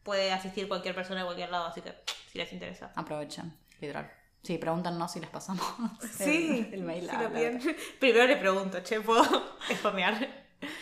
puede 0.03 0.33
asistir 0.33 0.67
cualquier 0.69 0.95
persona 0.95 1.21
de 1.21 1.27
cualquier 1.27 1.51
lado, 1.51 1.67
así 1.67 1.81
que 1.81 1.93
si 2.31 2.39
les 2.39 2.53
interesa. 2.53 2.93
Aprovechen, 2.97 3.53
literal. 3.81 4.11
Sí, 4.43 4.59
pregúntanos 4.59 5.11
si 5.13 5.21
les 5.21 5.31
pasamos 5.31 5.65
Sí, 6.19 6.67
el, 6.69 6.75
el 6.75 6.83
mail. 6.83 7.05
sí, 7.05 7.11
a 7.11 7.13
la 7.15 7.23
también. 7.25 7.57
otra. 7.59 7.73
Primero 8.01 8.27
le 8.27 8.37
pregunto, 8.37 8.81
che, 8.83 9.01
¿puedo 9.01 9.23
spamear? 9.79 10.29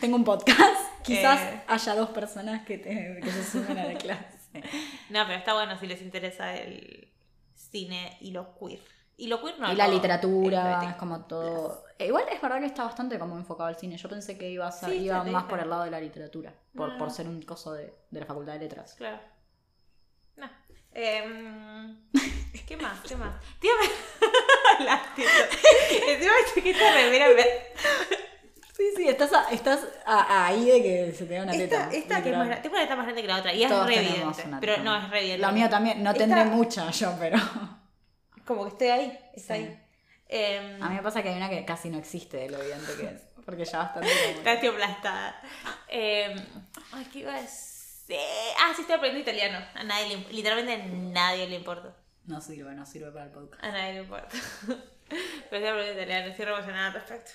Tengo 0.01 0.17
un 0.17 0.25
podcast. 0.25 0.59
Quizás 1.03 1.41
Eh. 1.41 1.63
haya 1.67 1.95
dos 1.95 2.11
personas 2.11 2.65
que, 2.67 2.79
te- 2.79 3.21
que 3.23 3.31
se 3.31 3.45
sumen 3.45 3.79
a 3.79 3.85
la 3.85 3.95
clase. 3.99 4.39
No, 5.11 5.25
pero 5.27 5.39
está 5.39 5.55
bueno 5.55 5.79
si 5.79 5.87
les 5.87 6.03
interesa 6.03 6.55
el 6.57 7.09
cine 7.55 8.17
y 8.21 8.31
lo 8.33 8.55
queer. 8.59 8.81
Y 9.17 9.27
lo 9.27 9.43
queer 9.43 9.59
no 9.59 9.71
y 9.73 9.77
la 9.77 9.87
literatura, 9.89 10.83
es 10.91 10.97
como 10.97 11.25
todo. 11.27 11.85
Igual 11.99 12.25
es 12.33 12.41
verdad 12.41 12.59
que 12.61 12.67
está 12.67 12.85
bastante 12.85 13.19
como 13.19 13.37
enfocado 13.37 13.69
al 13.69 13.77
cine. 13.77 13.97
Yo 13.99 14.09
pensé 14.09 14.37
que 14.39 14.51
iba, 14.51 14.67
a 14.67 14.73
ser- 14.73 14.91
Sí, 14.91 14.97
iba 15.05 15.23
más 15.25 15.45
por 15.45 15.61
el 15.61 15.69
lado 15.69 15.85
de 15.85 15.91
la 15.91 16.01
literatura, 16.01 16.53
por, 16.75 16.89
No, 16.89 16.93
no, 16.95 16.99
por 16.99 17.09
no. 17.09 17.15
ser 17.15 17.29
un 17.29 17.43
coso 17.43 17.73
de, 17.75 17.95
de 18.11 18.21
la 18.21 18.27
Facultad 18.27 18.55
de 18.55 18.59
Letras. 18.61 18.95
Claro. 18.95 19.19
Em, 20.93 21.97
¿Qué 22.67 22.77
más? 22.77 23.01
¿Qué 23.07 23.17
más? 23.17 23.35
Tío, 23.61 23.71
me... 23.81 24.85
Lástima. 24.85 25.29
Encima 26.09 26.33
esta 26.71 26.93
remera 26.95 27.29
me... 27.29 27.43
Sí, 28.77 28.85
sí, 28.97 29.09
estás, 29.09 29.33
a- 29.33 29.51
estás 29.51 29.81
a- 30.07 30.47
ahí 30.47 30.65
de 30.65 30.83
que 30.83 31.13
se 31.13 31.27
te 31.27 31.35
da 31.35 31.43
una 31.43 31.53
teta. 31.53 31.85
Esta, 31.91 31.97
esta 31.97 32.23
que 32.23 32.31
es 32.31 32.37
más. 32.37 32.63
Tengo 32.63 32.75
una 32.77 32.85
teta 32.85 32.97
más 32.97 33.05
grande 33.05 33.23
que 33.23 33.29
la 33.29 33.37
otra 33.39 33.53
y 33.53 33.63
es 33.65 33.69
Todos 33.69 33.87
re 33.87 33.97
evidente. 33.97 34.45
Pero 34.61 34.77
no, 34.79 34.97
es 34.97 35.11
re 35.11 35.19
evidente. 35.19 35.43
La 35.43 35.53
mía 35.53 35.69
también, 35.69 36.03
no 36.03 36.11
Esta- 36.11 36.19
tendré 36.25 36.45
mucha 36.45 36.91
yo, 36.91 37.15
pero. 37.19 37.39
Como 38.47 38.65
que 38.65 38.71
estoy 38.71 38.89
ahí, 38.89 39.19
está 39.35 39.55
Sí. 39.57 39.61
ahí. 39.63 39.79
Em, 40.29 40.83
A 40.83 40.89
mí 40.89 40.95
me 40.95 41.03
pasa 41.03 41.23
que 41.23 41.29
hay 41.29 41.37
una 41.37 41.51
que 41.51 41.65
casi 41.65 41.91
no 41.91 41.99
existe 41.99 42.37
de 42.39 42.51
lo 42.51 42.59
evidente 42.63 42.93
que 42.99 43.07
es. 43.09 43.23
Porque 43.45 43.65
ya 43.65 43.79
bastante. 43.79 44.31
Está 44.31 44.53
aplastada. 44.53 45.43
Eh, 45.89 46.35
ay, 46.93 47.05
¿qué 47.13 47.19
iba 47.21 47.35
a 47.35 47.41
decir? 47.43 47.70
Ah, 48.59 48.73
sí, 48.75 48.83
estoy 48.83 48.97
aprendiendo 48.97 49.31
italiano. 49.31 49.65
A 49.75 49.85
nadie 49.85 50.17
le, 50.17 50.33
literalmente 50.33 50.75
a 50.83 50.87
nadie 50.87 51.47
le 51.49 51.57
importa. 51.57 51.95
No 52.27 52.41
sirve, 52.41 52.73
no 52.75 52.85
sirve 52.87 53.11
para 53.13 53.27
el 53.27 53.31
podcast. 53.33 53.63
A 53.65 53.71
nadie 53.73 53.95
le 53.95 54.01
importa. 54.01 54.29
Pero 54.69 54.77
estoy 55.51 55.67
aprendiendo 55.67 55.93
italiano, 56.03 56.27
estoy 56.31 56.45
re 56.45 56.53
emocionada 56.53 56.87
al 56.89 56.93
respecto. 56.95 57.31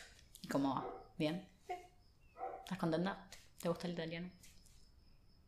¿Cómo 0.49 0.75
va? 0.75 0.85
¿Bien? 1.17 1.47
¿Estás 2.63 2.77
contenta? 2.77 3.27
¿Te 3.61 3.67
gusta 3.69 3.87
el 3.87 3.93
italiano? 3.93 4.29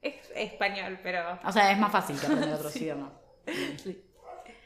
Es 0.01 0.15
español, 0.35 0.99
pero 1.01 1.39
O 1.43 1.51
sea, 1.51 1.71
es 1.71 1.77
más 1.77 1.91
fácil 1.91 2.19
que 2.19 2.25
aprender 2.27 2.53
otros 2.53 2.75
idiomas. 2.77 3.11
Sí. 3.81 4.03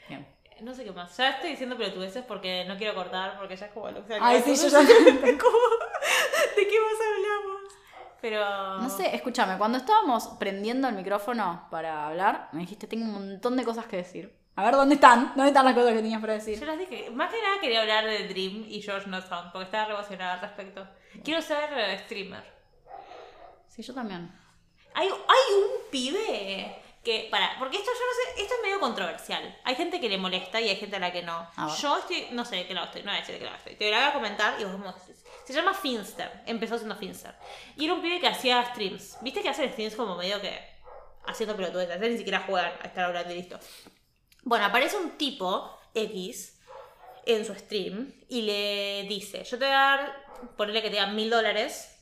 Bien. 0.10 0.28
no 0.62 0.74
sé 0.74 0.84
qué 0.84 0.92
más. 0.92 1.16
Ya 1.16 1.30
estoy 1.32 1.52
diciendo 1.52 1.78
pelotudeces 1.78 2.24
porque 2.26 2.66
no 2.66 2.78
quiero 2.78 2.94
cortar, 2.96 3.38
porque 3.38 3.56
ya 3.56 3.68
es 3.68 3.72
como 3.72 3.90
lo 3.92 4.06
que 4.06 4.18
Ay, 4.20 4.42
sí, 4.44 4.56
yo 4.56 4.68
ya- 4.68 4.80
¿Cómo? 5.38 5.58
¿De 6.56 6.68
qué 6.68 6.78
más 6.80 7.00
hablamos? 7.08 7.62
Pero. 8.22 8.78
No 8.80 8.90
sé, 8.90 9.16
escúchame, 9.16 9.58
cuando 9.58 9.78
estábamos 9.80 10.28
prendiendo 10.40 10.88
el 10.88 10.96
micrófono 10.96 11.68
para 11.72 12.08
hablar, 12.08 12.50
me 12.52 12.62
dijiste, 12.62 12.88
tengo 12.88 13.06
un 13.06 13.14
montón 13.14 13.58
de 13.58 13.64
cosas 13.64 13.86
que 13.86 13.98
decir. 13.98 14.40
A 14.56 14.64
ver, 14.64 14.76
¿dónde 14.76 14.96
están? 14.96 15.32
¿Dónde 15.36 15.48
están 15.48 15.66
las 15.66 15.74
cosas 15.74 15.92
que 15.92 15.98
tenías 16.02 16.22
para 16.22 16.34
Yo 16.38 16.40
decir? 16.46 16.68
las 16.68 16.78
dije. 16.78 17.10
Más 17.10 17.34
que 17.34 17.42
nada 17.42 17.60
quería 17.62 17.82
hablar 17.82 18.06
de 18.06 18.28
Dream 18.28 18.66
y 18.68 18.82
George 18.82 19.10
No 19.10 19.22
Sound, 19.22 19.52
porque 19.52 19.66
estaba 19.66 19.86
re 19.86 19.94
emocionada 19.94 20.34
al 20.34 20.42
respecto. 20.42 20.88
Quiero 21.24 21.42
ser 21.42 21.70
eh, 21.76 22.00
streamer. 22.00 22.44
Sí, 23.68 23.82
yo 23.82 23.94
también. 23.94 24.30
Hay, 24.94 25.08
hay 25.08 25.56
un 25.56 25.90
pibe 25.90 26.76
que. 27.04 27.28
Para, 27.30 27.58
porque 27.60 27.78
esto 27.78 27.92
yo 27.92 28.06
no 28.06 28.36
sé, 28.36 28.42
esto 28.42 28.56
es 28.56 28.62
medio 28.64 28.80
controversial. 28.80 29.60
Hay 29.64 29.76
gente 29.76 30.00
que 30.00 30.10
le 30.10 30.18
molesta 30.18 30.60
y 30.62 30.70
hay 30.70 30.76
gente 30.76 30.96
a 30.96 31.00
la 31.00 31.12
que 31.12 31.22
no. 31.22 31.48
A 31.56 31.66
ver. 31.68 31.76
Yo 31.76 31.98
estoy, 31.98 32.28
no 32.32 32.46
sé 32.46 32.58
de 32.58 32.68
qué 32.68 32.74
lado 32.74 32.88
estoy, 32.88 33.04
no 33.04 33.12
voy 33.12 33.18
a 33.18 33.20
decir 33.20 33.34
de 33.34 33.40
qué 33.40 33.46
lado 33.46 33.58
estoy. 33.58 33.76
Te 33.76 33.86
voy 33.90 34.00
a 34.00 34.14
comentar 34.14 34.60
y 34.60 34.64
vos 34.64 34.78
me 34.78 34.88
decís. 34.88 35.24
Se 35.46 35.54
llama 35.54 35.74
Finster, 35.74 36.44
empezó 36.46 36.78
siendo 36.78 36.96
Finster. 36.96 37.36
Y 37.76 37.86
era 37.86 37.94
un 37.94 38.02
pibe 38.02 38.20
que 38.20 38.28
hacía 38.28 38.64
streams. 38.66 39.18
¿Viste 39.22 39.42
que 39.42 39.50
hacen 39.50 39.72
streams 39.72 39.96
como 39.96 40.16
medio 40.16 40.40
que 40.40 40.58
haciendo 41.26 41.56
pelotudeces? 41.56 42.00
Ni 42.00 42.18
siquiera 42.18 42.42
juegan 42.42 42.74
a 42.82 42.88
estar 42.88 43.06
hablando 43.06 43.34
y 43.34 43.38
listo. 43.38 43.60
Bueno, 44.44 44.66
aparece 44.66 44.98
un 44.98 45.18
tipo 45.18 45.78
X 45.94 46.60
en 47.26 47.46
su 47.46 47.54
stream 47.54 48.14
y 48.28 48.42
le 48.44 49.06
dice, 49.08 49.44
yo 49.44 49.58
te 49.58 49.66
voy 49.66 49.74
a 49.74 49.78
dar, 49.78 50.26
ponerle 50.58 50.82
que 50.82 50.90
te 50.90 50.96
dan 50.98 51.16
mil 51.16 51.30
dólares 51.30 51.96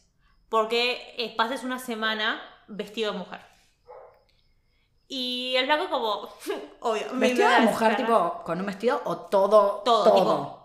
porque 0.49 1.13
eh, 1.17 1.35
pases 1.35 1.63
una 1.63 1.79
semana 1.79 2.41
vestido 2.67 3.11
de 3.11 3.17
mujer. 3.17 3.48
Y 5.11 5.55
el 5.55 5.65
flaco 5.65 5.89
como, 5.89 6.29
obvio, 6.81 7.03
¿Vestido 7.13 7.49
de 7.49 7.61
mujer, 7.61 7.97
tipo, 7.97 8.43
con 8.45 8.59
un 8.59 8.65
vestido 8.67 9.01
o 9.05 9.17
todo? 9.17 9.81
Todo, 9.83 10.13
tipo, 10.13 10.59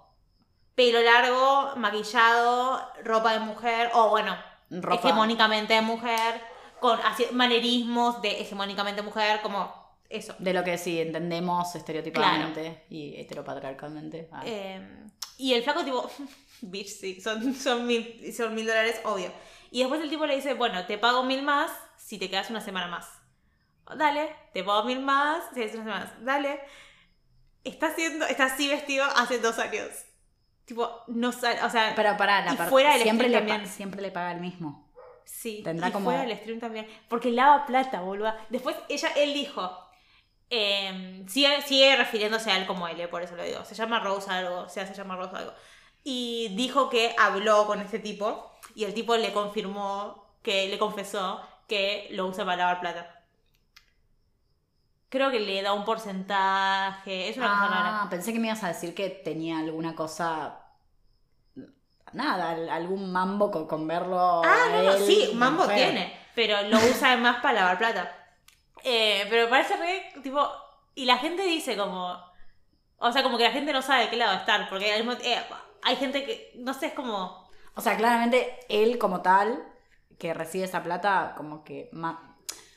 pelo 0.74 1.00
largo, 1.00 1.74
maquillado, 1.76 2.80
ropa 3.02 3.32
de 3.32 3.40
mujer, 3.40 3.90
o 3.94 4.10
bueno, 4.10 4.36
Ropa. 4.68 4.96
hegemónicamente 4.96 5.72
de 5.72 5.80
mujer, 5.80 6.42
con 6.78 7.00
así, 7.00 7.26
manerismos 7.32 8.20
de 8.20 8.42
hegemónicamente 8.42 9.00
mujer, 9.00 9.40
como 9.40 9.72
eso. 10.10 10.34
De 10.38 10.52
lo 10.52 10.62
que 10.62 10.76
sí 10.76 11.00
entendemos 11.00 11.74
estereotipadamente 11.74 12.84
y 12.90 13.18
heteropatriarcalmente. 13.18 14.28
Ah. 14.30 14.42
Eh, 14.44 15.06
y 15.38 15.54
el 15.54 15.62
flaco 15.62 15.84
tipo, 15.86 16.10
bitch, 16.60 16.88
sí, 16.88 17.18
son, 17.18 17.54
son, 17.54 17.86
mil, 17.86 18.30
son 18.36 18.54
mil 18.54 18.66
dólares, 18.66 19.00
obvio. 19.04 19.32
Y 19.70 19.78
después 19.78 20.02
el 20.02 20.10
tipo 20.10 20.26
le 20.26 20.36
dice, 20.36 20.52
bueno, 20.52 20.84
te 20.84 20.98
pago 20.98 21.24
mil 21.24 21.42
más 21.42 21.70
si 21.96 22.18
te 22.18 22.28
quedas 22.28 22.50
una 22.50 22.60
semana 22.60 22.88
más. 22.88 23.23
Dale, 23.96 24.34
te 24.52 24.64
pago 24.64 24.84
mil 24.84 25.00
más 25.00 25.42
semana 25.54 25.98
más. 26.00 26.24
Dale. 26.24 26.60
Está 27.64 27.88
haciendo, 27.88 28.26
está 28.26 28.44
así 28.46 28.68
vestido 28.68 29.04
hace 29.16 29.38
dos 29.38 29.58
años. 29.58 29.88
Tipo, 30.64 31.02
no 31.08 31.32
sale, 31.32 31.62
o 31.62 31.70
sea, 31.70 31.92
Pero 31.96 32.16
para 32.16 32.42
la 32.44 32.52
y 32.52 32.56
fuera 32.56 32.92
del 32.94 33.02
siempre, 33.02 33.28
stream 33.28 33.44
le 33.44 33.50
también. 33.50 33.70
siempre 33.72 34.02
le 34.02 34.10
paga 34.10 34.32
el 34.32 34.40
mismo. 34.40 34.90
Sí, 35.24 35.62
Tendrá 35.62 35.88
y 35.88 35.92
como- 35.92 36.06
fuera 36.06 36.22
del 36.26 36.36
stream 36.38 36.60
también. 36.60 36.86
Porque 37.08 37.30
lava 37.30 37.66
plata, 37.66 38.00
boluda. 38.00 38.38
Después 38.50 38.76
ella, 38.88 39.08
él 39.16 39.32
dijo. 39.34 39.80
eh, 40.50 41.24
sigue, 41.26 41.62
sigue 41.62 41.96
refiriéndose 41.96 42.50
a 42.50 42.56
él 42.58 42.66
como 42.66 42.86
él, 42.86 43.00
eh, 43.00 43.08
por 43.08 43.22
eso 43.22 43.34
lo 43.34 43.42
digo. 43.42 43.64
Se 43.64 43.74
llama 43.74 43.98
Rose 44.00 44.30
algo, 44.30 44.60
o 44.60 44.68
sea, 44.68 44.86
se 44.86 44.94
llama 44.94 45.16
Rose 45.16 45.34
algo. 45.34 45.52
Y 46.04 46.48
dijo 46.54 46.90
que 46.90 47.14
habló 47.18 47.66
con 47.66 47.80
este 47.80 47.98
tipo 47.98 48.52
y 48.74 48.84
el 48.84 48.94
tipo 48.94 49.16
le 49.16 49.32
confirmó 49.32 50.36
que 50.42 50.68
le 50.68 50.78
confesó 50.78 51.40
que 51.66 52.08
lo 52.12 52.26
usa 52.26 52.44
para 52.44 52.58
lavar 52.58 52.80
plata. 52.80 53.23
Creo 55.14 55.30
que 55.30 55.38
le 55.38 55.62
da 55.62 55.72
un 55.74 55.84
porcentaje. 55.84 57.28
Es 57.28 57.36
una 57.36 57.46
cosa 57.50 57.68
rara. 57.68 58.02
Ah, 58.02 58.06
pensé 58.10 58.32
que 58.32 58.40
me 58.40 58.48
ibas 58.48 58.64
a 58.64 58.68
decir 58.68 58.96
que 58.96 59.10
tenía 59.10 59.58
alguna 59.60 59.94
cosa. 59.94 60.58
Nada, 62.12 62.50
al- 62.50 62.68
algún 62.68 63.12
mambo 63.12 63.48
con, 63.52 63.66
con 63.68 63.86
verlo. 63.86 64.42
Ah, 64.44 64.66
no, 64.72 64.82
no, 64.82 64.92
sí, 64.98 65.30
Mambo 65.34 65.62
mujer. 65.62 65.76
tiene, 65.76 66.18
pero 66.34 66.62
lo 66.68 66.78
usa 66.78 67.16
más 67.16 67.36
para 67.36 67.60
lavar 67.60 67.78
plata. 67.78 68.10
Eh, 68.82 69.24
pero 69.30 69.44
me 69.44 69.50
parece 69.50 69.76
re, 69.76 70.12
tipo, 70.20 70.44
y 70.96 71.04
la 71.04 71.18
gente 71.18 71.42
dice 71.44 71.76
como, 71.76 72.16
o 72.98 73.12
sea, 73.12 73.22
como 73.22 73.38
que 73.38 73.44
la 73.44 73.52
gente 73.52 73.72
no 73.72 73.82
sabe 73.82 74.04
de 74.04 74.10
qué 74.10 74.16
lado 74.16 74.34
estar, 74.36 74.68
porque 74.68 74.96
eh, 74.98 75.42
hay 75.84 75.96
gente 75.96 76.24
que, 76.24 76.52
no 76.56 76.74
sé, 76.74 76.86
es 76.86 76.92
como, 76.92 77.48
O 77.76 77.80
sea, 77.80 77.96
claramente 77.96 78.58
él 78.68 78.98
como 78.98 79.22
tal, 79.22 79.64
que 80.18 80.34
recibe 80.34 80.64
esa 80.64 80.82
plata, 80.82 81.34
como 81.36 81.62
que 81.64 81.88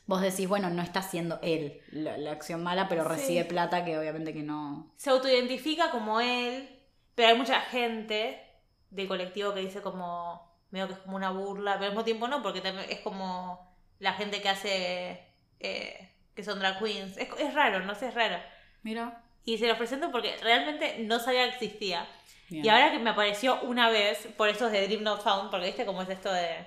vos 0.08 0.22
decís, 0.22 0.48
bueno, 0.48 0.70
no 0.70 0.82
está 0.82 1.00
haciendo 1.00 1.40
él 1.44 1.82
la, 1.92 2.18
la 2.18 2.32
acción 2.32 2.64
mala, 2.64 2.88
pero 2.90 3.04
Sí. 3.04 3.10
recibe 3.10 3.46
plata 3.46 3.86
que 3.86 3.98
obviamente 4.00 4.34
que 4.34 4.42
no. 4.44 4.92
se 4.98 5.10
autoidentifica 5.12 5.92
como 5.92 6.20
él, 6.20 6.68
pero 7.16 7.30
hay 7.30 7.38
mucha 7.38 7.62
gente 7.62 8.42
del 8.90 9.08
colectivo 9.08 9.54
que 9.54 9.60
dice 9.60 9.82
como, 9.82 10.50
medio 10.72 10.88
que 10.88 10.94
es 10.94 11.00
como 11.00 11.16
una 11.18 11.32
burla, 11.32 11.74
pero 11.74 11.86
al 11.86 11.92
mismo 11.92 12.04
tiempo 12.06 12.28
no, 12.28 12.42
porque 12.42 12.62
también 12.62 12.90
es 12.90 13.00
como 13.02 13.76
la 14.00 14.14
gente 14.14 14.42
que 14.42 14.50
hace, 14.50 15.24
eh, 15.60 16.10
que 16.36 16.44
son 16.44 16.60
drag 16.60 16.80
queens, 16.80 17.18
es, 17.18 17.28
es 17.40 17.54
raro, 17.54 17.80
no 17.82 17.94
sé, 17.96 18.08
es 18.08 18.14
raro. 18.14 18.38
Mira. 18.84 19.22
Y 19.44 19.58
se 19.58 19.68
los 19.68 19.78
presento 19.78 20.12
porque 20.12 20.36
realmente 20.42 21.00
no 21.00 21.20
sabía 21.20 21.44
que 21.50 21.56
existía. 21.66 22.08
Bien. 22.50 22.64
Y 22.66 22.70
ahora 22.70 22.92
que 22.92 23.00
me 23.00 23.10
apareció 23.10 23.60
una 23.64 23.90
vez 23.90 24.28
por 24.38 24.48
estos 24.50 24.72
de 24.72 24.88
Dream 24.88 25.04
Not 25.04 25.22
Found, 25.24 25.50
porque 25.52 25.66
viste 25.68 25.86
cómo 25.86 26.02
es 26.02 26.10
esto 26.10 26.32
de. 26.32 26.66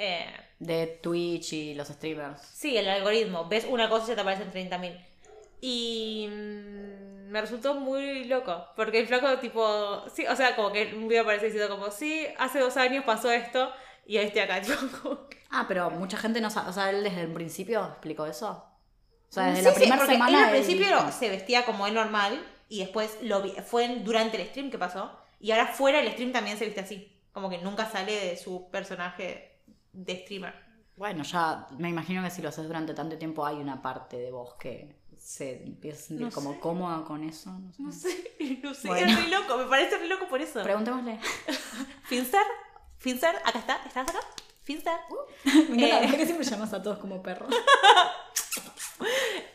Eh, 0.00 0.26
De 0.58 0.86
Twitch 1.02 1.52
y 1.52 1.74
los 1.74 1.88
streamers. 1.88 2.40
sí, 2.42 2.76
el 2.76 2.88
algoritmo. 2.88 3.46
Ves 3.48 3.66
una 3.68 3.88
cosa 3.88 4.06
y 4.06 4.08
ya 4.08 4.14
te 4.16 4.20
aparecen 4.22 4.50
30.000. 4.52 5.06
Y. 5.60 6.26
mm, 6.28 7.30
me 7.30 7.40
resultó 7.40 7.74
muy 7.74 8.24
loco. 8.24 8.66
Porque 8.76 8.98
el 9.00 9.06
flaco, 9.06 9.38
tipo. 9.38 10.04
Sí, 10.14 10.26
o 10.26 10.34
sea, 10.36 10.56
como 10.56 10.72
que 10.72 10.94
un 10.94 11.06
video 11.08 11.22
aparece 11.22 11.46
diciendo, 11.46 11.68
como, 11.76 11.90
sí, 11.90 12.26
hace 12.38 12.58
dos 12.60 12.76
años 12.76 13.04
pasó 13.04 13.30
esto 13.30 13.70
y 14.06 14.18
hoy 14.18 14.24
estoy 14.24 14.42
acá. 14.42 14.60
Tipo, 14.62 15.28
Ah, 15.50 15.64
pero 15.68 15.90
mucha 15.90 16.16
gente 16.16 16.40
no 16.40 16.48
sabe. 16.50 16.70
O 16.70 16.72
sea, 16.72 16.90
él 16.90 17.02
desde 17.02 17.22
el 17.22 17.32
principio 17.32 17.84
explicó 17.86 18.24
eso. 18.26 18.64
O 19.28 19.32
sea, 19.32 19.46
desde 19.46 19.58
Sí, 19.60 19.64
la 19.64 19.70
sí, 19.72 19.76
primera 19.80 19.96
porque 19.98 20.12
semana. 20.12 20.38
Él 20.38 20.44
al 20.44 20.50
principio 20.50 21.12
se 21.12 21.28
vestía 21.28 21.64
como 21.64 21.86
él 21.86 21.94
normal 21.94 22.40
y 22.68 22.80
después 22.80 23.18
lo 23.22 23.42
vi- 23.42 23.54
fue 23.66 23.88
durante 24.00 24.40
el 24.40 24.48
stream 24.48 24.70
que 24.70 24.78
pasó. 24.78 25.12
Y 25.40 25.50
ahora 25.52 25.66
fuera 25.66 25.98
del 25.98 26.12
stream 26.12 26.32
también 26.32 26.56
se 26.58 26.64
viste 26.64 26.80
así. 26.80 27.16
Como 27.32 27.48
que 27.50 27.58
nunca 27.58 27.86
sale 27.88 28.12
de 28.12 28.36
su 28.36 28.70
personaje 28.70 29.49
de 29.92 30.20
streamer. 30.22 30.54
Bueno, 30.96 31.22
ya 31.24 31.66
me 31.78 31.88
imagino 31.88 32.22
que 32.22 32.30
si 32.30 32.42
lo 32.42 32.50
haces 32.50 32.66
durante 32.66 32.92
tanto 32.94 33.16
tiempo 33.16 33.44
hay 33.46 33.56
una 33.56 33.80
parte 33.80 34.18
de 34.18 34.30
vos 34.30 34.54
que 34.54 34.96
se 35.16 35.62
empieza 35.64 35.98
a 35.98 36.02
sentir 36.02 36.26
No 36.26 36.32
como 36.32 36.52
sé. 36.54 36.60
cómoda 36.60 37.04
con 37.04 37.22
eso. 37.24 37.50
No 37.50 37.72
sé. 37.72 37.82
No 37.82 37.92
sé, 37.92 38.58
no 38.62 38.74
sé. 38.74 38.88
Bueno. 38.88 39.18
Es 39.18 39.30
loco, 39.30 39.56
me 39.56 39.64
parece 39.64 39.98
re 39.98 40.08
loco 40.08 40.26
por 40.28 40.40
eso. 40.40 40.62
Preguntémosle. 40.62 41.18
Finster, 42.04 42.42
Finster, 42.98 43.36
acá 43.44 43.58
está, 43.58 43.76
¿estás 43.86 44.08
acá? 44.08 44.20
pizza. 44.64 45.00
Me 45.70 45.84
encanta, 45.86 46.04
Eh. 46.04 46.08
¿por 46.08 46.16
qué 46.18 46.26
siempre 46.26 46.46
llamas 46.46 46.72
a 46.74 46.82
todos 46.82 46.98
como 46.98 47.22
perros? 47.22 47.52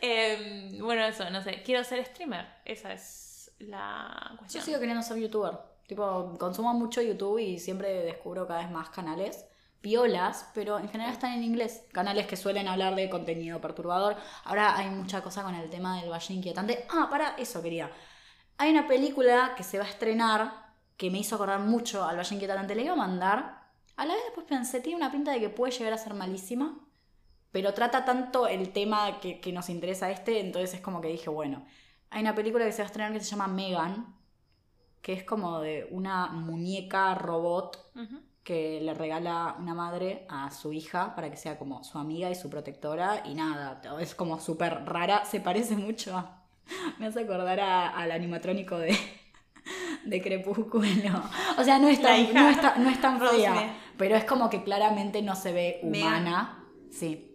Em, 0.00 0.78
bueno, 0.80 1.04
eso, 1.04 1.28
no 1.30 1.42
sé. 1.42 1.62
Quiero 1.62 1.82
ser 1.84 2.04
streamer. 2.06 2.46
Esa 2.64 2.92
es 2.92 3.50
la 3.60 4.28
Yo 4.32 4.36
cuestión. 4.38 4.64
sigo 4.64 4.78
queriendo 4.80 5.02
ser 5.02 5.16
youtuber. 5.18 5.52
Tipo, 5.86 6.34
consumo 6.38 6.74
mucho 6.74 7.00
YouTube 7.00 7.38
y 7.38 7.58
siempre 7.58 8.02
descubro 8.02 8.46
cada 8.46 8.60
vez 8.60 8.70
más 8.70 8.90
canales 8.90 9.44
piolas, 9.86 10.50
pero 10.52 10.80
en 10.80 10.88
general 10.88 11.12
están 11.12 11.32
en 11.34 11.44
inglés. 11.44 11.84
Canales 11.92 12.26
que 12.26 12.36
suelen 12.36 12.66
hablar 12.66 12.96
de 12.96 13.08
contenido 13.08 13.60
perturbador. 13.60 14.16
Ahora 14.42 14.76
hay 14.76 14.90
mucha 14.90 15.22
cosa 15.22 15.44
con 15.44 15.54
el 15.54 15.70
tema 15.70 16.00
del 16.00 16.10
Valle 16.10 16.34
Inquietante. 16.34 16.84
Ah, 16.90 17.06
para 17.08 17.36
eso 17.36 17.62
quería. 17.62 17.88
Hay 18.58 18.72
una 18.72 18.88
película 18.88 19.54
que 19.56 19.62
se 19.62 19.78
va 19.78 19.84
a 19.84 19.88
estrenar 19.88 20.72
que 20.96 21.08
me 21.08 21.18
hizo 21.18 21.36
acordar 21.36 21.60
mucho 21.60 22.02
al 22.04 22.16
Valle 22.16 22.34
Inquietante. 22.34 22.74
Le 22.74 22.82
iba 22.82 22.94
a 22.94 22.96
mandar. 22.96 23.62
A 23.94 24.04
la 24.04 24.14
vez 24.14 24.24
después 24.24 24.44
pensé, 24.48 24.80
tiene 24.80 24.96
una 24.96 25.12
pinta 25.12 25.30
de 25.30 25.38
que 25.38 25.50
puede 25.50 25.72
llegar 25.72 25.92
a 25.92 25.98
ser 25.98 26.14
malísima. 26.14 26.80
Pero 27.52 27.72
trata 27.72 28.04
tanto 28.04 28.48
el 28.48 28.72
tema 28.72 29.20
que, 29.20 29.52
nos 29.52 29.68
interesa 29.68 30.10
este, 30.10 30.40
entonces 30.40 30.74
es 30.74 30.80
como 30.80 31.00
que 31.00 31.08
dije, 31.08 31.30
bueno, 31.30 31.64
hay 32.10 32.22
una 32.22 32.34
película 32.34 32.64
que 32.64 32.72
se 32.72 32.78
va 32.78 32.86
a 32.86 32.88
estrenar 32.88 33.12
que 33.12 33.20
se 33.20 33.30
llama 33.30 33.46
Megan, 33.46 34.16
que 35.00 35.12
es 35.12 35.22
como 35.22 35.60
de 35.60 35.86
una 35.92 36.26
muñeca 36.26 37.14
robot. 37.14 37.92
Que 38.46 38.80
le 38.80 38.94
regala 38.94 39.56
una 39.58 39.74
madre 39.74 40.24
a 40.30 40.52
su 40.52 40.72
hija 40.72 41.16
para 41.16 41.28
que 41.32 41.36
sea 41.36 41.58
como 41.58 41.82
su 41.82 41.98
amiga 41.98 42.30
y 42.30 42.36
su 42.36 42.48
protectora 42.48 43.22
y 43.26 43.34
nada, 43.34 43.82
es 44.00 44.14
como 44.14 44.38
súper 44.38 44.84
rara, 44.86 45.24
se 45.24 45.40
parece 45.40 45.74
mucho 45.74 46.16
a... 46.16 46.44
Me 47.00 47.06
hace 47.06 47.22
acordar 47.22 47.58
a- 47.58 47.88
al 47.88 48.12
animatrónico 48.12 48.78
de, 48.78 48.96
de 50.04 50.22
Crepúsculo. 50.22 50.86
O 51.58 51.64
sea, 51.64 51.80
no 51.80 51.88
es 51.88 52.00
tan, 52.00 52.32
no 52.32 52.48
es 52.48 52.60
tan, 52.60 52.84
no 52.84 52.88
es 52.90 53.00
tan 53.00 53.18
pero 53.98 54.14
es 54.14 54.24
como 54.24 54.48
que 54.48 54.62
claramente 54.62 55.22
no 55.22 55.34
se 55.34 55.52
ve 55.52 55.80
humana. 55.82 56.64
Sí. 56.92 57.32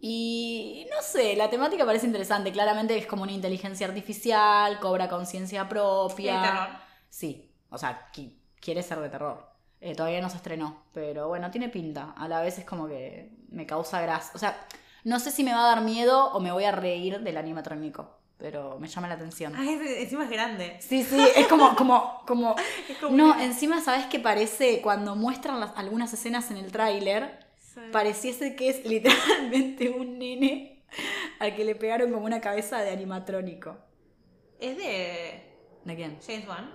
Y 0.00 0.86
no 0.94 1.02
sé, 1.02 1.34
la 1.34 1.50
temática 1.50 1.84
parece 1.84 2.06
interesante. 2.06 2.52
Claramente 2.52 2.96
es 2.96 3.06
como 3.06 3.24
una 3.24 3.32
inteligencia 3.32 3.88
artificial, 3.88 4.78
cobra 4.78 5.08
conciencia 5.08 5.68
propia. 5.68 6.80
Sí, 7.08 7.50
o 7.70 7.76
sea, 7.78 8.08
qui- 8.14 8.36
quiere 8.60 8.84
ser 8.84 9.00
de 9.00 9.08
terror. 9.08 9.55
Eh, 9.86 9.94
todavía 9.94 10.20
no 10.20 10.28
se 10.28 10.36
estrenó, 10.38 10.82
pero 10.92 11.28
bueno, 11.28 11.48
tiene 11.52 11.68
pinta. 11.68 12.12
A 12.16 12.26
la 12.26 12.40
vez 12.40 12.58
es 12.58 12.64
como 12.64 12.88
que 12.88 13.30
me 13.50 13.66
causa 13.66 14.00
gracia. 14.00 14.32
O 14.34 14.38
sea, 14.38 14.66
no 15.04 15.20
sé 15.20 15.30
si 15.30 15.44
me 15.44 15.52
va 15.52 15.60
a 15.64 15.68
dar 15.76 15.80
miedo 15.82 16.32
o 16.32 16.40
me 16.40 16.50
voy 16.50 16.64
a 16.64 16.72
reír 16.72 17.20
del 17.20 17.36
animatrónico, 17.36 18.18
pero 18.36 18.80
me 18.80 18.88
llama 18.88 19.06
la 19.06 19.14
atención. 19.14 19.52
Ah, 19.54 19.64
es- 19.64 20.02
encima 20.02 20.24
es 20.24 20.30
grande. 20.30 20.76
Sí, 20.80 21.04
sí, 21.04 21.16
es 21.36 21.46
como, 21.46 21.76
como, 21.76 22.22
como... 22.26 22.56
Es 22.88 22.96
como 22.98 23.16
No, 23.16 23.36
que- 23.36 23.44
encima, 23.44 23.80
¿sabes 23.80 24.06
qué 24.06 24.18
parece? 24.18 24.80
Cuando 24.82 25.14
muestran 25.14 25.60
las- 25.60 25.76
algunas 25.76 26.12
escenas 26.12 26.50
en 26.50 26.56
el 26.56 26.72
tráiler, 26.72 27.46
Sí. 27.56 27.80
pareciese 27.92 28.56
que 28.56 28.70
es 28.70 28.84
literalmente 28.86 29.90
un 29.90 30.18
nene 30.18 30.82
al 31.38 31.54
que 31.54 31.64
le 31.64 31.76
pegaron 31.76 32.10
como 32.10 32.24
una 32.26 32.40
cabeza 32.40 32.80
de 32.80 32.90
animatrónico. 32.90 33.76
Es 34.58 34.76
de 34.78 35.44
¿De 35.84 35.94
quién? 35.94 36.18
James 36.26 36.48
Wan. 36.48 36.72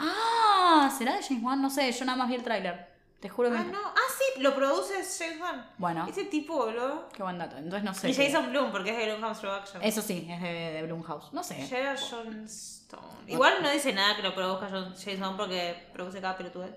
Ah, 0.00 0.90
¿será 0.96 1.14
de 1.16 1.22
James 1.22 1.42
Wan? 1.42 1.60
No 1.62 1.70
sé, 1.70 1.90
yo 1.92 2.04
nada 2.04 2.16
más 2.18 2.28
vi 2.28 2.34
el 2.36 2.42
tráiler. 2.42 2.88
Te 3.20 3.28
juro 3.28 3.50
que... 3.50 3.58
Ah, 3.58 3.64
no. 3.64 3.78
Ah, 3.78 4.08
sí, 4.16 4.40
lo 4.40 4.54
produce 4.54 4.94
James 4.94 5.40
Wan. 5.40 5.70
Bueno, 5.76 6.06
Ese 6.08 6.24
tipo, 6.24 6.56
boludo. 6.56 7.08
qué 7.12 7.22
buen 7.22 7.36
dato. 7.38 7.58
Entonces 7.58 7.84
no 7.84 7.92
sé. 7.92 8.08
Y 8.10 8.14
qué- 8.14 8.26
Jason 8.30 8.48
Bloom, 8.50 8.72
porque 8.72 8.90
es 8.92 8.96
de 8.96 9.12
Blumhouse 9.12 9.38
Production. 9.40 9.82
Eso 9.82 10.00
sí, 10.00 10.26
es 10.30 10.40
de, 10.40 10.48
de 10.48 10.82
Blumhouse. 10.84 11.30
No 11.34 11.44
sé. 11.44 11.54
Gerard 11.56 11.98
Johnstone. 11.98 13.02
Igual 13.26 13.62
no 13.62 13.70
dice 13.70 13.92
nada 13.92 14.16
que 14.16 14.22
lo 14.22 14.34
produzca 14.34 14.68
John- 14.70 14.94
James 14.96 15.20
Wan 15.20 15.36
porque 15.36 15.90
produce 15.92 16.20
cada 16.22 16.36
pelotudez. 16.38 16.72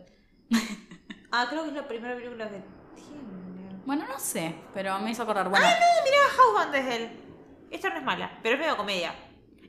ah, 1.31 1.45
creo 1.49 1.63
que 1.63 1.69
es 1.69 1.75
la 1.75 1.87
primera 1.87 2.15
película 2.15 2.45
que 2.45 2.51
tiene. 2.51 2.65
Bueno, 3.85 4.05
no 4.07 4.19
sé, 4.19 4.55
pero 4.73 4.97
me 4.99 5.11
hizo 5.11 5.23
acordar. 5.23 5.49
Bueno, 5.49 5.65
Ah, 5.65 5.73
no, 5.79 6.03
mirá, 6.03 6.17
House 6.37 6.65
antes 6.65 6.85
de 6.85 6.95
él. 6.95 7.19
Esta 7.71 7.89
no 7.89 7.97
es 7.97 8.03
mala, 8.03 8.39
pero 8.43 8.55
es 8.55 8.61
medio 8.61 8.77
comedia. 8.77 9.13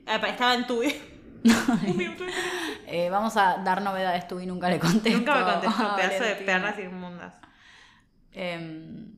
Pa- 0.05 0.27
Estaba 0.29 0.53
en 0.55 0.67
Tubi. 0.67 1.14
Un 1.87 1.97
minuto 1.97 2.23
de 2.23 2.31
silencio. 2.31 2.79
eh, 2.87 3.09
vamos 3.09 3.37
a 3.37 3.57
dar 3.63 3.81
novedades. 3.81 4.27
Tú 4.27 4.39
y 4.39 4.45
nunca 4.45 4.69
le 4.69 4.79
contesto. 4.79 5.17
Nunca 5.17 5.35
me 5.35 5.51
contestó, 5.51 5.95
pedazo 5.95 6.23
de 6.23 6.35
perras 6.35 6.79
inmundas. 6.79 7.35
Em, 8.33 9.15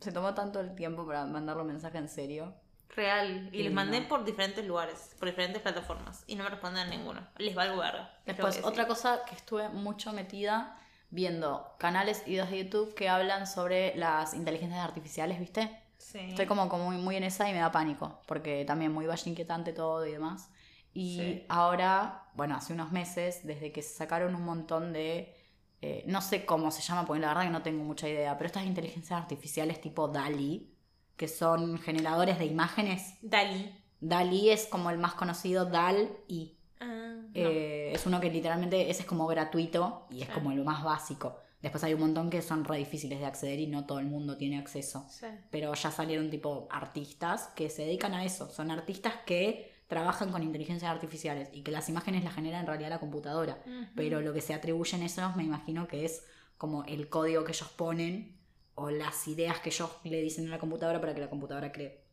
se 0.00 0.12
tomó 0.12 0.34
tanto 0.34 0.60
el 0.60 0.74
tiempo 0.74 1.06
para 1.06 1.24
mandarle 1.26 1.62
un 1.62 1.68
mensaje 1.68 1.98
en 1.98 2.08
serio. 2.08 2.54
Real. 2.94 3.48
Y 3.52 3.62
les 3.62 3.72
mandé 3.72 4.00
no. 4.00 4.08
por 4.08 4.24
diferentes 4.24 4.64
lugares, 4.66 5.14
por 5.18 5.28
diferentes 5.28 5.62
plataformas. 5.62 6.24
Y 6.26 6.34
no 6.36 6.44
me 6.44 6.50
responden 6.50 6.86
a 6.86 6.90
ninguno. 6.90 7.20
Les 7.36 7.54
valgo 7.54 7.78
verga. 7.78 8.10
es 8.26 8.38
lo 8.38 8.46
Después, 8.46 8.64
otra 8.64 8.84
sí. 8.84 8.88
cosa 8.88 9.24
que 9.24 9.34
estuve 9.34 9.68
mucho 9.68 10.12
metida 10.12 10.76
viendo 11.10 11.74
canales 11.78 12.22
y 12.26 12.30
videos 12.32 12.50
de 12.50 12.64
YouTube 12.64 12.94
que 12.94 13.08
hablan 13.08 13.46
sobre 13.46 13.96
las 13.96 14.34
inteligencias 14.34 14.80
artificiales, 14.84 15.38
¿viste? 15.38 15.70
Sí. 15.96 16.18
Estoy 16.18 16.46
como, 16.46 16.68
como 16.68 16.86
muy, 16.86 16.96
muy 16.96 17.16
en 17.16 17.24
esa 17.24 17.48
y 17.48 17.52
me 17.52 17.60
da 17.60 17.72
pánico, 17.72 18.20
porque 18.26 18.64
también 18.64 18.92
muy 18.92 19.06
valle 19.06 19.30
inquietante 19.30 19.72
todo 19.72 20.06
y 20.06 20.12
demás. 20.12 20.50
Y 20.98 21.16
Sí. 21.16 21.44
ahora, 21.48 22.24
bueno, 22.34 22.56
hace 22.56 22.72
unos 22.72 22.90
meses, 22.92 23.46
desde 23.46 23.70
que 23.72 23.82
se 23.82 23.94
sacaron 23.94 24.34
un 24.34 24.44
montón 24.44 24.92
de, 24.92 25.34
eh, 25.80 26.02
no 26.06 26.20
sé 26.20 26.44
cómo 26.44 26.70
se 26.70 26.82
llama, 26.82 27.06
porque 27.06 27.20
la 27.20 27.28
verdad 27.28 27.42
que 27.44 27.50
no 27.50 27.62
tengo 27.62 27.84
mucha 27.84 28.08
idea, 28.08 28.36
pero 28.36 28.46
estas 28.46 28.66
inteligencias 28.66 29.20
artificiales 29.20 29.80
tipo 29.80 30.08
DALI, 30.08 30.74
que 31.16 31.28
son 31.28 31.78
generadores 31.78 32.38
de 32.38 32.46
imágenes. 32.46 33.14
Dalí. 33.22 33.72
DALI 34.00 34.50
es 34.50 34.66
como 34.66 34.90
el 34.90 34.98
más 34.98 35.14
conocido, 35.14 35.66
DAL-I. 35.66 36.56
Ah, 36.80 36.86
no. 36.86 37.28
Eh, 37.34 37.92
es 37.92 38.06
uno 38.06 38.20
que 38.20 38.30
literalmente 38.30 38.90
ese 38.90 39.02
es 39.02 39.06
como 39.06 39.26
gratuito 39.26 40.06
y 40.10 40.22
es 40.22 40.28
Sí. 40.28 40.32
como 40.34 40.52
lo 40.52 40.64
más 40.64 40.82
básico. 40.84 41.38
Después 41.62 41.82
hay 41.82 41.94
un 41.94 42.00
montón 42.00 42.30
que 42.30 42.40
son 42.40 42.64
re 42.64 42.78
difíciles 42.78 43.18
de 43.18 43.26
acceder 43.26 43.58
y 43.58 43.66
no 43.66 43.84
todo 43.84 43.98
el 43.98 44.06
mundo 44.06 44.36
tiene 44.36 44.58
acceso. 44.58 45.06
Sí. 45.08 45.26
Pero 45.50 45.74
ya 45.74 45.90
salieron 45.90 46.30
tipo 46.30 46.68
artistas 46.70 47.48
que 47.56 47.68
se 47.68 47.82
dedican 47.82 48.14
a 48.14 48.24
eso. 48.24 48.48
Son 48.48 48.70
artistas 48.70 49.14
que 49.26 49.72
trabajan 49.88 50.30
con 50.30 50.42
inteligencias 50.42 50.90
artificiales 50.90 51.48
y 51.52 51.62
que 51.62 51.72
las 51.72 51.88
imágenes 51.88 52.22
las 52.22 52.34
genera 52.34 52.60
en 52.60 52.66
realidad 52.66 52.90
la 52.90 53.00
computadora. 53.00 53.58
Pero 53.96 54.20
lo 54.20 54.32
que 54.32 54.40
se 54.40 54.54
atribuyen 54.54 55.02
esos 55.02 55.34
me 55.34 55.42
imagino 55.42 55.88
que 55.88 56.04
es 56.04 56.24
como 56.56 56.84
el 56.84 57.08
código 57.08 57.44
que 57.44 57.52
ellos 57.52 57.68
ponen 57.70 58.36
o 58.74 58.90
las 58.90 59.26
ideas 59.26 59.58
que 59.60 59.70
ellos 59.70 59.90
le 60.04 60.20
dicen 60.20 60.46
a 60.46 60.50
la 60.50 60.58
computadora 60.58 61.00
para 61.00 61.14
que 61.14 61.20
la 61.20 61.30
computadora 61.30 61.72
cree. 61.72 62.04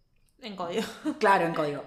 En 0.41 0.55
código. 0.55 0.83
Claro, 1.19 1.45
en 1.45 1.53
código. 1.53 1.83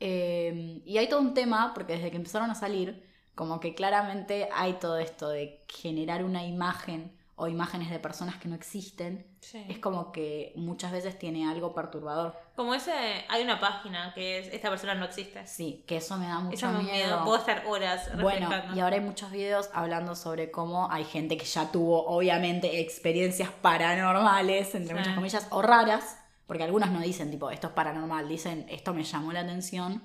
Eh, 0.00 0.82
y 0.84 0.98
hay 0.98 1.08
todo 1.08 1.20
un 1.20 1.34
tema, 1.34 1.72
porque 1.74 1.94
desde 1.94 2.10
que 2.10 2.16
empezaron 2.16 2.50
a 2.50 2.54
salir, 2.54 3.06
como 3.34 3.60
que 3.60 3.74
claramente 3.74 4.48
hay 4.52 4.74
todo 4.74 4.98
esto 4.98 5.28
de 5.28 5.64
generar 5.68 6.24
una 6.24 6.44
imagen 6.44 7.16
o 7.40 7.48
imágenes 7.48 7.88
de 7.90 7.98
personas 7.98 8.36
que 8.36 8.48
no 8.48 8.54
existen. 8.54 9.26
Sí. 9.40 9.64
Es 9.68 9.78
como 9.78 10.12
que 10.12 10.52
muchas 10.56 10.92
veces 10.92 11.18
tiene 11.18 11.48
algo 11.48 11.74
perturbador. 11.74 12.38
Como 12.54 12.74
ese, 12.74 12.92
hay 13.28 13.42
una 13.42 13.58
página 13.58 14.12
que 14.14 14.38
es 14.38 14.48
esta 14.52 14.68
persona 14.68 14.94
no 14.94 15.06
existe. 15.06 15.46
Sí, 15.46 15.82
que 15.88 15.96
eso 15.96 16.18
me 16.18 16.26
da 16.26 16.38
mucho 16.40 16.54
Eso 16.54 16.68
me 16.68 16.82
miedo. 16.82 16.92
miedo. 16.92 17.24
Puedo 17.24 17.38
estar 17.38 17.64
horas 17.66 18.10
Bueno, 18.20 18.50
y 18.74 18.80
ahora 18.80 18.96
hay 18.96 19.00
muchos 19.02 19.30
videos 19.30 19.70
hablando 19.72 20.14
sobre 20.14 20.50
cómo 20.50 20.90
hay 20.92 21.04
gente 21.04 21.38
que 21.38 21.46
ya 21.46 21.72
tuvo, 21.72 22.06
obviamente, 22.06 22.80
experiencias 22.80 23.48
paranormales, 23.62 24.74
entre 24.74 24.94
Sí. 24.94 24.98
muchas 24.98 25.14
comillas, 25.14 25.46
o 25.50 25.62
raras, 25.62 26.18
porque 26.46 26.64
algunos 26.64 26.90
no 26.90 27.00
dicen, 27.00 27.30
tipo, 27.30 27.50
esto 27.50 27.68
es 27.68 27.72
paranormal, 27.72 28.28
dicen, 28.28 28.66
esto 28.68 28.92
me 28.92 29.04
llamó 29.04 29.32
la 29.32 29.40
atención. 29.40 30.02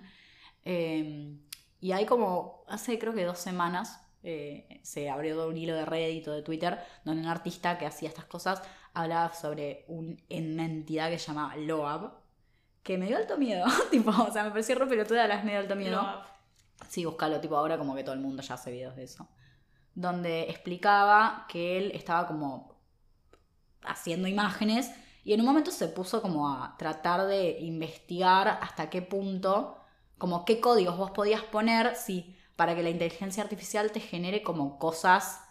Eh, 0.64 1.36
y 1.82 1.92
hay 1.92 2.06
como, 2.06 2.64
hace 2.68 2.98
creo 2.98 3.14
que 3.14 3.24
dos 3.26 3.40
semanas, 3.40 4.02
eh, 4.28 4.80
se 4.82 5.08
abrió 5.08 5.48
un 5.48 5.56
hilo 5.56 5.76
de 5.76 5.86
Reddit 5.86 6.28
o 6.28 6.32
de 6.32 6.42
Twitter, 6.42 6.80
donde 7.04 7.22
un 7.22 7.28
artista 7.28 7.78
que 7.78 7.86
hacía 7.86 8.10
estas 8.10 8.26
cosas 8.26 8.60
hablaba 8.96 9.32
sobre 9.36 9.86
un, 9.88 10.20
una 10.32 10.66
entidad 10.66 11.12
que 11.12 11.20
se 11.20 11.28
llama 11.28 11.56
Loab, 11.58 12.12
que 12.82 12.98
me 12.98 13.06
dio 13.06 13.18
alto 13.18 13.38
miedo, 13.38 13.68
tipo, 13.92 14.10
o 14.10 14.32
sea, 14.32 14.44
me 14.44 14.50
pareció 14.50 14.74
re 14.80 14.88
pelotuda, 14.88 15.28
las 15.28 15.44
me 15.44 15.52
dio 15.52 15.60
alto 15.60 15.76
miedo. 15.76 16.02
Sí, 16.90 17.06
buscalo, 17.06 17.40
tipo 17.40 17.56
ahora 17.56 17.78
como 17.78 17.94
que 17.94 18.04
todo 18.04 18.16
el 18.16 18.22
mundo 18.22 18.42
ya 18.42 18.56
hace 18.56 18.72
videos 18.72 18.96
de 18.96 19.04
eso. 19.04 19.30
Donde 19.94 20.50
explicaba 20.50 21.46
que 21.48 21.78
él 21.78 21.92
estaba 21.94 22.26
como 22.26 22.82
haciendo 23.84 24.28
imágenes 24.28 24.90
y 25.24 25.34
en 25.34 25.42
un 25.42 25.46
momento 25.46 25.70
se 25.70 25.88
puso 25.88 26.24
como 26.24 26.50
a 26.50 26.76
tratar 26.80 27.28
de 27.28 27.60
investigar 27.60 28.48
hasta 28.48 28.90
qué 28.90 29.04
punto, 29.04 29.78
como 30.18 30.46
qué 30.46 30.60
códigos 30.60 30.98
vos 30.98 31.12
podías 31.12 31.44
poner, 31.44 31.96
sí, 31.96 32.35
para 32.56 32.76
que 32.76 32.84
la 32.84 32.90
inteligencia 32.90 33.44
artificial 33.44 33.92
te 33.92 34.00
genere 34.00 34.44
como 34.44 34.80
cosas 34.80 35.42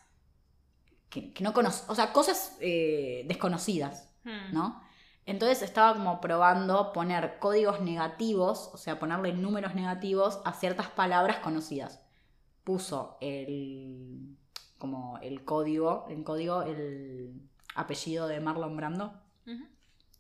que, 1.11 1.33
que 1.33 1.45
no 1.45 1.53
conoces, 1.53 1.85
o 1.89 1.95
sea, 1.95 2.13
cosas 2.13 2.57
eh, 2.61 3.25
desconocidas. 3.27 4.15
Hmm. 4.25 4.53
¿no? 4.53 4.83
Entonces 5.27 5.63
estaba 5.63 5.95
como 5.95 6.21
probando 6.21 6.93
poner 6.93 7.39
códigos 7.39 7.81
negativos, 7.81 8.71
o 8.73 8.77
sea, 8.77 8.99
ponerle 8.99 9.33
números 9.33 9.75
negativos 9.75 10.41
a 10.45 10.53
ciertas 10.53 10.89
palabras 10.89 11.39
conocidas. 11.39 12.01
Puso 12.63 13.17
el 13.21 14.37
como 14.79 15.19
el 15.23 15.45
código, 15.45 16.07
en 16.11 16.25
código 16.25 16.63
el 16.63 17.41
apellido 17.75 18.29
de 18.29 18.41
Marlon 18.41 18.77
Brando 18.77 19.21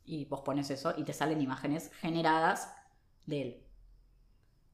y 0.07 0.25
vos 0.27 0.41
pones 0.41 0.71
eso 0.71 0.95
y 0.97 1.05
te 1.05 1.13
salen 1.13 1.41
imágenes 1.41 1.91
generadas 2.01 2.75
de 3.27 3.43
él. 3.43 3.64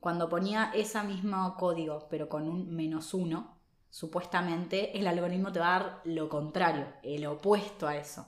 Cuando 0.01 0.31
ponía 0.31 0.73
ese 0.75 1.03
mismo 1.03 1.55
código, 1.59 2.09
pero 2.09 2.29
con 2.29 2.49
un 2.49 2.75
menos 2.75 3.13
uno, 3.13 3.59
supuestamente 3.91 4.99
el 4.99 5.07
algoritmo 5.07 5.53
te 5.53 5.61
va 5.61 5.77
a 5.77 5.79
dar 5.79 6.01
lo 6.05 6.31
contrario, 6.31 6.87
el 7.03 7.27
opuesto 7.27 7.87
a 7.87 7.97
eso. 7.97 8.27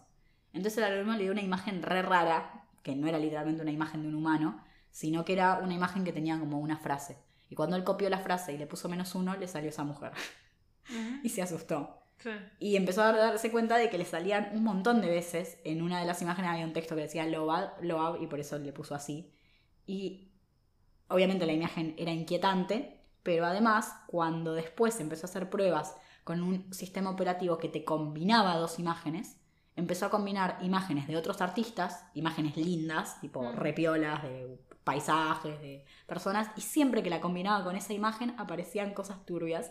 Entonces 0.52 0.78
el 0.78 0.84
algoritmo 0.84 1.14
le 1.14 1.22
dio 1.22 1.32
una 1.32 1.40
imagen 1.40 1.82
re 1.82 2.02
rara, 2.02 2.66
que 2.82 2.94
no 2.94 3.08
era 3.08 3.18
literalmente 3.18 3.62
una 3.62 3.70
imagen 3.70 4.02
de 4.02 4.08
un 4.08 4.16
humano, 4.16 4.62
sino 4.90 5.24
que 5.24 5.32
era 5.32 5.60
una 5.60 5.72
imagen 5.72 6.04
que 6.04 6.12
tenía 6.12 6.38
como 6.38 6.58
una 6.58 6.76
frase. 6.76 7.16
Y 7.48 7.54
cuando 7.54 7.76
él 7.76 7.84
copió 7.84 8.10
la 8.10 8.18
frase 8.18 8.52
y 8.52 8.58
le 8.58 8.66
puso 8.66 8.90
menos 8.90 9.14
uno, 9.14 9.34
le 9.36 9.48
salió 9.48 9.70
esa 9.70 9.84
mujer. 9.84 10.12
y 11.22 11.30
se 11.30 11.40
asustó. 11.40 12.02
Sí. 12.18 12.30
Y 12.60 12.76
empezó 12.76 13.02
a 13.02 13.12
darse 13.12 13.50
cuenta 13.50 13.78
de 13.78 13.88
que 13.88 13.98
le 13.98 14.04
salían 14.04 14.50
un 14.52 14.62
montón 14.62 15.00
de 15.00 15.08
veces. 15.08 15.58
En 15.64 15.80
una 15.80 16.00
de 16.00 16.06
las 16.06 16.20
imágenes 16.20 16.50
había 16.50 16.66
un 16.66 16.74
texto 16.74 16.94
que 16.94 17.02
decía 17.02 17.26
Loab, 17.26 17.82
Loab 17.82 18.22
y 18.22 18.26
por 18.26 18.40
eso 18.40 18.58
le 18.58 18.72
puso 18.72 18.94
así. 18.94 19.32
Y 19.86 20.31
obviamente 21.08 21.46
la 21.46 21.52
imagen 21.52 21.94
era 21.98 22.10
inquietante, 22.12 23.00
pero 23.22 23.46
además, 23.46 23.94
cuando 24.06 24.54
después 24.54 24.98
empezó 25.00 25.26
a 25.26 25.30
hacer 25.30 25.50
pruebas 25.50 25.96
con 26.24 26.42
un 26.42 26.72
sistema 26.72 27.10
operativo 27.10 27.58
que 27.58 27.68
te 27.68 27.84
combinaba 27.84 28.56
dos 28.56 28.78
imágenes, 28.78 29.38
empezó 29.76 30.06
a 30.06 30.10
combinar 30.10 30.58
imágenes 30.62 31.06
de 31.06 31.16
otros 31.16 31.40
artistas, 31.40 32.04
imágenes 32.14 32.56
lindas, 32.56 33.20
tipo 33.20 33.42
Mm. 33.42 33.56
repiolas, 33.56 34.22
de 34.22 34.58
paisajes, 34.84 35.60
de 35.60 35.84
personas, 36.06 36.50
y 36.56 36.60
siempre 36.60 37.02
que 37.02 37.10
la 37.10 37.20
combinaba 37.20 37.64
con 37.64 37.76
esa 37.76 37.92
imagen 37.92 38.34
aparecían 38.38 38.94
cosas 38.94 39.24
turbias. 39.24 39.70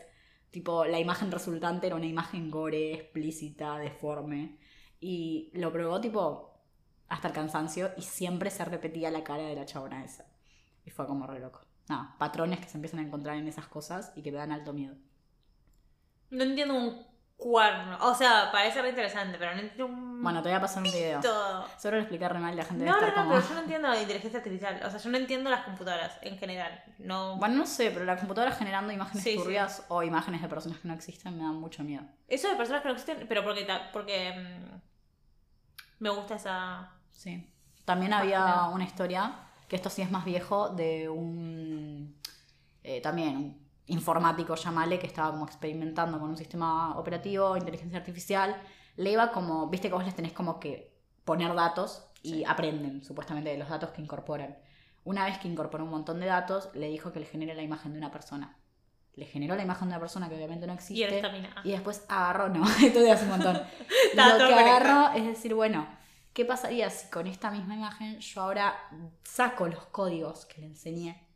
Tipo, 0.51 0.85
la 0.85 0.99
imagen 0.99 1.31
resultante 1.31 1.87
era 1.87 1.95
una 1.95 2.05
imagen 2.07 2.49
gore, 2.51 2.93
explícita, 2.93 3.77
deforme. 3.77 4.57
Y 4.99 5.49
lo 5.53 5.71
probó, 5.71 5.99
tipo, 6.01 6.53
hasta 7.07 7.27
el 7.29 7.33
cansancio 7.33 7.91
y 7.97 8.01
siempre 8.03 8.49
se 8.49 8.65
repetía 8.65 9.11
la 9.11 9.23
cara 9.23 9.43
de 9.43 9.55
la 9.55 9.65
chabona 9.65 10.03
esa. 10.03 10.25
Y 10.91 10.93
fue 10.93 11.07
como 11.07 11.25
re 11.25 11.39
loco. 11.39 11.61
Nada, 11.87 12.15
patrones 12.17 12.59
que 12.59 12.67
se 12.67 12.77
empiezan 12.77 12.99
a 12.99 13.03
encontrar 13.03 13.37
en 13.37 13.47
esas 13.47 13.67
cosas 13.67 14.11
y 14.15 14.21
que 14.21 14.31
me 14.31 14.37
dan 14.39 14.51
alto 14.51 14.73
miedo. 14.73 14.95
No 16.29 16.43
entiendo 16.43 16.75
un 16.75 17.05
cuerno. 17.37 17.97
O 18.01 18.13
sea, 18.13 18.49
parece 18.51 18.81
re 18.81 18.89
interesante, 18.89 19.37
pero 19.37 19.53
no 19.55 19.61
entiendo 19.61 19.87
un. 19.87 20.21
Bueno, 20.21 20.41
te 20.43 20.49
voy 20.49 20.57
a 20.57 20.61
pasar 20.61 20.83
un 20.83 20.91
video. 20.91 21.19
todo. 21.21 21.65
Solo 21.79 21.95
lo 21.97 22.01
expliqué 22.03 22.27
re 22.29 22.39
mal 22.39 22.55
la 22.55 22.65
gente 22.65 22.85
No, 22.85 22.95
debe 22.95 23.07
no, 23.07 23.07
no, 23.07 23.23
como... 23.23 23.29
pero 23.35 23.47
yo 23.47 23.53
no 23.55 23.61
entiendo 23.61 23.87
la 23.87 24.01
inteligencia 24.01 24.39
artificial. 24.39 24.81
O 24.85 24.89
sea, 24.89 24.99
yo 24.99 25.09
no 25.09 25.17
entiendo 25.17 25.49
las 25.49 25.63
computadoras 25.63 26.17
en 26.21 26.37
general. 26.37 26.83
No. 26.99 27.37
Bueno, 27.37 27.55
no 27.55 27.65
sé, 27.65 27.89
pero 27.91 28.03
la 28.05 28.17
computadora 28.17 28.51
generando 28.51 28.91
imágenes 28.91 29.23
Sí, 29.23 29.31
sí. 29.31 29.37
turbias 29.37 29.85
o 29.87 30.03
imágenes 30.03 30.41
de 30.41 30.47
personas 30.49 30.79
que 30.79 30.87
no 30.89 30.93
existen 30.93 31.37
me 31.37 31.43
dan 31.43 31.55
mucho 31.55 31.83
miedo. 31.83 32.03
Eso 32.27 32.47
de 32.49 32.55
personas 32.55 32.81
que 32.81 32.87
no 32.89 32.93
existen, 32.93 33.25
pero 33.27 33.43
porque, 33.43 33.65
porque 33.93 34.33
mm, 34.33 36.03
me 36.03 36.09
gusta 36.09 36.35
esa. 36.35 36.91
Sí. 37.09 37.47
También 37.85 38.13
había 38.13 38.65
una 38.65 38.83
historia, 38.83 39.33
que 39.71 39.77
esto 39.77 39.89
sí 39.89 40.01
es 40.01 40.11
más 40.11 40.25
viejo, 40.25 40.67
de 40.67 41.07
un... 41.07 42.13
eh, 42.83 42.99
también 42.99 43.37
un 43.37 43.67
informático, 43.85 44.53
llamale, 44.55 44.99
que 44.99 45.07
estaba 45.07 45.31
como 45.31 45.45
experimentando 45.45 46.19
con 46.19 46.29
un 46.29 46.35
sistema 46.35 46.99
operativo, 46.99 47.55
inteligencia 47.55 47.97
artificial. 47.97 48.61
Le 48.97 49.11
iba 49.11 49.31
como, 49.31 49.69
viste 49.69 49.87
que 49.87 49.93
vos 49.93 50.03
les 50.03 50.13
tenés 50.13 50.33
como 50.33 50.59
que 50.59 50.93
poner 51.23 51.55
datos 51.55 52.05
y 52.21 52.43
aprenden 52.43 53.01
supuestamente 53.05 53.49
de 53.49 53.57
los 53.57 53.69
datos 53.69 53.91
que 53.91 54.01
incorporan. 54.01 54.57
Una 55.05 55.23
vez 55.23 55.37
que 55.37 55.47
incorporó 55.47 55.85
un 55.85 55.91
montón 55.91 56.19
de 56.19 56.25
datos, 56.25 56.69
le 56.73 56.89
dijo 56.89 57.13
que 57.13 57.21
le 57.21 57.25
genere 57.25 57.55
la 57.55 57.61
imagen 57.61 57.93
de 57.93 57.99
una 57.99 58.11
persona. 58.11 58.57
Le 59.13 59.23
generó 59.23 59.55
la 59.55 59.63
imagen 59.63 59.87
de 59.87 59.93
una 59.93 60.01
persona 60.01 60.27
que 60.27 60.35
obviamente 60.35 60.67
no 60.67 60.73
existe. 60.73 61.21
Y. 61.63 61.69
Y 61.69 61.71
después 61.71 62.03
agarró, 62.09 62.49
no, 62.49 62.65
esto 62.83 62.99
de 62.99 63.09
hace 63.09 63.23
un 63.23 63.31
montón. 63.31 63.53
Lo 64.15 64.47
que 64.47 64.53
agarró 64.53 65.15
es 65.15 65.25
decir, 65.25 65.53
bueno, 65.55 65.87
¿qué 66.33 66.45
pasaría 66.45 66.89
si 66.89 67.09
con 67.09 67.27
esta 67.27 67.51
misma 67.51 67.75
imagen 67.75 68.19
yo 68.19 68.41
ahora 68.41 68.75
saco 69.23 69.67
los 69.67 69.85
códigos 69.87 70.45
que 70.45 70.61
le 70.61 70.67
enseñé 70.67 71.27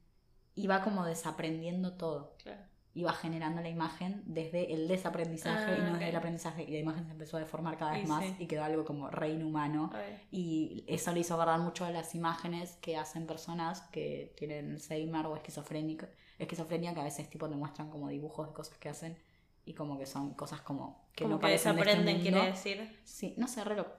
y 0.55 0.67
va 0.67 0.81
como 0.81 1.05
desaprendiendo 1.05 1.93
todo? 1.93 2.35
Claro. 2.41 2.61
Y 2.97 3.03
va 3.03 3.11
generando 3.11 3.61
la 3.61 3.67
imagen 3.67 4.23
desde 4.26 4.73
el 4.73 4.88
desaprendizaje 4.88 5.69
Ah, 5.73 5.77
y 5.77 5.81
no 5.81 5.93
desde 5.93 6.09
el 6.11 6.15
aprendizaje. 6.15 6.63
Y 6.63 6.72
la 6.72 6.80
imagen 6.80 7.05
se 7.05 7.11
empezó 7.11 7.35
a 7.35 7.41
deformar 7.41 7.77
cada 7.77 7.91
vez 7.91 8.05
Y 8.05 8.07
más 8.07 8.23
sí. 8.23 8.35
y 8.39 8.47
quedó 8.47 8.63
algo 8.63 8.85
como 8.85 9.09
re 9.09 9.31
inhumano. 9.31 9.89
Ver. 9.89 10.22
Y 10.31 10.85
eso 10.88 11.11
le 11.11 11.19
hizo 11.19 11.34
acordar 11.34 11.59
mucho 11.59 11.84
a 11.84 11.91
las 11.91 12.15
imágenes 12.15 12.77
que 12.77 12.95
hacen 12.95 13.27
personas 13.27 13.81
que 13.91 14.34
tienen 14.38 14.72
Alzheimer 14.72 15.26
o 15.26 15.35
esquizofrénica, 15.35 16.07
esquizofrenia, 16.39 16.93
que 16.93 17.01
a 17.01 17.03
veces 17.03 17.30
tipo 17.30 17.49
te 17.49 17.55
muestran 17.57 17.89
como 17.89 18.07
dibujos 18.07 18.47
de 18.47 18.53
cosas 18.53 18.77
que 18.77 18.88
hacen 18.88 19.17
y 19.65 19.73
como 19.73 19.97
que 19.97 20.05
son 20.05 20.34
cosas 20.34 20.61
como 20.61 21.09
que 21.13 21.26
Como 21.26 21.35
no 21.35 21.39
que 21.39 21.47
parecen 21.47 21.76
de 21.76 21.81
este 21.81 21.89
desaprenden, 21.91 22.23
mundo. 22.23 22.30
quiere 22.39 22.51
decir. 22.51 22.99
Sí, 23.03 23.34
no 23.38 23.49
sé, 23.49 23.61
re 23.65 23.76
loco. 23.76 23.91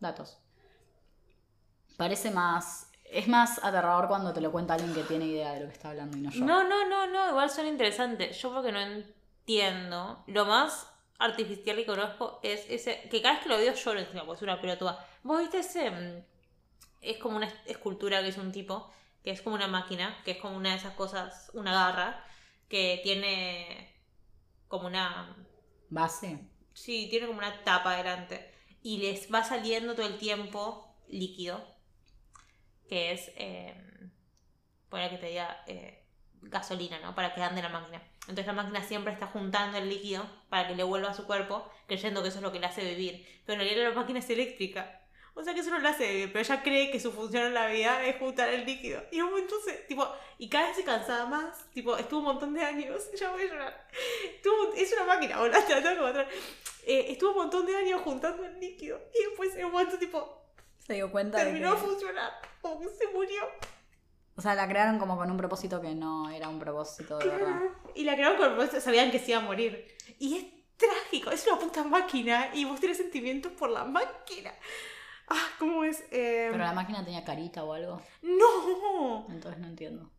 Datos. 0.00 0.38
Parece 1.96 2.30
más. 2.30 2.90
Es 3.04 3.28
más 3.28 3.62
aterrador 3.62 4.08
cuando 4.08 4.32
te 4.32 4.40
lo 4.40 4.50
cuenta 4.50 4.74
alguien 4.74 4.92
que 4.92 5.04
tiene 5.04 5.26
idea 5.26 5.52
de 5.52 5.60
lo 5.60 5.66
que 5.66 5.72
está 5.72 5.90
hablando 5.90 6.16
y 6.18 6.22
no 6.22 6.30
yo. 6.30 6.44
No, 6.44 6.64
no, 6.68 6.88
no, 6.88 7.06
no, 7.06 7.28
igual 7.30 7.48
son 7.48 7.66
interesantes. 7.66 8.36
Yo 8.40 8.52
porque 8.52 8.72
no 8.72 8.80
entiendo. 8.80 10.24
Lo 10.26 10.44
más 10.44 10.90
artificial 11.18 11.76
que 11.76 11.86
conozco 11.86 12.40
es 12.42 12.66
ese. 12.68 13.08
Que 13.08 13.22
cada 13.22 13.34
vez 13.34 13.42
que 13.44 13.48
lo 13.48 13.56
veo 13.56 13.72
lloro 13.74 14.00
encima, 14.00 14.24
porque 14.24 14.38
es 14.38 14.42
una 14.42 14.60
pelotuda. 14.60 15.06
¿Vos 15.22 15.40
viste 15.40 15.60
ese? 15.60 15.90
mm, 15.90 16.24
Es 17.00 17.18
como 17.18 17.36
una 17.36 17.48
escultura 17.64 18.20
que 18.22 18.28
es 18.28 18.38
un 18.38 18.50
tipo, 18.52 18.90
que 19.22 19.30
es 19.30 19.40
como 19.40 19.54
una 19.54 19.68
máquina, 19.68 20.20
que 20.24 20.32
es 20.32 20.38
como 20.38 20.56
una 20.56 20.70
de 20.70 20.76
esas 20.76 20.94
cosas, 20.94 21.50
una 21.54 21.72
garra, 21.72 22.24
que 22.68 23.00
tiene 23.04 23.94
como 24.68 24.88
una. 24.88 25.34
Base. 25.88 26.40
Sí, 26.74 27.06
tiene 27.08 27.28
como 27.28 27.38
una 27.38 27.62
tapa 27.62 27.96
delante. 27.96 28.52
Y 28.86 28.98
les 28.98 29.34
va 29.34 29.42
saliendo 29.42 29.96
todo 29.96 30.06
el 30.06 30.16
tiempo 30.16 30.94
líquido. 31.08 31.60
Que 32.88 33.10
es. 33.10 33.32
Eh, 33.34 33.74
que 34.88 35.18
te 35.18 35.26
diga 35.26 35.64
eh, 35.66 36.04
gasolina, 36.40 37.00
¿no? 37.00 37.12
Para 37.16 37.34
que 37.34 37.42
ande 37.42 37.62
la 37.62 37.68
máquina. 37.68 38.00
Entonces 38.20 38.46
la 38.46 38.52
máquina 38.52 38.84
siempre 38.84 39.12
está 39.12 39.26
juntando 39.26 39.76
el 39.76 39.88
líquido 39.88 40.24
para 40.48 40.68
que 40.68 40.76
le 40.76 40.84
vuelva 40.84 41.10
a 41.10 41.14
su 41.14 41.26
cuerpo, 41.26 41.68
creyendo 41.88 42.22
que 42.22 42.28
eso 42.28 42.38
es 42.38 42.44
lo 42.44 42.52
que 42.52 42.60
le 42.60 42.66
hace 42.66 42.84
vivir. 42.84 43.26
Pero 43.44 43.60
en 43.60 43.66
realidad 43.66 43.88
la 43.88 44.00
máquina 44.00 44.20
es 44.20 44.30
eléctrica. 44.30 45.02
O 45.38 45.44
sea 45.44 45.52
que 45.52 45.60
eso 45.60 45.68
no 45.70 45.78
le 45.78 45.88
hace 45.88 46.28
pero 46.28 46.40
ella 46.40 46.62
cree 46.62 46.90
que 46.90 46.98
su 46.98 47.12
función 47.12 47.44
en 47.44 47.54
la 47.54 47.66
vida 47.66 48.04
es 48.06 48.16
juntar 48.18 48.48
el 48.48 48.64
líquido. 48.64 49.02
Y 49.12 49.20
un 49.20 49.28
momento 49.30 49.54
se, 49.62 49.74
tipo, 49.86 50.08
y 50.38 50.48
cada 50.48 50.68
vez 50.68 50.76
se 50.76 50.82
cansaba 50.82 51.26
más. 51.26 51.70
Tipo, 51.74 51.94
estuvo 51.98 52.20
un 52.20 52.24
montón 52.24 52.54
de 52.54 52.62
años. 52.64 53.02
Ya 53.20 53.30
voy 53.32 53.42
a 53.42 53.46
llorar. 53.46 53.86
Estuvo- 54.24 54.72
es 54.74 54.92
una 54.94 55.04
máquina, 55.04 55.38
boludo. 55.38 55.58
Te 55.62 55.80
la. 55.82 56.26
Eh, 56.86 57.06
estuvo 57.12 57.30
un 57.32 57.36
montón 57.36 57.66
de 57.66 57.76
años 57.76 58.00
juntando 58.02 58.44
el 58.46 58.58
líquido. 58.58 58.98
Y 59.14 59.24
después 59.28 59.54
en 59.56 59.66
un 59.66 59.72
momento, 59.72 59.98
tipo, 59.98 60.42
Se 60.86 60.94
dio 60.94 61.12
cuenta 61.12 61.36
terminó 61.38 61.74
de 61.74 61.80
que. 61.80 61.86
funcionar. 61.86 62.32
Como 62.62 62.80
que 62.80 62.88
se 62.88 63.06
murió. 63.08 63.42
O 64.36 64.40
sea, 64.42 64.54
la 64.54 64.66
crearon 64.68 64.98
como 64.98 65.16
con 65.16 65.30
un 65.30 65.36
propósito 65.36 65.80
que 65.82 65.94
no 65.94 66.30
era 66.30 66.48
un 66.48 66.58
propósito 66.58 67.18
de 67.18 67.26
verdad. 67.26 67.60
Y 67.94 68.04
la 68.04 68.14
crearon 68.14 68.36
con 68.38 68.48
propósito, 68.54 68.80
sabían 68.80 69.10
que 69.10 69.18
se 69.18 69.32
iba 69.32 69.40
a 69.40 69.42
morir. 69.42 69.86
Y 70.18 70.36
es 70.36 70.44
trágico, 70.78 71.30
es 71.30 71.46
una 71.46 71.58
puta 71.58 71.84
máquina. 71.84 72.50
Y 72.54 72.64
vos 72.64 72.78
tenés 72.80 72.96
sentimientos 72.98 73.52
por 73.52 73.68
la 73.70 73.84
máquina. 73.84 74.54
Ah, 75.28 75.46
¿cómo 75.58 75.82
es? 75.84 76.00
Eh, 76.10 76.48
Pero 76.52 76.58
la 76.64 76.72
máquina 76.72 77.04
tenía 77.04 77.24
carita 77.24 77.64
o 77.64 77.72
algo. 77.72 78.00
¡No! 78.22 79.26
Entonces 79.28 79.60
no 79.60 79.66
entiendo. 79.68 80.10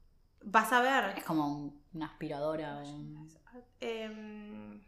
Vas 0.41 0.71
a 0.73 0.81
ver. 0.81 1.17
Es 1.17 1.23
como 1.23 1.47
un- 1.47 1.81
una 1.93 2.05
aspiradora 2.07 2.77
o, 2.77 2.81
un- 2.81 3.27
Em, 3.79 4.81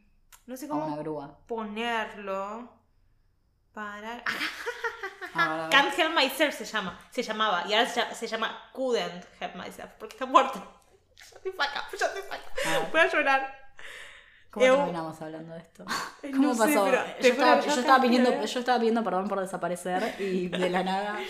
no 0.46 0.58
sé 0.58 0.66
o 0.66 0.70
cómo 0.70 0.86
una 0.88 0.98
grúa. 0.98 1.38
ponerlo. 1.48 2.70
Para. 3.74 4.24
Ah, 5.36 5.68
Can't 5.72 5.98
Help 5.98 6.16
Myself 6.16 6.56
se 6.56 6.66
llama. 6.66 7.00
Se 7.12 7.22
llamaba. 7.24 7.64
Y 7.68 7.74
ahora 7.74 7.88
se 7.88 8.02
llama, 8.02 8.14
se 8.16 8.28
llama 8.28 8.70
Couldn't 8.74 9.26
Help 9.40 9.56
Myself. 9.56 9.92
Porque 10.00 10.16
está 10.16 10.26
muerto. 10.26 10.60
Ya 11.32 11.40
te 11.42 11.52
saca, 11.52 11.84
ya 11.98 12.14
te 12.14 12.22
saca. 12.24 12.44
Ah. 12.66 12.88
Voy 12.92 13.02
a 13.02 13.08
llorar. 13.08 13.69
¿Cómo 14.52 14.66
terminamos 14.66 15.22
hablando 15.22 15.54
de 15.54 15.60
esto? 15.60 15.86
¿Cómo 16.22 16.54
no 16.54 16.58
pasó? 16.58 16.92
yo, 16.92 16.98
estaba, 17.20 17.62
yo 17.62 17.72
estaba 17.72 18.02
pidiendo, 18.02 18.46
yo 18.46 18.60
estaba 18.60 18.80
pidiendo 18.80 19.04
perdón 19.04 19.28
por 19.28 19.40
desaparecer 19.40 20.16
y 20.20 20.48
de 20.48 20.70
la 20.70 20.84
nada. 20.84 21.20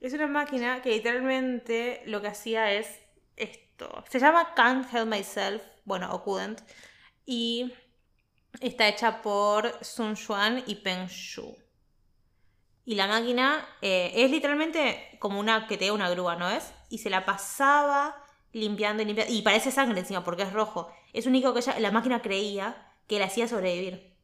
Es 0.00 0.14
una 0.14 0.26
máquina 0.26 0.80
que 0.80 0.92
literalmente 0.92 2.02
lo 2.06 2.22
que 2.22 2.28
hacía 2.28 2.72
es 2.72 3.00
esto. 3.36 4.02
Se 4.08 4.18
llama 4.18 4.54
Can't 4.54 4.92
Help 4.92 5.06
Myself, 5.06 5.62
bueno, 5.84 6.10
o 6.14 6.24
Couldn't. 6.24 6.62
Y 7.26 7.74
está 8.60 8.88
hecha 8.88 9.20
por 9.20 9.84
Sun 9.84 10.16
Xuan 10.16 10.64
y 10.66 10.76
Peng 10.76 11.06
Shu. 11.06 11.54
Y 12.86 12.94
la 12.94 13.06
máquina 13.06 13.68
eh, 13.82 14.12
es 14.14 14.30
literalmente 14.30 15.18
como 15.20 15.38
una 15.38 15.66
que 15.66 15.76
te 15.76 15.86
da 15.86 15.92
una 15.92 16.08
grúa, 16.08 16.34
¿no 16.34 16.48
es? 16.48 16.72
Y 16.88 16.98
se 16.98 17.10
la 17.10 17.26
pasaba 17.26 18.19
limpiando 18.52 19.02
y 19.02 19.06
limpiando. 19.06 19.32
Y 19.32 19.42
parece 19.42 19.70
sangre 19.70 20.00
encima 20.00 20.24
porque 20.24 20.42
es 20.42 20.52
rojo. 20.52 20.92
Es 21.12 21.26
único 21.26 21.52
que 21.52 21.60
ella, 21.60 21.78
la 21.80 21.90
máquina 21.90 22.22
creía 22.22 22.92
que 23.06 23.18
le 23.18 23.24
hacía 23.24 23.48
sobrevivir. 23.48 24.14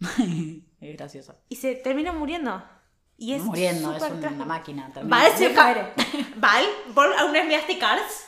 es 0.80 0.96
gracioso. 0.96 1.34
Y 1.48 1.56
se 1.56 1.74
termina 1.74 2.12
muriendo. 2.12 2.62
Y 3.18 3.32
es 3.32 3.42
Muriendo, 3.42 3.96
es 3.96 4.02
una 4.02 4.20
trágico. 4.20 4.44
máquina. 4.44 4.92
termina- 4.92 5.16
Val 5.16 5.32
se 5.32 5.48
ver. 5.48 5.94
Val, 6.36 6.64
¿vos 6.94 7.06
alguna 7.16 7.38
vez 7.40 7.46
miraste 7.48 7.78
Cars? 7.78 8.26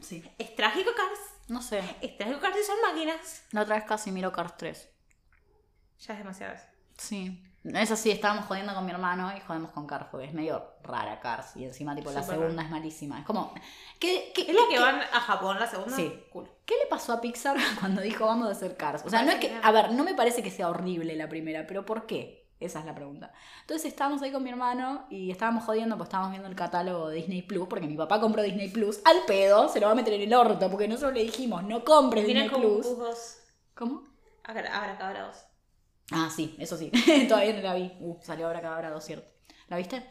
Sí. 0.00 0.22
¿Es 0.36 0.54
trágico 0.54 0.90
Cars? 0.94 1.20
No 1.48 1.62
sé. 1.62 1.82
¿Es 2.02 2.18
trágico 2.18 2.40
Cars 2.40 2.56
y 2.62 2.66
son 2.66 2.76
máquinas? 2.82 3.44
La 3.52 3.62
otra 3.62 3.76
vez 3.76 3.84
casi 3.84 4.10
miro 4.12 4.32
Cars 4.32 4.54
3. 4.58 4.88
Ya 6.00 6.12
es 6.12 6.18
demasiado. 6.18 6.54
eso. 6.98 7.38
Sí. 7.66 7.72
Es 7.74 7.90
así, 7.90 8.10
estábamos 8.10 8.46
jodiendo 8.46 8.74
con 8.74 8.84
mi 8.84 8.92
hermano 8.92 9.32
y 9.36 9.40
jodemos 9.40 9.70
con 9.72 9.86
Cars, 9.86 10.06
porque 10.10 10.26
es 10.26 10.32
medio 10.34 10.64
rara 10.82 11.18
Cars. 11.20 11.56
Y 11.56 11.64
encima, 11.64 11.94
tipo, 11.96 12.10
la 12.12 12.22
Súper 12.22 12.38
segunda 12.38 12.62
es 12.62 12.70
malísima. 12.70 13.18
Es 13.20 13.26
como. 13.26 13.52
¿Qué, 13.98 14.32
qué, 14.34 14.42
¿Es 14.42 14.48
la 14.54 14.60
qué- 14.68 14.74
que 14.76 14.80
van 14.80 15.00
a 15.00 15.20
Japón 15.20 15.58
la 15.58 15.66
segunda? 15.66 15.96
Sí. 15.96 16.12
Cool. 16.32 16.48
¿Qué 16.64 16.74
le 16.82 16.88
pasó 16.88 17.12
a 17.12 17.20
Pixar 17.20 17.56
cuando 17.80 18.00
dijo 18.02 18.24
vamos 18.26 18.48
a 18.48 18.52
hacer 18.52 18.76
Cars? 18.76 19.02
O 19.04 19.10
sea, 19.10 19.22
no 19.22 19.30
es 19.30 19.38
que. 19.38 19.58
A 19.62 19.72
ver, 19.72 19.92
no 19.92 20.04
me 20.04 20.14
parece 20.14 20.42
que 20.42 20.50
sea 20.50 20.68
horrible 20.68 21.16
la 21.16 21.28
primera, 21.28 21.66
pero 21.66 21.84
¿por 21.84 22.06
qué? 22.06 22.46
Esa 22.58 22.78
es 22.80 22.86
la 22.86 22.94
pregunta. 22.94 23.32
Entonces 23.60 23.86
estábamos 23.92 24.22
ahí 24.22 24.32
con 24.32 24.42
mi 24.42 24.48
hermano 24.48 25.06
y 25.10 25.30
estábamos 25.30 25.64
jodiendo, 25.64 25.96
pues 25.98 26.06
estábamos 26.06 26.30
viendo 26.30 26.48
el 26.48 26.54
catálogo 26.56 27.08
de 27.10 27.16
Disney 27.16 27.42
Plus, 27.42 27.68
porque 27.68 27.86
mi 27.86 27.96
papá 27.98 28.18
compró 28.18 28.42
Disney 28.42 28.70
Plus 28.70 29.00
al 29.04 29.26
pedo, 29.26 29.68
se 29.68 29.78
lo 29.78 29.86
va 29.86 29.92
a 29.92 29.94
meter 29.94 30.14
en 30.14 30.22
el 30.22 30.32
orto, 30.32 30.70
porque 30.70 30.88
nosotros 30.88 31.12
le 31.12 31.22
dijimos, 31.22 31.64
no 31.64 31.84
compres 31.84 32.24
Disney 32.26 32.48
como 32.48 32.62
Plus. 32.62 32.86
pujos. 32.86 33.36
¿Cómo? 33.74 34.04
Ahora, 34.44 34.96
cabra 34.98 35.26
dos. 35.26 35.36
Ah, 36.10 36.30
sí, 36.34 36.54
eso 36.58 36.76
sí. 36.76 36.90
Todavía 37.28 37.54
no 37.54 37.62
la 37.62 37.74
vi. 37.74 37.92
Uh, 38.00 38.16
salió 38.22 38.46
ahora 38.46 38.60
cada 38.60 38.78
hora, 38.78 38.90
dos 38.90 39.04
cierto. 39.04 39.28
¿La 39.68 39.76
viste? 39.76 40.02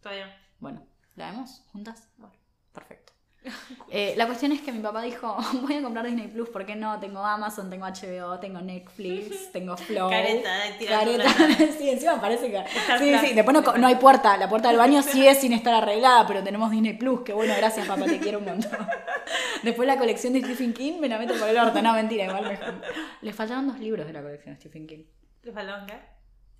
Todavía 0.00 0.26
no. 0.26 0.32
Bueno, 0.58 0.86
¿la 1.16 1.30
vemos 1.30 1.62
juntas? 1.72 2.08
Bueno. 2.16 2.34
Perfecto. 2.72 3.12
Eh, 3.92 4.14
la 4.16 4.26
cuestión 4.26 4.52
es 4.52 4.60
que 4.60 4.70
mi 4.70 4.78
papá 4.78 5.02
dijo, 5.02 5.36
voy 5.62 5.74
a 5.74 5.82
comprar 5.82 6.06
Disney 6.06 6.28
Plus, 6.28 6.48
¿por 6.48 6.64
qué 6.64 6.76
no? 6.76 7.00
Tengo 7.00 7.24
Amazon, 7.24 7.68
tengo 7.68 7.86
HBO, 7.86 8.38
tengo 8.38 8.60
Netflix, 8.60 9.50
tengo 9.50 9.76
Flow. 9.76 10.08
Careta, 10.08 10.48
Careta. 10.88 11.28
sí, 11.76 11.90
encima 11.90 12.20
parece 12.20 12.52
que... 12.52 12.62
Sí, 12.98 13.12
sí, 13.18 13.34
después 13.34 13.56
no, 13.78 13.86
hay 13.86 13.96
puerta, 13.96 14.36
la 14.36 14.48
puerta 14.48 14.68
del 14.68 14.76
baño 14.76 15.02
sigue 15.02 15.34
sin 15.34 15.52
estar 15.54 15.74
arreglada, 15.74 16.24
pero 16.26 16.44
tenemos 16.44 16.70
Disney 16.70 16.92
Plus, 16.92 17.22
que 17.22 17.32
bueno, 17.32 17.52
gracias 17.56 17.88
papá, 17.88 18.04
te 18.04 18.20
quiero 18.20 18.38
un 18.38 18.44
montón. 18.44 18.78
Después 19.64 19.88
la 19.88 19.98
colección 19.98 20.34
de 20.34 20.40
Stephen 20.42 20.72
King 20.72 21.00
me 21.00 21.08
la 21.08 21.18
meto 21.18 21.34
por 21.34 21.48
el 21.48 21.58
orto, 21.58 21.82
no, 21.82 21.92
mentira, 21.94 22.26
igual 22.26 22.46
mejor. 22.46 22.74
Le 23.22 23.32
faltaron 23.32 23.66
dos 23.66 23.80
libros 23.80 24.06
de 24.06 24.12
la 24.12 24.22
colección 24.22 24.54
de 24.54 24.60
Stephen 24.60 24.86
King. 24.86 25.04
¿Le 25.42 25.52
faltaban 25.52 25.86
qué? 25.86 25.94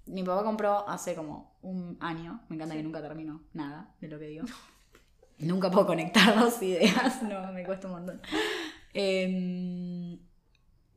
Mi 0.06 0.22
papá 0.22 0.42
compró 0.44 0.88
hace 0.88 1.14
como 1.14 1.56
un 1.62 1.96
año. 2.00 2.40
Me 2.48 2.56
encanta 2.56 2.74
que 2.74 2.82
nunca 2.82 3.00
terminó 3.02 3.42
nada 3.52 3.94
de 4.00 4.08
lo 4.08 4.18
que 4.18 4.26
digo. 4.26 4.46
nunca 5.38 5.70
puedo 5.70 5.86
conectar 5.86 6.38
dos 6.38 6.60
ideas. 6.62 7.22
No, 7.22 7.52
me 7.52 7.64
cuesta 7.64 7.86
un 7.86 7.92
montón. 7.94 8.20
Em, 8.92 10.18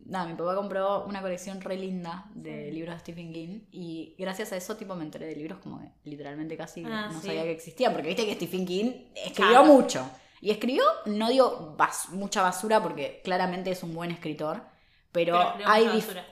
nada, 0.06 0.26
mi 0.28 0.34
papá 0.36 0.56
compró 0.56 1.06
una 1.06 1.22
colección 1.22 1.62
re 1.62 1.78
linda 1.78 2.26
de 2.34 2.72
libros 2.72 2.96
de 2.96 3.00
Stephen 3.00 3.32
King. 3.34 3.62
Y 3.72 4.16
gracias 4.18 4.52
a 4.54 4.58
eso, 4.58 4.76
tipo, 4.78 4.96
me 4.96 5.04
enteré 5.04 5.28
de 5.28 5.36
libros 5.36 5.60
como 5.60 5.80
que 5.80 5.92
literalmente 6.10 6.58
casi 6.58 6.84
Ah, 6.86 7.10
no 7.12 7.20
sí. 7.22 7.28
sabía 7.28 7.44
que 7.44 7.52
existían. 7.52 7.94
Porque 7.94 8.08
viste 8.10 8.26
que 8.26 8.36
Stephen 8.36 8.66
King 8.66 8.92
escribió 9.16 9.60
Claro. 9.60 9.66
mucho. 9.66 10.10
Y 10.42 10.52
escribió, 10.52 10.84
no 11.06 11.30
digo 11.30 11.76
bas- 11.78 12.10
mucha 12.10 12.42
basura 12.42 12.82
porque 12.84 13.22
claramente 13.24 13.72
es 13.72 13.82
un 13.84 13.94
buen 13.94 14.12
escritor. 14.12 14.62
Pero, 15.12 15.38
hay 15.66 15.86
dif- 15.86 15.94
basura. 16.08 16.26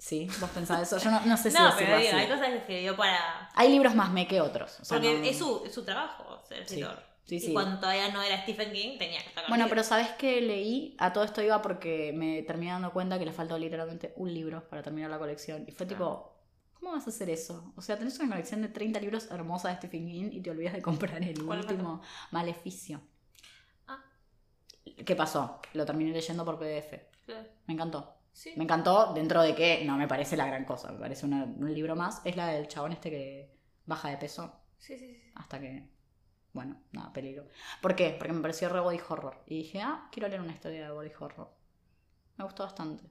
Sí, 0.00 0.26
vos 0.40 0.48
pensás 0.50 0.80
eso. 0.80 0.96
Yo 0.96 1.10
no, 1.10 1.20
no 1.26 1.36
sé 1.36 1.50
si 1.50 1.58
No, 1.58 1.70
pero 1.76 1.98
digo, 1.98 2.08
así. 2.08 2.16
hay 2.16 2.26
cosas 2.26 2.46
que 2.48 2.56
escribió 2.56 2.96
para. 2.96 3.50
Hay 3.54 3.68
libros 3.68 3.94
más 3.94 4.10
me 4.10 4.26
que 4.26 4.40
otros. 4.40 4.80
o 4.80 4.84
sea, 4.86 4.96
Porque 4.96 5.18
no- 5.18 5.24
es, 5.24 5.36
su, 5.38 5.62
es 5.66 5.74
su 5.74 5.84
trabajo 5.84 6.42
ser 6.48 6.60
escritor. 6.62 7.02
Sí, 7.26 7.36
y 7.36 7.40
sí. 7.40 7.52
cuando 7.52 7.78
todavía 7.78 8.08
no 8.08 8.22
era 8.22 8.40
Stephen 8.42 8.72
King, 8.72 8.98
tenía 8.98 9.22
que 9.22 9.28
sacar 9.28 9.44
Bueno, 9.50 9.66
libros. 9.66 9.70
pero 9.70 9.82
¿sabes 9.84 10.08
qué 10.18 10.40
leí? 10.40 10.96
A 10.98 11.12
todo 11.12 11.22
esto 11.24 11.42
iba 11.42 11.60
porque 11.60 12.12
me 12.14 12.42
terminé 12.44 12.72
dando 12.72 12.92
cuenta 12.92 13.18
que 13.18 13.26
le 13.26 13.32
faltó 13.32 13.58
literalmente 13.58 14.14
un 14.16 14.32
libro 14.32 14.66
para 14.68 14.82
terminar 14.82 15.10
la 15.10 15.18
colección. 15.18 15.64
Y 15.68 15.72
fue 15.72 15.84
tipo, 15.86 16.32
¿cómo 16.72 16.92
vas 16.92 17.06
a 17.06 17.10
hacer 17.10 17.28
eso? 17.28 17.72
O 17.76 17.82
sea, 17.82 17.98
tenés 17.98 18.18
una 18.20 18.30
colección 18.30 18.62
de 18.62 18.68
30 18.68 18.98
libros 19.00 19.30
hermosa 19.30 19.68
de 19.68 19.76
Stephen 19.76 20.06
King 20.08 20.30
y 20.32 20.40
te 20.40 20.50
olvidas 20.50 20.72
de 20.72 20.80
comprar 20.82 21.22
el 21.22 21.44
¿Cuál 21.44 21.60
último 21.60 22.00
Maleficio. 22.30 23.02
Ah. 23.86 24.02
¿Qué 25.04 25.14
pasó? 25.14 25.60
Lo 25.74 25.84
terminé 25.84 26.10
leyendo 26.12 26.42
por 26.44 26.58
PDF. 26.58 27.00
Claro. 27.26 27.46
Me 27.66 27.74
encantó. 27.74 28.14
Sí. 28.32 28.52
Me 28.56 28.64
encantó 28.64 29.12
dentro 29.12 29.42
de 29.42 29.54
que 29.54 29.84
no 29.84 29.96
me 29.96 30.08
parece 30.08 30.36
la 30.36 30.46
gran 30.46 30.64
cosa, 30.64 30.90
me 30.92 30.98
parece 30.98 31.26
una- 31.26 31.44
un 31.44 31.72
libro 31.74 31.94
más. 31.96 32.22
Es 32.24 32.36
la 32.36 32.46
del 32.48 32.68
chabón 32.68 32.92
este 32.92 33.10
que 33.10 33.50
baja 33.86 34.08
de 34.08 34.16
peso 34.16 34.52
Sí, 34.78 34.96
sí, 34.98 35.14
sí. 35.14 35.32
hasta 35.34 35.60
que, 35.60 35.88
bueno, 36.52 36.80
nada, 36.92 37.12
peligro. 37.12 37.46
¿Por 37.82 37.94
qué? 37.94 38.14
Porque 38.18 38.32
me 38.32 38.40
pareció 38.40 38.68
re 38.68 38.80
body 38.80 39.00
horror. 39.08 39.42
Y 39.46 39.58
dije, 39.58 39.80
ah, 39.82 40.08
quiero 40.12 40.28
leer 40.28 40.40
una 40.40 40.52
historia 40.52 40.84
de 40.86 40.90
body 40.92 41.10
horror. 41.18 41.50
Me 42.36 42.44
gustó 42.44 42.62
bastante. 42.62 43.04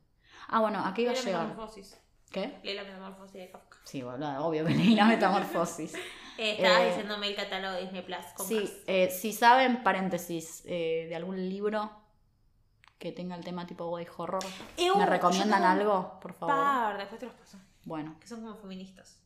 Ah, 0.48 0.62
bueno, 0.62 0.84
¿a 0.84 0.94
qué 0.94 1.04
iba 1.04 1.12
a 1.12 1.16
llegar? 1.16 1.48
metamorfosis. 1.48 2.00
¿Qué? 2.32 2.60
Lee 2.64 2.74
la 2.76 2.84
metamorfosis 2.84 3.34
de 3.34 3.52
Kafka. 3.52 3.78
Sí, 3.84 4.02
boludo, 4.04 4.46
obvio 4.46 4.66
que 4.66 4.74
leí 4.76 4.96
la 4.96 5.06
metamorfosis. 5.06 5.94
Eh, 6.38 6.54
estabas 6.58 6.82
Eh, 6.82 6.88
diciéndome 6.90 7.28
el 7.28 7.36
catálogo 7.36 7.74
de 7.76 7.82
Disney 7.82 8.02
Plus. 8.04 8.26
con 8.36 8.48
Sí, 8.48 8.72
eh, 8.88 9.10
si 9.12 9.34
saben, 9.34 9.84
paréntesis, 9.84 10.64
eh, 10.66 11.06
de 11.10 11.16
algún 11.16 11.50
libro 11.50 11.92
que 13.00 13.12
tenga 13.14 13.36
el 13.36 13.44
tema 13.44 13.66
tipo 13.66 13.88
body 13.88 14.06
horror, 14.18 14.44
Eh, 14.78 14.92
uh, 14.92 14.98
¿me 14.98 15.06
recomiendan 15.06 15.64
algo? 15.64 16.20
Por 16.22 16.34
favor. 16.34 16.54
par, 16.56 16.98
después 16.98 17.20
te 17.20 17.26
los 17.28 17.36
paso. 17.36 17.58
Bueno, 17.86 18.16
Que 18.20 18.28
son 18.28 18.42
como 18.42 18.56
feministas. 18.56 19.18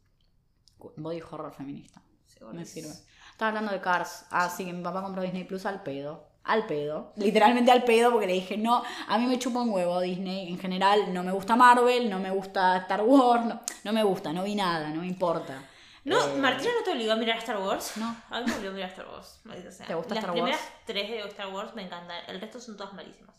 body 0.78 1.22
horror 1.22 1.52
feminista. 1.54 2.02
Seguro 2.28 2.54
Me 2.54 2.66
sirve. 2.66 2.90
es- 2.90 3.06
Estaba 3.32 3.50
hablando 3.50 3.72
de 3.72 3.82
Cars. 3.82 4.26
Ah, 4.30 4.48
sí, 4.48 4.64
que 4.64 4.74
mi 4.74 4.84
papá 4.84 5.02
compró 5.02 5.24
Disney 5.24 5.44
Plus 5.44 5.66
al 5.66 5.82
pedo. 5.82 6.28
Al 6.44 6.68
pedo. 6.68 7.14
Literalmente 7.16 7.72
al 7.72 7.84
pedo 7.84 8.12
porque 8.12 8.28
le 8.28 8.34
dije, 8.34 8.58
no, 8.58 8.84
a 9.08 9.18
mí 9.18 9.26
me 9.26 9.40
chupa 9.40 9.62
un 9.62 9.70
huevo 9.72 10.00
Disney. 10.02 10.50
En 10.50 10.60
general, 10.60 11.12
no 11.14 11.24
me 11.24 11.32
gusta 11.32 11.56
Marvel, 11.56 12.10
no 12.10 12.20
me 12.20 12.30
gusta 12.32 12.78
Star 12.78 13.02
Wars, 13.02 13.46
no, 13.46 13.62
no 13.86 13.94
me 13.94 14.04
gusta, 14.04 14.32
no 14.34 14.44
vi 14.44 14.54
nada, 14.56 14.90
no 14.90 15.02
me 15.02 15.08
importa. 15.08 15.64
No, 16.04 16.20
Eh, 16.28 16.36
Martina 16.38 16.72
no 16.78 16.84
te 16.84 16.92
obligó 16.92 17.14
a 17.14 17.16
mirar 17.16 17.38
Star 17.38 17.58
Wars. 17.58 17.94
No. 17.98 18.16
A 18.30 18.42
mí 18.42 18.46
me 18.48 18.56
obligó 18.58 18.72
a 18.72 18.76
mirar 18.76 18.90
Star 18.90 19.08
Wars. 19.08 19.40
sea. 19.76 19.88
¿Te 19.88 19.96
gusta 19.96 20.16
Las 20.16 20.24
Star 20.26 20.36
Wars? 20.36 20.44
primeras 20.44 20.62
tres 20.86 21.10
de 21.10 21.20
Star 21.30 21.48
Wars 21.54 21.74
me 21.76 21.84
encantan. 21.84 22.18
El 22.28 22.40
resto 22.42 22.60
son 22.60 22.76
todas 22.78 22.94
malísimas. 22.94 23.34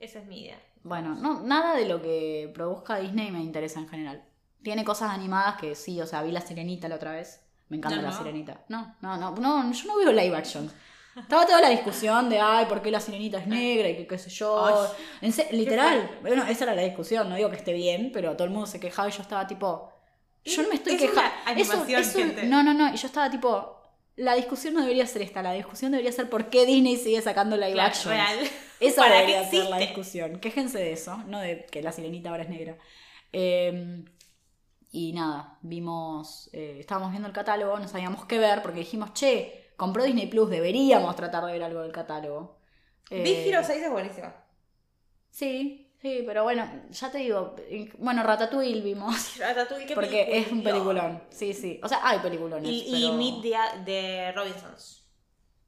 Esa 0.00 0.18
es 0.20 0.26
mi 0.26 0.40
idea. 0.42 0.58
Bueno, 0.82 1.14
no, 1.14 1.40
nada 1.42 1.74
de 1.76 1.86
lo 1.88 2.00
que 2.02 2.50
produzca 2.54 2.98
Disney 2.98 3.30
me 3.30 3.40
interesa 3.40 3.80
en 3.80 3.88
general. 3.88 4.24
Tiene 4.62 4.84
cosas 4.84 5.10
animadas 5.10 5.56
que 5.60 5.74
sí, 5.74 6.00
o 6.00 6.06
sea, 6.06 6.22
vi 6.22 6.32
La 6.32 6.40
Sirenita 6.40 6.88
la 6.88 6.96
otra 6.96 7.12
vez. 7.12 7.40
Me 7.68 7.76
encanta 7.78 7.96
No, 7.96 8.02
La 8.02 8.10
no. 8.10 8.18
Sirenita. 8.18 8.64
No, 8.68 8.96
no, 9.00 9.16
no, 9.16 9.30
no, 9.32 9.72
yo 9.72 9.86
no 9.88 9.96
veo 9.96 10.12
live 10.12 10.36
action. 10.36 10.70
Estaba 11.16 11.46
toda 11.46 11.62
la 11.62 11.70
discusión 11.70 12.28
de, 12.28 12.38
ay, 12.38 12.66
¿por 12.66 12.82
qué 12.82 12.90
la 12.90 13.00
sirenita 13.00 13.38
es 13.38 13.46
negra? 13.46 13.88
Y 13.88 13.96
que 13.96 14.06
qué 14.06 14.18
sé 14.18 14.28
yo. 14.28 14.66
Ay, 14.66 14.74
En 15.22 15.32
se- 15.32 15.50
literal. 15.50 16.18
Bueno, 16.20 16.44
esa 16.46 16.64
era 16.64 16.74
la 16.74 16.82
discusión. 16.82 17.30
No 17.30 17.36
digo 17.36 17.48
que 17.48 17.56
esté 17.56 17.72
bien, 17.72 18.10
pero 18.12 18.32
todo 18.36 18.44
el 18.44 18.50
mundo 18.50 18.66
se 18.66 18.78
quejaba 18.78 19.08
y 19.08 19.12
yo 19.12 19.22
estaba 19.22 19.46
tipo. 19.46 19.90
Yo 20.44 20.62
no 20.62 20.68
me 20.68 20.74
estoy 20.74 20.94
Es 20.96 21.00
quejando. 21.00 21.22
animación, 21.46 22.04
gente. 22.04 22.44
No, 22.44 22.62
no, 22.62 22.74
no. 22.74 22.92
Y 22.92 22.96
yo 22.98 23.06
estaba 23.06 23.30
tipo. 23.30 23.80
La 24.16 24.34
discusión 24.34 24.74
no 24.74 24.82
debería 24.82 25.06
ser 25.06 25.22
esta. 25.22 25.42
La 25.42 25.52
discusión 25.52 25.90
debería 25.92 26.12
ser 26.12 26.28
por 26.28 26.50
qué 26.50 26.66
Disney 26.66 26.98
sigue 26.98 27.22
sacando 27.22 27.56
live 27.56 27.72
Claro, 27.72 27.88
action. 27.88 28.14
Esa 28.80 29.02
¿Para 29.02 29.26
qué 29.26 29.32
debería 29.32 29.50
ser 29.50 29.70
la 29.70 29.78
discusión. 29.78 30.38
Quéjense 30.38 30.78
de 30.78 30.92
eso, 30.92 31.16
no 31.26 31.40
de 31.40 31.66
que 31.66 31.82
la 31.82 31.92
sirenita 31.92 32.30
ahora 32.30 32.42
es 32.42 32.48
negra. 32.48 32.76
Eh, 33.32 34.04
y 34.90 35.12
nada, 35.12 35.58
vimos, 35.62 36.48
eh, 36.52 36.76
estábamos 36.80 37.10
viendo 37.10 37.28
el 37.28 37.34
catálogo, 37.34 37.78
no 37.78 37.86
sabíamos 37.86 38.24
qué 38.24 38.38
ver 38.38 38.62
porque 38.62 38.78
dijimos, 38.78 39.12
che, 39.12 39.72
compró 39.76 40.04
Disney 40.04 40.26
Plus, 40.26 40.48
deberíamos 40.48 41.14
tratar 41.16 41.44
de 41.44 41.52
ver 41.52 41.62
algo 41.62 41.82
del 41.82 41.92
catálogo. 41.92 42.58
Eh, 43.10 43.22
Big 43.22 43.46
Hero 43.46 43.62
6 43.62 43.82
es 43.82 43.90
buenísima. 43.90 44.34
Sí, 45.30 45.92
sí, 46.00 46.22
pero 46.24 46.44
bueno, 46.44 46.66
ya 46.90 47.10
te 47.10 47.18
digo, 47.18 47.56
bueno, 47.98 48.22
Ratatouille 48.22 48.80
vimos, 48.80 49.36
Ratatouille, 49.38 49.86
¿qué 49.86 49.94
porque 49.94 50.38
es 50.38 50.50
un 50.50 50.62
peliculón. 50.62 51.22
Sí, 51.28 51.52
sí, 51.52 51.78
o 51.82 51.88
sea, 51.88 52.00
hay 52.02 52.20
peliculones. 52.20 52.70
Y, 52.70 52.86
pero... 52.90 52.96
y 52.96 53.12
Meet 53.12 53.42
the, 53.42 53.90
de 53.90 54.32
Robinsons. 54.32 55.04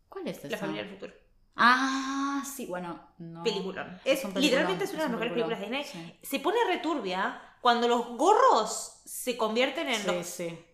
¿Cuál 0.09 0.29
es 0.29 0.39
esa? 0.39 0.49
La 0.49 0.57
familia 0.57 0.85
del 0.85 0.93
futuro. 0.93 1.13
Ah, 1.59 2.43
sí, 2.45 2.67
bueno, 2.67 3.01
no. 3.19 3.43
Peliculón. 3.43 4.01
Es, 4.05 4.25
un 4.25 4.33
peliculón, 4.33 4.43
literalmente 4.43 4.85
es 4.85 4.91
una 4.91 4.99
de 5.01 5.05
las 5.05 5.11
mejores 5.13 5.33
películas 5.33 5.59
de 5.61 5.65
Disney. 5.67 5.85
sí. 5.85 6.19
Se 6.23 6.41
pone 6.41 6.57
returbia 6.69 7.41
cuando 7.61 7.89
los 7.89 8.07
gorros 8.17 9.01
se 9.05 9.37
convierten 9.37 9.89
en 9.89 10.01
Sí, 10.01 10.07
los 10.07 10.27
sí. 10.27 10.65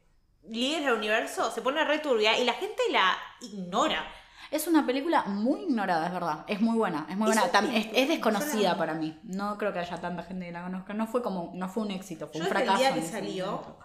líderes 0.49 0.85
del 0.87 0.95
universo. 0.95 1.51
Se 1.51 1.63
pone 1.63 1.83
returbia 1.85 2.39
y 2.39 2.45
la 2.45 2.53
gente 2.55 2.83
la 2.91 3.17
ignora. 3.41 4.05
Es 4.51 4.67
una 4.69 4.85
película 4.87 5.25
muy 5.25 5.63
ignorada, 5.63 6.07
es 6.07 6.13
verdad. 6.13 6.45
Es 6.47 6.61
muy 6.61 6.77
buena, 6.77 7.07
es 7.09 7.17
muy 7.17 7.31
Es 7.31 7.37
buena. 7.37 7.45
un 7.45 7.51
Tam- 7.51 7.75
Es, 7.75 7.89
es 7.93 8.09
desconocida 8.09 8.77
para 8.77 8.95
mí. 8.95 9.19
No 9.25 9.57
creo 9.59 9.73
que 9.73 9.79
haya 9.81 10.01
tanta 10.01 10.23
gente 10.23 10.47
que 10.47 10.53
la 10.53 10.63
conozca. 10.63 10.95
No 10.95 11.07
fue 11.07 11.23
como, 11.23 11.51
no 11.55 11.69
fue 11.69 11.83
un 11.85 11.91
éxito, 11.91 12.29
fue 12.29 12.35
Yo 12.41 12.45
un 12.47 12.51
desde 12.51 12.61
el 12.61 12.67
fracaso. 12.67 12.79
día 12.79 12.95
que 12.95 13.03
salió. 13.09 13.79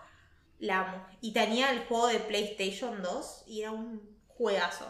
La 0.59 0.81
amo. 0.81 1.05
Y 1.21 1.31
tenía 1.31 1.71
el 1.71 1.85
juego 1.85 2.07
de 2.07 2.19
PlayStation 2.19 3.01
2 3.01 3.43
y 3.47 3.61
era 3.61 3.71
un 3.71 4.01
juegazo. 4.27 4.85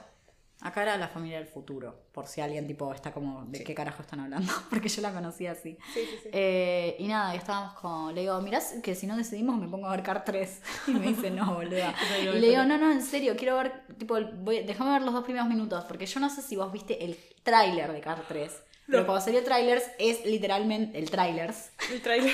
Acá 0.61 0.81
era 0.81 0.97
la 0.97 1.07
familia 1.07 1.37
del 1.37 1.47
futuro, 1.47 1.95
por 2.11 2.27
si 2.27 2.41
alguien 2.41 2.67
tipo 2.67 2.93
está 2.93 3.13
como, 3.13 3.45
¿de 3.45 3.63
qué 3.63 3.73
carajo 3.73 4.01
están 4.01 4.19
hablando? 4.19 4.51
Porque 4.69 4.89
yo 4.89 5.01
la 5.01 5.13
conocí 5.13 5.47
así. 5.47 5.77
Sí, 5.93 6.01
sí, 6.05 6.17
sí. 6.23 6.29
Eh, 6.33 6.97
y 6.99 7.07
nada, 7.07 7.33
y 7.33 7.37
estábamos 7.37 7.73
con, 7.79 8.13
le 8.13 8.21
digo, 8.21 8.41
mirás 8.41 8.73
que 8.83 8.93
si 8.93 9.07
no 9.07 9.15
decidimos 9.15 9.57
me 9.57 9.69
pongo 9.69 9.87
a 9.87 9.91
ver 9.91 10.03
Car 10.03 10.25
3. 10.25 10.61
Y 10.87 10.91
me 10.91 11.07
dice, 11.07 11.31
no, 11.31 11.53
boluda. 11.55 11.93
Y 12.21 12.25
le 12.39 12.49
digo, 12.49 12.63
no, 12.65 12.77
no, 12.77 12.91
en 12.91 13.01
serio, 13.01 13.35
quiero 13.37 13.55
ver, 13.55 13.83
tipo, 13.97 14.15
voy- 14.41 14.63
déjame 14.63 14.91
ver 14.91 15.01
los 15.03 15.13
dos 15.13 15.23
primeros 15.23 15.47
minutos, 15.47 15.85
porque 15.85 16.05
yo 16.05 16.19
no 16.19 16.29
sé 16.29 16.41
si 16.41 16.57
vos 16.57 16.71
viste 16.73 17.05
el 17.05 17.17
tráiler 17.43 17.93
de 17.93 18.01
Car 18.01 18.21
3. 18.27 18.63
Pero 18.87 19.01
No. 19.01 19.05
cuando 19.05 19.23
salió 19.23 19.39
el 19.39 19.45
tráiler 19.45 19.81
es 19.99 20.25
literalmente, 20.25 20.97
el 20.99 21.09
trailers, 21.11 21.69
El 21.91 22.01
trailer. 22.01 22.33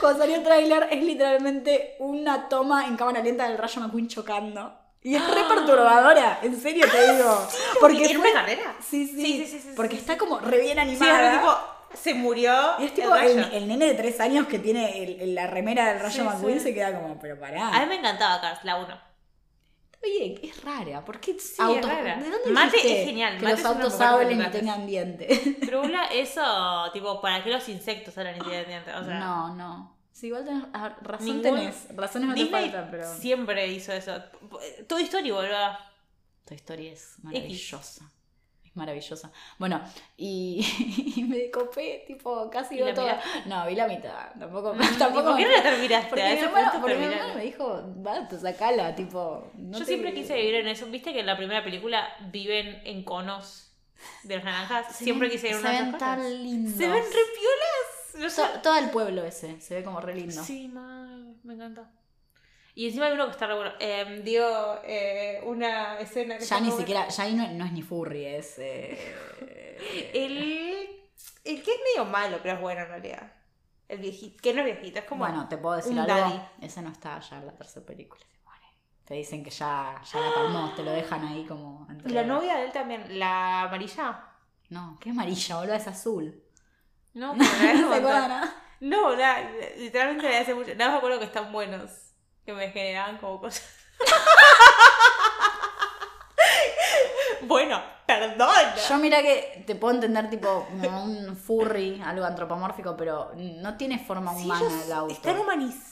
cuando 0.00 0.18
salió 0.20 0.36
el 0.36 0.42
tráiler 0.42 0.88
es 0.90 1.04
literalmente 1.04 1.96
una 2.00 2.48
toma 2.48 2.86
en 2.88 2.96
cámara 2.96 3.22
lenta 3.22 3.48
del 3.48 3.58
Rayo 3.58 3.80
McQueen 3.82 4.08
chocando. 4.08 4.74
Y 5.04 5.14
es 5.14 5.22
re 5.34 5.44
perturbadora, 5.44 6.40
en 6.42 6.60
serio 6.60 6.86
te 6.90 7.12
digo. 7.12 7.48
Porque 7.80 8.06
¿En 8.06 8.18
fue- 8.20 8.30
una 8.32 8.40
carrera? 8.40 8.74
Sí, 8.80 9.06
sí, 9.06 9.14
Sí, 9.22 9.36
sí, 9.38 9.46
sí, 9.46 9.60
sí, 9.60 9.68
Porque 9.76 9.96
está 9.96 10.16
como 10.18 10.40
re 10.40 10.58
bien 10.60 10.78
animada. 10.80 11.32
tipo. 11.40 11.54
se 11.96 12.12
murió. 12.14 12.52
Y 12.80 12.86
es 12.86 12.94
tipo 12.94 13.14
el 13.14 13.22
el, 13.24 13.44
rayo. 13.44 13.56
el 13.56 13.68
nene 13.68 13.86
de 13.86 13.94
tres 13.94 14.18
años 14.18 14.46
que 14.48 14.58
tiene 14.58 15.02
el- 15.22 15.34
la 15.34 15.46
remera 15.46 15.92
del 15.92 16.00
rayo 16.00 16.24
McQueen 16.24 16.58
se 16.58 16.74
queda 16.74 16.98
como, 17.00 17.20
pero 17.20 17.38
pará. 17.38 17.68
A 17.68 17.80
mí 17.82 17.86
me 17.86 17.96
encantaba 17.96 18.40
Cars, 18.40 18.64
la 18.64 18.76
1. 18.78 19.00
Oye, 20.02 20.40
es 20.42 20.62
rara. 20.64 21.04
¿Por 21.04 21.20
qué 21.20 21.38
Sí, 21.38 21.54
autos? 21.62 21.88
es 21.90 21.96
rara. 21.96 22.16
¿De 22.16 22.30
dónde 22.30 22.50
Mate 22.50 22.76
es 23.00 23.06
genial, 23.06 23.38
Que 23.38 23.44
Mate 23.44 23.56
los 23.56 23.64
autos 23.64 24.00
hablen 24.00 24.40
y 24.42 24.50
tengan 24.50 24.86
dientes. 24.86 25.40
Pero 25.60 25.82
Ula, 25.82 26.06
eso, 26.06 26.90
tipo, 26.92 27.20
¿para 27.20 27.44
qué 27.44 27.50
los 27.50 27.66
insectos 27.68 28.16
hablan 28.18 28.36
independientes? 28.36 28.94
O 28.96 29.04
sea, 29.04 29.18
no, 29.20 29.54
no. 29.54 29.93
Sí, 30.14 30.28
igual 30.28 30.44
tenés, 30.44 30.62
razón 31.02 31.26
Ningún- 31.26 31.42
tenés. 31.42 31.88
Razones 31.96 32.28
no 32.28 32.34
te 32.36 32.46
faltan, 32.46 32.88
pero. 32.90 33.14
siempre 33.16 33.66
hizo 33.66 33.92
eso. 33.92 34.14
Toy 34.86 35.02
Story, 35.02 35.30
boludo. 35.32 35.76
Tu 36.46 36.54
historia 36.54 36.92
es 36.92 37.16
maravillosa. 37.22 38.10
Es 38.64 38.76
maravillosa. 38.76 39.32
Bueno, 39.58 39.82
y, 40.16 40.64
y 41.16 41.24
me 41.24 41.50
copé, 41.50 42.04
tipo, 42.06 42.48
casi 42.48 42.74
¿Y 42.76 42.78
veo 42.78 42.86
la 42.88 42.94
toda. 42.94 43.20
No, 43.46 43.66
vi 43.66 43.74
la 43.74 43.88
mitad. 43.88 44.30
Tampoco. 44.38 44.74
¿Y 44.80 44.98
tampoco 44.98 45.24
por 45.30 45.36
qué 45.36 45.44
no 45.46 45.50
la 45.50 45.62
terminaste? 45.64 46.08
Porque, 46.10 46.22
A 46.22 46.32
mi 46.34 46.38
hermano, 46.38 46.72
porque 46.80 46.94
mi 46.96 47.04
hermano 47.06 47.34
me 47.34 47.42
dijo, 47.42 47.82
basta, 47.96 48.38
sacala, 48.38 48.94
tipo. 48.94 49.50
no 49.54 49.78
Yo 49.78 49.84
siempre 49.84 50.14
quise 50.14 50.36
vivir 50.36 50.54
en 50.56 50.68
eso. 50.68 50.86
¿Viste 50.86 51.12
que 51.12 51.20
en 51.20 51.26
la 51.26 51.36
primera 51.36 51.64
película 51.64 52.06
viven 52.30 52.80
en 52.84 53.02
conos 53.02 53.72
de 54.22 54.36
los 54.36 54.44
naranjas? 54.44 54.94
Se 54.96 55.02
siempre 55.04 55.26
ven- 55.28 55.36
quise 55.36 55.48
ir 55.48 55.54
a 55.54 55.56
Se 55.56 55.60
una 55.62 55.72
de 55.72 55.82
ven 55.82 55.98
tan 55.98 56.42
lindos. 56.44 56.74
Se 56.76 56.84
ven 56.84 56.92
re 56.92 57.02
piolas. 57.02 57.93
No 58.18 58.30
sé. 58.30 58.42
To- 58.42 58.60
todo 58.62 58.76
el 58.78 58.90
pueblo 58.90 59.24
ese, 59.24 59.60
se 59.60 59.74
ve 59.76 59.82
como 59.84 60.00
re 60.00 60.14
lindo. 60.14 60.42
Sí, 60.42 60.68
mal, 60.68 61.36
me 61.42 61.54
encanta. 61.54 61.90
Y 62.76 62.86
encima 62.86 63.06
hay 63.06 63.12
uno 63.12 63.26
que 63.26 63.30
está 63.32 63.46
re 63.46 63.54
bueno. 63.54 63.72
Eh, 63.78 64.22
dio 64.24 64.80
eh, 64.84 65.40
una 65.46 65.98
escena 66.00 66.36
que 66.38 66.44
Ya 66.44 66.60
ni 66.60 66.70
siquiera, 66.72 67.06
ya 67.08 67.22
ahí 67.24 67.34
no, 67.34 67.46
no 67.52 67.64
es 67.64 67.72
ni 67.72 67.82
furry, 67.82 68.24
es. 68.26 68.54
eh. 68.58 69.14
El, 70.14 70.88
el 71.44 71.62
que 71.62 71.70
es 71.72 71.78
medio 71.94 72.10
malo, 72.10 72.38
pero 72.42 72.54
es 72.54 72.60
bueno 72.60 72.80
en 72.82 72.88
realidad. 72.88 73.32
El 73.88 73.98
viejito. 73.98 74.40
Que 74.42 74.54
no 74.54 74.60
es 74.60 74.66
viejito, 74.66 74.98
es 75.00 75.04
como. 75.04 75.24
Bueno, 75.24 75.46
te 75.48 75.58
puedo 75.58 75.76
decir 75.76 75.98
algo. 75.98 76.12
daddy. 76.14 76.40
Ese 76.62 76.80
no 76.82 76.90
está 76.90 77.20
ya 77.20 77.36
en 77.38 77.46
la 77.46 77.52
tercera 77.54 77.84
película. 77.84 78.22
se 78.30 78.38
muere. 78.44 78.64
Te 79.04 79.14
dicen 79.14 79.44
que 79.44 79.50
ya, 79.50 80.00
ya 80.10 80.20
la 80.20 80.34
palmó, 80.34 80.72
te 80.74 80.82
lo 80.82 80.90
dejan 80.92 81.24
ahí 81.26 81.44
como. 81.44 81.86
entre- 81.90 82.10
Y 82.10 82.14
la 82.14 82.22
novia 82.24 82.56
de 82.56 82.64
él 82.66 82.72
también, 82.72 83.18
la 83.18 83.62
amarilla. 83.62 84.24
No, 84.70 84.98
que 85.00 85.10
es 85.10 85.14
amarilla, 85.14 85.56
boludo, 85.58 85.74
es 85.74 85.86
azul. 85.86 86.42
No, 87.14 87.34
pero 87.38 87.90
la 87.90 88.40
de 88.40 88.48
¿No 88.80 89.14
la- 89.16 89.50
literalmente 89.76 90.28
la 90.30 90.40
hace 90.40 90.54
mucho. 90.54 90.74
Nada 90.74 90.86
más 90.86 90.92
me 90.92 90.98
acuerdo 90.98 91.18
que 91.20 91.24
están 91.26 91.52
buenos. 91.52 91.90
Que 92.44 92.52
me 92.52 92.70
generaban 92.70 93.16
como 93.18 93.40
cosas. 93.40 93.64
bueno, 97.42 97.82
perdón. 98.06 98.48
Yo 98.88 98.96
mira 98.98 99.22
que 99.22 99.64
te 99.66 99.74
puedo 99.74 99.94
entender 99.94 100.28
tipo 100.30 100.66
como 100.82 101.04
un 101.04 101.36
furry, 101.36 102.00
algo 102.04 102.24
antropomórfico, 102.24 102.96
pero 102.96 103.32
no 103.36 103.76
tiene 103.76 103.98
forma 103.98 104.34
Sí, 104.36 104.44
humana 104.44 104.82
el 104.84 104.92
auto. 104.92 105.12
Están 105.12 105.38
humanizados. 105.38 105.84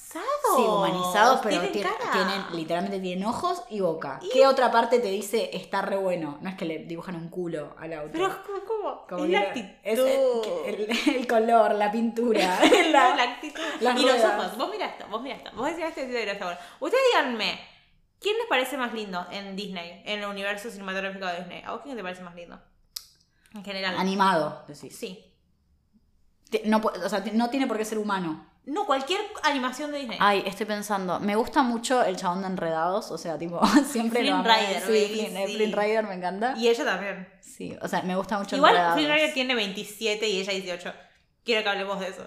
Sí, 0.57 0.63
humanizados, 0.63 1.41
pero 1.43 1.61
Tienen 1.63 1.73
tienen, 2.13 2.45
literalmente 2.53 3.01
tienen 3.01 3.25
ojos 3.27 3.63
y 3.71 3.81
boca. 3.81 4.19
Y- 4.21 4.29
¿Qué 4.29 4.47
otra 4.47 4.71
parte 4.71 4.99
te 4.99 5.09
dice 5.09 5.49
está 5.55 5.81
re 5.81 5.97
bueno? 5.97 6.37
No 6.43 6.51
es 6.51 6.57
que 6.57 6.67
le 6.67 6.81
dibujan 6.81 7.17
un 7.17 7.29
culo 7.31 7.75
al 7.79 7.95
auto. 7.95 8.11
Pero 8.13 8.29
¿cómo? 8.67 9.07
Como 9.09 9.25
la 9.25 9.41
actitud. 9.41 9.71
es 9.83 9.99
el, 9.99 10.11
el- 10.91 11.17
el 11.17 11.27
color, 11.27 11.75
la 11.77 11.91
pintura. 11.91 12.59
la- 12.91 13.17
la 13.17 13.23
actitud. 13.23 13.63
y 13.81 13.85
los 14.05 14.23
ojos. 14.23 14.59
Vos 14.59 14.71
mirá 14.71 14.87
esto, 14.87 15.07
vos 15.11 15.23
mirá 15.23 15.37
esto. 15.37 15.51
Vos 15.57 15.67
decís 15.69 15.85
esto 15.87 16.01
y 16.03 16.07
decís 16.09 16.31
esto. 16.33 16.47
Ustedes 16.81 17.03
díganme, 17.15 17.59
¿quién 18.23 18.37
les 18.39 18.47
parece 18.47 18.77
más 18.77 18.93
lindo 18.95 19.27
en 19.31 19.57
Disney? 19.57 20.03
En 20.05 20.21
el 20.21 20.27
universo 20.27 20.71
cinematográfico 20.71 21.27
de 21.27 21.39
Disney. 21.39 21.63
¿A 21.65 21.73
vos 21.73 21.81
quién 21.83 21.97
te 21.97 22.03
parece 22.03 22.23
más 22.23 22.35
lindo? 22.35 22.61
En 23.55 23.65
general. 23.65 23.97
Animado, 23.99 24.65
decís. 24.67 24.97
Sí. 24.97 25.25
No, 26.65 26.79
o 26.79 27.09
sea, 27.09 27.25
no 27.33 27.51
tiene 27.51 27.67
por 27.67 27.77
qué 27.77 27.85
ser 27.85 27.99
humano. 27.99 28.47
No, 28.65 28.87
cualquier 28.87 29.21
animación 29.43 29.91
de 29.91 29.99
Disney. 29.99 30.19
Ay, 30.21 30.45
estoy 30.47 30.67
pensando. 30.67 31.19
Me 31.19 31.35
gusta 31.35 31.63
mucho 31.63 32.03
el 32.05 32.17
chabón 32.17 32.43
de 32.43 32.47
Enredados. 32.47 33.11
O 33.11 33.19
sea, 33.19 33.37
tipo, 33.37 33.61
siempre 33.91 34.21
Flynn 34.21 34.39
lo. 34.39 34.43
Rider, 34.45 34.83
Sí, 34.87 35.13
Flynn, 35.13 35.37
eh, 35.37 35.47
sí. 35.47 35.57
Flynn 35.57 35.73
Rider 35.73 36.05
me 36.05 36.15
encanta. 36.15 36.55
Y 36.57 36.69
ella 36.69 36.85
también. 36.85 37.29
Sí, 37.41 37.77
o 37.83 37.89
sea, 37.89 38.03
me 38.03 38.15
gusta 38.15 38.39
mucho 38.39 38.57
Igual 38.57 38.75
Enredados. 38.75 38.99
Flynn 38.99 39.13
Rider 39.13 39.35
tiene 39.35 39.55
27 39.55 40.29
y 40.29 40.41
ella 40.41 40.53
18. 40.53 40.93
Quiero 41.45 41.63
que 41.63 41.69
hablemos 41.69 41.99
de 41.99 42.09
eso. 42.09 42.27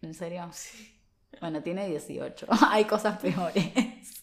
¿En 0.00 0.14
serio? 0.14 0.50
Bueno, 1.40 1.62
tiene 1.62 1.86
18. 1.88 2.46
Hay 2.68 2.84
cosas 2.84 3.18
peores. 3.18 4.21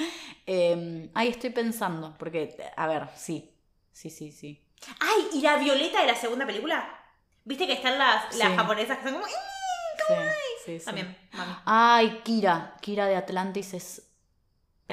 Eh, 0.52 1.08
ay, 1.14 1.28
estoy 1.28 1.50
pensando. 1.50 2.16
Porque, 2.18 2.56
a 2.76 2.86
ver, 2.88 3.08
sí. 3.14 3.52
Sí, 3.92 4.10
sí, 4.10 4.32
sí. 4.32 4.60
Ay, 4.98 5.28
¿y 5.34 5.42
la 5.42 5.56
Violeta 5.58 6.00
de 6.00 6.08
la 6.08 6.16
segunda 6.16 6.44
película? 6.44 6.92
¿Viste 7.44 7.66
que 7.68 7.74
están 7.74 7.98
las, 7.98 8.34
las 8.36 8.48
Sí. 8.50 8.56
japonesas 8.56 8.98
que 8.98 9.04
son 9.04 9.12
como... 9.14 9.26
"Eh"? 9.26 9.30
Sí, 10.66 10.78
sí. 10.80 10.84
También, 10.84 11.16
mami. 11.32 11.52
Ay, 11.66 12.20
Kira. 12.24 12.74
Kira 12.80 13.06
de 13.06 13.14
Atlantis 13.16 13.74
es 13.74 14.02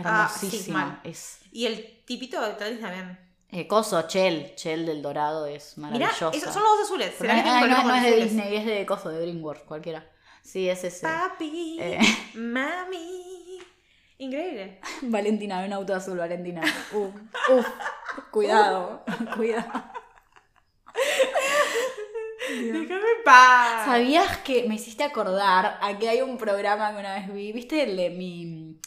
Ah, 0.03 0.29
sí, 0.31 0.45
hermosísima. 0.47 1.01
es 1.03 1.39
Y 1.51 1.65
el 1.65 2.03
tipito 2.05 2.39
de 2.39 2.47
Atlantis 2.47 2.81
también. 2.81 3.19
eh, 3.49 3.67
Coso, 3.67 3.99
Chell. 4.03 4.53
Chell 4.55 4.85
del 4.85 5.01
Dorado 5.01 5.47
es 5.47 5.75
Mirá, 5.77 5.89
maravillosa. 5.91 6.38
esos 6.38 6.53
son 6.53 6.61
los 6.63 6.71
dos 6.77 6.81
azules. 6.88 7.15
Pero 7.17 7.31
¿Será 7.31 7.43
que 7.43 7.49
ay, 7.49 7.69
no, 7.71 7.84
no 7.84 7.95
es 7.95 8.03
de? 8.03 8.15
Disney, 8.25 8.55
es 8.57 8.65
de 8.65 8.85
Coso, 8.85 9.09
de 9.09 9.21
DreamWorks, 9.21 9.63
cualquiera. 9.63 10.07
Sí, 10.43 10.69
es 10.69 10.84
ese. 10.84 11.07
Papi, 11.07 11.77
Eh. 11.81 11.99
mami. 12.35 13.36
Increíble. 14.19 14.80
Valentina, 15.03 15.64
un 15.65 15.73
auto 15.73 15.94
azul, 15.95 16.18
Valentina. 16.18 16.61
Uf, 16.94 17.14
uf. 17.52 17.68
Cuidado, 18.31 19.03
cuidado. 19.35 19.68
Déjame 22.49 23.02
paz. 23.26 23.85
¿Sabías 23.85 24.38
que 24.38 24.68
me 24.68 24.76
hiciste 24.76 25.03
acordar 25.03 25.77
a 25.81 25.98
que 25.98 26.07
hay 26.10 26.22
un 26.22 26.38
programa 26.38 26.94
que 26.94 26.99
una 26.99 27.15
vez 27.15 27.34
vi? 27.34 27.52
¿Viste 27.52 27.84
el 27.84 27.98
de 27.98 28.10
mi. 28.10 28.80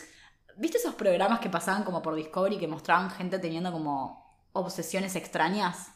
¿Viste 0.56 0.78
esos 0.78 0.94
programas 0.94 1.40
que 1.40 1.48
pasaban 1.50 1.84
como 1.84 2.02
por 2.02 2.14
Discovery 2.14 2.58
que 2.58 2.66
mostraban 2.68 3.10
gente 3.10 3.38
teniendo 3.38 3.72
como 3.72 4.36
obsesiones 4.52 5.14
extrañas? 5.16 5.92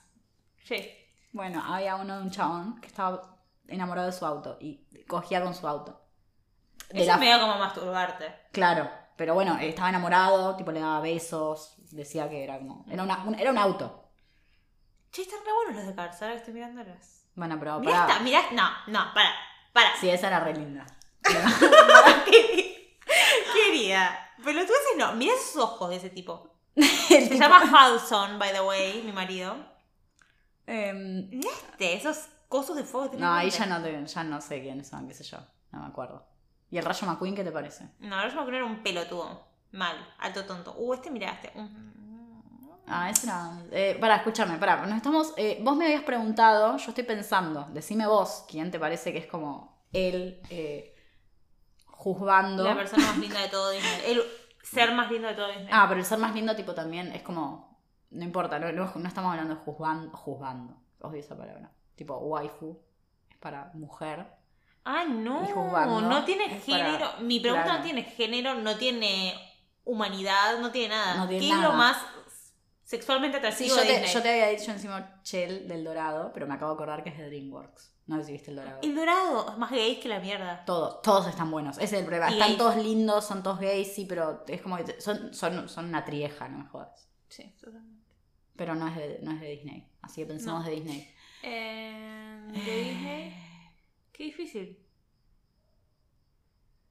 Sí. 0.63 0.91
Bueno, 1.33 1.63
había 1.67 1.97
uno 1.97 2.17
de 2.19 2.23
un 2.23 2.31
chabón 2.31 2.81
que 2.81 2.87
estaba 2.87 3.37
enamorado 3.67 4.07
de 4.07 4.13
su 4.13 4.25
auto 4.25 4.57
y 4.61 4.85
cogía 5.07 5.43
con 5.43 5.55
su 5.55 5.67
auto. 5.67 6.01
De 6.91 6.99
Eso 7.01 7.09
la- 7.09 7.15
es 7.15 7.21
medio 7.21 7.41
como 7.41 7.59
masturbarte. 7.59 8.27
Claro, 8.53 8.91
pero 9.17 9.35
bueno, 9.35 9.59
estaba 9.61 9.89
enamorado, 9.91 10.57
tipo 10.57 10.73
le 10.73 10.81
daba 10.81 11.01
besos, 11.01 11.75
decía 11.91 12.29
que 12.29 12.45
era 12.45 12.59
como. 12.59 12.85
Era, 12.89 13.03
una- 13.03 13.23
un, 13.25 13.35
era 13.39 13.51
un 13.51 13.59
auto. 13.59 14.09
Che, 15.11 15.23
están 15.23 15.39
re 15.47 15.53
buenos 15.53 15.77
los 15.77 15.87
de 15.87 15.95
Cars, 15.95 16.21
ahora 16.23 16.35
que 16.35 16.39
estoy 16.41 16.55
mirándolos. 16.55 16.97
Bueno, 17.37 17.57
pero 17.59 17.79
Mirá 17.81 17.93
pará. 18.01 18.13
esta, 18.13 18.23
mirá. 18.25 18.41
No, 18.53 18.69
no, 18.89 19.15
para, 19.15 19.31
para. 19.73 19.97
Sí, 20.01 20.09
esa 20.11 20.27
era 20.29 20.41
re 20.41 20.55
linda. 20.55 20.85
Querida. 23.55 24.19
Pero 24.45 24.61
tú 24.61 24.67
dices 24.67 24.97
no, 24.99 25.13
mirá 25.15 25.33
esos 25.35 25.57
ojos 25.63 25.91
de 25.91 25.97
ese 25.97 26.11
tipo. 26.11 26.51
Se 26.77 27.29
tipo- 27.29 27.35
llama 27.41 27.63
Hudson, 27.65 28.39
by 28.39 28.53
the 28.53 28.61
way, 28.61 29.03
mi 29.03 29.13
marido. 29.13 29.55
Mirá 30.67 31.49
este, 31.73 31.95
esos 31.95 32.29
cosos 32.49 32.77
de 32.77 32.85
fuego. 32.85 33.11
no, 33.19 33.33
ahí 33.33 33.51
ya 33.51 33.67
no, 33.67 33.87
ya 34.05 34.25
no 34.25 34.41
sé 34.41 34.61
quiénes 34.63 34.89
son, 34.89 35.07
qué 35.09 35.15
sé 35.15 35.25
yo. 35.25 35.39
No 35.73 35.81
me 35.81 35.87
acuerdo. 35.87 36.27
¿Y 36.75 36.79
el 36.79 36.85
Rayo 36.85 37.07
McQueen 37.07 37.37
qué 37.37 37.45
te 37.45 37.53
parece? 37.53 37.89
No, 38.01 38.17
ahora 38.17 38.29
yo 38.31 38.35
me 38.35 38.41
acuerdo 38.41 38.59
era 38.59 38.67
un 38.67 38.83
pelotudo. 38.83 39.47
Mal, 39.71 39.97
alto 40.19 40.45
tonto. 40.45 40.75
Uh, 40.77 40.95
este 40.95 41.09
mirá, 41.09 41.31
este. 41.31 41.53
Ah, 42.89 43.09
ese 43.11 43.27
era. 43.29 43.63
Eh, 43.71 43.97
pará, 44.01 44.17
escúchame, 44.17 44.59
pará. 44.59 44.85
Nos 44.85 44.97
estamos. 44.97 45.35
eh, 45.37 45.61
vos 45.63 45.77
me 45.77 45.85
habías 45.85 46.03
preguntado, 46.03 46.77
yo 46.77 46.89
estoy 46.89 47.05
pensando, 47.05 47.69
decime 47.73 48.09
vos, 48.09 48.45
quién 48.51 48.73
te 48.73 48.81
parece 48.81 49.13
que 49.13 49.19
es 49.21 49.27
como 49.27 49.85
él 49.93 50.43
eh, 50.51 50.97
juzgando. 51.87 52.65
La 52.65 52.75
persona 52.75 53.07
más 53.07 53.19
linda 53.19 53.41
de 53.41 53.49
todo 53.51 53.71
Disney. 53.71 54.01
El 54.07 54.23
ser 54.65 54.93
más 54.95 55.09
lindo 55.13 55.29
de 55.29 55.35
todo 55.35 55.47
Disney. 55.49 55.69
Ah, 55.71 55.87
pero 55.89 56.01
el 56.01 56.07
ser 56.07 56.19
más 56.19 56.35
lindo, 56.35 56.57
tipo, 56.57 56.75
también 56.75 57.13
es 57.13 57.23
como. 57.23 57.79
No 58.11 58.25
importa, 58.25 58.59
no, 58.59 58.73
no- 58.73 58.85
estamos 59.07 59.31
hablando 59.31 59.55
de 59.55 59.61
juzgando. 59.61 60.11
Juzgando. 60.17 60.75
Odio 61.03 61.21
esa 61.21 61.37
palabra. 61.37 61.71
Tipo, 61.95 62.17
waifu. 62.19 62.81
Es 63.31 63.37
para 63.39 63.71
mujer. 63.75 64.27
Ah, 64.85 65.05
no. 65.09 65.43
Y 65.45 65.53
juzgando 65.53 66.01
No 66.03 66.25
tiene 66.25 66.45
para- 66.49 66.61
género. 66.61 67.11
Mi 67.21 67.41
pregunta 67.41 67.65
claro. 67.65 67.79
no 67.79 67.85
tiene 67.85 68.03
género, 68.05 68.55
no 68.55 68.77
tiene 68.77 69.35
humanidad, 69.85 70.59
no 70.61 70.71
tiene 70.71 70.89
nada. 70.95 71.15
No 71.17 71.29
tiene 71.29 71.47
¿Qué 71.47 71.53
es 71.53 71.61
lo 71.61 71.73
más 71.73 71.97
sexualmente 72.83 73.39
Sí, 73.39 73.47
atractivo 73.47 73.77
yo 73.77 73.83
de 73.83 74.01
te, 74.01 74.07
yo 74.13 74.23
te 74.23 74.29
había 74.31 74.49
dicho 74.49 74.71
encima 74.71 75.21
Chell 75.23 75.67
del 75.69 75.85
Dorado, 75.85 76.31
pero 76.35 76.47
me 76.47 76.55
acabo 76.55 76.73
de 76.73 76.75
acordar 76.75 77.03
que 77.03 77.11
es 77.11 77.19
de 77.19 77.27
DreamWorks. 77.29 77.93
No 78.07 78.19
sé 78.19 78.25
si 78.25 78.33
viste 78.33 78.51
el 78.51 78.57
Dorado. 78.57 78.81
El 78.83 78.95
dorado 78.95 79.51
es 79.53 79.57
más 79.57 79.71
gay 79.71 79.99
que 79.99 80.09
la 80.11 80.21
mierda. 80.21 80.63
Todos, 80.67 81.01
todos 81.01 81.27
están 81.27 81.51
buenos. 81.51 81.77
Ese 81.79 81.85
es 81.87 81.93
el 81.95 82.05
problema. 82.05 82.29
Y 82.29 82.35
Están 82.35 82.49
gays. 82.49 82.59
todos 82.59 82.77
lindos, 82.77 83.25
son 83.27 83.43
todos 83.43 83.59
gays, 83.61 83.95
sí, 83.95 84.05
pero 84.05 84.45
es 84.47 84.61
como 84.61 84.77
que 84.77 85.01
son, 85.01 85.33
son, 85.33 85.67
son 85.71 85.87
una 85.87 86.05
trieja, 86.05 86.47
no 86.49 86.59
me 86.59 86.69
jodas. 86.69 87.09
Sí, 87.29 87.55
totalmente. 87.59 88.05
Pero 88.57 88.75
no 88.75 88.87
es 88.89 88.97
de, 88.97 89.19
no 89.23 89.31
es 89.33 89.41
de 89.41 89.49
Disney. 89.49 89.89
Así 90.03 90.21
que 90.21 90.27
pensemos 90.27 90.63
No. 90.63 90.69
de 90.69 90.75
Disney. 90.77 91.15
Eh, 91.43 92.41
de 92.53 92.61
Disney. 92.61 93.35
Qué 94.15 94.25
difícil. 94.25 94.79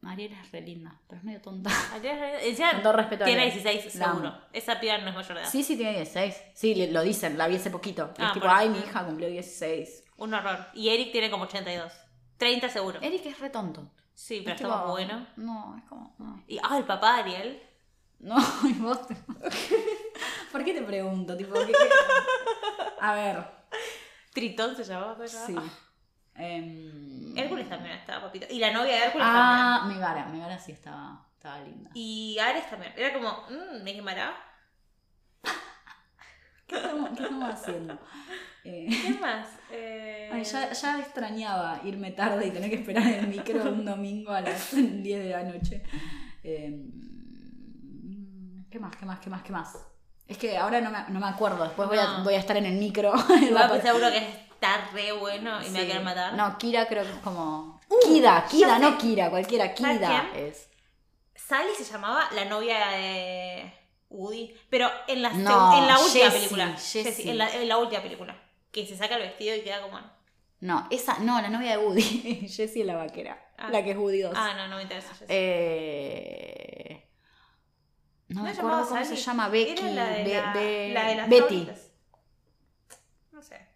Ariel 0.06 0.34
es 0.34 0.52
re 0.52 0.60
linda, 0.60 1.00
pero 1.08 1.20
es 1.20 1.24
medio 1.24 1.42
tonta. 1.42 1.70
Encima 2.42 2.72
Con 2.74 2.84
todo 2.84 2.94
respeto 2.94 3.24
a 3.24 3.26
tiene 3.26 3.44
Ariel. 3.44 3.64
16, 3.64 3.96
La 3.96 4.06
amo. 4.06 4.20
seguro. 4.20 4.38
Esa 4.52 4.80
piba 4.80 4.98
no 4.98 5.08
es 5.08 5.16
mayor 5.16 5.34
de 5.36 5.42
edad. 5.42 5.50
Sí, 5.50 5.64
sí, 5.64 5.78
tiene 5.78 5.94
16. 5.94 6.36
Sí, 6.54 6.76
le- 6.76 6.92
lo 6.92 7.02
dicen, 7.04 7.38
la 7.38 7.48
vi 7.48 7.56
hace 7.56 7.72
poquito. 7.72 8.14
Ah, 8.18 8.28
es 8.28 8.34
tipo, 8.34 8.46
por 8.46 8.50
eso. 8.50 8.60
ay, 8.60 8.70
mi 8.70 8.80
hija 8.80 9.06
cumplió 9.06 9.30
16. 9.30 10.04
Un 10.18 10.34
horror. 10.34 10.68
Y 10.74 10.90
Eric 10.90 11.14
tiene 11.14 11.32
como 11.32 11.46
82. 11.46 11.94
30 12.38 12.68
seguro. 12.70 13.00
Eric 13.02 13.26
es 13.28 13.40
re 13.40 13.50
tonto. 13.50 13.90
Sí, 14.14 14.42
pero 14.44 14.56
Es 14.56 14.62
está 14.62 14.76
tipo, 14.82 14.92
bueno. 14.92 15.26
No, 15.38 15.78
es 15.78 15.86
como. 15.86 16.14
No, 16.20 16.44
Y, 16.48 16.60
ah, 16.62 16.78
el 16.78 16.84
papá 16.84 17.14
de 17.16 17.22
Ariel. 17.22 17.64
no 18.20 18.36
y 18.70 18.74
vos. 18.74 19.08
te- 19.08 19.16
¿Por 20.52 20.66
qué 20.66 20.74
te 20.74 20.82
pregunto? 20.82 21.38
Tipo, 21.38 21.54
¿qué- 21.54 21.68
qué? 21.72 21.78
A 23.00 23.16
ver, 23.16 23.48
Tritón 24.34 24.76
se 24.76 24.84
llamaba. 24.84 25.16
¿cómo 25.16 25.28
se 25.28 25.46
sí. 25.46 25.54
llamaba? 25.54 25.72
Em, 26.36 27.38
Hércules 27.38 27.70
también 27.70 27.96
estaba, 27.98 28.24
papito. 28.24 28.48
Y 28.50 28.60
la 28.60 28.72
novia 28.72 28.94
de 28.96 29.04
Hércules 29.06 29.28
Ah, 29.30 29.86
Megara. 29.88 30.26
Megara 30.26 30.58
sí 30.58 30.72
estaba, 30.72 31.26
estaba 31.36 31.60
linda. 31.60 31.86
también. 31.90 31.92
Y 31.94 32.38
Ares 32.40 32.70
también. 32.70 32.94
Era 32.98 33.14
como, 33.14 33.30
mmm, 33.50 33.84
me 33.84 33.94
quemará. 33.94 34.34
¿Qué 36.68 36.76
estamos, 36.78 37.10
qué 37.16 37.24
estamos 37.24 37.54
haciendo? 37.54 38.00
Eh, 38.64 38.88
¿Qué 38.90 39.10
más? 39.22 39.48
Eh, 39.72 40.30
ay, 40.34 40.44
ya, 40.44 40.72
ya 40.72 41.00
extrañaba 41.00 41.82
irme 41.84 42.12
tarde 42.12 42.48
y 42.48 42.52
tener 42.52 42.70
que 42.70 42.78
esperar 42.78 43.06
el 43.06 43.28
micro 43.28 43.64
un 43.64 43.86
domingo 43.86 44.32
a 44.32 44.42
las 44.42 44.72
10 44.76 45.04
de 45.24 45.30
la 45.30 45.44
noche. 45.44 45.84
Eh, 46.44 46.84
¿Qué 48.72 48.80
más? 48.80 48.96
¿Qué 48.96 49.06
más? 49.06 49.20
¿Qué 49.20 49.30
más? 49.30 49.44
¿Qué 49.44 49.52
más? 49.52 49.78
Es 50.28 50.38
que 50.38 50.58
ahora 50.58 50.82
no 50.82 50.90
me, 50.90 50.98
no 51.10 51.20
me 51.20 51.28
acuerdo. 51.28 51.64
Después 51.64 51.88
voy, 51.90 51.98
a, 52.00 52.18
No. 52.20 52.24
voy 52.24 52.34
a 52.34 52.40
estar 52.40 52.58
en 52.58 52.66
el 52.66 52.76
micro. 52.80 53.14
A- 53.14 53.68
pues 53.68 53.84
seguro 53.84 54.10
que 54.10 54.48
está 54.64 54.90
re 54.92 55.12
bueno 55.12 55.62
y 55.62 55.70
me 55.70 55.80
va 55.80 55.84
a 55.84 55.88
querer 55.88 56.04
matar. 56.04 56.34
No, 56.34 56.58
Kira 56.58 56.88
creo 56.88 57.04
que 57.04 57.12
es 57.12 57.18
como. 57.18 57.82
Kida, 58.06 58.46
Kida, 58.50 58.68
ya 58.68 58.80
no. 58.80 58.98
Kira, 58.98 59.30
cualquiera. 59.30 59.76
¿Sabes 59.76 59.98
Kida 60.00 60.30
es. 60.36 60.70
Sally 61.36 61.74
se 61.78 61.84
llamaba 61.84 62.30
la 62.34 62.46
novia 62.46 62.88
de 62.90 63.72
Woody. 64.10 64.54
Pero 64.70 64.90
en 65.08 65.22
la, 65.22 65.30
No, 65.32 65.78
en 65.78 65.88
la 65.88 66.00
última 66.00 66.26
Jessie, 66.26 66.32
película. 66.40 66.68
Jessie. 66.74 67.04
Jessie, 67.04 67.30
en, 67.32 67.38
la, 67.38 67.54
en 67.54 67.68
la 67.68 67.78
última 67.78 68.02
película. 68.02 68.42
Que 68.72 68.86
se 68.88 68.98
saca 68.98 69.16
el 69.16 69.24
vestido 69.24 69.56
y 69.56 69.62
queda 69.62 69.82
como. 69.82 70.00
No, 70.62 70.88
esa, 70.90 71.20
no, 71.20 71.42
la 71.42 71.50
novia 71.50 71.72
de 71.72 71.78
Woody. 71.86 72.02
Jessie 72.48 72.82
es 72.82 72.88
la 72.88 72.96
vaquera. 72.96 73.38
Ah. 73.58 73.70
La 73.70 73.84
que 73.84 73.92
es 73.92 73.98
Woody 73.98 74.22
2. 74.22 74.34
Ah, 74.36 74.54
no, 74.56 74.68
no 74.70 74.78
me 74.78 74.84
interesa. 74.84 75.10
Jessie. 75.10 75.26
Eh, 75.30 77.10
No 78.30 78.38
¿No 78.42 78.44
me 78.44 78.52
acuerdo 78.52 78.86
cómo 78.88 78.90
Sally? 78.90 79.06
se 79.06 79.16
llama 79.18 79.50
Becky. 79.50 79.72
Era 79.74 79.92
la 79.92 80.10
de, 80.10 80.90
la, 80.94 81.28
Be- 81.28 81.42
Betty. 81.42 81.68
No 83.32 83.42
sé. 83.44 83.68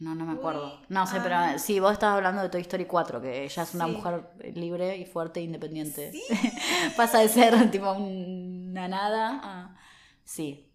No, 0.00 0.14
no 0.14 0.26
me 0.26 0.32
acuerdo. 0.32 0.80
No 0.88 1.06
sé, 1.06 1.18
ah. 1.18 1.20
pero 1.22 1.58
sí, 1.58 1.78
vos 1.80 1.92
estabas 1.92 2.16
hablando 2.16 2.42
de 2.42 2.48
Toy 2.48 2.60
Story 2.62 2.84
4, 2.86 3.20
que 3.22 3.44
ella 3.44 3.62
es 3.62 3.74
una 3.74 3.86
Sí. 3.86 3.92
mujer 3.92 4.30
libre 4.54 4.96
y 4.96 5.06
fuerte 5.06 5.40
e 5.40 5.44
independiente. 5.44 6.10
Sí. 6.12 6.22
Pasa 6.96 7.20
de 7.20 7.28
ser 7.28 7.70
tipo 7.70 7.90
una 7.92 8.88
nada 8.88 9.40
a... 9.42 9.76
Sí, 10.24 10.72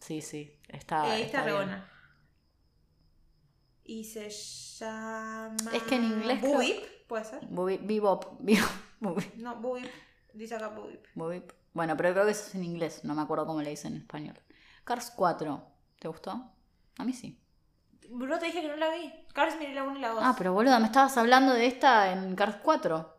sí, 0.00 0.20
sí. 0.22 0.56
Está, 0.68 1.16
Eh, 1.16 1.22
está 1.22 1.38
está 1.38 1.44
bien. 1.44 1.56
buena. 1.56 1.90
Y 3.84 4.04
se 4.04 4.30
llama. 4.30 5.56
Es 5.72 5.82
que 5.82 5.96
en 5.96 6.04
inglés 6.04 6.38
creo- 6.40 6.54
Buip, 6.54 6.84
puede 7.08 7.24
ser. 7.24 7.40
Bobi- 7.48 7.80
Bebop, 7.84 8.24
Bebop, 8.40 9.20
No, 9.36 9.56
Buip. 9.56 9.86
Dice 10.32 10.54
acá 10.54 10.68
Buip. 10.68 11.04
Bobip. 11.14 11.50
Bueno, 11.72 11.96
pero 11.96 12.12
creo 12.12 12.24
que 12.24 12.30
eso 12.32 12.46
es 12.48 12.54
en 12.54 12.64
inglés, 12.64 13.04
no 13.04 13.14
me 13.14 13.22
acuerdo 13.22 13.46
cómo 13.46 13.62
le 13.62 13.70
dicen 13.70 13.94
en 13.94 14.02
español. 14.02 14.38
Cars 14.84 15.12
4, 15.16 15.62
¿te 15.98 16.08
gustó? 16.08 16.52
A 16.98 17.04
mí 17.04 17.12
sí. 17.12 17.36
Bro, 18.12 18.38
te 18.38 18.46
dije 18.46 18.60
que 18.62 18.68
no 18.68 18.76
la 18.76 18.90
vi. 18.90 19.12
Cars 19.32 19.54
miré 19.58 19.72
la 19.74 19.84
1 19.84 19.96
y 19.96 20.00
la 20.00 20.08
2. 20.08 20.18
Ah, 20.22 20.34
pero 20.36 20.52
boluda, 20.52 20.78
me 20.80 20.86
estabas 20.86 21.16
hablando 21.16 21.52
de 21.54 21.66
esta 21.66 22.10
en 22.12 22.34
Cars 22.34 22.56
4. 22.62 23.16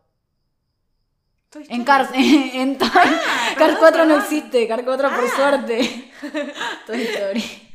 Toy 1.50 1.66
En. 1.68 1.84
Cars, 1.84 2.10
en 2.14 2.78
Toy- 2.78 2.88
Cars 2.90 3.10
Ah, 3.26 3.54
perdón, 3.58 3.76
4 3.78 4.04
no 4.06 4.16
existe, 4.18 4.68
Cars 4.68 4.82
4 4.84 5.08
por 5.10 5.24
Ah. 5.24 5.28
suerte. 5.36 6.12
Toy 6.86 7.02
Story. 7.02 7.68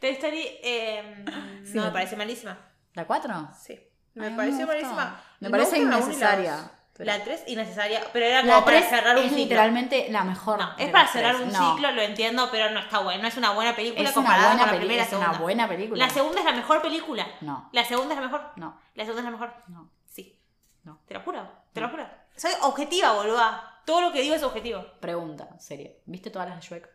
Toy 0.00 0.10
Story. 0.10 0.42
eh, 0.62 1.24
Sí. 1.64 1.72
no, 1.74 1.84
me 1.84 1.90
parece 1.90 2.16
malísima. 2.16 2.58
¿La 2.94 3.06
4? 3.06 3.50
Sí. 3.60 3.78
Me 4.14 4.26
Ay, 4.26 4.34
pareció 4.36 4.66
malísima. 4.66 5.20
Me 5.40 5.48
Me 5.48 5.50
parece 5.50 5.78
innecesaria. 5.78 6.70
Pero- 6.96 7.06
La 7.06 7.22
3 7.24 7.44
innecesaria, 7.48 8.00
pero 8.12 8.24
era 8.26 8.40
como 8.42 8.52
La 8.52 8.64
para 8.64 8.76
3 8.78 8.88
cerrar 8.88 9.16
un 9.16 9.22
es 9.24 9.28
ciclo. 9.30 9.42
literalmente 9.44 10.06
la 10.10 10.24
mejor. 10.24 10.58
No, 10.58 10.74
es 10.78 10.90
para 10.90 11.08
cerrar 11.08 11.34
tres. 11.36 11.46
un 11.46 11.52
No. 11.52 11.72
ciclo, 11.74 11.90
lo 11.92 12.02
entiendo, 12.02 12.48
pero 12.50 12.70
no 12.70 12.80
está 12.80 13.00
bueno. 13.00 13.22
No 13.22 13.28
es 13.28 13.36
una 13.36 13.50
buena 13.50 13.74
película 13.76 14.08
Es 14.08 14.14
comparada 14.14 14.48
buena 14.48 14.62
con 14.62 14.72
la 14.72 14.78
primera 14.78 15.02
es 15.02 15.12
una 15.12 15.32
buena 15.32 15.68
película. 15.68 16.06
La 16.06 16.12
segunda 16.12 16.38
es 16.40 16.44
la 16.46 16.52
mejor 16.52 16.82
película. 16.82 17.26
No, 17.40 17.68
La 17.72 17.84
segunda 17.84 18.14
es 18.14 18.20
la 18.20 18.26
mejor. 18.26 18.52
no, 18.56 18.78
La 18.94 19.04
segunda 19.04 19.20
es 19.20 19.24
la 19.24 19.30
mejor. 19.32 19.54
no. 19.68 19.90
Sí. 20.08 20.38
No. 20.84 21.00
Te 21.06 21.14
lo 21.14 21.20
juro. 21.20 21.48
Te 21.72 21.80
lo 21.80 21.88
juro. 21.88 22.06
Soy 22.36 22.52
objetiva, 22.62 23.12
boluda. 23.12 23.80
Todo 23.84 24.00
lo 24.00 24.12
que 24.12 24.22
digo 24.22 24.34
es 24.34 24.42
objetivo. 24.42 24.84
Pregunta, 25.00 25.48
serio. 25.58 25.90
¿Viste 26.06 26.30
todas 26.30 26.48
las 26.48 26.58
de 26.60 26.66
Shrek? 26.66 26.88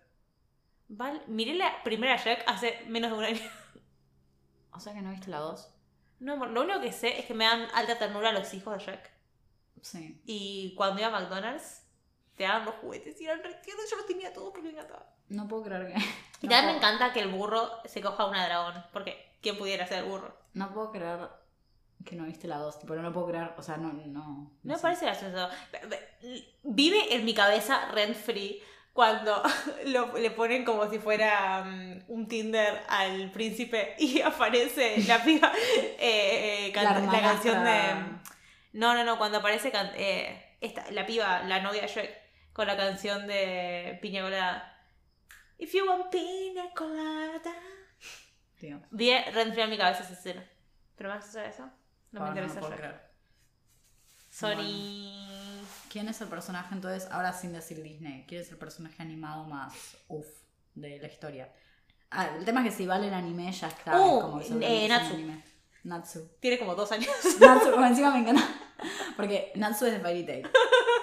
Val, 0.88 1.22
miré 1.28 1.54
la 1.54 1.84
primera 1.84 2.16
Shrek 2.18 2.44
hace 2.48 2.84
menos 2.88 3.12
de 3.12 3.18
un 3.18 3.24
año. 3.26 3.42
O 4.72 4.80
sea 4.80 4.94
que 4.94 5.02
no 5.02 5.12
viste 5.12 5.30
la 5.30 5.40
2. 5.40 5.68
No, 6.20 6.34
amor, 6.34 6.50
lo 6.50 6.62
único 6.62 6.80
que 6.82 6.92
sé 6.92 7.20
es 7.20 7.26
que 7.26 7.34
me 7.34 7.46
dan 7.46 7.68
alta 7.74 7.98
ternura 7.98 8.32
los 8.32 8.54
hijos 8.54 8.78
de 8.78 8.84
Shrek. 8.84 9.12
Sí. 9.82 10.22
Y 10.26 10.74
cuando 10.76 11.00
iba 11.02 11.08
a 11.10 11.20
McDonald's, 11.20 11.84
te 12.36 12.44
daban 12.44 12.66
los 12.66 12.76
juguetes 12.76 13.20
y 13.22 13.26
eran 13.26 13.44
re 13.44 13.54
tiernos. 13.64 13.90
Yo 13.90 13.98
los 13.98 14.06
tenía 14.06 14.32
todos 14.34 14.50
porque 14.52 14.64
me 14.64 14.70
encantaban. 14.72 15.04
No 15.30 15.48
puedo 15.48 15.64
creer 15.64 15.88
que. 15.88 16.00
Y 16.42 16.48
no 16.48 16.52
también 16.52 16.66
me 16.66 16.78
encanta 16.78 17.12
que 17.14 17.20
el 17.20 17.28
burro 17.30 17.70
se 17.86 18.02
coja 18.02 18.26
una 18.26 18.46
dragón. 18.46 18.84
Porque, 18.94 19.36
¿quién 19.42 19.58
pudiera 19.58 19.86
ser 19.88 20.00
el 20.04 20.10
burro? 20.10 20.36
No 20.54 20.74
puedo 20.74 20.92
creer 20.92 21.30
que 22.06 22.16
no 22.16 22.24
viste 22.26 22.48
la 22.48 22.58
2. 22.58 22.80
Pero 22.88 23.02
no 23.02 23.12
puedo 23.14 23.28
creer. 23.28 23.54
O 23.58 23.62
sea, 23.62 23.78
no. 23.78 23.92
No, 23.94 24.02
No 24.06 24.14
no 24.14 24.52
me 24.64 24.76
sé. 24.76 24.82
parece 24.82 25.06
gracioso. 25.06 25.50
Vive 26.64 27.14
en 27.16 27.26
mi 27.26 27.34
cabeza 27.34 27.90
rent 27.92 28.16
free 28.16 28.62
cuando 28.94 29.42
lo- 29.86 30.18
le 30.18 30.32
ponen 30.32 30.66
como 30.66 30.90
si 30.90 31.00
fuera 31.00 31.64
mm, 31.64 32.04
un 32.08 32.28
Tinder 32.28 32.82
al 32.90 33.32
príncipe 33.32 33.96
y 34.00 34.22
aparece 34.24 35.04
la 35.08 35.24
piba 35.24 35.52
eh, 36.00 36.68
eh, 36.68 36.72
canta- 36.74 37.00
la, 37.12 37.22
canción 37.22 37.64
de... 37.64 38.20
No, 38.74 38.94
no, 38.94 39.04
no, 39.04 39.18
cuando 39.18 39.40
aparece 39.40 39.72
can- 39.72 39.92
eh, 39.96 40.58
esta, 40.62 40.90
la 40.92 41.06
piba, 41.06 41.42
la 41.44 41.62
novia 41.62 41.82
de 41.82 41.88
Shrek, 41.88 42.18
con 42.54 42.68
la 42.68 42.78
canción 42.78 43.28
de 43.28 43.98
Piña 44.02 44.22
Colada. 44.22 44.76
If 45.58 45.74
you 45.74 45.86
want 45.86 46.10
piña 46.10 46.72
colada. 46.74 47.54
Rent 48.62 49.54
free 49.54 49.64
en 49.64 49.70
mi 49.70 49.78
cabeza 49.78 50.04
esa 50.04 50.14
escena. 50.14 50.50
Pero 50.96 51.10
más 51.10 51.30
allá 51.30 51.44
de 51.44 51.50
eso, 51.50 51.70
no 52.12 52.22
me 52.22 52.26
Ah, 52.26 52.30
interesa 52.30 52.60
puedo 52.60 52.72
Shrek. 52.74 52.80
creer. 52.80 53.10
Sorry. 54.30 55.60
¿Quién 55.92 56.08
es 56.08 56.22
el 56.22 56.28
personaje 56.28 56.74
entonces? 56.76 57.10
Ahora 57.12 57.34
sin 57.34 57.52
decir 57.54 57.82
Disney. 57.82 58.26
¿Quién 58.28 58.42
es 58.42 58.52
el 58.52 58.58
personaje 58.58 59.02
animado 59.02 59.44
más 59.46 59.98
uff 60.08 60.28
de 60.76 61.00
la 61.00 61.08
historia? 61.08 61.52
Ah, 62.12 62.30
el 62.38 62.46
tema 62.46 62.62
es 62.66 62.72
que 62.72 62.78
si 62.78 62.86
vale 62.88 63.08
el 63.08 63.14
anime 63.14 63.52
ya 63.52 63.68
está. 63.68 64.00
Uh, 64.00 64.22
como 64.22 64.40
que 64.40 64.86
eh, 64.86 64.88
Natsu. 64.88 65.14
anime. 65.14 65.44
Natsu. 65.84 66.30
Tiene 66.40 66.60
como 66.60 66.76
dos 66.76 66.92
años. 66.92 67.10
Natsu, 67.40 67.72
como 67.72 67.86
encima 67.86 68.12
me 68.12 68.20
encanta. 68.20 68.44
Porque 69.16 69.52
Natsu 69.56 69.86
es 69.86 69.94
de 69.94 70.00
Fairy 70.00 70.26
Tail. 70.26 70.50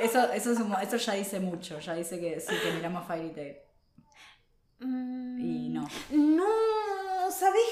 Eso, 0.00 0.32
eso, 0.32 0.52
es 0.52 0.58
un- 0.60 0.74
eso 0.80 0.96
ya 0.96 1.12
dice 1.14 1.40
mucho. 1.40 1.78
Ya 1.78 1.94
dice 1.94 2.18
que 2.20 2.40
sí, 2.40 2.54
que 2.62 2.72
miramos 2.72 3.06
Fairy 3.06 3.30
Tail. 3.30 3.56
Y 4.80 5.68
no. 5.70 5.88
No, 6.10 7.30
¿sabes 7.30 7.62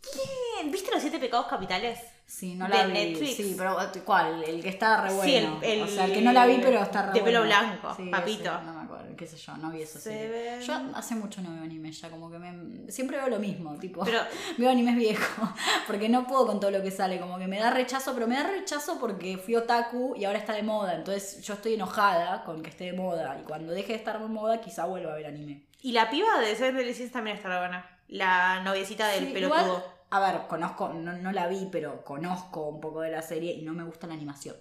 quién? 0.00 0.70
¿Viste 0.70 0.90
los 0.92 1.00
siete 1.00 1.18
pecados 1.18 1.46
capitales? 1.48 1.98
Sí, 2.26 2.54
no 2.54 2.68
De 2.68 2.76
la 2.76 2.86
vi. 2.86 2.92
Netflix. 2.92 3.36
Sí, 3.36 3.54
pero 3.58 3.76
¿cuál? 4.04 4.44
El 4.44 4.62
que 4.62 4.68
está 4.68 5.00
re 5.02 5.12
bueno. 5.12 5.58
Sí, 5.60 5.66
el- 5.66 5.78
el- 5.78 5.82
o 5.82 5.86
sea, 5.88 6.04
el 6.04 6.12
que 6.12 6.20
no 6.20 6.32
la 6.32 6.46
vi, 6.46 6.58
pero 6.62 6.80
está 6.82 7.06
re 7.06 7.12
de 7.12 7.20
pelo 7.24 7.42
blanco, 7.42 7.92
Sí, 7.96 8.08
papito. 8.08 8.52
ese, 8.54 8.64
no 8.64 8.79
qué 9.16 9.26
sé 9.26 9.36
yo, 9.36 9.56
no 9.56 9.70
vi 9.70 9.82
eso. 9.82 9.98
Seven. 9.98 10.60
Yo 10.60 10.74
hace 10.94 11.14
mucho 11.14 11.40
no 11.42 11.52
veo 11.52 11.62
anime 11.62 11.92
ya, 11.92 12.10
como 12.10 12.30
que 12.30 12.38
me, 12.38 12.90
siempre 12.90 13.16
veo 13.16 13.28
lo 13.28 13.38
mismo, 13.38 13.76
tipo, 13.78 14.04
Pero 14.04 14.20
veo 14.58 14.70
animes 14.70 14.96
viejos, 14.96 15.48
porque 15.86 16.08
no 16.08 16.26
puedo 16.26 16.46
con 16.46 16.60
todo 16.60 16.70
lo 16.70 16.82
que 16.82 16.90
sale, 16.90 17.20
como 17.20 17.38
que 17.38 17.46
me 17.46 17.58
da 17.58 17.70
rechazo, 17.70 18.14
pero 18.14 18.26
me 18.26 18.36
da 18.36 18.44
rechazo 18.48 18.98
porque 18.98 19.38
fui 19.38 19.56
otaku 19.56 20.14
y 20.16 20.24
ahora 20.24 20.38
está 20.38 20.52
de 20.54 20.62
moda, 20.62 20.94
entonces 20.94 21.42
yo 21.42 21.54
estoy 21.54 21.74
enojada 21.74 22.44
con 22.44 22.62
que 22.62 22.70
esté 22.70 22.84
de 22.84 22.92
moda, 22.92 23.38
y 23.40 23.44
cuando 23.44 23.72
deje 23.72 23.88
de 23.92 23.98
estar 23.98 24.20
de 24.20 24.26
moda 24.26 24.60
quizá 24.60 24.86
vuelva 24.86 25.12
a 25.12 25.16
ver 25.16 25.26
anime. 25.26 25.66
Y 25.82 25.92
la 25.92 26.10
piba 26.10 26.38
de 26.40 26.54
Seven 26.56 26.94
Sins 26.94 27.12
también 27.12 27.36
está 27.36 27.58
buena. 27.58 27.86
La 28.08 28.60
noviecita 28.62 29.08
del 29.08 29.28
Sí, 29.28 29.32
pelotudo. 29.32 29.58
igual, 29.64 29.84
a 30.10 30.20
ver, 30.20 30.40
conozco, 30.48 30.88
no, 30.92 31.12
no 31.12 31.32
la 31.32 31.46
vi, 31.46 31.68
pero 31.70 32.04
conozco 32.04 32.68
un 32.68 32.80
poco 32.80 33.00
de 33.00 33.10
la 33.10 33.22
serie 33.22 33.52
y 33.54 33.62
no 33.62 33.72
me 33.72 33.84
gusta 33.84 34.06
la 34.06 34.14
animación. 34.14 34.56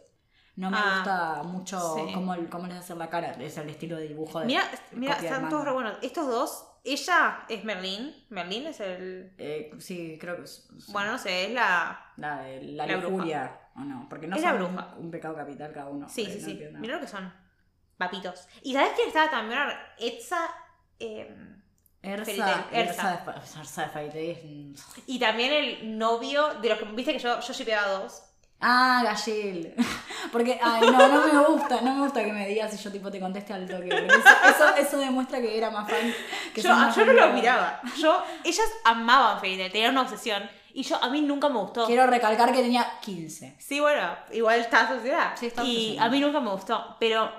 No 0.60 0.70
me 0.70 0.78
Ah, 0.78 0.94
gusta 0.96 1.44
mucho 1.44 1.96
sí. 1.96 2.14
cómo, 2.14 2.36
cómo 2.50 2.68
les 2.68 2.78
hacen 2.80 3.00
la 3.00 3.10
cara, 3.10 3.32
es 3.32 3.58
el 3.58 3.70
estilo 3.70 3.96
de 3.96 4.10
dibujo 4.10 4.42
de 4.42 4.46
Mira, 4.46 4.70
mira, 4.92 5.14
están 5.14 5.48
todos 5.48 5.72
buenos. 5.74 5.98
Estos 6.02 6.28
dos, 6.28 6.68
ella 6.84 7.46
es 7.48 7.64
Merlín. 7.64 8.14
Merlín 8.30 8.68
es 8.68 8.82
el. 8.82 9.34
Eh, 9.38 9.72
sí, 9.80 10.18
creo 10.20 10.36
que 10.36 10.44
es 10.44 10.68
Bueno, 10.90 11.14
no 11.14 11.18
sé, 11.18 11.46
es 11.46 11.54
la. 11.54 12.12
la, 12.18 12.42
de 12.42 12.62
la, 12.62 12.86
la 12.88 12.98
lujuria, 12.98 13.58
¿o 13.74 13.80
no? 13.80 14.08
Porque 14.10 14.28
no 14.28 14.36
Es 14.36 14.42
la 14.42 14.50
son 14.50 14.58
bruja. 14.58 14.94
Un, 14.98 15.06
un 15.06 15.12
pecado 15.12 15.34
capital 15.38 15.72
cada 15.72 15.88
uno. 15.88 16.10
Sí, 16.10 16.24
eh, 16.24 16.32
sí, 16.34 16.40
no 16.42 16.70
sí. 16.72 16.78
Mira 16.80 16.96
lo 16.96 17.00
que 17.02 17.08
son. 17.08 17.34
Papitos. 17.98 18.48
¿Y 18.62 18.74
sabes 18.74 18.92
quién 18.98 19.08
estaba 19.08 19.30
también? 19.30 19.60
Etza. 19.98 20.42
eh, 21.00 21.56
Ersa, 22.02 22.32
Ersa, 22.32 22.68
Ersa. 22.72 23.26
de, 23.26 23.32
Ersa 23.62 24.04
es 24.04 24.86
y 25.08 25.20
también 25.20 25.52
el 25.54 25.98
novio 25.98 26.56
de 26.56 26.68
los 26.70 26.80
que. 26.80 26.86
Viste 26.86 27.14
que 27.14 27.20
yo, 27.20 27.40
yo 27.40 27.54
shipeaba 27.54 27.88
dos. 28.00 28.24
Ah, 28.62 29.02
Gallel. 29.04 29.74
Porque, 30.32 30.60
ay, 30.62 30.82
no, 30.92 31.08
no 31.08 31.28
me 31.28 31.48
gusta, 31.48 31.82
no 31.82 31.96
me 31.96 32.02
gusta 32.02 32.24
que 32.24 32.34
me 32.34 32.48
digas 32.48 32.74
y 32.74 32.78
yo 32.78 32.92
tipo 32.92 33.10
te 33.10 33.20
conteste 33.20 33.54
al 33.54 33.68
toque. 33.68 33.88
Eso, 33.88 34.30
eso, 34.50 34.76
eso 34.76 34.98
demuestra 34.98 35.40
que 35.40 35.58
era 35.58 35.70
más 35.72 35.90
fan. 35.90 36.14
Que 36.54 36.62
Yo, 36.62 36.70
más 36.70 36.96
yo 36.96 37.06
no 37.06 37.14
lo 37.14 37.30
miraba. 37.34 37.82
Yo, 37.98 38.22
ellas 38.44 38.68
amaban 38.84 39.40
Fairy 39.40 39.70
tenían 39.70 39.92
una 39.92 40.02
obsesión. 40.02 40.44
Y 40.74 40.84
yo, 40.84 41.02
a 41.02 41.10
mí 41.10 41.22
nunca 41.22 41.50
me 41.50 41.60
gustó. 41.60 41.86
Quiero 41.88 42.06
recalcar 42.06 42.52
que 42.52 42.62
tenía 42.62 43.00
15. 43.02 43.56
Sí, 43.58 43.80
bueno, 43.80 44.16
igual 44.32 44.60
está 44.60 44.82
asociada. 44.82 45.36
Sí, 45.36 45.48
está 45.48 45.64
y 45.64 45.98
a 45.98 46.10
mí 46.10 46.20
nunca 46.20 46.40
me 46.40 46.52
gustó. 46.52 46.96
Pero 47.00 47.32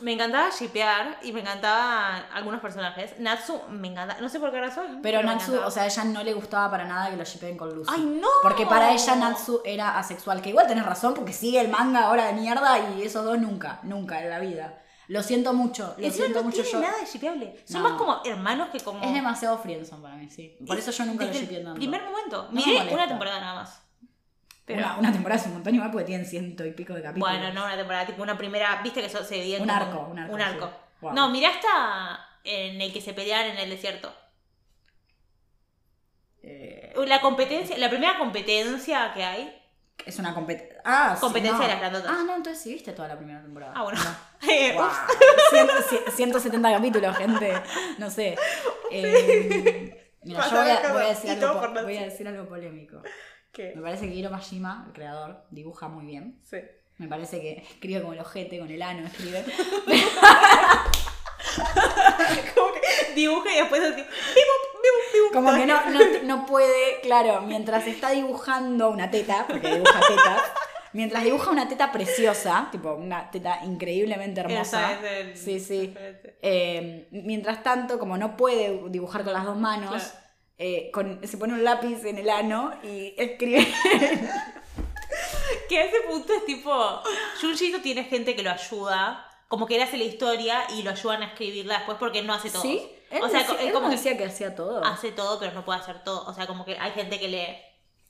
me 0.00 0.12
encantaba 0.12 0.50
shipear 0.50 1.18
y 1.22 1.32
me 1.32 1.40
encantaban 1.40 2.24
algunos 2.34 2.60
personajes. 2.60 3.18
Natsu 3.18 3.60
me 3.70 3.88
encanta, 3.88 4.18
no 4.20 4.28
sé 4.28 4.38
por 4.40 4.50
qué 4.50 4.60
razón. 4.60 5.00
Pero 5.02 5.22
Natsu, 5.22 5.56
o 5.64 5.70
sea, 5.70 5.84
a 5.84 5.86
ella 5.86 6.04
no 6.04 6.22
le 6.22 6.34
gustaba 6.34 6.70
para 6.70 6.84
nada 6.84 7.10
que 7.10 7.16
lo 7.16 7.24
shippeen 7.24 7.56
con 7.56 7.74
Lucy. 7.74 7.90
¡Ay, 7.94 8.02
no! 8.04 8.28
Porque 8.42 8.66
para 8.66 8.92
ella 8.92 9.16
Natsu 9.16 9.62
era 9.64 9.98
asexual. 9.98 10.42
Que 10.42 10.50
igual 10.50 10.66
tenés 10.66 10.84
razón, 10.84 11.14
porque 11.14 11.32
sigue 11.32 11.60
el 11.60 11.68
manga 11.68 12.04
ahora 12.06 12.26
de 12.26 12.34
mierda 12.34 12.78
y 12.90 13.02
esos 13.02 13.24
dos 13.24 13.38
nunca, 13.38 13.80
nunca 13.84 14.22
en 14.22 14.30
la 14.30 14.38
vida. 14.38 14.82
Lo 15.08 15.22
siento 15.22 15.52
mucho, 15.54 15.94
lo 15.98 16.04
Encima 16.04 16.24
siento 16.26 16.38
no 16.40 16.44
mucho 16.46 16.62
tiene 16.62 16.70
yo. 16.72 16.80
nada 16.80 16.98
de 16.98 17.06
shipeable. 17.06 17.62
Son 17.64 17.80
No. 17.82 17.88
más 17.88 17.96
como 17.98 18.20
hermanos 18.24 18.68
que 18.72 18.80
como. 18.80 19.02
Es 19.04 19.14
demasiado 19.14 19.56
friendzone 19.58 20.02
para 20.02 20.16
mí, 20.16 20.28
sí. 20.28 20.56
Por 20.66 20.76
eso 20.76 20.90
yo 20.90 21.04
nunca 21.04 21.24
lo 21.24 21.30
Desde 21.32 21.46
tanto. 21.58 21.74
primer 21.74 22.02
momento. 22.02 22.42
No 22.50 22.50
me 22.50 22.56
Miré 22.56 22.72
molesta. 22.78 22.94
una 22.96 23.06
temporada 23.08 23.40
nada 23.40 23.54
más. 23.54 23.82
Pero. 24.66 24.80
Una, 24.80 24.98
una 24.98 25.12
temporada 25.12 25.40
es 25.40 25.46
un 25.46 25.54
montón 25.54 25.74
igual 25.74 25.90
porque 25.90 26.04
tienen 26.06 26.26
ciento 26.26 26.64
y 26.66 26.72
pico 26.72 26.92
de 26.92 27.00
capítulos. 27.02 27.30
Bueno, 27.30 27.52
no 27.54 27.64
una 27.64 27.76
temporada, 27.76 28.04
tipo 28.06 28.22
una 28.22 28.36
primera. 28.36 28.80
Viste 28.82 29.00
que 29.00 29.06
eso 29.06 29.24
se 29.24 29.36
divide 29.36 29.56
en 29.58 29.62
Un 29.62 29.70
arco, 29.70 30.00
un 30.10 30.18
arco, 30.18 30.34
Un 30.34 30.40
arco. 30.42 30.66
sí. 30.66 30.72
Wow. 31.02 31.12
No, 31.14 31.30
mirá 31.30 31.50
hasta 31.50 32.28
en 32.44 32.80
el 32.80 32.92
que 32.92 33.00
se 33.00 33.14
pelean 33.14 33.46
en 33.46 33.58
el 33.58 33.70
desierto. 33.70 34.12
Eh, 36.42 36.92
La 37.06 37.20
competencia, 37.20 37.76
la 37.78 37.88
primera 37.90 38.18
competencia 38.18 39.12
que 39.14 39.24
hay. 39.24 39.62
es 40.04 40.18
una 40.18 40.34
competencia. 40.34 40.80
Ah, 40.84 41.12
sí, 41.14 41.20
Competencia 41.20 41.58
no. 41.58 41.62
de 41.64 41.68
las 41.68 41.78
grandotas. 41.80 42.10
Ah, 42.12 42.22
no, 42.26 42.36
entonces 42.36 42.62
sí 42.62 42.72
viste 42.74 42.92
toda 42.92 43.08
la 43.08 43.16
primera 43.16 43.40
temporada. 43.42 43.72
Ah, 43.76 43.82
bueno. 43.82 43.98
No. 44.02 44.10
Wow. 44.74 44.84
ups. 44.86 44.96
Cien- 45.50 45.68
cien- 45.88 46.12
170 46.12 46.72
capítulos, 46.72 47.16
gente. 47.16 47.52
No 47.98 48.10
sé. 48.10 48.36
Eh, 48.92 50.12
mira, 50.22 50.48
yo 50.48 50.56
voy 50.62 50.70
a, 50.70 50.92
voy 50.92 51.02
a 51.02 51.08
decir 51.08 51.30
algo 51.32 51.72
voy 51.82 51.96
a 51.96 52.02
decir 52.04 52.28
algo 52.28 52.48
polémico. 52.48 53.02
¿Qué? 53.56 53.72
Me 53.74 53.80
parece 53.82 54.06
que 54.08 54.14
Hiro 54.14 54.30
Mashima, 54.30 54.84
el 54.86 54.92
creador, 54.92 55.42
dibuja 55.50 55.88
muy 55.88 56.04
bien. 56.04 56.38
Sí. 56.44 56.58
Me 56.98 57.08
parece 57.08 57.40
que 57.40 57.52
escribe 57.70 58.00
como 58.02 58.12
el 58.12 58.20
ojete, 58.20 58.58
con 58.58 58.70
el 58.70 58.82
ano 58.82 59.06
escribe. 59.06 59.44
Como 62.54 62.72
que 62.72 63.14
dibuja 63.14 63.52
y 63.52 63.56
después 63.56 63.82
así. 63.82 64.04
Como 65.32 65.54
que 65.54 65.66
no, 65.66 65.90
no, 65.90 66.00
no 66.24 66.46
puede, 66.46 67.00
claro, 67.02 67.42
mientras 67.42 67.86
está 67.86 68.10
dibujando 68.10 68.90
una 68.90 69.10
teta, 69.10 69.46
porque 69.48 69.68
dibuja 69.74 70.00
tetas, 70.00 70.42
mientras 70.92 71.24
dibuja 71.24 71.50
una 71.50 71.68
teta 71.68 71.92
preciosa, 71.92 72.68
tipo 72.72 72.92
una 72.94 73.30
teta 73.30 73.60
increíblemente 73.64 74.40
hermosa. 74.40 74.92
Esa 74.92 75.10
es 75.10 75.26
el- 75.26 75.36
Sí, 75.36 75.60
sí. 75.60 75.94
Eh, 76.42 77.08
mientras 77.10 77.62
tanto, 77.62 77.98
como 77.98 78.16
no 78.18 78.36
puede 78.36 78.82
dibujar 78.90 79.24
con 79.24 79.32
las 79.32 79.44
dos 79.44 79.56
manos, 79.58 79.90
Claro. 79.90 80.25
Eh, 80.58 80.90
con- 80.92 81.20
se 81.26 81.36
pone 81.38 81.52
un 81.54 81.64
lápiz 81.64 82.04
en 82.04 82.18
el 82.18 82.30
ano 82.30 82.72
y 82.82 83.14
escribe. 83.16 83.66
Que 85.68 85.78
a 85.78 85.84
ese 85.84 86.00
punto 86.08 86.32
es 86.32 86.44
tipo. 86.44 86.72
Junjito 87.40 87.80
tiene 87.80 88.04
gente 88.04 88.36
que 88.36 88.42
lo 88.42 88.50
ayuda. 88.50 89.28
Como 89.48 89.66
que 89.66 89.76
él 89.76 89.82
hace 89.82 89.96
la 89.96 90.04
historia 90.04 90.64
y 90.76 90.82
lo 90.82 90.90
ayudan 90.90 91.22
a 91.22 91.26
escribirla 91.26 91.78
después 91.78 91.98
porque 91.98 92.18
él 92.20 92.26
no 92.26 92.34
hace 92.34 92.50
todo. 92.50 92.62
¿Sí? 92.62 92.88
Él, 93.10 93.22
o 93.22 93.28
sea, 93.28 93.40
decía, 93.40 93.60
él 93.62 93.72
como 93.72 93.86
no 93.86 93.92
decía 93.92 94.16
que 94.16 94.24
hacía 94.24 94.54
todo. 94.56 94.84
hace 94.84 95.12
todo, 95.12 95.38
pero 95.38 95.52
no 95.52 95.64
puede 95.64 95.78
hacer 95.80 96.02
todo. 96.04 96.24
O 96.26 96.34
sea, 96.34 96.46
como 96.46 96.64
que 96.64 96.76
hay 96.78 96.90
gente 96.92 97.18
que 97.20 97.28
le 97.28 97.62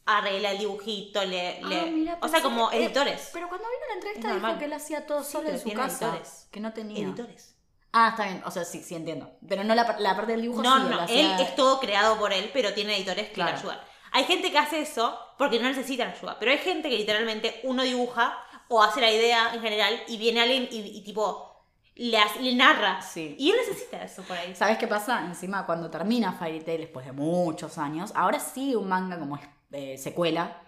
arregla 0.07 0.53
el 0.53 0.59
dibujito, 0.59 1.25
le. 1.25 1.59
Ah, 1.63 1.69
le- 1.69 1.91
mira, 1.91 2.19
o 2.23 2.29
sea, 2.29 2.43
como 2.43 2.71
eh, 2.73 2.85
editores. 2.85 3.31
Pero 3.33 3.49
cuando 3.49 3.67
vino 3.69 3.87
la 3.89 3.95
entrevista 3.95 4.35
dijo 4.35 4.59
que 4.59 4.65
él 4.67 4.73
hacía 4.73 5.07
todo 5.07 5.23
Sí, 5.23 5.33
solo 5.33 5.49
en 5.51 5.59
su 5.61 5.73
casa. 5.73 6.07
editores. 6.07 6.49
Que 6.51 6.61
no 6.61 6.73
tenía. 6.73 7.05
Editores. 7.07 7.56
Ah, 7.99 8.09
está 8.11 8.25
bien. 8.25 8.43
O 8.45 8.51
sea, 8.51 8.65
sí, 8.65 8.83
sí 8.83 8.95
entiendo. 8.95 9.31
Pero 9.49 9.65
no 9.65 9.75
la, 9.75 9.97
la 9.99 10.15
parte 10.17 10.33
del 10.33 10.43
dibujo 10.43 10.63
No, 10.63 10.77
sí, 10.77 10.83
no, 10.91 11.07
él 11.09 11.41
es 11.41 11.57
todo 11.57 11.81
creado 11.81 12.19
por 12.19 12.33
él, 12.33 12.51
pero 12.53 12.75
tiene 12.75 12.95
editores 12.97 13.29
que 13.29 13.33
Claro. 13.35 13.53
le 13.53 13.59
ayudan. 13.59 13.79
Hay 14.13 14.25
gente 14.25 14.51
que 14.53 14.59
hace 14.59 14.81
eso 14.81 15.19
porque 15.39 15.59
no 15.61 15.69
necesitan 15.69 16.09
ayuda, 16.11 16.37
pero 16.39 16.51
hay 16.53 16.59
gente 16.59 16.89
que 16.91 16.99
literalmente 16.99 17.61
uno 17.65 17.83
dibuja 17.83 18.37
o 18.69 18.83
hace 18.83 19.01
la 19.01 19.11
idea 19.11 19.55
en 19.55 19.61
general 19.63 19.99
y 20.09 20.17
viene 20.19 20.41
alguien 20.43 20.69
y, 20.71 20.79
y 20.99 21.03
tipo 21.05 21.65
le, 21.95 22.19
hace- 22.19 22.41
le 22.41 22.55
narra. 22.55 23.01
Sí. 23.01 23.35
Y 23.39 23.51
él 23.51 23.57
necesita 23.67 24.03
eso 24.03 24.23
por 24.25 24.37
ahí. 24.37 24.55
¿Sabes 24.55 24.77
qué 24.79 24.87
pasa? 24.87 25.25
Encima, 25.25 25.65
cuando 25.65 25.91
termina 25.91 26.33
Fairy 26.33 26.61
Tail 26.61 26.81
después 26.83 27.07
de 27.07 27.13
muchos 27.13 27.79
años, 27.79 28.13
ahora 28.15 28.39
sí 28.41 28.75
un 28.75 28.89
manga 28.89 29.19
como 29.19 29.39
eh, 29.73 29.97
secuela, 29.99 30.61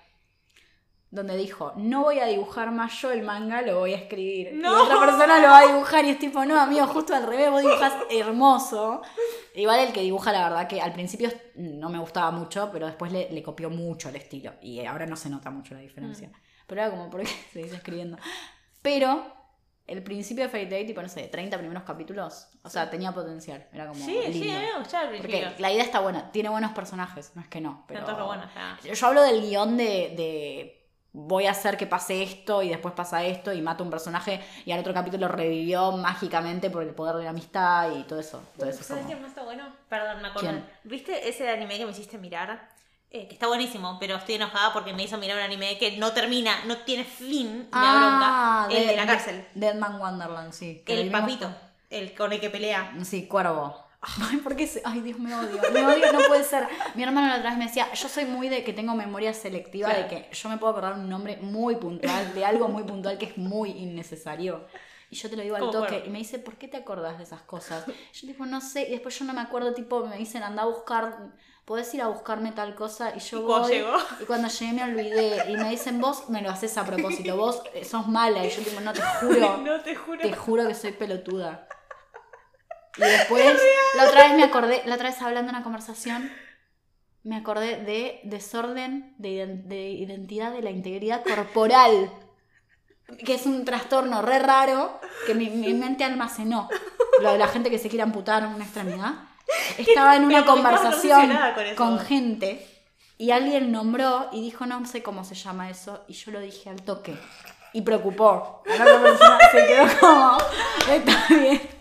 donde 1.10 1.36
dijo, 1.36 1.72
no 1.76 2.02
voy 2.02 2.18
a 2.18 2.26
dibujar 2.26 2.70
más 2.70 3.00
yo 3.00 3.10
el 3.10 3.22
manga, 3.22 3.62
lo 3.62 3.78
voy 3.78 3.94
a 3.94 3.96
escribir. 3.96 4.52
No. 4.54 4.78
Y 4.78 4.82
otra 4.86 5.00
persona 5.00 5.38
lo 5.38 5.48
va 5.48 5.58
a 5.60 5.66
dibujar 5.66 6.04
y 6.04 6.10
es 6.10 6.18
tipo, 6.18 6.44
no, 6.44 6.60
amigo, 6.60 6.86
justo 6.86 7.14
al 7.14 7.26
revés, 7.26 7.50
vos 7.50 7.62
dibujas 7.62 7.94
hermoso. 8.10 9.00
Igual 9.54 9.80
el 9.80 9.92
que 9.92 10.02
dibuja, 10.02 10.32
la 10.32 10.48
verdad 10.48 10.68
que 10.68 10.80
al 10.82 10.92
principio 10.92 11.30
no 11.56 11.88
me 11.88 11.98
gustaba 11.98 12.30
mucho, 12.30 12.68
pero 12.72 12.86
después 12.86 13.10
le, 13.10 13.30
le 13.30 13.42
copió 13.42 13.70
mucho 13.70 14.10
el 14.10 14.16
estilo. 14.16 14.52
Y 14.60 14.84
ahora 14.84 15.06
no 15.06 15.16
se 15.16 15.30
nota 15.30 15.50
mucho 15.50 15.74
la 15.74 15.80
diferencia. 15.80 16.30
Pero 16.66 16.82
era 16.82 16.90
como, 16.90 17.08
¿por 17.08 17.22
qué 17.22 17.26
se 17.52 17.60
dice 17.60 17.76
escribiendo? 17.76 18.18
Pero 18.82 19.38
el 19.86 20.02
principio 20.02 20.44
de 20.44 20.50
Fairy 20.50 20.68
Tail, 20.68 20.86
tipo, 20.86 21.00
no 21.00 21.08
sé, 21.08 21.26
30 21.28 21.56
primeros 21.56 21.82
capítulos, 21.84 22.48
o 22.62 22.68
sea, 22.68 22.90
tenía 22.90 23.12
potencial. 23.12 23.66
Era 23.72 23.86
como 23.88 24.04
Sí, 24.04 24.18
sí, 24.26 24.32
lindo. 24.34 24.58
mí 24.58 24.66
me 24.74 24.78
gustaba 24.78 25.08
al 25.08 25.16
Porque 25.16 25.54
la 25.58 25.72
idea 25.72 25.82
está 25.82 26.00
buena, 26.00 26.30
tiene 26.30 26.50
buenos 26.50 26.72
personajes, 26.72 27.32
no 27.34 27.40
es 27.40 27.48
que 27.48 27.62
no. 27.62 27.84
Pero... 27.88 28.26
Bueno. 28.26 28.44
Yo 28.84 29.06
hablo 29.06 29.22
del 29.22 29.40
guion 29.40 29.78
de, 29.78 30.12
de 30.14 30.77
voy 31.26 31.46
a 31.46 31.50
hacer 31.50 31.76
que 31.76 31.86
pase 31.86 32.22
esto 32.22 32.62
y 32.62 32.68
después 32.68 32.94
pasa 32.94 33.24
esto 33.24 33.52
y 33.52 33.60
mato 33.60 33.82
a 33.82 33.86
un 33.86 33.90
personaje 33.90 34.40
y 34.64 34.72
al 34.72 34.80
otro 34.80 34.94
capítulo 34.94 35.26
revivió 35.28 35.92
mágicamente 35.92 36.70
por 36.70 36.82
el 36.84 36.90
poder 36.94 37.16
de 37.16 37.24
la 37.24 37.30
amistad 37.30 37.90
y 37.96 38.04
todo 38.04 38.20
eso. 38.20 38.42
Todo 38.56 38.68
eso 38.68 38.80
es 38.80 38.86
¿Sabes 38.86 39.04
como- 39.04 39.20
más 39.20 39.30
está 39.30 39.42
bueno? 39.42 39.64
Perdón, 39.88 40.22
me. 40.22 40.32
¿Quién? 40.34 40.64
¿Viste 40.84 41.28
ese 41.28 41.48
anime 41.50 41.76
que 41.76 41.84
me 41.86 41.90
hiciste 41.92 42.18
mirar? 42.18 42.68
Eh, 43.10 43.26
que 43.26 43.34
está 43.34 43.46
buenísimo, 43.46 43.96
pero 43.98 44.16
estoy 44.16 44.34
enojada 44.34 44.72
porque 44.74 44.92
me 44.92 45.02
hizo 45.02 45.16
mirar 45.16 45.38
un 45.38 45.42
anime 45.42 45.78
que 45.78 45.96
no 45.96 46.12
termina, 46.12 46.64
no 46.66 46.76
tiene 46.78 47.04
fin, 47.04 47.60
me 47.62 47.68
Ah, 47.72 48.66
bronca. 48.68 48.80
El 48.80 48.86
de 48.86 48.96
la 48.96 49.02
Dead- 49.06 49.14
cárcel. 49.14 49.48
Deadman 49.54 49.98
Wonderland, 49.98 50.52
sí. 50.52 50.82
El 50.86 51.10
papito, 51.10 51.50
el 51.88 52.14
con 52.14 52.32
el 52.34 52.38
que 52.40 52.50
pelea. 52.50 52.92
Sí, 53.04 53.26
Cuervo. 53.26 53.87
Ay, 54.00 54.36
¿por 54.38 54.54
qué 54.54 54.66
se- 54.66 54.80
Ay, 54.84 55.00
Dios, 55.00 55.18
me 55.18 55.34
odio. 55.34 55.60
Me 55.72 55.84
odio, 55.86 56.12
no 56.12 56.20
puede 56.28 56.44
ser. 56.44 56.68
Mi 56.94 57.02
hermano 57.02 57.28
la 57.28 57.36
otra 57.38 57.50
vez 57.50 57.58
me 57.58 57.66
decía, 57.66 57.92
yo 57.92 58.08
soy 58.08 58.24
muy 58.26 58.48
de 58.48 58.62
que 58.62 58.72
tengo 58.72 58.94
memoria 58.94 59.34
selectiva, 59.34 59.88
Claro. 59.88 60.02
de 60.04 60.08
que 60.08 60.34
yo 60.34 60.48
me 60.48 60.56
puedo 60.56 60.70
acordar 60.70 60.92
un 60.94 61.08
nombre 61.08 61.36
muy 61.38 61.76
puntual, 61.76 62.32
de 62.34 62.44
algo 62.44 62.68
muy 62.68 62.84
puntual 62.84 63.18
que 63.18 63.26
es 63.26 63.36
muy 63.38 63.70
innecesario. 63.70 64.66
Y 65.10 65.16
yo 65.16 65.28
te 65.30 65.36
lo 65.36 65.42
digo 65.42 65.56
al 65.56 65.70
toque. 65.70 65.88
Cuervo. 65.88 66.06
Y 66.06 66.10
me 66.10 66.18
dice, 66.18 66.38
¿por 66.38 66.56
qué 66.56 66.68
te 66.68 66.76
acordás 66.76 67.16
de 67.18 67.24
esas 67.24 67.40
cosas? 67.42 67.84
Yo 67.86 68.26
tipo, 68.28 68.44
no 68.46 68.60
sé. 68.60 68.82
Y 68.88 68.92
después 68.92 69.18
yo 69.18 69.24
no 69.24 69.32
me 69.32 69.40
acuerdo, 69.40 69.72
tipo, 69.72 70.04
me 70.06 70.16
dicen, 70.18 70.42
anda 70.42 70.62
a 70.62 70.66
buscar, 70.66 71.30
podés 71.64 71.92
ir 71.94 72.02
a 72.02 72.08
buscarme 72.08 72.52
tal 72.52 72.74
cosa. 72.74 73.14
Y 73.16 73.20
yo 73.20 73.40
¿Y 73.40 73.42
voy. 73.42 73.70
llegó? 73.72 73.94
Y 74.20 74.24
cuando 74.26 74.48
llegué 74.48 74.72
me 74.74 74.84
olvidé. 74.84 75.50
Y 75.50 75.56
me 75.56 75.70
dicen, 75.70 75.98
vos 76.00 76.28
me 76.28 76.42
lo 76.42 76.50
haces 76.50 76.76
a 76.78 76.84
propósito, 76.84 77.36
vos 77.38 77.62
eh, 77.74 77.84
sos 77.86 78.06
mala. 78.06 78.44
Y 78.44 78.50
yo 78.50 78.62
tipo, 78.62 78.80
no 78.82 78.92
te 78.92 79.00
juro. 79.02 79.56
no 79.64 79.80
te 79.80 79.96
juro. 79.96 80.20
Te 80.20 80.32
juro 80.34 80.68
que 80.68 80.74
soy 80.74 80.92
pelotuda. 80.92 81.66
Y 82.98 83.02
después, 83.02 83.60
la 83.96 84.08
otra 84.08 84.28
vez 84.28 84.36
me 84.36 84.44
acordé, 84.44 84.82
la 84.84 84.96
otra 84.96 85.10
vez 85.10 85.22
hablando 85.22 85.50
en 85.50 85.56
una 85.56 85.64
conversación, 85.64 86.30
me 87.22 87.36
acordé 87.36 87.76
de 87.76 88.20
desorden 88.24 89.14
de, 89.18 89.46
de 89.46 89.90
identidad 89.90 90.52
de 90.52 90.62
la 90.62 90.70
integridad 90.70 91.22
corporal. 91.22 92.10
Que 93.24 93.34
es 93.34 93.46
un 93.46 93.64
trastorno 93.64 94.20
re 94.20 94.38
raro 94.38 95.00
que 95.26 95.34
mi, 95.34 95.48
mi 95.48 95.72
mente 95.72 96.04
almacenó. 96.04 96.68
Lo 97.22 97.32
de 97.32 97.38
la 97.38 97.48
gente 97.48 97.70
que 97.70 97.78
se 97.78 97.88
quiere 97.88 98.02
amputar 98.02 98.46
una 98.46 98.64
extremidad. 98.64 99.14
Estaba 99.78 100.16
en 100.16 100.24
una 100.24 100.44
conversación 100.44 101.30
con 101.74 101.96
con 101.96 101.98
gente 102.00 102.66
y 103.18 103.32
alguien 103.32 103.72
nombró 103.72 104.28
y 104.30 104.40
dijo, 104.40 104.64
no 104.64 104.86
sé 104.86 105.02
cómo 105.02 105.24
se 105.24 105.34
llama 105.34 105.68
eso, 105.68 106.04
y 106.06 106.12
yo 106.12 106.30
lo 106.30 106.40
dije 106.40 106.70
al 106.70 106.80
toque. 106.82 107.16
Y 107.72 107.82
preocupó. 107.82 108.62
La 108.66 108.84
otra 108.84 109.02
persona 109.02 109.38
se 109.50 109.66
quedó 109.66 109.86
como, 110.00 110.38
está 110.88 111.26
bien. 111.28 111.77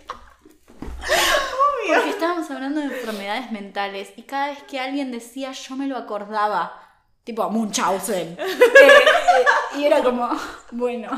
Estábamos 2.48 2.70
hablando 2.70 2.80
de 2.80 3.00
enfermedades 3.02 3.52
mentales 3.52 4.14
y 4.16 4.22
cada 4.24 4.48
vez 4.48 4.64
que 4.64 4.80
alguien 4.80 5.12
decía 5.12 5.52
yo 5.52 5.76
me 5.76 5.86
lo 5.88 5.98
acordaba. 5.98 6.82
Tipo 7.26 7.50
Munchausen. 7.50 8.38
Eh, 8.48 9.80
y 9.80 9.84
era 9.86 10.02
como, 10.02 10.30
bueno. 10.72 11.10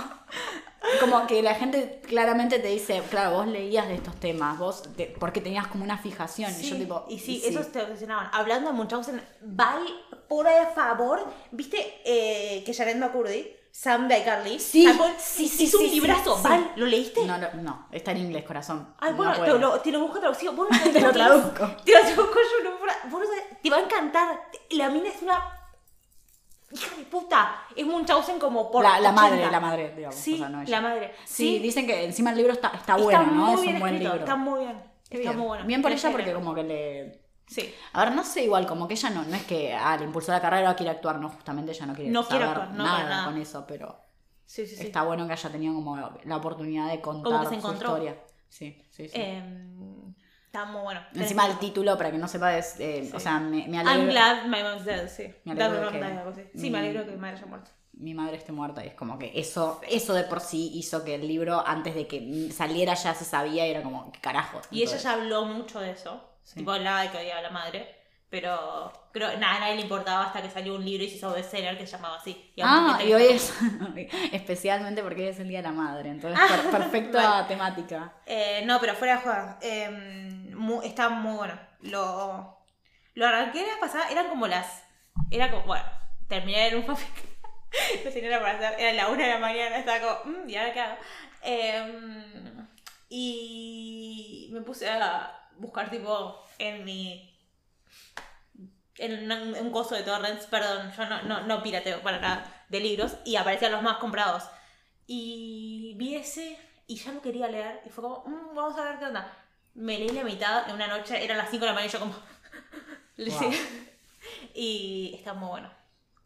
Como 1.00 1.28
que 1.28 1.44
la 1.44 1.54
gente 1.54 2.02
claramente 2.08 2.58
te 2.60 2.70
dice, 2.70 3.02
claro, 3.12 3.32
vos 3.38 3.48
leías 3.48 3.88
de 3.88 3.94
estos 3.96 4.16
temas, 4.20 4.58
vos, 4.58 4.84
te- 4.98 5.14
porque 5.20 5.40
tenías 5.40 5.68
como 5.68 5.84
una 5.84 5.98
fijación. 6.00 6.52
y 6.60 6.64
yo 6.70 6.78
tipo, 6.78 7.06
y 7.10 7.20
sí, 7.20 7.42
y 7.46 7.48
esos 7.50 7.72
te 7.72 7.82
obsesionaban. 7.84 8.30
Hablando 8.34 8.72
de 8.72 8.76
Munchausen, 8.78 9.22
Val, 9.42 9.84
por 10.28 10.48
favor, 10.74 11.26
¿viste 11.52 12.02
eh, 12.06 12.64
que 12.66 12.74
Jared 12.74 12.96
McCurdy, 12.98 13.56
Sam 13.72 14.08
de 14.08 14.20
iCarly, 14.20 14.60
Sí, 14.60 14.84
sacó- 14.86 15.10
sí, 15.18 15.48
sí, 15.48 15.64
hizo 15.66 15.78
sí, 15.78 15.86
un 15.86 15.92
librazo? 15.92 16.38
sí. 16.42 16.50
¿lo 16.76 16.86
leíste? 16.86 17.24
No, 17.26 17.38
no, 17.38 17.48
no, 17.62 17.88
está 17.92 18.12
en 18.12 18.18
inglés, 18.18 18.44
corazón. 18.44 18.94
Ay, 19.00 19.12
No 19.12 19.18
bueno, 19.18 19.34
te, 19.44 19.58
lo, 19.60 19.80
te 19.80 19.92
lo 19.92 20.00
busco 20.02 20.20
traducido. 20.20 20.54
Vos 20.54 20.68
no 20.70 20.78
sabés 20.78 20.94
Te 20.94 21.02
lo 21.02 21.12
traduzco. 21.12 21.68
Te 21.86 21.92
lo 21.94 22.00
traduzco 22.02 22.36
yo, 22.36 22.70
no, 22.70 22.78
vos 23.10 23.22
no 23.22 23.26
sabés- 23.28 23.62
te 23.62 23.70
va 23.70 23.78
a 23.78 23.82
encantar. 23.82 24.42
La 24.72 24.90
mina 24.90 25.08
es 25.10 25.22
una 25.22 25.42
hija 26.72 26.96
de 26.98 27.04
puta, 27.04 27.64
es 27.76 27.86
Munchausen 27.86 28.38
como 28.40 28.70
por 28.72 28.84
La, 28.84 29.00
la 29.00 29.10
80. 29.10 29.22
madre, 29.22 29.52
la 29.52 29.60
madre, 29.60 29.94
digamos. 29.96 30.16
Sí, 30.16 30.36
o 30.36 30.38
sea, 30.38 30.50
no 30.50 30.62
ella. 30.62 30.70
la 30.72 30.82
madre. 30.82 31.16
Sí, 31.26 31.60
dicen 31.60 31.88
que 31.88 32.04
encima 32.04 32.32
el 32.32 32.38
libro 32.38 32.54
está, 32.54 32.68
está 32.70 32.78
Está 32.80 32.96
bueno, 32.98 33.24
¿no? 33.26 33.54
Es 33.54 33.60
un 33.60 33.66
buen 33.80 33.94
escrito, 33.96 33.98
libro. 34.14 34.20
Está 34.20 34.36
muy 34.36 34.60
bien. 34.62 34.84
Está 35.04 35.18
bien. 35.18 35.38
muy 35.38 35.48
bueno. 35.48 35.66
Bien 35.66 35.82
por 35.82 35.92
ella 35.92 36.10
que 36.10 36.16
porque 36.16 36.34
como 36.34 36.54
que 36.54 36.64
le... 36.64 37.19
Sí. 37.50 37.74
A 37.94 38.06
ver, 38.06 38.14
no 38.16 38.24
sé, 38.24 38.44
igual, 38.44 38.68
como 38.68 38.88
que 38.88 38.94
ella 38.94 39.10
no, 39.10 39.24
no 39.24 39.36
es 39.36 39.44
que 39.44 39.74
ah, 39.74 39.98
le 39.98 40.06
impulsó 40.06 40.32
la 40.32 40.40
carrera 40.40 40.70
o 40.72 40.76
quiere 40.76 40.92
actuar, 40.92 41.20
no, 41.20 41.30
justamente 41.30 41.72
ella 41.72 41.86
no 41.88 41.96
quiere 41.96 42.12
No 42.12 42.22
saber 42.24 42.44
actuar, 42.44 42.72
no, 42.72 42.84
nada, 42.84 43.10
nada. 43.10 43.26
con 43.26 43.38
eso, 43.38 43.66
pero 43.68 44.00
Sí, 44.46 44.66
sí, 44.68 44.76
está 44.86 45.02
bueno 45.04 45.26
que 45.28 45.34
haya 45.34 45.50
tenido 45.50 45.74
como 45.74 45.98
la 45.98 46.38
oportunidad 46.38 46.88
de 46.90 47.02
contar 47.02 47.44
se 47.44 47.50
su 47.50 47.54
encontró. 47.56 47.90
historia. 47.90 48.18
Sí, 48.50 48.82
sí, 48.92 49.08
sí. 49.10 49.14
Em, 49.20 50.14
está 50.46 50.66
muy 50.66 50.82
bueno. 50.82 51.02
Encima 51.14 51.48
el 51.48 51.58
título, 51.60 51.98
para 51.98 52.12
que 52.12 52.18
no 52.18 52.28
sepa, 52.28 52.56
es, 52.58 52.80
eh, 52.80 53.12
o 53.14 53.20
sea, 53.20 53.40
me, 53.40 53.68
me 53.68 53.80
alegro 53.80 54.02
I'm 54.04 54.10
glad 54.10 54.46
my 54.46 54.64
mom's 54.64 54.86
dead, 54.86 55.08
sí. 55.10 55.34
Me 55.44 55.52
alegro 55.54 55.92
que- 55.92 56.04
algo. 56.04 56.34
Sí, 56.34 56.42
mi- 56.54 56.70
me 56.70 56.78
alegro 56.80 57.06
que 57.06 57.12
mi 57.12 57.18
madre 57.18 57.38
haya 57.38 57.46
muerto. 57.48 57.72
mi 57.94 58.14
madre 58.14 58.38
esté 58.38 58.52
muerta 58.54 58.84
y 58.86 58.88
es 58.88 58.94
como 58.94 59.20
que 59.20 59.32
eso, 59.38 59.82
eso 59.90 60.14
de 60.14 60.24
por 60.24 60.40
sí 60.40 60.72
hizo 60.74 61.04
que 61.04 61.16
el 61.16 61.28
libro, 61.28 61.62
antes 61.68 61.94
de 61.96 62.08
que 62.08 62.50
saliera 62.52 62.94
ya 62.94 63.14
se 63.14 63.26
sabía 63.26 63.68
y 63.68 63.72
era 63.72 63.84
como, 63.84 64.10
¿qué 64.14 64.22
carajo? 64.22 64.62
Y 64.72 64.84
ella 64.84 64.96
ya 64.98 65.14
habló 65.14 65.44
mucho 65.46 65.80
de 65.82 65.92
eso. 65.92 66.24
Sí. 66.50 66.60
Tipo, 66.60 66.74
de 66.74 67.12
que 67.12 67.18
odiaba 67.18 67.40
a 67.40 67.44
la 67.44 67.50
madre. 67.52 67.96
Pero 68.32 68.92
creo 69.12 69.36
nada, 69.38 69.56
a 69.56 69.60
nadie 69.60 69.76
le 69.78 69.82
importaba 69.82 70.26
hasta 70.26 70.42
que 70.44 70.50
salió 70.52 70.76
un 70.76 70.86
libro 70.86 71.04
y 71.04 71.10
se 71.10 71.16
hizo 71.16 71.32
bestseller 71.34 71.78
que 71.80 71.88
se 71.88 71.94
llamaba 71.96 72.18
así. 72.18 72.52
Y 72.56 72.62
Ah, 72.64 73.00
y 73.04 73.12
hoy 73.14 73.24
es 73.24 73.54
especialmente 74.32 75.02
porque 75.02 75.24
hoy 75.24 75.28
es 75.30 75.40
el 75.40 75.48
Día 75.48 75.60
de 75.60 75.64
la 75.64 75.72
Madre, 75.72 76.10
entonces 76.10 76.40
Ah, 76.40 76.48
per- 76.48 76.70
perfecta 76.72 77.48
temática. 77.48 78.14
Eh, 78.28 78.62
no, 78.66 78.80
pero 78.80 78.94
fuera 78.94 79.16
de 79.16 79.22
juego. 79.22 80.82
está 80.84 81.10
muy 81.10 81.36
bueno. 81.38 81.60
Lo, 81.82 82.58
lo 83.16 83.26
arranqué 83.28 83.66
la 83.66 83.80
pasada, 83.80 84.10
eran 84.10 84.28
como 84.30 84.46
las. 84.48 84.84
Era 85.32 85.50
como. 85.50 85.64
Bueno, 85.64 85.86
terminé 86.28 86.68
en 86.68 86.76
un 86.78 86.84
fanfic. 86.86 87.26
No 88.06 88.12
tenía 88.12 88.30
nada 88.30 88.42
para 88.44 88.58
hacer. 88.70 88.80
Era 88.80 88.94
la 88.94 89.08
una 89.10 89.24
de 89.26 89.34
la 89.34 89.40
mañana, 89.40 89.78
estaba 89.78 90.20
como. 90.24 90.38
"Mm, 90.38 90.50
¿Y 90.50 90.56
ahora 90.56 90.74
qué 90.74 90.80
hago? 90.82 90.98
Em, 91.42 92.68
y 93.10 94.50
me 94.52 94.62
puse 94.62 94.88
a 94.88 95.36
buscar, 95.60 95.90
tipo, 95.90 96.44
en 96.58 96.84
mi. 96.86 97.26
En 98.98 99.32
un, 99.32 99.56
un 99.56 99.72
coso 99.72 99.96
de 99.96 100.04
torrents, 100.04 100.46
perdón, 100.48 100.92
yo 100.92 101.06
no, 101.06 101.22
no, 101.24 101.42
no 101.48 101.64
pirateo 101.64 102.02
para 102.02 102.20
nada 102.20 102.66
de 102.68 102.80
libros, 102.82 103.16
y 103.26 103.38
aparecían 103.38 103.72
los 103.72 103.82
más 103.82 103.98
comprados. 103.98 104.44
Y 105.08 105.94
vi 105.98 106.16
ese 106.16 106.60
y 106.86 106.96
ya 106.98 107.12
lo 107.14 107.22
quería 107.22 107.48
leer. 107.48 107.82
Y 107.86 107.90
fue 107.90 108.04
como, 108.04 108.24
"Mm, 108.26 108.56
vamos 108.56 108.78
a 108.78 108.84
ver 108.84 109.00
qué 109.00 109.06
onda. 109.06 109.32
Me 109.76 109.98
leí 109.98 110.10
la 110.10 110.24
mitad 110.24 110.68
en 110.68 110.76
una 110.76 110.88
noche, 110.88 111.24
eran 111.24 111.38
las 111.38 111.50
5 111.50 111.62
de 111.66 111.72
la 111.72 111.74
mañana 111.74 111.90
y 111.90 111.94
yo 111.94 112.00
como... 112.00 112.14
Wow. 113.20 113.52
Y 114.54 115.14
está 115.18 115.34
muy 115.34 115.50
bueno. 115.50 115.72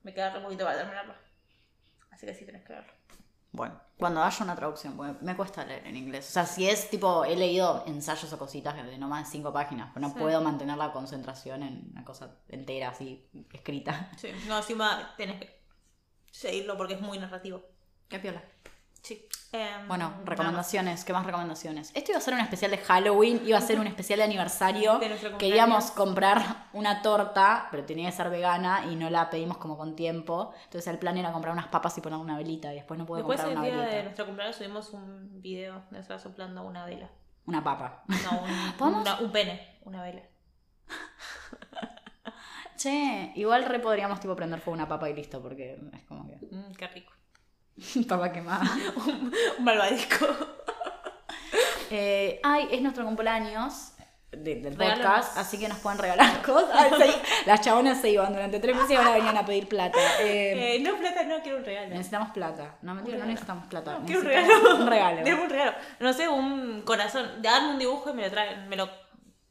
Me 0.03 0.13
queda 0.13 0.35
un 0.37 0.43
poquito 0.43 0.63
para 0.65 0.77
terminarlo. 0.77 1.15
Así 2.11 2.25
que 2.25 2.33
sí 2.35 2.45
tenés 2.45 2.63
que 2.63 2.73
verlo. 2.73 2.93
Bueno, 3.51 3.79
cuando 4.03 4.21
haya 4.21 4.43
una 4.43 4.53
traducción, 4.53 4.97
porque 4.97 5.13
me 5.21 5.33
cuesta 5.37 5.63
leer 5.63 5.87
en 5.87 5.95
inglés. 5.95 6.27
O 6.27 6.31
sea, 6.33 6.45
si 6.45 6.67
es 6.67 6.89
tipo, 6.89 7.23
he 7.23 7.37
leído 7.37 7.85
ensayos 7.87 8.33
o 8.33 8.37
cositas 8.37 8.75
de 8.75 8.97
no 8.97 9.07
más 9.07 9.23
de 9.23 9.31
cinco 9.31 9.53
páginas, 9.53 9.91
pero 9.93 10.05
no 10.07 10.13
Sí. 10.13 10.19
puedo 10.19 10.41
mantener 10.41 10.75
la 10.77 10.91
concentración 10.91 11.63
en 11.63 11.87
una 11.91 12.03
cosa 12.03 12.35
entera, 12.49 12.89
así, 12.89 13.29
escrita. 13.53 14.11
Sí, 14.17 14.27
no, 14.49 14.57
encima 14.57 15.13
tenés 15.15 15.39
que 15.39 15.63
seguirlo 16.31 16.75
porque 16.75 16.95
es 16.95 17.01
muy 17.01 17.17
narrativo. 17.17 17.63
Qué 18.09 18.19
piola. 18.19 18.43
Sí. 19.03 19.27
Em, 19.51 19.87
Bueno, 19.87 20.13
recomendaciones, 20.25 21.03
¿qué 21.03 21.11
más 21.13 21.25
recomendaciones? 21.25 21.91
Esto 21.93 22.11
iba 22.11 22.17
a 22.17 22.21
ser 22.21 22.33
un 22.33 22.39
especial 22.39 22.71
de 22.71 22.77
Halloween, 22.79 23.41
iba 23.45 23.57
a 23.57 23.61
ser 23.61 23.79
un 23.79 23.85
especial 23.85 24.17
de 24.19 24.23
aniversario. 24.23 24.97
De. 24.97 25.35
Queríamos 25.37 25.91
comprar 25.91 26.67
una 26.73 27.01
torta, 27.01 27.67
pero 27.69 27.83
tenía 27.85 28.09
que 28.09 28.15
ser 28.15 28.29
vegana 28.29 28.85
y 28.89 28.95
no 28.95 29.09
la 29.09 29.29
pedimos 29.29 29.57
como 29.57 29.77
con 29.77 29.95
tiempo. 29.95 30.53
Entonces 30.63 30.87
el 30.87 30.97
plan 30.99 31.17
era 31.17 31.31
comprar 31.33 31.53
unas 31.53 31.67
papas 31.67 31.97
y 31.97 32.01
poner 32.01 32.17
una 32.17 32.37
velita 32.37 32.71
y 32.71 32.77
después 32.77 32.97
no 32.97 33.05
pude 33.05 33.19
Después 33.19 33.41
comprar 33.41 33.51
el 33.51 33.57
una 33.59 33.67
día 33.67 33.75
velita. 33.77 33.97
de 33.97 34.03
nuestro 34.03 34.25
cumpleaños 34.25 34.55
subimos 34.55 34.89
un 34.93 35.41
video 35.41 35.83
de 35.91 35.97
nosotros 35.97 36.21
soplando 36.21 36.63
una 36.63 36.85
vela. 36.85 37.11
Una 37.45 37.61
papa. 37.63 38.03
No, 38.07 38.41
un, 38.41 38.71
¿Podemos? 38.77 39.01
una- 39.01 39.19
un 39.19 39.31
pene, 39.33 39.79
una 39.83 40.01
vela. 40.01 40.21
Che, 42.77 43.31
igual 43.35 43.65
re 43.65 43.79
podríamos 43.79 44.19
tipo 44.19 44.35
prender 44.35 44.59
fuego 44.59 44.75
una 44.75 44.87
papa 44.87 45.09
y 45.09 45.13
listo, 45.13 45.41
porque 45.41 45.77
es 45.93 46.03
como 46.05 46.25
que 46.27 46.37
Mm, 46.53 46.73
qué 46.73 46.87
rico. 46.87 47.13
papa 48.07 48.31
quemada. 48.31 48.63
un 49.05 49.31
malvadisco. 49.63 50.25
Eh, 51.95 52.39
ay, 52.43 52.69
es 52.71 52.81
nuestro 52.81 53.05
cumpleaños 53.05 53.91
de- 54.31 54.55
del 54.55 54.75
Regálanos. 54.75 55.05
podcast, 55.05 55.37
así 55.37 55.59
que 55.59 55.67
nos 55.67 55.77
pueden 55.77 55.99
regalar 55.99 56.41
cosas. 56.41 56.89
Se- 56.97 57.45
las 57.45 57.61
chabonas 57.61 58.01
se 58.01 58.09
iban 58.09 58.33
durante 58.33 58.59
tres 58.59 58.75
meses 58.75 58.91
y 58.91 58.95
ahora 58.95 59.11
venían 59.11 59.37
a 59.37 59.45
pedir 59.45 59.67
plata. 59.67 59.99
Eh, 60.21 60.77
Eh, 60.77 60.79
no, 60.79 60.97
plata, 60.97 61.23
no, 61.25 61.39
quiero 61.43 61.59
un 61.59 61.65
regalo. 61.65 61.89
necesitamos 61.89 62.31
plata. 62.31 62.77
No, 62.81 62.95
mentira, 62.95 63.17
no 63.17 63.25
regalo. 63.25 63.31
necesitamos 63.31 63.67
plata. 63.67 63.99
No, 63.99 64.05
quiero 64.07 64.21
un 64.21 64.27
necesitamos 64.27 64.63
regalo. 64.63 64.83
Un 64.83 64.89
regalo. 64.89 65.23
Deme 65.23 65.41
un 65.43 65.49
regalo. 65.51 65.73
No 65.99 66.13
sé, 66.13 66.27
un 66.29 66.81
corazón. 66.81 67.29
Darme 67.43 67.69
un 67.73 67.79
dibujo 67.79 68.09
y 68.09 68.13
me 68.13 68.23
lo 68.23 68.31
traen. 68.31 68.67
Me 68.69 68.75
lo, 68.75 68.89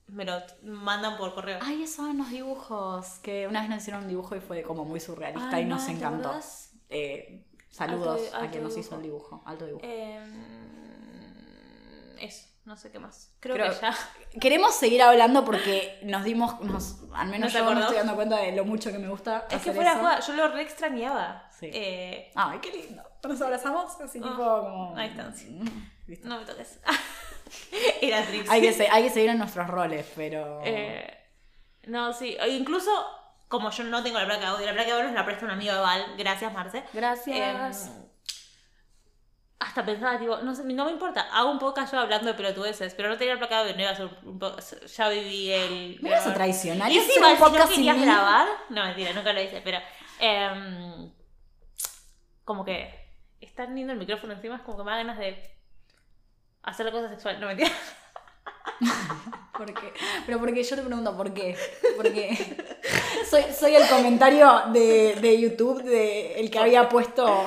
me 0.09 0.25
lo 0.25 0.43
mandan 0.65 1.17
por 1.17 1.33
correo. 1.35 1.61
Ay, 1.63 1.85
esos 1.85 1.97
son 1.97 2.19
los 2.19 2.31
dibujos. 2.31 3.21
Que 3.23 3.47
una 3.47 3.61
vez 3.61 3.71
nos 3.71 3.79
hicieron 3.83 4.03
un 4.03 4.09
dibujo 4.09 4.35
y 4.35 4.41
fue 4.41 4.63
como 4.63 4.85
muy 4.85 4.99
surrealista 4.99 5.51
Ay, 5.59 5.63
y 5.63 5.67
nos 5.67 5.83
no, 5.83 5.87
¿te 5.87 5.93
encantó. 5.93 6.29
acordás? 6.31 6.73
Eh, 6.91 7.45
saludos 7.73 8.21
Alto- 8.33 8.47
a 8.47 8.51
quien 8.51 8.63
nos 8.63 8.75
dibujo. 8.75 8.81
hizo 8.89 8.97
el 8.97 9.03
dibujo. 9.03 9.43
Alto 9.45 9.67
dibujo. 9.67 9.85
Em, 9.85 10.33
eso, 12.21 12.47
no 12.65 12.77
sé 12.77 12.91
qué 12.93 12.99
más. 13.01 13.35
Creo, 13.41 13.57
Creo- 13.57 13.71
que 13.73 13.81
ya. 13.81 13.95
Queremos 14.41 14.75
seguir 14.77 15.03
hablando 15.03 15.45
porque 15.45 15.99
nos 16.05 16.23
dimos, 16.25 16.61
nos, 16.61 17.01
al 17.15 17.27
menos 17.29 17.47
¿Nos 17.47 17.53
yo 17.53 17.59
me 17.59 17.65
acordamos? 17.65 17.83
estoy 17.85 17.97
dando 17.99 18.15
cuenta 18.15 18.37
de 18.37 18.53
lo 18.53 18.65
mucho 18.65 18.93
que 18.93 18.99
me 18.99 19.09
gusta. 19.09 19.39
Es 19.43 19.49
que 19.49 19.55
hacer 19.57 19.75
fuera 19.75 19.95
de 19.95 20.01
eso. 20.01 20.09
joda, 20.09 20.21
yo 20.21 20.33
lo 20.35 20.49
re 20.55 20.63
extrañaba. 20.63 21.51
Sí. 21.59 21.71
Eh, 21.73 22.31
Ay, 22.35 22.59
qué 22.61 22.71
lindo. 22.73 23.03
Nos 23.25 23.41
abrazamos 23.43 24.01
así 24.01 24.19
Ah, 24.19 24.23
tipo 24.23 24.37
como... 24.37 24.97
a 24.97 25.03
distancia. 25.03 25.49
Listo. 26.07 26.29
no 26.29 26.39
me 26.39 26.45
toques. 26.47 26.79
Era 28.01 28.25
triste. 28.27 28.51
Hay, 28.51 28.61
que 28.63 28.89
hay 28.91 29.03
que 29.05 29.11
seguir 29.11 29.31
en 29.31 29.39
nuestros 29.39 29.67
roles, 29.69 30.07
pero... 30.17 30.61
Eh, 30.65 31.07
no, 31.85 32.13
sí. 32.13 32.37
Incluso, 32.49 32.91
como 33.53 33.69
yo 33.69 33.85
no 33.85 34.03
tengo 34.03 34.19
la 34.19 34.25
placa 34.25 34.41
de 34.41 34.47
audio, 34.47 34.65
la 34.65 34.73
placa 34.73 34.87
de 34.87 34.93
audio 34.93 35.05
nos 35.05 35.15
la 35.15 35.27
presta 35.27 35.45
un 35.45 35.51
amigo 35.51 35.75
de 35.75 35.79
Val. 35.79 36.15
Gracias, 36.17 36.51
Marce. 36.55 36.85
Gracias. 36.95 37.87
Eh, 37.87 37.91
hasta 39.61 39.85
pensaba, 39.85 40.19
tipo, 40.19 40.39
no 40.39 40.55
sé, 40.55 40.65
no 40.65 40.87
me 40.87 40.91
importa, 40.91 41.29
hago 41.31 41.51
un 41.51 41.59
podcast 41.59 41.93
yo 41.93 42.01
hablando 42.01 42.29
de 42.29 42.35
pelotudeces, 42.35 42.95
pero 42.95 43.11
no 43.11 43.19
tenía 43.19 43.35
la 43.35 43.41
placa 43.41 43.57
de 43.57 43.61
audio, 43.61 43.77
no 43.77 43.83
iba 43.83 43.91
a 43.91 43.95
ser 43.95 44.09
un 44.23 44.39
podcast, 44.39 44.87
ya 44.87 45.09
viví 45.11 45.53
el... 45.53 45.99
me 46.01 46.13
vas 46.13 46.27
a 46.27 46.33
traicionar. 46.33 46.91
Y 46.91 46.97
hacer 46.97 47.11
encima, 47.11 47.29
un 47.29 47.37
si 47.37 47.43
no 47.43 47.47
podcast 47.47 47.69
sin 47.69 47.85
querías 47.85 48.01
grabar, 48.01 48.49
no 48.71 48.85
mentira, 48.87 49.13
nunca 49.13 49.35
lo 49.35 49.43
hice, 49.43 49.61
pero 49.61 49.79
em, 50.19 51.13
como 52.45 52.65
que 52.65 52.91
es 53.39 53.55
tan 53.55 53.75
lindo 53.75 53.93
el 53.93 53.99
micrófono 53.99 54.33
encima, 54.33 54.57
es 54.57 54.63
como 54.63 54.79
que 54.79 54.85
me 54.85 54.93
da 54.93 54.97
ganas 54.97 55.19
de 55.19 55.59
hacer 56.63 56.91
cosas 56.91 57.11
sexuales, 57.11 57.39
no 57.39 57.49
mentira. 57.49 57.71
¿Por 59.53 59.75
qué? 59.75 59.93
Pero 60.25 60.39
porque 60.39 60.65
yo 60.65 60.75
te 60.75 60.83
pregunto, 60.83 61.17
¿por 61.17 61.35
qué? 61.35 61.57
Porque 61.97 62.57
soy, 63.33 63.45
soy 63.59 63.75
el 63.77 63.89
comentario 63.89 64.63
de, 64.75 65.15
de 65.21 65.41
YouTube 65.41 65.83
de 65.83 66.35
el 66.39 66.51
que 66.51 66.59
había 66.59 66.89
puesto 66.91 67.45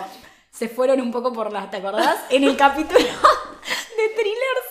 se 0.51 0.67
fueron 0.67 0.99
un 0.99 1.11
poco 1.11 1.31
por 1.31 1.51
las, 1.53 1.69
¿te 1.69 1.77
acordás? 1.77 2.17
En 2.31 2.43
el 2.43 2.57
capítulo 2.57 2.99
de 2.99 4.09
thrillers 4.15 4.65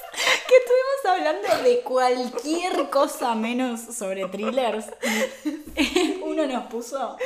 que 0.48 0.56
estuvimos 0.56 1.04
hablando 1.42 1.62
de 1.68 1.80
cualquier 1.82 2.90
cosa 2.90 3.34
menos 3.36 3.80
sobre 3.80 4.26
thrillers. 4.26 4.86
Uno 6.24 6.46
nos 6.46 6.64
puso, 6.66 7.16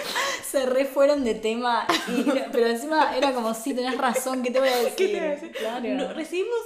se 0.45 0.67
re 0.67 0.85
fueron 0.85 1.25
de 1.25 1.35
tema, 1.35 1.87
y- 2.09 2.25
pero 2.53 2.67
encima 2.67 3.17
era 3.17 3.33
como, 3.33 3.55
sí, 3.55 3.73
tenés 3.75 3.97
razón, 3.97 4.43
¿qué 4.43 4.51
te 4.51 4.59
voy 4.59 4.69
a 4.69 4.77
decir? 4.77 4.97
¿Qué 4.97 5.09
te 5.09 5.19
voy 5.19 5.29
a 5.29 5.31
decir? 5.31 5.53
Claro. 5.53 5.89
No, 5.89 6.13
recibimos, 6.13 6.59